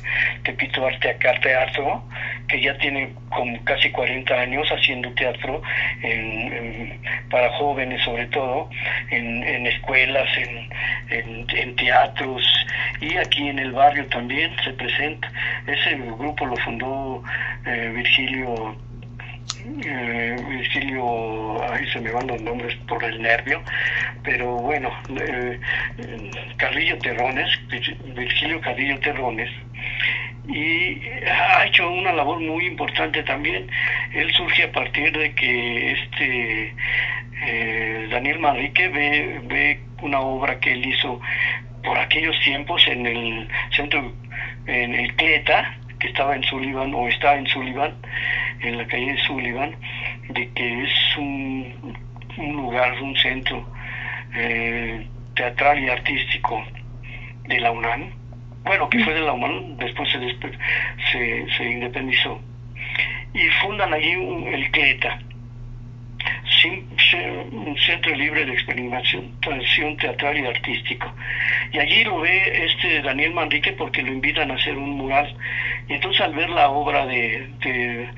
Tepito 0.43 0.85
Arte 0.85 1.17
Teatro, 1.41 2.03
que 2.47 2.61
ya 2.61 2.77
tiene 2.77 3.13
como 3.29 3.63
casi 3.63 3.89
40 3.91 4.33
años 4.33 4.67
haciendo 4.69 5.11
teatro 5.13 5.61
para 7.29 7.49
jóvenes 7.57 8.01
sobre 8.03 8.25
todo, 8.27 8.69
en, 9.09 9.43
en 9.43 9.67
escuelas, 9.67 10.29
en, 10.37 11.75
teatros 11.75 12.43
y 12.99 13.17
aquí 13.17 13.47
en 13.47 13.59
el 13.59 13.71
barrio 13.71 14.05
también 14.07 14.51
se 14.63 14.71
presenta. 14.73 15.31
Ese 15.65 15.95
grupo 15.95 16.45
lo 16.45 16.55
fundó 16.57 17.23
eh, 17.65 17.91
Virgilio 17.95 18.75
eh, 19.85 20.35
Virgilio, 20.49 21.61
ahí 21.72 21.85
se 21.91 21.99
me 21.99 22.11
van 22.11 22.27
los 22.27 22.41
nombres 22.41 22.76
por 22.88 23.03
el 23.03 23.22
nervio, 23.22 23.61
pero 24.23 24.55
bueno, 24.55 24.91
eh, 25.19 25.59
Carrillo 26.57 26.97
Terrones, 26.99 27.49
Virgilio 28.15 28.59
Carrillo 28.61 28.99
Terrones, 28.99 29.49
y 30.47 30.99
ha 31.27 31.65
hecho 31.65 31.89
una 31.89 32.11
labor 32.13 32.39
muy 32.39 32.65
importante 32.65 33.23
también. 33.23 33.69
Él 34.13 34.31
surge 34.34 34.63
a 34.63 34.72
partir 34.72 35.11
de 35.15 35.34
que 35.35 35.91
este 35.91 36.76
eh, 37.45 38.07
Daniel 38.11 38.39
Manrique 38.39 38.88
ve, 38.89 39.41
ve 39.45 39.80
una 40.01 40.19
obra 40.19 40.59
que 40.59 40.73
él 40.73 40.85
hizo 40.85 41.19
por 41.84 41.97
aquellos 41.97 42.39
tiempos 42.41 42.88
en 42.88 43.05
el 43.05 43.47
centro, 43.76 44.13
en 44.68 44.93
el 44.93 45.15
Cleta, 45.15 45.77
que 46.01 46.07
estaba 46.07 46.35
en 46.35 46.43
Sullivan 46.43 46.93
o 46.93 47.07
está 47.07 47.35
en 47.35 47.45
Sullivan, 47.47 47.93
en 48.61 48.77
la 48.77 48.87
calle 48.87 49.13
de 49.13 49.17
Sullivan, 49.19 49.75
de 50.29 50.49
que 50.53 50.83
es 50.83 51.17
un, 51.17 51.95
lugar, 52.37 52.99
un 53.01 53.15
centro 53.17 53.65
eh, 54.35 55.07
teatral 55.35 55.79
y 55.79 55.89
artístico 55.89 56.63
de 57.47 57.59
la 57.59 57.71
UNAM, 57.71 58.09
bueno, 58.63 58.89
que 58.89 59.03
fue 59.03 59.13
de 59.13 59.21
la 59.21 59.33
UNAM, 59.33 59.77
después 59.77 60.09
se, 60.11 60.19
se, 61.11 61.57
se 61.57 61.63
independizó, 61.63 62.41
y 63.33 63.47
fundan 63.61 63.93
allí 63.93 64.15
un, 64.15 64.47
el 64.47 64.71
CLETA, 64.71 65.19
un 67.51 67.77
centro 67.77 68.15
libre 68.15 68.45
de 68.45 68.53
experimentación 68.53 69.97
teatral 69.97 70.37
y 70.37 70.45
artístico. 70.45 71.13
Y 71.71 71.79
allí 71.79 72.03
lo 72.03 72.19
ve 72.19 72.65
este 72.65 73.01
Daniel 73.01 73.33
Manrique 73.33 73.73
porque 73.73 74.01
lo 74.01 74.11
invitan 74.11 74.51
a 74.51 74.55
hacer 74.55 74.77
un 74.77 74.91
mural. 74.91 75.35
Y 75.87 75.93
entonces 75.93 76.21
al 76.21 76.33
ver 76.33 76.49
la 76.49 76.69
obra 76.69 77.05
de, 77.05 77.47
de, 77.59 78.09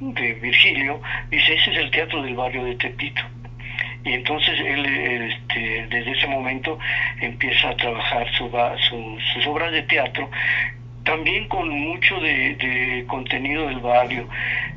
de, 0.00 0.32
Virgilio, 0.34 1.00
dice, 1.30 1.54
ese 1.54 1.70
es 1.72 1.76
el 1.78 1.90
teatro 1.90 2.22
del 2.22 2.34
barrio 2.34 2.64
de 2.64 2.74
Tepito 2.76 3.22
y 4.04 4.14
entonces 4.14 4.58
él 4.58 4.86
este, 4.86 5.86
desde 5.88 6.12
ese 6.12 6.26
momento 6.26 6.78
empieza 7.20 7.68
a 7.68 7.76
trabajar 7.76 8.26
su, 8.32 8.48
su, 8.88 9.18
sus 9.34 9.46
obras 9.46 9.72
de 9.72 9.82
teatro 9.82 10.30
también 11.04 11.48
con 11.48 11.68
mucho 11.68 12.20
de, 12.20 13.04
contenido 13.08 13.66
del 13.66 13.80
barrio, 13.80 14.28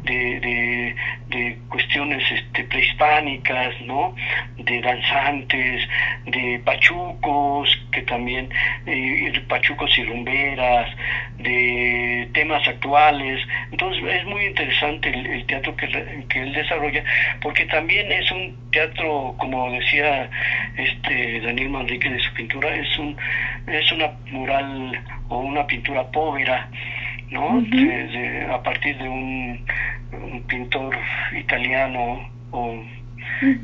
de, 0.03 0.95
de, 1.27 1.57
cuestiones 1.69 2.23
este, 2.31 2.63
prehispánicas, 2.65 3.73
¿no? 3.81 4.15
De 4.57 4.81
danzantes, 4.81 5.87
de 6.25 6.61
pachucos, 6.63 7.69
que 7.91 8.03
también, 8.03 8.49
eh, 8.85 9.41
pachucos 9.47 9.97
y 9.97 10.03
rumberas, 10.03 10.89
de 11.39 12.29
temas 12.33 12.67
actuales. 12.67 13.45
Entonces 13.71 14.03
es 14.03 14.25
muy 14.25 14.45
interesante 14.45 15.09
el, 15.09 15.45
teatro 15.45 15.75
que, 15.75 15.87
que, 16.29 16.41
él 16.41 16.53
desarrolla, 16.53 17.03
porque 17.41 17.65
también 17.65 18.11
es 18.11 18.31
un 18.31 18.55
teatro, 18.71 19.35
como 19.37 19.71
decía 19.71 20.29
este 20.77 21.41
Daniel 21.41 21.69
Manrique 21.69 22.09
de 22.09 22.19
su 22.19 22.33
pintura, 22.33 22.75
es, 22.75 22.97
un, 22.99 23.17
es 23.67 23.91
una 23.91 24.11
mural 24.31 25.01
o 25.29 25.39
una 25.39 25.65
pintura 25.65 26.11
¿no? 27.31 27.63
a 28.53 28.63
partir 28.63 28.97
de 28.97 29.09
un, 29.09 29.65
un 30.11 30.43
pintor 30.43 30.95
italiano 31.37 32.29
o 32.51 32.83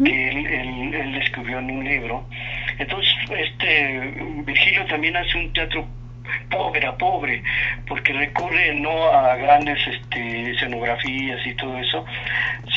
que 0.04 0.30
él, 0.30 0.46
él, 0.94 1.16
escribió 1.22 1.60
en 1.60 1.72
un 1.72 1.84
libro. 1.84 2.26
Entonces, 2.78 3.14
este 3.38 4.14
Virgilio 4.46 4.86
también 4.86 5.16
hace 5.16 5.38
un 5.38 5.54
teatro 5.54 5.86
pobre 6.50 6.86
a 6.86 6.98
pobre, 6.98 7.44
porque 7.88 8.14
recurre 8.14 8.76
no 8.76 9.06
a 9.12 9.36
grandes 9.36 9.80
este, 9.88 10.52
escenografías 10.52 11.46
y 11.46 11.54
todo 11.56 11.78
eso, 11.78 12.06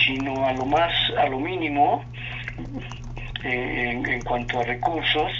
sino 0.04 0.46
a 0.46 0.52
lo 0.52 0.64
más, 0.66 0.92
a 1.18 1.26
lo 1.26 1.38
mínimo 1.38 2.04
eh, 3.44 3.90
en, 3.90 4.06
en, 4.06 4.22
cuanto 4.22 4.60
a 4.60 4.64
recursos 4.64 5.32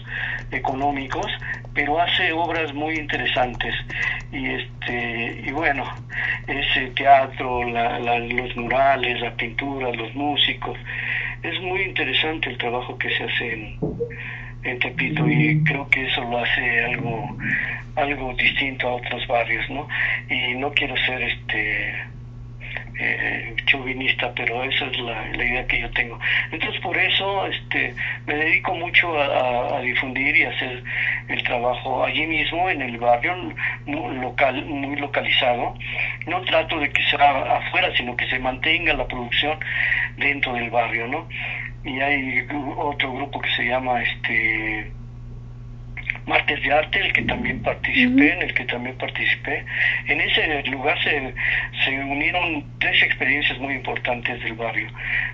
económicos, 0.51 1.27
pero 1.75 2.01
hace 2.01 2.33
obras 2.33 2.73
muy 2.75 2.95
interesantes 2.95 3.75
y 4.33 4.47
este 4.47 5.43
y 5.47 5.51
bueno 5.53 5.85
ese 6.47 6.89
teatro, 6.89 7.63
los 7.65 8.57
murales, 8.57 9.21
la 9.21 9.35
pintura, 9.35 9.93
los 9.93 10.15
músicos, 10.15 10.77
es 11.43 11.61
muy 11.61 11.83
interesante 11.83 12.51
el 12.51 12.59
trabajo 12.59 12.97
que 12.99 13.11
se 13.11 13.25
hace 13.25 13.53
en, 13.53 13.79
en 14.65 14.79
Tepito 14.79 15.29
y 15.29 15.63
creo 15.65 15.89
que 15.89 16.07
eso 16.07 16.23
lo 16.23 16.39
hace 16.39 16.85
algo 16.85 17.37
algo 17.97 18.35
distinto 18.35 18.89
a 18.89 18.95
otros 18.95 19.27
barrios, 19.27 19.69
¿no? 19.69 19.87
Y 20.31 20.55
no 20.55 20.73
quiero 20.73 20.97
ser 21.05 21.23
este 21.23 21.95
eh, 22.99 23.55
chauvinista, 23.67 24.33
pero 24.35 24.63
esa 24.65 24.87
es 24.87 24.99
la, 25.01 25.27
idea 25.35 25.67
que 25.67 25.81
yo 25.81 25.91
tengo. 25.91 26.19
Entonces 26.51 26.81
por 26.81 26.97
eso 26.97 27.47
este, 27.47 27.95
me 28.27 28.35
dedico 28.35 28.75
mucho 28.75 29.09
a, 29.21 29.81
difundir 29.81 30.37
y 30.37 30.45
hacer 30.45 30.83
el 31.29 31.43
trabajo 31.43 32.05
allí 32.05 32.27
mismo 32.27 32.71
en 32.71 32.83
el 32.83 32.99
barrio 32.99 33.35
muy 33.87 34.17
local, 34.17 34.65
muy 34.67 34.97
localizado. 34.97 35.75
No 36.27 36.41
trato 36.43 36.79
de 36.79 36.91
que 36.91 37.03
sea 37.05 37.57
afuera, 37.57 37.91
sino 37.97 38.17
que 38.17 38.29
se 38.29 38.39
mantenga 38.39 38.95
la 38.95 39.07
producción 39.07 39.59
dentro 40.17 40.53
del 40.55 40.71
barrio, 40.71 41.07
¿no? 41.09 41.29
Y 41.85 42.01
hay 42.01 42.47
otro 42.77 43.13
grupo 43.13 43.41
que 43.41 43.51
se 43.51 43.65
llama 43.65 44.03
este 44.03 44.93
Martes 46.27 46.63
de 46.63 46.73
Arte, 46.73 47.01
el 47.01 47.13
que 47.13 47.23
también 47.23 47.63
participé, 47.63 48.33
en 48.33 48.43
el 48.43 48.55
que 48.55 48.65
también 48.65 48.97
participé. 48.97 49.65
En 50.07 50.21
ese 50.21 50.63
lugar 50.71 50.97
se, 51.03 51.35
se 51.85 51.99
unieron 52.05 52.65
tres 52.79 53.03
experiencias 53.03 53.59
muy 53.59 53.75
importantes 53.75 54.43
del 54.43 54.55
barrio. 54.55 54.89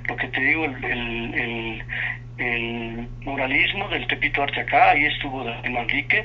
Lo 0.09 0.17
que 0.17 0.29
te 0.29 0.41
digo, 0.41 0.65
el, 0.65 0.85
el, 0.85 1.85
el, 2.39 3.09
muralismo 3.25 3.89
del 3.89 4.07
Tepito 4.07 4.43
Arte 4.43 4.61
acá, 4.61 4.91
ahí 4.91 5.05
estuvo 5.05 5.45
Daniel 5.45 5.73
Manrique, 5.73 6.25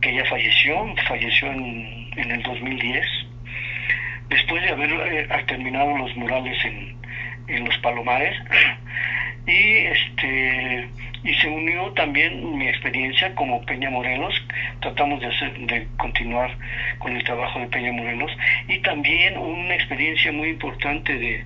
que 0.00 0.14
ya 0.14 0.24
falleció, 0.24 0.94
falleció 1.06 1.52
en, 1.52 2.10
en 2.16 2.30
el 2.30 2.42
2010, 2.42 3.06
después 4.28 4.62
de 4.62 4.70
haber 4.70 4.90
eh, 4.90 5.28
terminado 5.46 5.96
los 5.98 6.16
murales 6.16 6.56
en, 6.64 6.96
en 7.48 7.64
los 7.64 7.76
Palomares. 7.78 8.36
y 9.46 9.76
este 9.86 10.88
y 11.26 11.34
se 11.34 11.48
unió 11.48 11.90
también 11.92 12.56
mi 12.56 12.68
experiencia 12.68 13.34
como 13.34 13.60
Peña 13.62 13.90
Morelos, 13.90 14.32
tratamos 14.80 15.20
de 15.20 15.26
hacer, 15.26 15.58
de 15.58 15.88
continuar 15.96 16.56
con 16.98 17.16
el 17.16 17.24
trabajo 17.24 17.58
de 17.58 17.66
Peña 17.66 17.90
Morelos, 17.90 18.30
y 18.68 18.78
también 18.78 19.36
una 19.36 19.74
experiencia 19.74 20.30
muy 20.30 20.50
importante 20.50 21.18
de, 21.18 21.44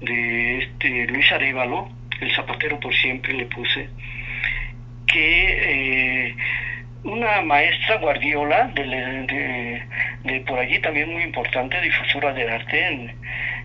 de 0.00 0.58
este 0.58 1.06
Luis 1.06 1.32
Arevalo, 1.32 1.88
el 2.20 2.30
zapatero 2.34 2.78
por 2.78 2.94
siempre 2.94 3.32
le 3.32 3.46
puse, 3.46 3.88
que 5.06 6.28
eh, 6.28 6.36
una 7.04 7.40
maestra 7.40 7.96
guardiola 7.96 8.70
de, 8.74 8.84
de, 8.84 9.82
de, 10.24 10.40
por 10.40 10.58
allí 10.58 10.78
también 10.80 11.10
muy 11.10 11.22
importante, 11.22 11.80
difusora 11.80 12.34
del 12.34 12.50
arte 12.50 12.86
en, 12.86 13.12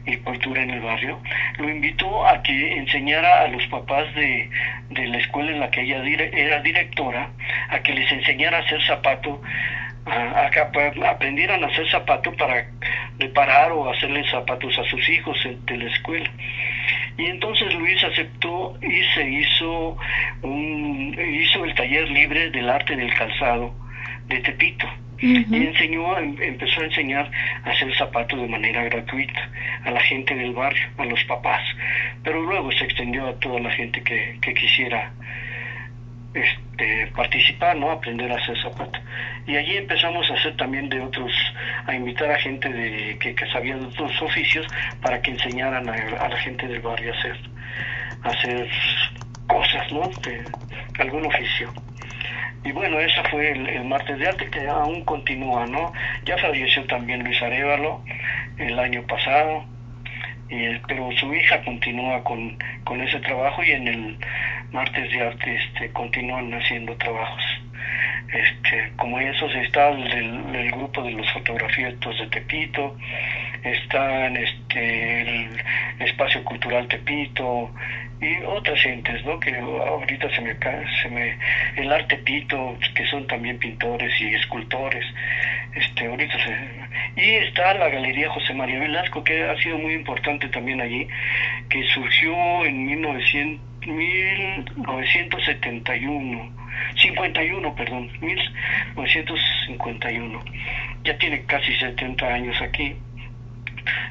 y 0.06 0.18
cultura 0.18 0.64
en 0.64 0.72
el 0.72 0.82
barrio, 0.82 1.20
lo 1.58 1.70
invitó 1.70 2.28
a 2.28 2.42
que 2.42 2.78
enseñara 2.78 3.42
a 3.42 3.48
los 3.48 3.66
papás 3.68 4.14
de, 4.16 4.50
de 4.90 5.08
la 5.08 5.18
escuela 5.18 5.52
en 5.52 5.60
la 5.60 5.72
que 5.72 5.82
ella 5.82 6.04
era 6.34 6.60
directora, 6.62 7.30
a 7.70 7.80
que 7.80 7.94
les 7.94 8.12
enseñara 8.12 8.58
a 8.58 8.62
hacer 8.62 8.82
zapato, 8.86 9.42
a, 10.06 10.50
que 10.50 10.60
aprendieran 11.06 11.64
a 11.64 11.68
hacer 11.68 11.90
zapato 11.90 12.32
para 12.34 12.66
reparar 13.20 13.72
o 13.72 13.90
hacerle 13.92 14.24
zapatos 14.30 14.78
a 14.78 14.84
sus 14.86 15.08
hijos 15.10 15.38
de 15.66 15.78
la 15.78 15.92
escuela. 15.92 16.30
Y 17.18 17.26
entonces 17.26 17.74
Luis 17.76 18.04
aceptó 18.04 18.78
y 18.82 19.04
se 19.14 19.30
hizo, 19.30 19.98
un, 20.42 21.18
hizo 21.20 21.66
el 21.66 21.76
taller 21.76 22.10
libre 22.10 22.50
del 22.50 22.70
arte 22.70 22.96
del 22.96 23.14
calzado 23.14 23.76
de 24.28 24.40
Tepito 24.40 24.88
y 25.22 25.68
enseñó, 25.68 26.18
em, 26.18 26.36
empezó 26.42 26.82
a 26.82 26.86
enseñar 26.86 27.32
a 27.64 27.70
hacer 27.70 27.96
zapatos 27.96 28.42
de 28.42 28.48
manera 28.48 28.84
gratuita 28.86 29.50
a 29.84 29.92
la 29.92 30.00
gente 30.02 30.36
del 30.36 30.54
barrio, 30.54 30.88
a 30.98 31.06
los 31.06 31.24
papás, 31.26 31.62
pero 32.24 32.42
luego 32.42 32.72
se 32.72 32.86
extendió 32.86 33.28
a 33.28 33.40
toda 33.40 33.60
la 33.60 33.72
gente 33.72 34.02
que, 34.02 34.38
que 34.42 34.54
quisiera 34.54 35.12
este, 36.34 37.08
participar, 37.16 37.76
¿no? 37.76 37.92
Aprender 37.92 38.32
a 38.32 38.36
hacer 38.36 38.60
zapatos. 38.62 39.02
Y 39.46 39.56
allí 39.56 39.78
empezamos 39.78 40.30
a 40.32 40.34
hacer 40.34 40.56
también 40.58 40.90
de 40.90 41.02
otros, 41.02 41.32
a 41.86 41.94
invitar 41.94 42.32
a 42.32 42.40
gente 42.40 42.70
de, 42.70 43.18
que, 43.20 43.36
que 43.36 43.46
sabía 43.48 43.76
de 43.76 43.86
otros 43.86 44.22
oficios 44.22 44.66
para 45.02 45.22
que 45.22 45.32
enseñaran 45.32 45.88
a, 45.90 45.94
a 45.94 46.30
la 46.30 46.38
gente 46.38 46.68
del 46.68 46.80
barrio 46.80 47.14
a 47.14 47.18
hacer, 47.18 47.38
a 48.24 48.30
hacer 48.30 48.70
cosas, 49.48 49.92
¿no? 49.92 50.10
De 50.24 50.44
algún 51.00 51.26
oficio. 51.26 51.72
Y 52.64 52.72
bueno, 52.72 53.00
eso 53.00 53.24
fue 53.32 53.52
el, 53.52 53.86
martes 53.86 54.20
de 54.20 54.28
arte 54.28 54.50
que 54.50 54.68
aún 54.68 55.04
continúa, 55.04 55.66
¿no? 55.66 55.92
Ya 56.26 56.38
falleció 56.38 56.86
también 56.86 57.24
Luis 57.24 57.42
Arevalo 57.42 58.04
el 58.58 58.78
año 58.78 59.02
pasado, 59.08 59.66
y, 60.50 60.78
pero 60.88 61.12
su 61.14 61.34
hija 61.34 61.64
continúa 61.64 62.24
con, 62.24 62.58
con 62.84 63.02
ese 63.02 63.20
trabajo 63.22 63.64
y 63.64 63.72
en 63.72 63.88
el 63.88 64.18
martes 64.72 65.12
de 65.12 65.22
arte 65.22 65.56
este, 65.56 65.92
continúan 65.92 66.54
haciendo 66.54 66.96
trabajos. 66.98 67.44
Este, 68.32 68.94
como 68.96 69.20
esos 69.20 69.54
está 69.56 69.90
el, 69.90 70.72
grupo 70.72 71.04
de 71.04 71.12
los 71.12 71.30
fotografías 71.32 71.94
de 72.00 72.28
Tepito, 72.28 72.96
están 73.64 74.38
este, 74.38 75.22
el 75.22 75.62
espacio 76.00 76.44
cultural 76.46 76.88
Tepito, 76.88 77.72
y 78.22 78.42
otras 78.44 78.80
gentes, 78.80 79.26
¿no? 79.26 79.40
Que 79.40 79.58
ahorita 79.58 80.30
se 80.30 80.42
me, 80.42 80.56
se 81.02 81.10
me, 81.10 81.36
el 81.76 81.92
arte 81.92 82.18
pito, 82.18 82.78
que 82.94 83.08
son 83.08 83.26
también 83.26 83.58
pintores 83.58 84.14
y 84.22 84.36
escultores, 84.36 85.04
este, 85.74 86.06
ahorita 86.06 86.38
se, 86.38 86.56
y 87.16 87.32
está 87.48 87.74
la 87.74 87.90
Galería 87.90 88.30
José 88.30 88.54
María 88.54 88.78
Velasco, 88.80 89.24
que 89.24 89.42
ha 89.44 89.58
sido 89.58 89.80
muy 89.80 89.94
importante 89.94 90.48
también 90.50 90.82
allí, 90.82 91.08
que 91.70 91.84
surgió 91.88 92.64
en 92.66 92.86
1900, 92.86 93.88
1971, 93.88 96.52
51, 96.98 97.76
perdón, 97.76 98.12
1951, 98.22 100.44
ya 101.04 101.18
tiene 101.18 101.44
casi 101.46 101.74
70 101.76 102.28
años 102.28 102.62
aquí, 102.62 102.96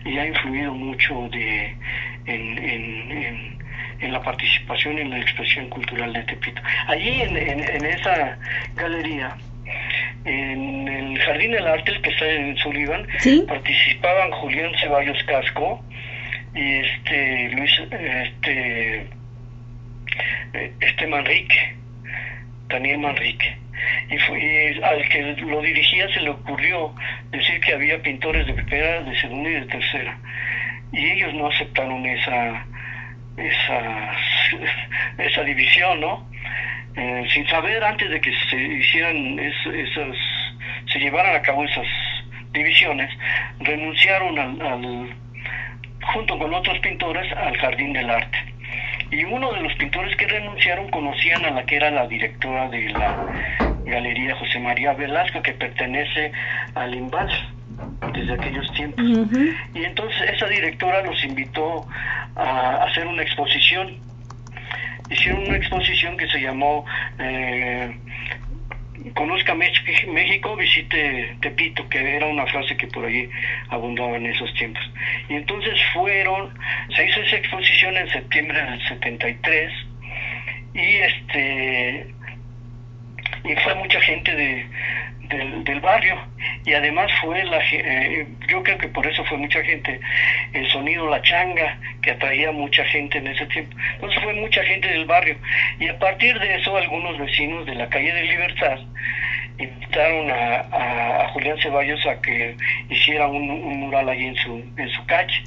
y 0.04 0.18
ha 0.18 0.26
influido 0.26 0.74
mucho 0.74 1.28
de, 1.30 1.76
en, 2.26 3.59
la 4.08 4.22
participación 4.22 4.98
en 4.98 5.10
la 5.10 5.18
expresión 5.18 5.68
cultural 5.68 6.12
de 6.12 6.22
Tepito. 6.22 6.62
Allí 6.86 7.22
en, 7.22 7.36
en, 7.36 7.84
esa 7.84 8.38
galería, 8.74 9.36
en 10.24 10.88
el 10.88 11.18
Jardín 11.20 11.52
del 11.52 11.66
Arte, 11.66 11.92
el 11.92 12.02
que 12.02 12.10
está 12.10 12.26
en 12.26 12.56
Sullivan, 12.56 13.06
participaban 13.46 14.30
Julián 14.32 14.72
Ceballos 14.80 15.22
Casco 15.24 15.84
y 16.54 16.74
este 16.76 17.48
Luis, 17.50 17.72
este, 17.90 19.06
este 20.80 21.06
Manrique, 21.06 21.76
Daniel 22.68 22.98
Manrique. 22.98 23.56
Y, 24.10 24.18
fue, 24.18 24.80
al 24.82 25.08
que 25.08 25.22
lo 25.42 25.62
dirigía 25.62 26.12
se 26.12 26.20
le 26.20 26.30
ocurrió 26.30 26.94
decir 27.30 27.60
que 27.60 27.72
había 27.72 28.02
pintores 28.02 28.46
de 28.46 28.52
primera, 28.52 29.02
de 29.02 29.20
segunda 29.20 29.48
y 29.48 29.54
de 29.54 29.66
tercera. 29.66 30.18
Y 30.92 31.06
ellos 31.12 31.32
no 31.34 31.46
aceptaron 31.46 32.04
esa, 32.04 32.66
esa, 33.36 34.12
esa 35.18 35.42
división, 35.42 36.00
¿no? 36.00 36.28
Eh, 36.96 37.24
sin 37.32 37.46
saber 37.46 37.82
antes 37.84 38.10
de 38.10 38.20
que 38.20 38.32
se 38.50 38.60
hicieran 38.60 39.38
esas, 39.38 40.16
se 40.92 40.98
llevaran 40.98 41.36
a 41.36 41.42
cabo 41.42 41.64
esas 41.64 41.86
divisiones, 42.52 43.10
renunciaron 43.60 44.38
al, 44.38 45.14
junto 46.12 46.38
con 46.38 46.52
otros 46.52 46.78
pintores 46.80 47.32
al 47.36 47.56
jardín 47.58 47.92
del 47.92 48.10
arte. 48.10 48.38
Y 49.10 49.24
uno 49.24 49.52
de 49.52 49.62
los 49.62 49.74
pintores 49.74 50.16
que 50.16 50.26
renunciaron 50.26 50.88
conocían 50.90 51.44
a 51.44 51.50
la 51.50 51.64
que 51.64 51.76
era 51.76 51.90
la 51.90 52.06
directora 52.06 52.68
de 52.68 52.90
la 52.90 53.26
Galería 53.84 54.36
José 54.36 54.60
María 54.60 54.92
Velasco, 54.92 55.42
que 55.42 55.52
pertenece 55.52 56.32
al 56.74 56.94
IMBAL 56.94 57.30
desde 58.12 58.32
aquellos 58.32 58.72
tiempos. 58.72 59.04
Y 59.74 59.84
entonces 59.84 60.30
esa 60.30 60.46
directora 60.46 61.02
los 61.02 61.22
invitó 61.24 61.86
a 62.36 62.84
hacer 62.84 63.06
una 63.06 63.22
exposición. 63.22 63.98
Hicieron 65.10 65.46
una 65.48 65.56
exposición 65.56 66.16
que 66.16 66.28
se 66.28 66.40
llamó 66.40 66.84
eh, 67.18 67.96
Conozca 69.14 69.54
México, 69.54 70.56
visite 70.56 71.36
Tepito, 71.40 71.88
que 71.88 72.16
era 72.16 72.26
una 72.26 72.46
frase 72.46 72.76
que 72.76 72.86
por 72.86 73.04
ahí 73.04 73.28
abundaba 73.68 74.16
en 74.16 74.26
esos 74.26 74.52
tiempos. 74.54 74.82
Y 75.28 75.34
entonces 75.34 75.74
fueron, 75.94 76.52
se 76.94 77.06
hizo 77.06 77.20
esa 77.22 77.36
exposición 77.36 77.96
en 77.96 78.08
septiembre 78.10 78.62
del 78.62 78.88
73 78.88 79.72
y 80.74 80.78
este 80.78 82.14
y 83.42 83.54
fue 83.56 83.74
mucha 83.76 84.00
gente 84.02 84.34
de, 84.34 84.66
del, 85.36 85.80
barrio. 85.80 86.16
Y 86.64 86.74
además 86.74 87.10
fue 87.20 87.42
la 87.44 87.58
eh, 87.72 88.26
yo 88.48 88.62
creo 88.62 88.78
que 88.78 88.88
por 88.88 89.06
eso 89.06 89.24
fue 89.24 89.38
mucha 89.38 89.62
gente 89.62 90.00
el 90.52 90.66
sonido 90.68 91.08
la 91.08 91.22
changa 91.22 91.78
que 92.02 92.10
atraía 92.10 92.52
mucha 92.52 92.84
gente 92.86 93.18
en 93.18 93.28
ese 93.28 93.46
tiempo. 93.46 93.76
Entonces 93.94 94.22
fue 94.22 94.34
mucha 94.34 94.62
gente 94.64 94.88
del 94.88 95.04
barrio. 95.04 95.36
Y 95.78 95.88
a 95.88 95.98
partir 95.98 96.38
de 96.38 96.56
eso 96.56 96.76
algunos 96.76 97.18
vecinos 97.18 97.66
de 97.66 97.74
la 97.74 97.88
calle 97.88 98.12
de 98.12 98.24
Libertad 98.24 98.78
invitaron 99.58 100.30
a, 100.30 101.24
a, 101.24 101.28
Julián 101.28 101.58
Ceballos 101.60 102.04
a 102.06 102.20
que 102.22 102.56
hiciera 102.88 103.26
un, 103.26 103.46
mural 103.80 104.08
ahí 104.08 104.26
en 104.26 104.36
su 104.36 104.64
en 104.76 104.88
su 104.90 105.04
calle. 105.06 105.44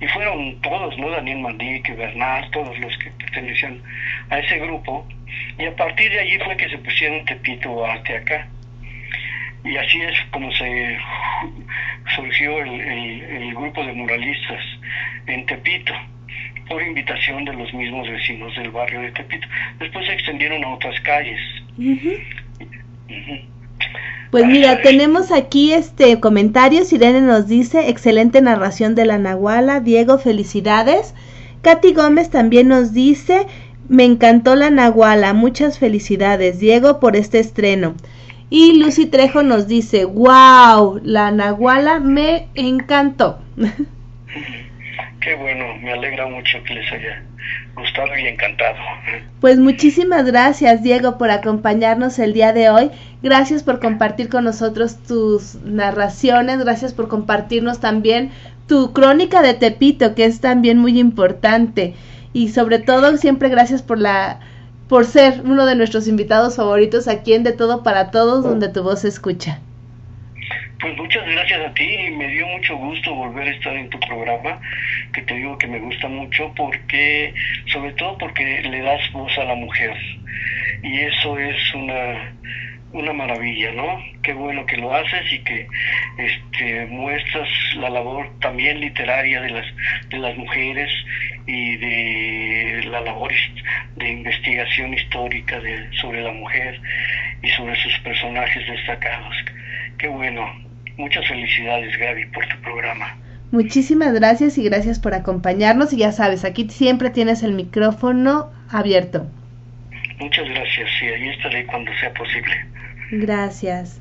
Y 0.00 0.06
fueron 0.08 0.60
todos 0.62 0.98
no 0.98 1.10
Daniel 1.10 1.38
Mandique 1.38 1.92
Bernal 1.92 2.50
todos 2.50 2.76
los 2.78 2.96
que 2.98 3.10
pertenecían 3.12 3.80
a 4.30 4.38
ese 4.38 4.58
grupo. 4.58 5.06
Y 5.58 5.66
a 5.66 5.76
partir 5.76 6.10
de 6.10 6.20
allí 6.20 6.38
fue 6.38 6.56
que 6.56 6.68
se 6.68 6.78
pusieron 6.78 7.24
Tepito 7.24 7.84
Arte 7.86 8.16
acá 8.16 8.48
y 9.64 9.76
así 9.76 10.00
es 10.00 10.14
como 10.32 10.50
se 10.52 10.98
surgió 12.16 12.58
el, 12.58 13.54
grupo 13.54 13.84
de 13.84 13.92
muralistas 13.92 14.60
en 15.26 15.46
Tepito 15.46 15.92
por 16.68 16.82
invitación 16.82 17.44
de 17.44 17.52
los 17.52 17.72
mismos 17.74 18.08
vecinos 18.08 18.54
del 18.56 18.70
barrio 18.70 19.00
de 19.02 19.12
Tepito. 19.12 19.46
Después 19.78 20.06
se 20.06 20.14
extendieron 20.14 20.64
a 20.64 20.74
otras 20.74 20.98
calles. 21.00 21.40
Pues 24.30 24.46
mira, 24.46 24.80
tenemos 24.80 25.30
aquí 25.30 25.74
este 25.74 26.18
comentario. 26.18 26.82
Irene 26.90 27.20
nos 27.20 27.46
dice, 27.46 27.90
excelente 27.90 28.40
narración 28.40 28.94
de 28.94 29.04
la 29.04 29.18
Nahuala. 29.18 29.80
Diego, 29.80 30.18
felicidades. 30.18 31.14
Katy 31.60 31.92
Gómez 31.92 32.30
también 32.30 32.68
nos 32.68 32.94
dice, 32.94 33.46
me 33.88 34.04
encantó 34.04 34.56
la 34.56 34.70
Nahuala. 34.70 35.34
Muchas 35.34 35.78
felicidades, 35.78 36.58
Diego, 36.58 36.98
por 36.98 37.14
este 37.14 37.38
estreno. 37.38 37.94
Y 38.54 38.74
Lucy 38.74 39.06
Trejo 39.06 39.42
nos 39.42 39.66
dice, 39.66 40.04
wow, 40.04 41.00
la 41.02 41.30
Nahuala 41.30 42.00
me 42.00 42.48
encantó. 42.54 43.38
Qué 45.22 45.34
bueno, 45.36 45.64
me 45.80 45.90
alegra 45.90 46.26
mucho 46.26 46.62
que 46.62 46.74
les 46.74 46.92
haya 46.92 47.22
gustado 47.74 48.10
y 48.18 48.26
encantado. 48.26 48.76
Pues 49.40 49.58
muchísimas 49.58 50.26
gracias, 50.26 50.82
Diego, 50.82 51.16
por 51.16 51.30
acompañarnos 51.30 52.18
el 52.18 52.34
día 52.34 52.52
de 52.52 52.68
hoy. 52.68 52.90
Gracias 53.22 53.62
por 53.62 53.80
compartir 53.80 54.28
con 54.28 54.44
nosotros 54.44 55.02
tus 55.02 55.54
narraciones, 55.64 56.58
gracias 56.58 56.92
por 56.92 57.08
compartirnos 57.08 57.80
también 57.80 58.32
tu 58.68 58.92
crónica 58.92 59.40
de 59.40 59.54
Tepito, 59.54 60.14
que 60.14 60.26
es 60.26 60.42
también 60.42 60.76
muy 60.76 60.98
importante. 60.98 61.94
Y 62.34 62.50
sobre 62.50 62.80
todo, 62.80 63.16
siempre 63.16 63.48
gracias 63.48 63.80
por 63.80 63.98
la 63.98 64.40
por 64.92 65.06
ser 65.06 65.40
uno 65.46 65.64
de 65.64 65.74
nuestros 65.74 66.06
invitados 66.06 66.56
favoritos 66.56 67.08
aquí 67.08 67.32
en 67.32 67.44
De 67.44 67.54
Todo 67.54 67.82
para 67.82 68.10
Todos, 68.10 68.44
donde 68.44 68.68
tu 68.68 68.82
voz 68.82 69.00
se 69.00 69.08
escucha. 69.08 69.58
Pues 70.82 70.94
muchas 70.98 71.24
gracias 71.26 71.66
a 71.66 71.72
ti 71.72 71.82
y 71.82 72.10
me 72.10 72.28
dio 72.28 72.46
mucho 72.46 72.76
gusto 72.76 73.14
volver 73.14 73.48
a 73.48 73.52
estar 73.52 73.74
en 73.74 73.88
tu 73.88 73.98
programa, 74.00 74.60
que 75.14 75.22
te 75.22 75.32
digo 75.32 75.56
que 75.56 75.66
me 75.66 75.78
gusta 75.78 76.08
mucho 76.08 76.52
porque, 76.54 77.32
sobre 77.72 77.92
todo 77.92 78.18
porque 78.18 78.60
le 78.60 78.82
das 78.82 79.00
voz 79.14 79.32
a 79.38 79.44
la 79.44 79.54
mujer 79.54 79.96
y 80.82 80.98
eso 80.98 81.38
es 81.38 81.56
una 81.74 82.34
una 82.92 83.12
maravilla, 83.12 83.72
¿no? 83.72 83.98
Qué 84.22 84.32
bueno 84.32 84.66
que 84.66 84.76
lo 84.76 84.94
haces 84.94 85.32
y 85.32 85.38
que 85.40 85.66
este, 86.18 86.86
muestras 86.86 87.48
la 87.76 87.90
labor 87.90 88.28
también 88.40 88.80
literaria 88.80 89.40
de 89.40 89.50
las, 89.50 89.66
de 90.10 90.18
las 90.18 90.36
mujeres 90.36 90.90
y 91.46 91.76
de 91.76 92.84
la 92.90 93.00
labor 93.00 93.32
de 93.96 94.10
investigación 94.10 94.94
histórica 94.94 95.58
de, 95.60 95.88
sobre 96.00 96.22
la 96.22 96.32
mujer 96.32 96.80
y 97.42 97.48
sobre 97.50 97.74
sus 97.76 97.98
personajes 98.00 98.66
destacados. 98.66 99.34
Qué 99.98 100.08
bueno. 100.08 100.46
Muchas 100.98 101.26
felicidades, 101.26 101.96
Gaby, 101.98 102.26
por 102.26 102.46
tu 102.48 102.56
programa. 102.60 103.16
Muchísimas 103.50 104.12
gracias 104.14 104.58
y 104.58 104.64
gracias 104.64 104.98
por 104.98 105.14
acompañarnos 105.14 105.92
y 105.92 105.98
ya 105.98 106.12
sabes, 106.12 106.44
aquí 106.44 106.68
siempre 106.68 107.10
tienes 107.10 107.42
el 107.42 107.52
micrófono 107.52 108.50
abierto. 108.70 109.26
Muchas 110.18 110.48
gracias, 110.48 110.88
sí, 110.98 111.06
ahí 111.06 111.28
estaré 111.28 111.66
cuando 111.66 111.92
sea 112.00 112.12
posible. 112.14 112.64
Gracias. 113.12 114.00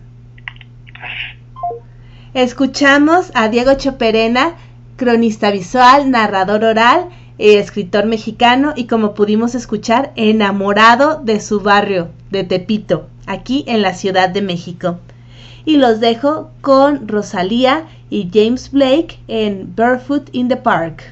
Escuchamos 2.34 3.30
a 3.34 3.50
Diego 3.50 3.74
Choperena, 3.74 4.56
cronista 4.96 5.52
visual, 5.52 6.10
narrador 6.12 6.64
oral, 6.64 7.10
eh, 7.38 7.60
escritor 7.60 8.06
mexicano 8.06 8.72
y 8.74 8.88
como 8.88 9.14
pudimos 9.14 9.54
escuchar, 9.54 10.14
enamorado 10.16 11.20
de 11.22 11.42
su 11.42 11.60
barrio, 11.60 12.08
de 12.30 12.46
Tepito, 12.46 13.10
aquí 13.28 13.66
en 13.68 13.82
la 13.82 13.96
Ciudad 13.96 14.30
de 14.30 14.42
México. 14.42 15.00
Y 15.66 15.76
los 15.76 16.00
dejo 16.00 16.50
con 16.62 17.10
Rosalía 17.10 17.88
y 18.10 18.30
James 18.34 18.72
Blake 18.72 19.20
en 19.28 19.76
Barefoot 19.76 20.30
in 20.32 20.48
the 20.48 20.56
Park. 20.56 21.04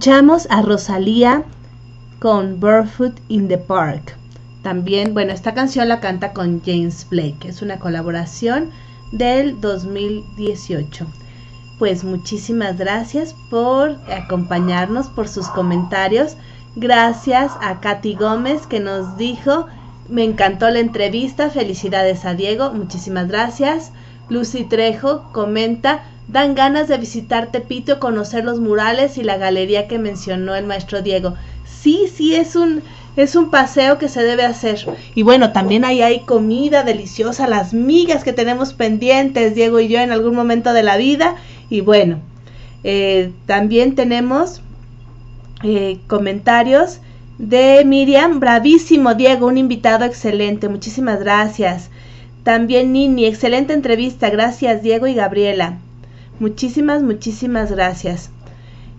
Escuchamos 0.00 0.46
a 0.48 0.62
Rosalía 0.62 1.44
con 2.20 2.58
Barefoot 2.58 3.20
in 3.28 3.48
the 3.48 3.58
Park. 3.58 4.16
También, 4.62 5.12
bueno, 5.12 5.34
esta 5.34 5.52
canción 5.52 5.88
la 5.88 6.00
canta 6.00 6.32
con 6.32 6.62
James 6.64 7.06
Blake, 7.10 7.46
es 7.46 7.60
una 7.60 7.78
colaboración 7.78 8.70
del 9.12 9.60
2018. 9.60 11.06
Pues 11.78 12.02
muchísimas 12.02 12.78
gracias 12.78 13.34
por 13.50 13.98
acompañarnos, 14.10 15.08
por 15.08 15.28
sus 15.28 15.48
comentarios. 15.48 16.38
Gracias 16.76 17.52
a 17.60 17.80
Katy 17.80 18.14
Gómez 18.14 18.66
que 18.66 18.80
nos 18.80 19.18
dijo, 19.18 19.66
me 20.08 20.24
encantó 20.24 20.70
la 20.70 20.78
entrevista, 20.78 21.50
felicidades 21.50 22.24
a 22.24 22.32
Diego, 22.32 22.72
muchísimas 22.72 23.28
gracias. 23.28 23.92
Lucy 24.30 24.64
Trejo 24.64 25.30
comenta, 25.32 26.04
Dan 26.30 26.54
ganas 26.54 26.86
de 26.86 26.96
visitar 26.96 27.50
Tepito, 27.50 27.98
conocer 27.98 28.44
los 28.44 28.60
murales 28.60 29.18
y 29.18 29.24
la 29.24 29.36
galería 29.36 29.88
que 29.88 29.98
mencionó 29.98 30.54
el 30.54 30.64
maestro 30.64 31.02
Diego. 31.02 31.34
Sí, 31.64 32.06
sí, 32.14 32.36
es 32.36 32.54
un, 32.54 32.82
es 33.16 33.34
un 33.34 33.50
paseo 33.50 33.98
que 33.98 34.08
se 34.08 34.22
debe 34.22 34.44
hacer. 34.44 34.86
Y 35.16 35.24
bueno, 35.24 35.50
también 35.50 35.84
ahí 35.84 36.02
hay 36.02 36.20
comida 36.20 36.84
deliciosa, 36.84 37.48
las 37.48 37.74
migas 37.74 38.22
que 38.22 38.32
tenemos 38.32 38.74
pendientes, 38.74 39.56
Diego 39.56 39.80
y 39.80 39.88
yo, 39.88 39.98
en 39.98 40.12
algún 40.12 40.36
momento 40.36 40.72
de 40.72 40.84
la 40.84 40.96
vida. 40.96 41.34
Y 41.68 41.80
bueno, 41.80 42.20
eh, 42.84 43.32
también 43.46 43.96
tenemos 43.96 44.62
eh, 45.64 45.98
comentarios 46.06 47.00
de 47.38 47.84
Miriam. 47.84 48.38
Bravísimo, 48.38 49.14
Diego, 49.14 49.48
un 49.48 49.58
invitado 49.58 50.04
excelente. 50.04 50.68
Muchísimas 50.68 51.18
gracias. 51.18 51.90
También 52.44 52.92
Nini, 52.92 53.26
excelente 53.26 53.72
entrevista. 53.72 54.30
Gracias, 54.30 54.80
Diego 54.84 55.08
y 55.08 55.14
Gabriela. 55.14 55.78
Muchísimas, 56.40 57.02
muchísimas 57.02 57.70
gracias. 57.70 58.30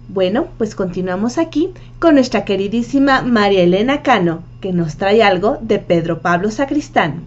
Bueno, 0.07 0.47
pues 0.59 0.75
continuamos 0.75 1.39
aquí 1.39 1.71
con 1.97 2.13
nuestra 2.13 2.45
queridísima 2.45 3.23
María 3.23 3.63
Elena 3.63 4.03
Cano, 4.03 4.43
que 4.61 4.71
nos 4.71 4.97
trae 4.97 5.23
algo 5.23 5.57
de 5.59 5.79
Pedro 5.79 6.21
Pablo 6.21 6.51
Sacristán. 6.51 7.23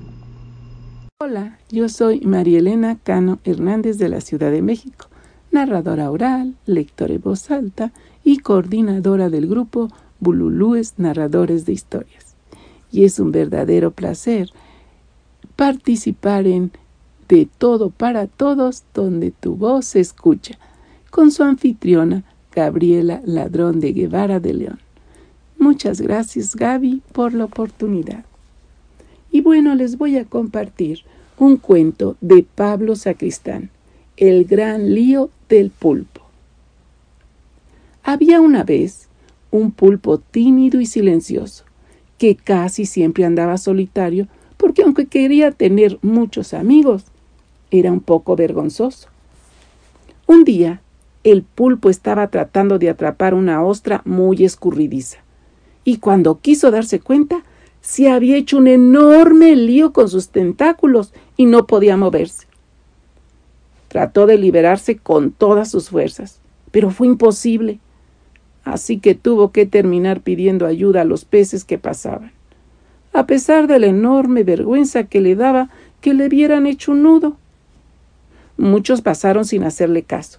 Hola, 1.20 1.58
yo 1.68 1.88
soy 1.88 2.20
María 2.20 2.60
Elena 2.60 2.96
Cano 3.02 3.40
Hernández 3.42 3.98
de 3.98 4.08
la 4.08 4.20
Ciudad 4.20 4.52
de 4.52 4.62
México, 4.62 5.08
narradora 5.50 6.08
oral, 6.12 6.54
lectora 6.64 7.14
en 7.14 7.20
voz 7.20 7.50
alta 7.50 7.92
y 8.22 8.38
coordinadora 8.38 9.30
del 9.30 9.48
grupo 9.48 9.88
Bululúes 10.20 10.94
Narradores 10.96 11.66
de 11.66 11.72
Historias. 11.72 12.36
Y 12.92 13.04
es 13.04 13.18
un 13.18 13.32
verdadero 13.32 13.90
placer 13.90 14.50
participar 15.56 16.46
en 16.46 16.70
de 17.34 17.48
todo 17.58 17.90
para 17.90 18.28
todos 18.28 18.84
donde 18.94 19.32
tu 19.32 19.56
voz 19.56 19.86
se 19.86 19.98
escucha, 19.98 20.56
con 21.10 21.32
su 21.32 21.42
anfitriona 21.42 22.22
Gabriela 22.54 23.22
Ladrón 23.24 23.80
de 23.80 23.92
Guevara 23.92 24.38
de 24.38 24.54
León. 24.54 24.78
Muchas 25.58 26.00
gracias 26.00 26.54
Gaby 26.54 27.02
por 27.10 27.34
la 27.34 27.46
oportunidad. 27.46 28.24
Y 29.32 29.40
bueno, 29.40 29.74
les 29.74 29.98
voy 29.98 30.16
a 30.16 30.24
compartir 30.24 31.00
un 31.36 31.56
cuento 31.56 32.16
de 32.20 32.44
Pablo 32.44 32.94
Sacristán, 32.94 33.70
El 34.16 34.44
gran 34.44 34.94
lío 34.94 35.28
del 35.48 35.70
pulpo. 35.70 36.20
Había 38.04 38.40
una 38.40 38.62
vez 38.62 39.08
un 39.50 39.72
pulpo 39.72 40.18
tímido 40.18 40.80
y 40.80 40.86
silencioso, 40.86 41.64
que 42.16 42.36
casi 42.36 42.86
siempre 42.86 43.24
andaba 43.24 43.58
solitario, 43.58 44.28
porque 44.56 44.82
aunque 44.82 45.06
quería 45.06 45.50
tener 45.50 45.98
muchos 46.00 46.54
amigos, 46.54 47.06
era 47.70 47.92
un 47.92 48.00
poco 48.00 48.36
vergonzoso. 48.36 49.08
Un 50.26 50.44
día, 50.44 50.80
el 51.22 51.42
pulpo 51.42 51.90
estaba 51.90 52.28
tratando 52.28 52.78
de 52.78 52.90
atrapar 52.90 53.34
una 53.34 53.62
ostra 53.62 54.02
muy 54.04 54.44
escurridiza, 54.44 55.18
y 55.84 55.98
cuando 55.98 56.40
quiso 56.40 56.70
darse 56.70 57.00
cuenta, 57.00 57.44
se 57.80 58.10
había 58.10 58.36
hecho 58.36 58.56
un 58.56 58.66
enorme 58.66 59.54
lío 59.56 59.92
con 59.92 60.08
sus 60.08 60.30
tentáculos 60.30 61.12
y 61.36 61.44
no 61.44 61.66
podía 61.66 61.96
moverse. 61.98 62.46
Trató 63.88 64.26
de 64.26 64.38
liberarse 64.38 64.96
con 64.96 65.30
todas 65.30 65.70
sus 65.70 65.90
fuerzas, 65.90 66.40
pero 66.70 66.90
fue 66.90 67.06
imposible, 67.06 67.78
así 68.64 68.98
que 68.98 69.14
tuvo 69.14 69.52
que 69.52 69.66
terminar 69.66 70.22
pidiendo 70.22 70.66
ayuda 70.66 71.02
a 71.02 71.04
los 71.04 71.26
peces 71.26 71.64
que 71.64 71.78
pasaban, 71.78 72.32
a 73.12 73.26
pesar 73.26 73.66
de 73.66 73.78
la 73.78 73.86
enorme 73.86 74.42
vergüenza 74.42 75.04
que 75.04 75.20
le 75.20 75.36
daba 75.36 75.68
que 76.00 76.14
le 76.14 76.26
hubieran 76.26 76.66
hecho 76.66 76.92
un 76.92 77.02
nudo. 77.02 77.36
Muchos 78.56 79.02
pasaron 79.02 79.44
sin 79.44 79.64
hacerle 79.64 80.02
caso, 80.02 80.38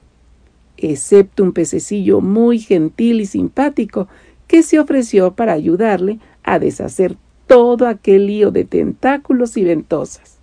excepto 0.77 1.43
un 1.43 1.51
pececillo 1.51 2.21
muy 2.21 2.59
gentil 2.59 3.21
y 3.21 3.25
simpático 3.25 4.07
que 4.47 4.63
se 4.63 4.79
ofreció 4.79 5.33
para 5.33 5.53
ayudarle 5.53 6.19
a 6.43 6.59
deshacer 6.59 7.17
todo 7.47 7.87
aquel 7.87 8.27
lío 8.27 8.51
de 8.51 8.63
tentáculos 8.63 9.57
y 9.57 9.63
ventosas. 9.63 10.37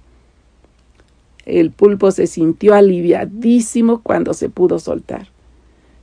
El 1.46 1.70
pulpo 1.70 2.10
se 2.10 2.26
sintió 2.26 2.74
aliviadísimo 2.74 4.02
cuando 4.02 4.34
se 4.34 4.48
pudo 4.48 4.78
soltar, 4.78 5.28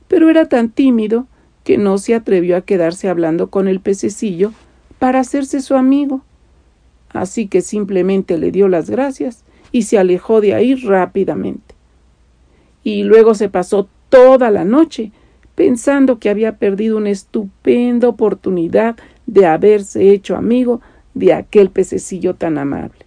pero 0.08 0.28
era 0.28 0.48
tan 0.48 0.70
tímido 0.70 1.26
que 1.64 1.78
no 1.78 1.98
se 1.98 2.14
atrevió 2.14 2.56
a 2.56 2.62
quedarse 2.62 3.08
hablando 3.08 3.48
con 3.48 3.68
el 3.68 3.80
pececillo 3.80 4.52
para 4.98 5.20
hacerse 5.20 5.60
su 5.60 5.74
amigo. 5.76 6.22
Así 7.10 7.48
que 7.48 7.60
simplemente 7.62 8.38
le 8.38 8.50
dio 8.50 8.68
las 8.68 8.90
gracias 8.90 9.44
y 9.72 9.82
se 9.82 9.98
alejó 9.98 10.40
de 10.40 10.54
ahí 10.54 10.74
rápidamente. 10.74 11.74
Y 12.82 13.02
luego 13.04 13.34
se 13.34 13.48
pasó 13.48 13.88
toda 14.08 14.50
la 14.50 14.64
noche 14.64 15.12
pensando 15.54 16.18
que 16.18 16.30
había 16.30 16.56
perdido 16.56 16.96
una 16.96 17.10
estupenda 17.10 18.08
oportunidad 18.08 18.96
de 19.26 19.46
haberse 19.46 20.10
hecho 20.10 20.36
amigo 20.36 20.80
de 21.14 21.32
aquel 21.34 21.70
pececillo 21.70 22.34
tan 22.34 22.58
amable. 22.58 23.04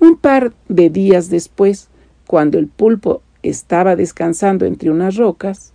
Un 0.00 0.16
par 0.16 0.52
de 0.68 0.90
días 0.90 1.30
después, 1.30 1.88
cuando 2.26 2.58
el 2.58 2.66
pulpo 2.66 3.22
estaba 3.42 3.96
descansando 3.96 4.64
entre 4.64 4.90
unas 4.90 5.16
rocas, 5.16 5.72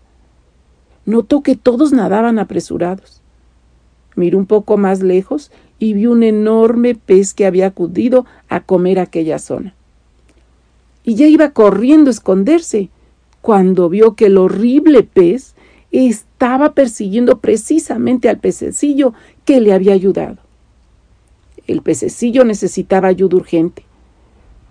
notó 1.06 1.44
que 1.44 1.56
todos 1.56 1.94
nadaban 1.94 2.40
apresurados. 2.40 3.22
Miró 4.16 4.38
un 4.38 4.46
poco 4.46 4.78
más 4.78 5.02
lejos 5.02 5.52
y 5.80 5.94
vio 5.94 6.12
un 6.12 6.24
enorme 6.24 6.96
pez 6.96 7.34
que 7.34 7.46
había 7.46 7.68
acudido 7.68 8.26
a 8.50 8.62
comer 8.62 9.00
aquella 9.00 9.40
zona. 9.40 9.76
Y 11.04 11.16
ya 11.16 11.28
iba 11.28 11.52
corriendo 11.52 12.10
a 12.10 12.12
esconderse 12.12 12.90
cuando 13.42 13.88
vio 13.90 14.16
que 14.16 14.26
el 14.26 14.38
horrible 14.38 15.04
pez 15.04 15.56
estaba 15.92 16.74
persiguiendo 16.74 17.40
precisamente 17.40 18.30
al 18.30 18.40
pececillo 18.40 19.14
que 19.46 19.62
le 19.62 19.74
había 19.74 19.94
ayudado. 19.94 20.38
El 21.66 21.82
pececillo 21.82 22.44
necesitaba 22.44 23.08
ayuda 23.08 23.38
urgente, 23.38 23.84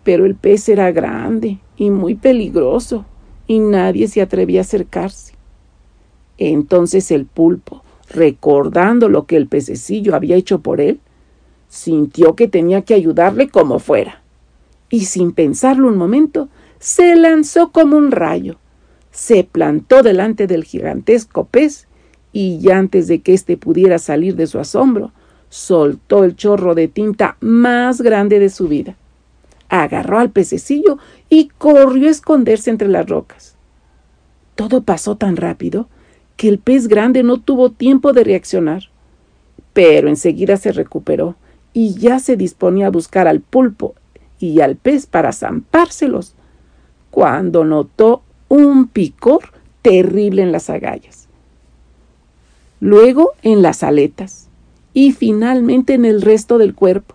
pero 0.03 0.24
el 0.27 0.35
pez 0.35 0.69
era 0.69 0.93
grande 0.93 1.59
y 1.77 1.91
muy 1.91 2.15
peligroso 2.15 3.05
y 3.47 3.59
nadie 3.59 4.09
se 4.09 4.20
atrevía 4.20 4.61
a 4.61 4.62
acercarse. 4.62 5.35
Entonces 6.39 7.11
el 7.11 7.27
pulpo, 7.27 7.83
recordando 8.11 9.09
lo 9.09 9.27
que 9.27 9.37
el 9.37 9.47
pececillo 9.47 10.15
había 10.15 10.37
hecho 10.37 10.61
por 10.61 10.81
él, 10.81 11.01
sintió 11.69 12.37
que 12.37 12.49
tenía 12.49 12.83
que 12.83 12.95
ayudarle 12.95 13.49
como 13.49 13.78
fuera, 13.78 14.23
y 14.89 15.07
sin 15.07 15.33
pensarlo 15.33 15.89
un 15.89 15.97
momento, 15.97 16.49
se 16.78 17.16
lanzó 17.16 17.73
como 17.73 17.97
un 17.97 18.11
rayo. 18.11 18.59
Se 19.11 19.45
plantó 19.45 20.03
delante 20.03 20.47
del 20.47 20.65
gigantesco 20.65 21.47
pez 21.47 21.89
y 22.33 22.59
ya 22.59 22.78
antes 22.78 23.09
de 23.09 23.20
que 23.20 23.33
éste 23.33 23.57
pudiera 23.57 23.99
salir 23.99 24.37
de 24.37 24.47
su 24.47 24.59
asombro, 24.59 25.12
soltó 25.49 26.23
el 26.24 26.37
chorro 26.37 26.74
de 26.74 26.87
tinta 26.87 27.37
más 27.41 28.03
grande 28.03 28.39
de 28.39 28.51
su 28.51 28.69
vida. 28.69 28.97
Agarró 29.69 30.19
al 30.19 30.31
pececillo 30.31 30.99
y 31.28 31.49
corrió 31.49 32.09
a 32.09 32.11
esconderse 32.11 32.70
entre 32.70 32.89
las 32.89 33.09
rocas. 33.09 33.57
Todo 34.55 34.83
pasó 34.83 35.16
tan 35.16 35.37
rápido 35.37 35.89
que 36.37 36.49
el 36.49 36.59
pez 36.59 36.89
grande 36.89 37.23
no 37.23 37.39
tuvo 37.39 37.71
tiempo 37.71 38.13
de 38.13 38.25
reaccionar, 38.25 38.85
pero 39.73 40.09
enseguida 40.09 40.57
se 40.57 40.73
recuperó 40.73 41.37
y 41.73 41.95
ya 41.95 42.19
se 42.19 42.37
disponía 42.37 42.87
a 42.87 42.91
buscar 42.91 43.29
al 43.29 43.41
pulpo 43.41 43.95
y 44.39 44.61
al 44.61 44.77
pez 44.77 45.07
para 45.07 45.33
zampárselos, 45.33 46.35
cuando 47.11 47.65
notó 47.65 48.23
un 48.49 48.89
picor 48.89 49.53
terrible 49.83 50.43
en 50.43 50.53
las 50.53 50.69
agallas, 50.69 51.29
luego 52.81 53.33
en 53.43 53.63
las 53.63 53.83
aletas 53.83 54.49
y 54.93 55.13
finalmente 55.13 55.95
en 55.95 56.05
el 56.05 56.23
resto 56.23 56.59
del 56.59 56.75
cuerpo. 56.75 57.15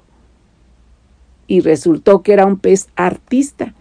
Y 1.48 1.62
resultó 1.62 2.22
que 2.22 2.34
era 2.34 2.46
un 2.46 2.58
pez 2.58 2.88
artista 2.96 3.74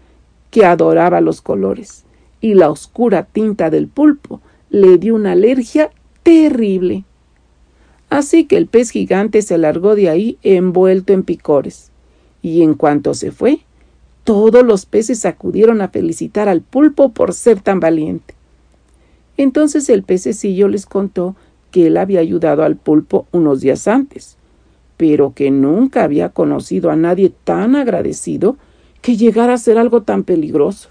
que 0.49 0.65
adoraba 0.65 1.21
los 1.21 1.41
colores, 1.41 2.03
y 2.41 2.55
la 2.55 2.69
oscura 2.69 3.23
tinta 3.23 3.69
del 3.69 3.87
pulpo 3.87 4.41
le 4.71 4.97
dio 4.97 5.15
una 5.15 5.33
alergia 5.33 5.91
terrible. 6.23 7.03
Así 8.09 8.45
que 8.45 8.57
el 8.57 8.67
pez 8.67 8.89
gigante 8.89 9.41
se 9.41 9.57
largó 9.57 9.95
de 9.95 10.09
ahí 10.09 10.37
envuelto 10.43 11.13
en 11.13 11.23
picores, 11.23 11.91
y 12.41 12.63
en 12.63 12.73
cuanto 12.73 13.13
se 13.13 13.31
fue, 13.31 13.59
todos 14.23 14.63
los 14.63 14.85
peces 14.85 15.25
acudieron 15.25 15.81
a 15.81 15.89
felicitar 15.89 16.47
al 16.47 16.61
pulpo 16.61 17.09
por 17.09 17.33
ser 17.33 17.59
tan 17.59 17.79
valiente. 17.79 18.33
Entonces 19.37 19.89
el 19.89 20.03
pececillo 20.03 20.67
les 20.67 20.85
contó 20.85 21.35
que 21.71 21.87
él 21.87 21.97
había 21.97 22.19
ayudado 22.19 22.63
al 22.63 22.77
pulpo 22.77 23.27
unos 23.31 23.61
días 23.61 23.87
antes, 23.87 24.37
pero 24.95 25.33
que 25.33 25.51
nunca 25.51 26.03
había 26.03 26.29
conocido 26.29 26.91
a 26.91 26.95
nadie 26.95 27.31
tan 27.43 27.75
agradecido 27.75 28.57
que 29.01 29.17
llegara 29.17 29.53
a 29.53 29.57
ser 29.57 29.77
algo 29.77 30.03
tan 30.03 30.23
peligroso. 30.23 30.89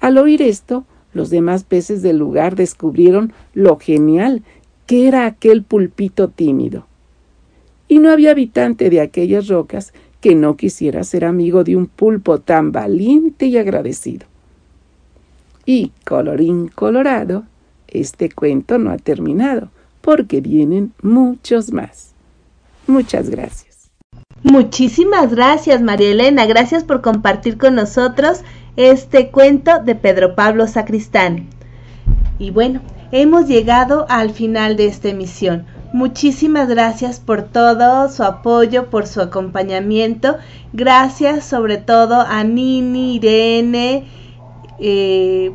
Al 0.00 0.18
oír 0.18 0.42
esto, 0.42 0.84
los 1.12 1.30
demás 1.30 1.64
peces 1.64 2.02
del 2.02 2.18
lugar 2.18 2.56
descubrieron 2.56 3.32
lo 3.54 3.78
genial 3.78 4.42
que 4.86 5.08
era 5.08 5.26
aquel 5.26 5.62
pulpito 5.62 6.28
tímido. 6.28 6.86
Y 7.88 7.98
no 7.98 8.10
había 8.10 8.32
habitante 8.32 8.90
de 8.90 9.00
aquellas 9.00 9.48
rocas 9.48 9.92
que 10.20 10.34
no 10.34 10.56
quisiera 10.56 11.04
ser 11.04 11.24
amigo 11.24 11.64
de 11.64 11.76
un 11.76 11.86
pulpo 11.86 12.38
tan 12.38 12.72
valiente 12.72 13.46
y 13.46 13.58
agradecido. 13.58 14.26
Y, 15.64 15.92
colorín 16.04 16.68
colorado, 16.68 17.44
este 17.88 18.30
cuento 18.30 18.78
no 18.78 18.90
ha 18.90 18.98
terminado, 18.98 19.70
porque 20.00 20.40
vienen 20.40 20.92
muchos 21.02 21.72
más. 21.72 22.12
Muchas 22.86 23.30
gracias. 23.30 23.90
Muchísimas 24.42 25.34
gracias, 25.34 25.82
María 25.82 26.10
Elena. 26.10 26.46
Gracias 26.46 26.84
por 26.84 27.00
compartir 27.00 27.58
con 27.58 27.74
nosotros 27.74 28.42
este 28.76 29.30
cuento 29.30 29.80
de 29.80 29.94
Pedro 29.94 30.34
Pablo 30.34 30.66
Sacristán. 30.66 31.48
Y 32.38 32.50
bueno, 32.50 32.80
hemos 33.12 33.46
llegado 33.46 34.06
al 34.08 34.30
final 34.30 34.76
de 34.76 34.86
esta 34.86 35.08
emisión. 35.08 35.66
Muchísimas 35.92 36.68
gracias 36.68 37.20
por 37.20 37.42
todo 37.42 38.10
su 38.10 38.22
apoyo, 38.22 38.90
por 38.90 39.06
su 39.06 39.22
acompañamiento. 39.22 40.36
Gracias 40.72 41.44
sobre 41.44 41.78
todo 41.78 42.20
a 42.20 42.44
Nini, 42.44 43.16
Irene, 43.16 44.04
eh, 44.78 45.52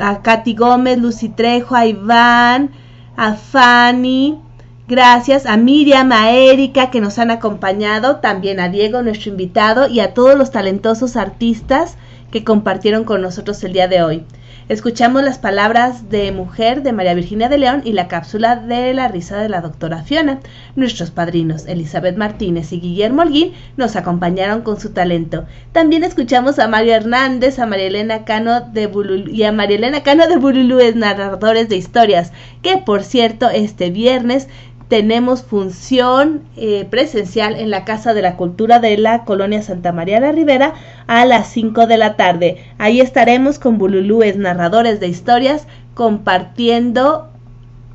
a 0.00 0.22
Katy 0.22 0.54
Gómez, 0.54 0.98
Lucy 0.98 1.28
Trejo, 1.28 1.76
a 1.76 1.86
Iván, 1.86 2.70
a 3.16 3.34
Fanny. 3.34 4.40
Gracias 4.88 5.44
a 5.44 5.58
Miriam, 5.58 6.10
a 6.12 6.30
Erika 6.32 6.90
que 6.90 7.00
nos 7.00 7.18
han 7.18 7.30
acompañado, 7.30 8.16
también 8.16 8.58
a 8.58 8.70
Diego, 8.70 9.02
nuestro 9.02 9.30
invitado, 9.30 9.86
y 9.86 10.00
a 10.00 10.14
todos 10.14 10.36
los 10.36 10.50
talentosos 10.50 11.16
artistas 11.16 11.98
que 12.30 12.44
compartieron 12.44 13.04
con 13.04 13.22
nosotros 13.22 13.62
el 13.64 13.72
día 13.72 13.88
de 13.88 14.02
hoy. 14.02 14.24
Escuchamos 14.68 15.22
las 15.22 15.38
palabras 15.38 16.10
de 16.10 16.30
mujer 16.30 16.82
de 16.82 16.92
María 16.92 17.14
Virginia 17.14 17.48
de 17.48 17.56
León 17.56 17.80
y 17.86 17.92
la 17.92 18.06
cápsula 18.06 18.54
de 18.54 18.92
la 18.92 19.08
risa 19.08 19.38
de 19.38 19.48
la 19.48 19.62
doctora 19.62 20.02
Fiona. 20.02 20.40
Nuestros 20.76 21.10
padrinos 21.10 21.64
Elizabeth 21.66 22.18
Martínez 22.18 22.70
y 22.72 22.80
Guillermo 22.80 23.22
Holguín 23.22 23.54
nos 23.78 23.96
acompañaron 23.96 24.60
con 24.60 24.78
su 24.78 24.90
talento. 24.90 25.46
También 25.72 26.04
escuchamos 26.04 26.58
a 26.58 26.68
Mario 26.68 26.96
Hernández, 26.96 27.58
a 27.58 27.64
María 27.64 27.86
Elena 27.86 28.26
Cano 28.26 28.60
de 28.60 28.88
Bululú 28.88 29.30
y 29.30 29.44
a 29.44 29.52
María 29.52 29.78
Elena 29.78 30.02
Cano 30.02 30.28
de 30.28 30.36
Bululúes, 30.36 30.96
narradores 30.96 31.70
de 31.70 31.76
historias, 31.76 32.32
que 32.60 32.76
por 32.76 33.04
cierto 33.04 33.48
este 33.48 33.90
viernes 33.90 34.48
tenemos 34.88 35.42
función 35.42 36.42
eh, 36.56 36.86
presencial 36.90 37.56
en 37.56 37.70
la 37.70 37.84
Casa 37.84 38.14
de 38.14 38.22
la 38.22 38.36
Cultura 38.36 38.78
de 38.78 38.96
la 38.96 39.24
Colonia 39.24 39.62
Santa 39.62 39.92
María 39.92 40.18
la 40.18 40.32
Ribera 40.32 40.74
a 41.06 41.26
las 41.26 41.48
5 41.48 41.86
de 41.86 41.98
la 41.98 42.16
tarde. 42.16 42.64
Ahí 42.78 43.00
estaremos 43.00 43.58
con 43.58 43.76
bululúes, 43.76 44.36
narradores 44.36 44.98
de 44.98 45.08
historias, 45.08 45.66
compartiendo, 45.94 47.28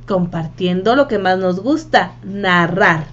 compartiendo 0.08 0.96
lo 0.96 1.08
que 1.08 1.18
más 1.18 1.40
nos 1.40 1.62
gusta, 1.62 2.14
narrar. 2.24 3.06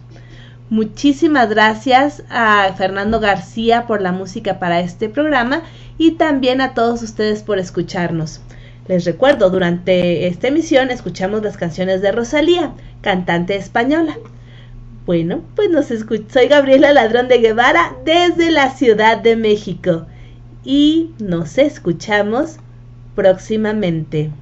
Muchísimas 0.69 1.49
gracias 1.49 2.23
a 2.31 2.73
Fernando 2.77 3.19
García 3.19 3.87
por 3.87 4.03
la 4.03 4.13
música 4.13 4.59
para 4.59 4.81
este 4.81 5.09
programa 5.09 5.63
y 5.99 6.13
también 6.13 6.61
a 6.61 6.75
todos 6.75 7.03
ustedes 7.03 7.43
por 7.43 7.59
escucharnos. 7.59 8.41
Les 8.91 9.05
recuerdo, 9.05 9.51
durante 9.51 10.27
esta 10.27 10.49
emisión 10.49 10.91
escuchamos 10.91 11.45
las 11.45 11.57
canciones 11.57 12.03
de 12.03 12.11
Rosalía, 12.11 12.73
cantante 13.03 13.55
española. 13.55 14.19
Bueno, 15.07 15.43
pues 15.55 15.71
nos 15.71 15.87
soy 15.87 16.49
Gabriela 16.49 16.93
Ladrón 16.93 17.29
de 17.29 17.39
Guevara 17.39 17.95
desde 18.05 18.51
la 18.51 18.71
Ciudad 18.71 19.19
de 19.19 19.37
México 19.37 20.07
y 20.65 21.13
nos 21.21 21.57
escuchamos 21.57 22.57
próximamente. 23.15 24.33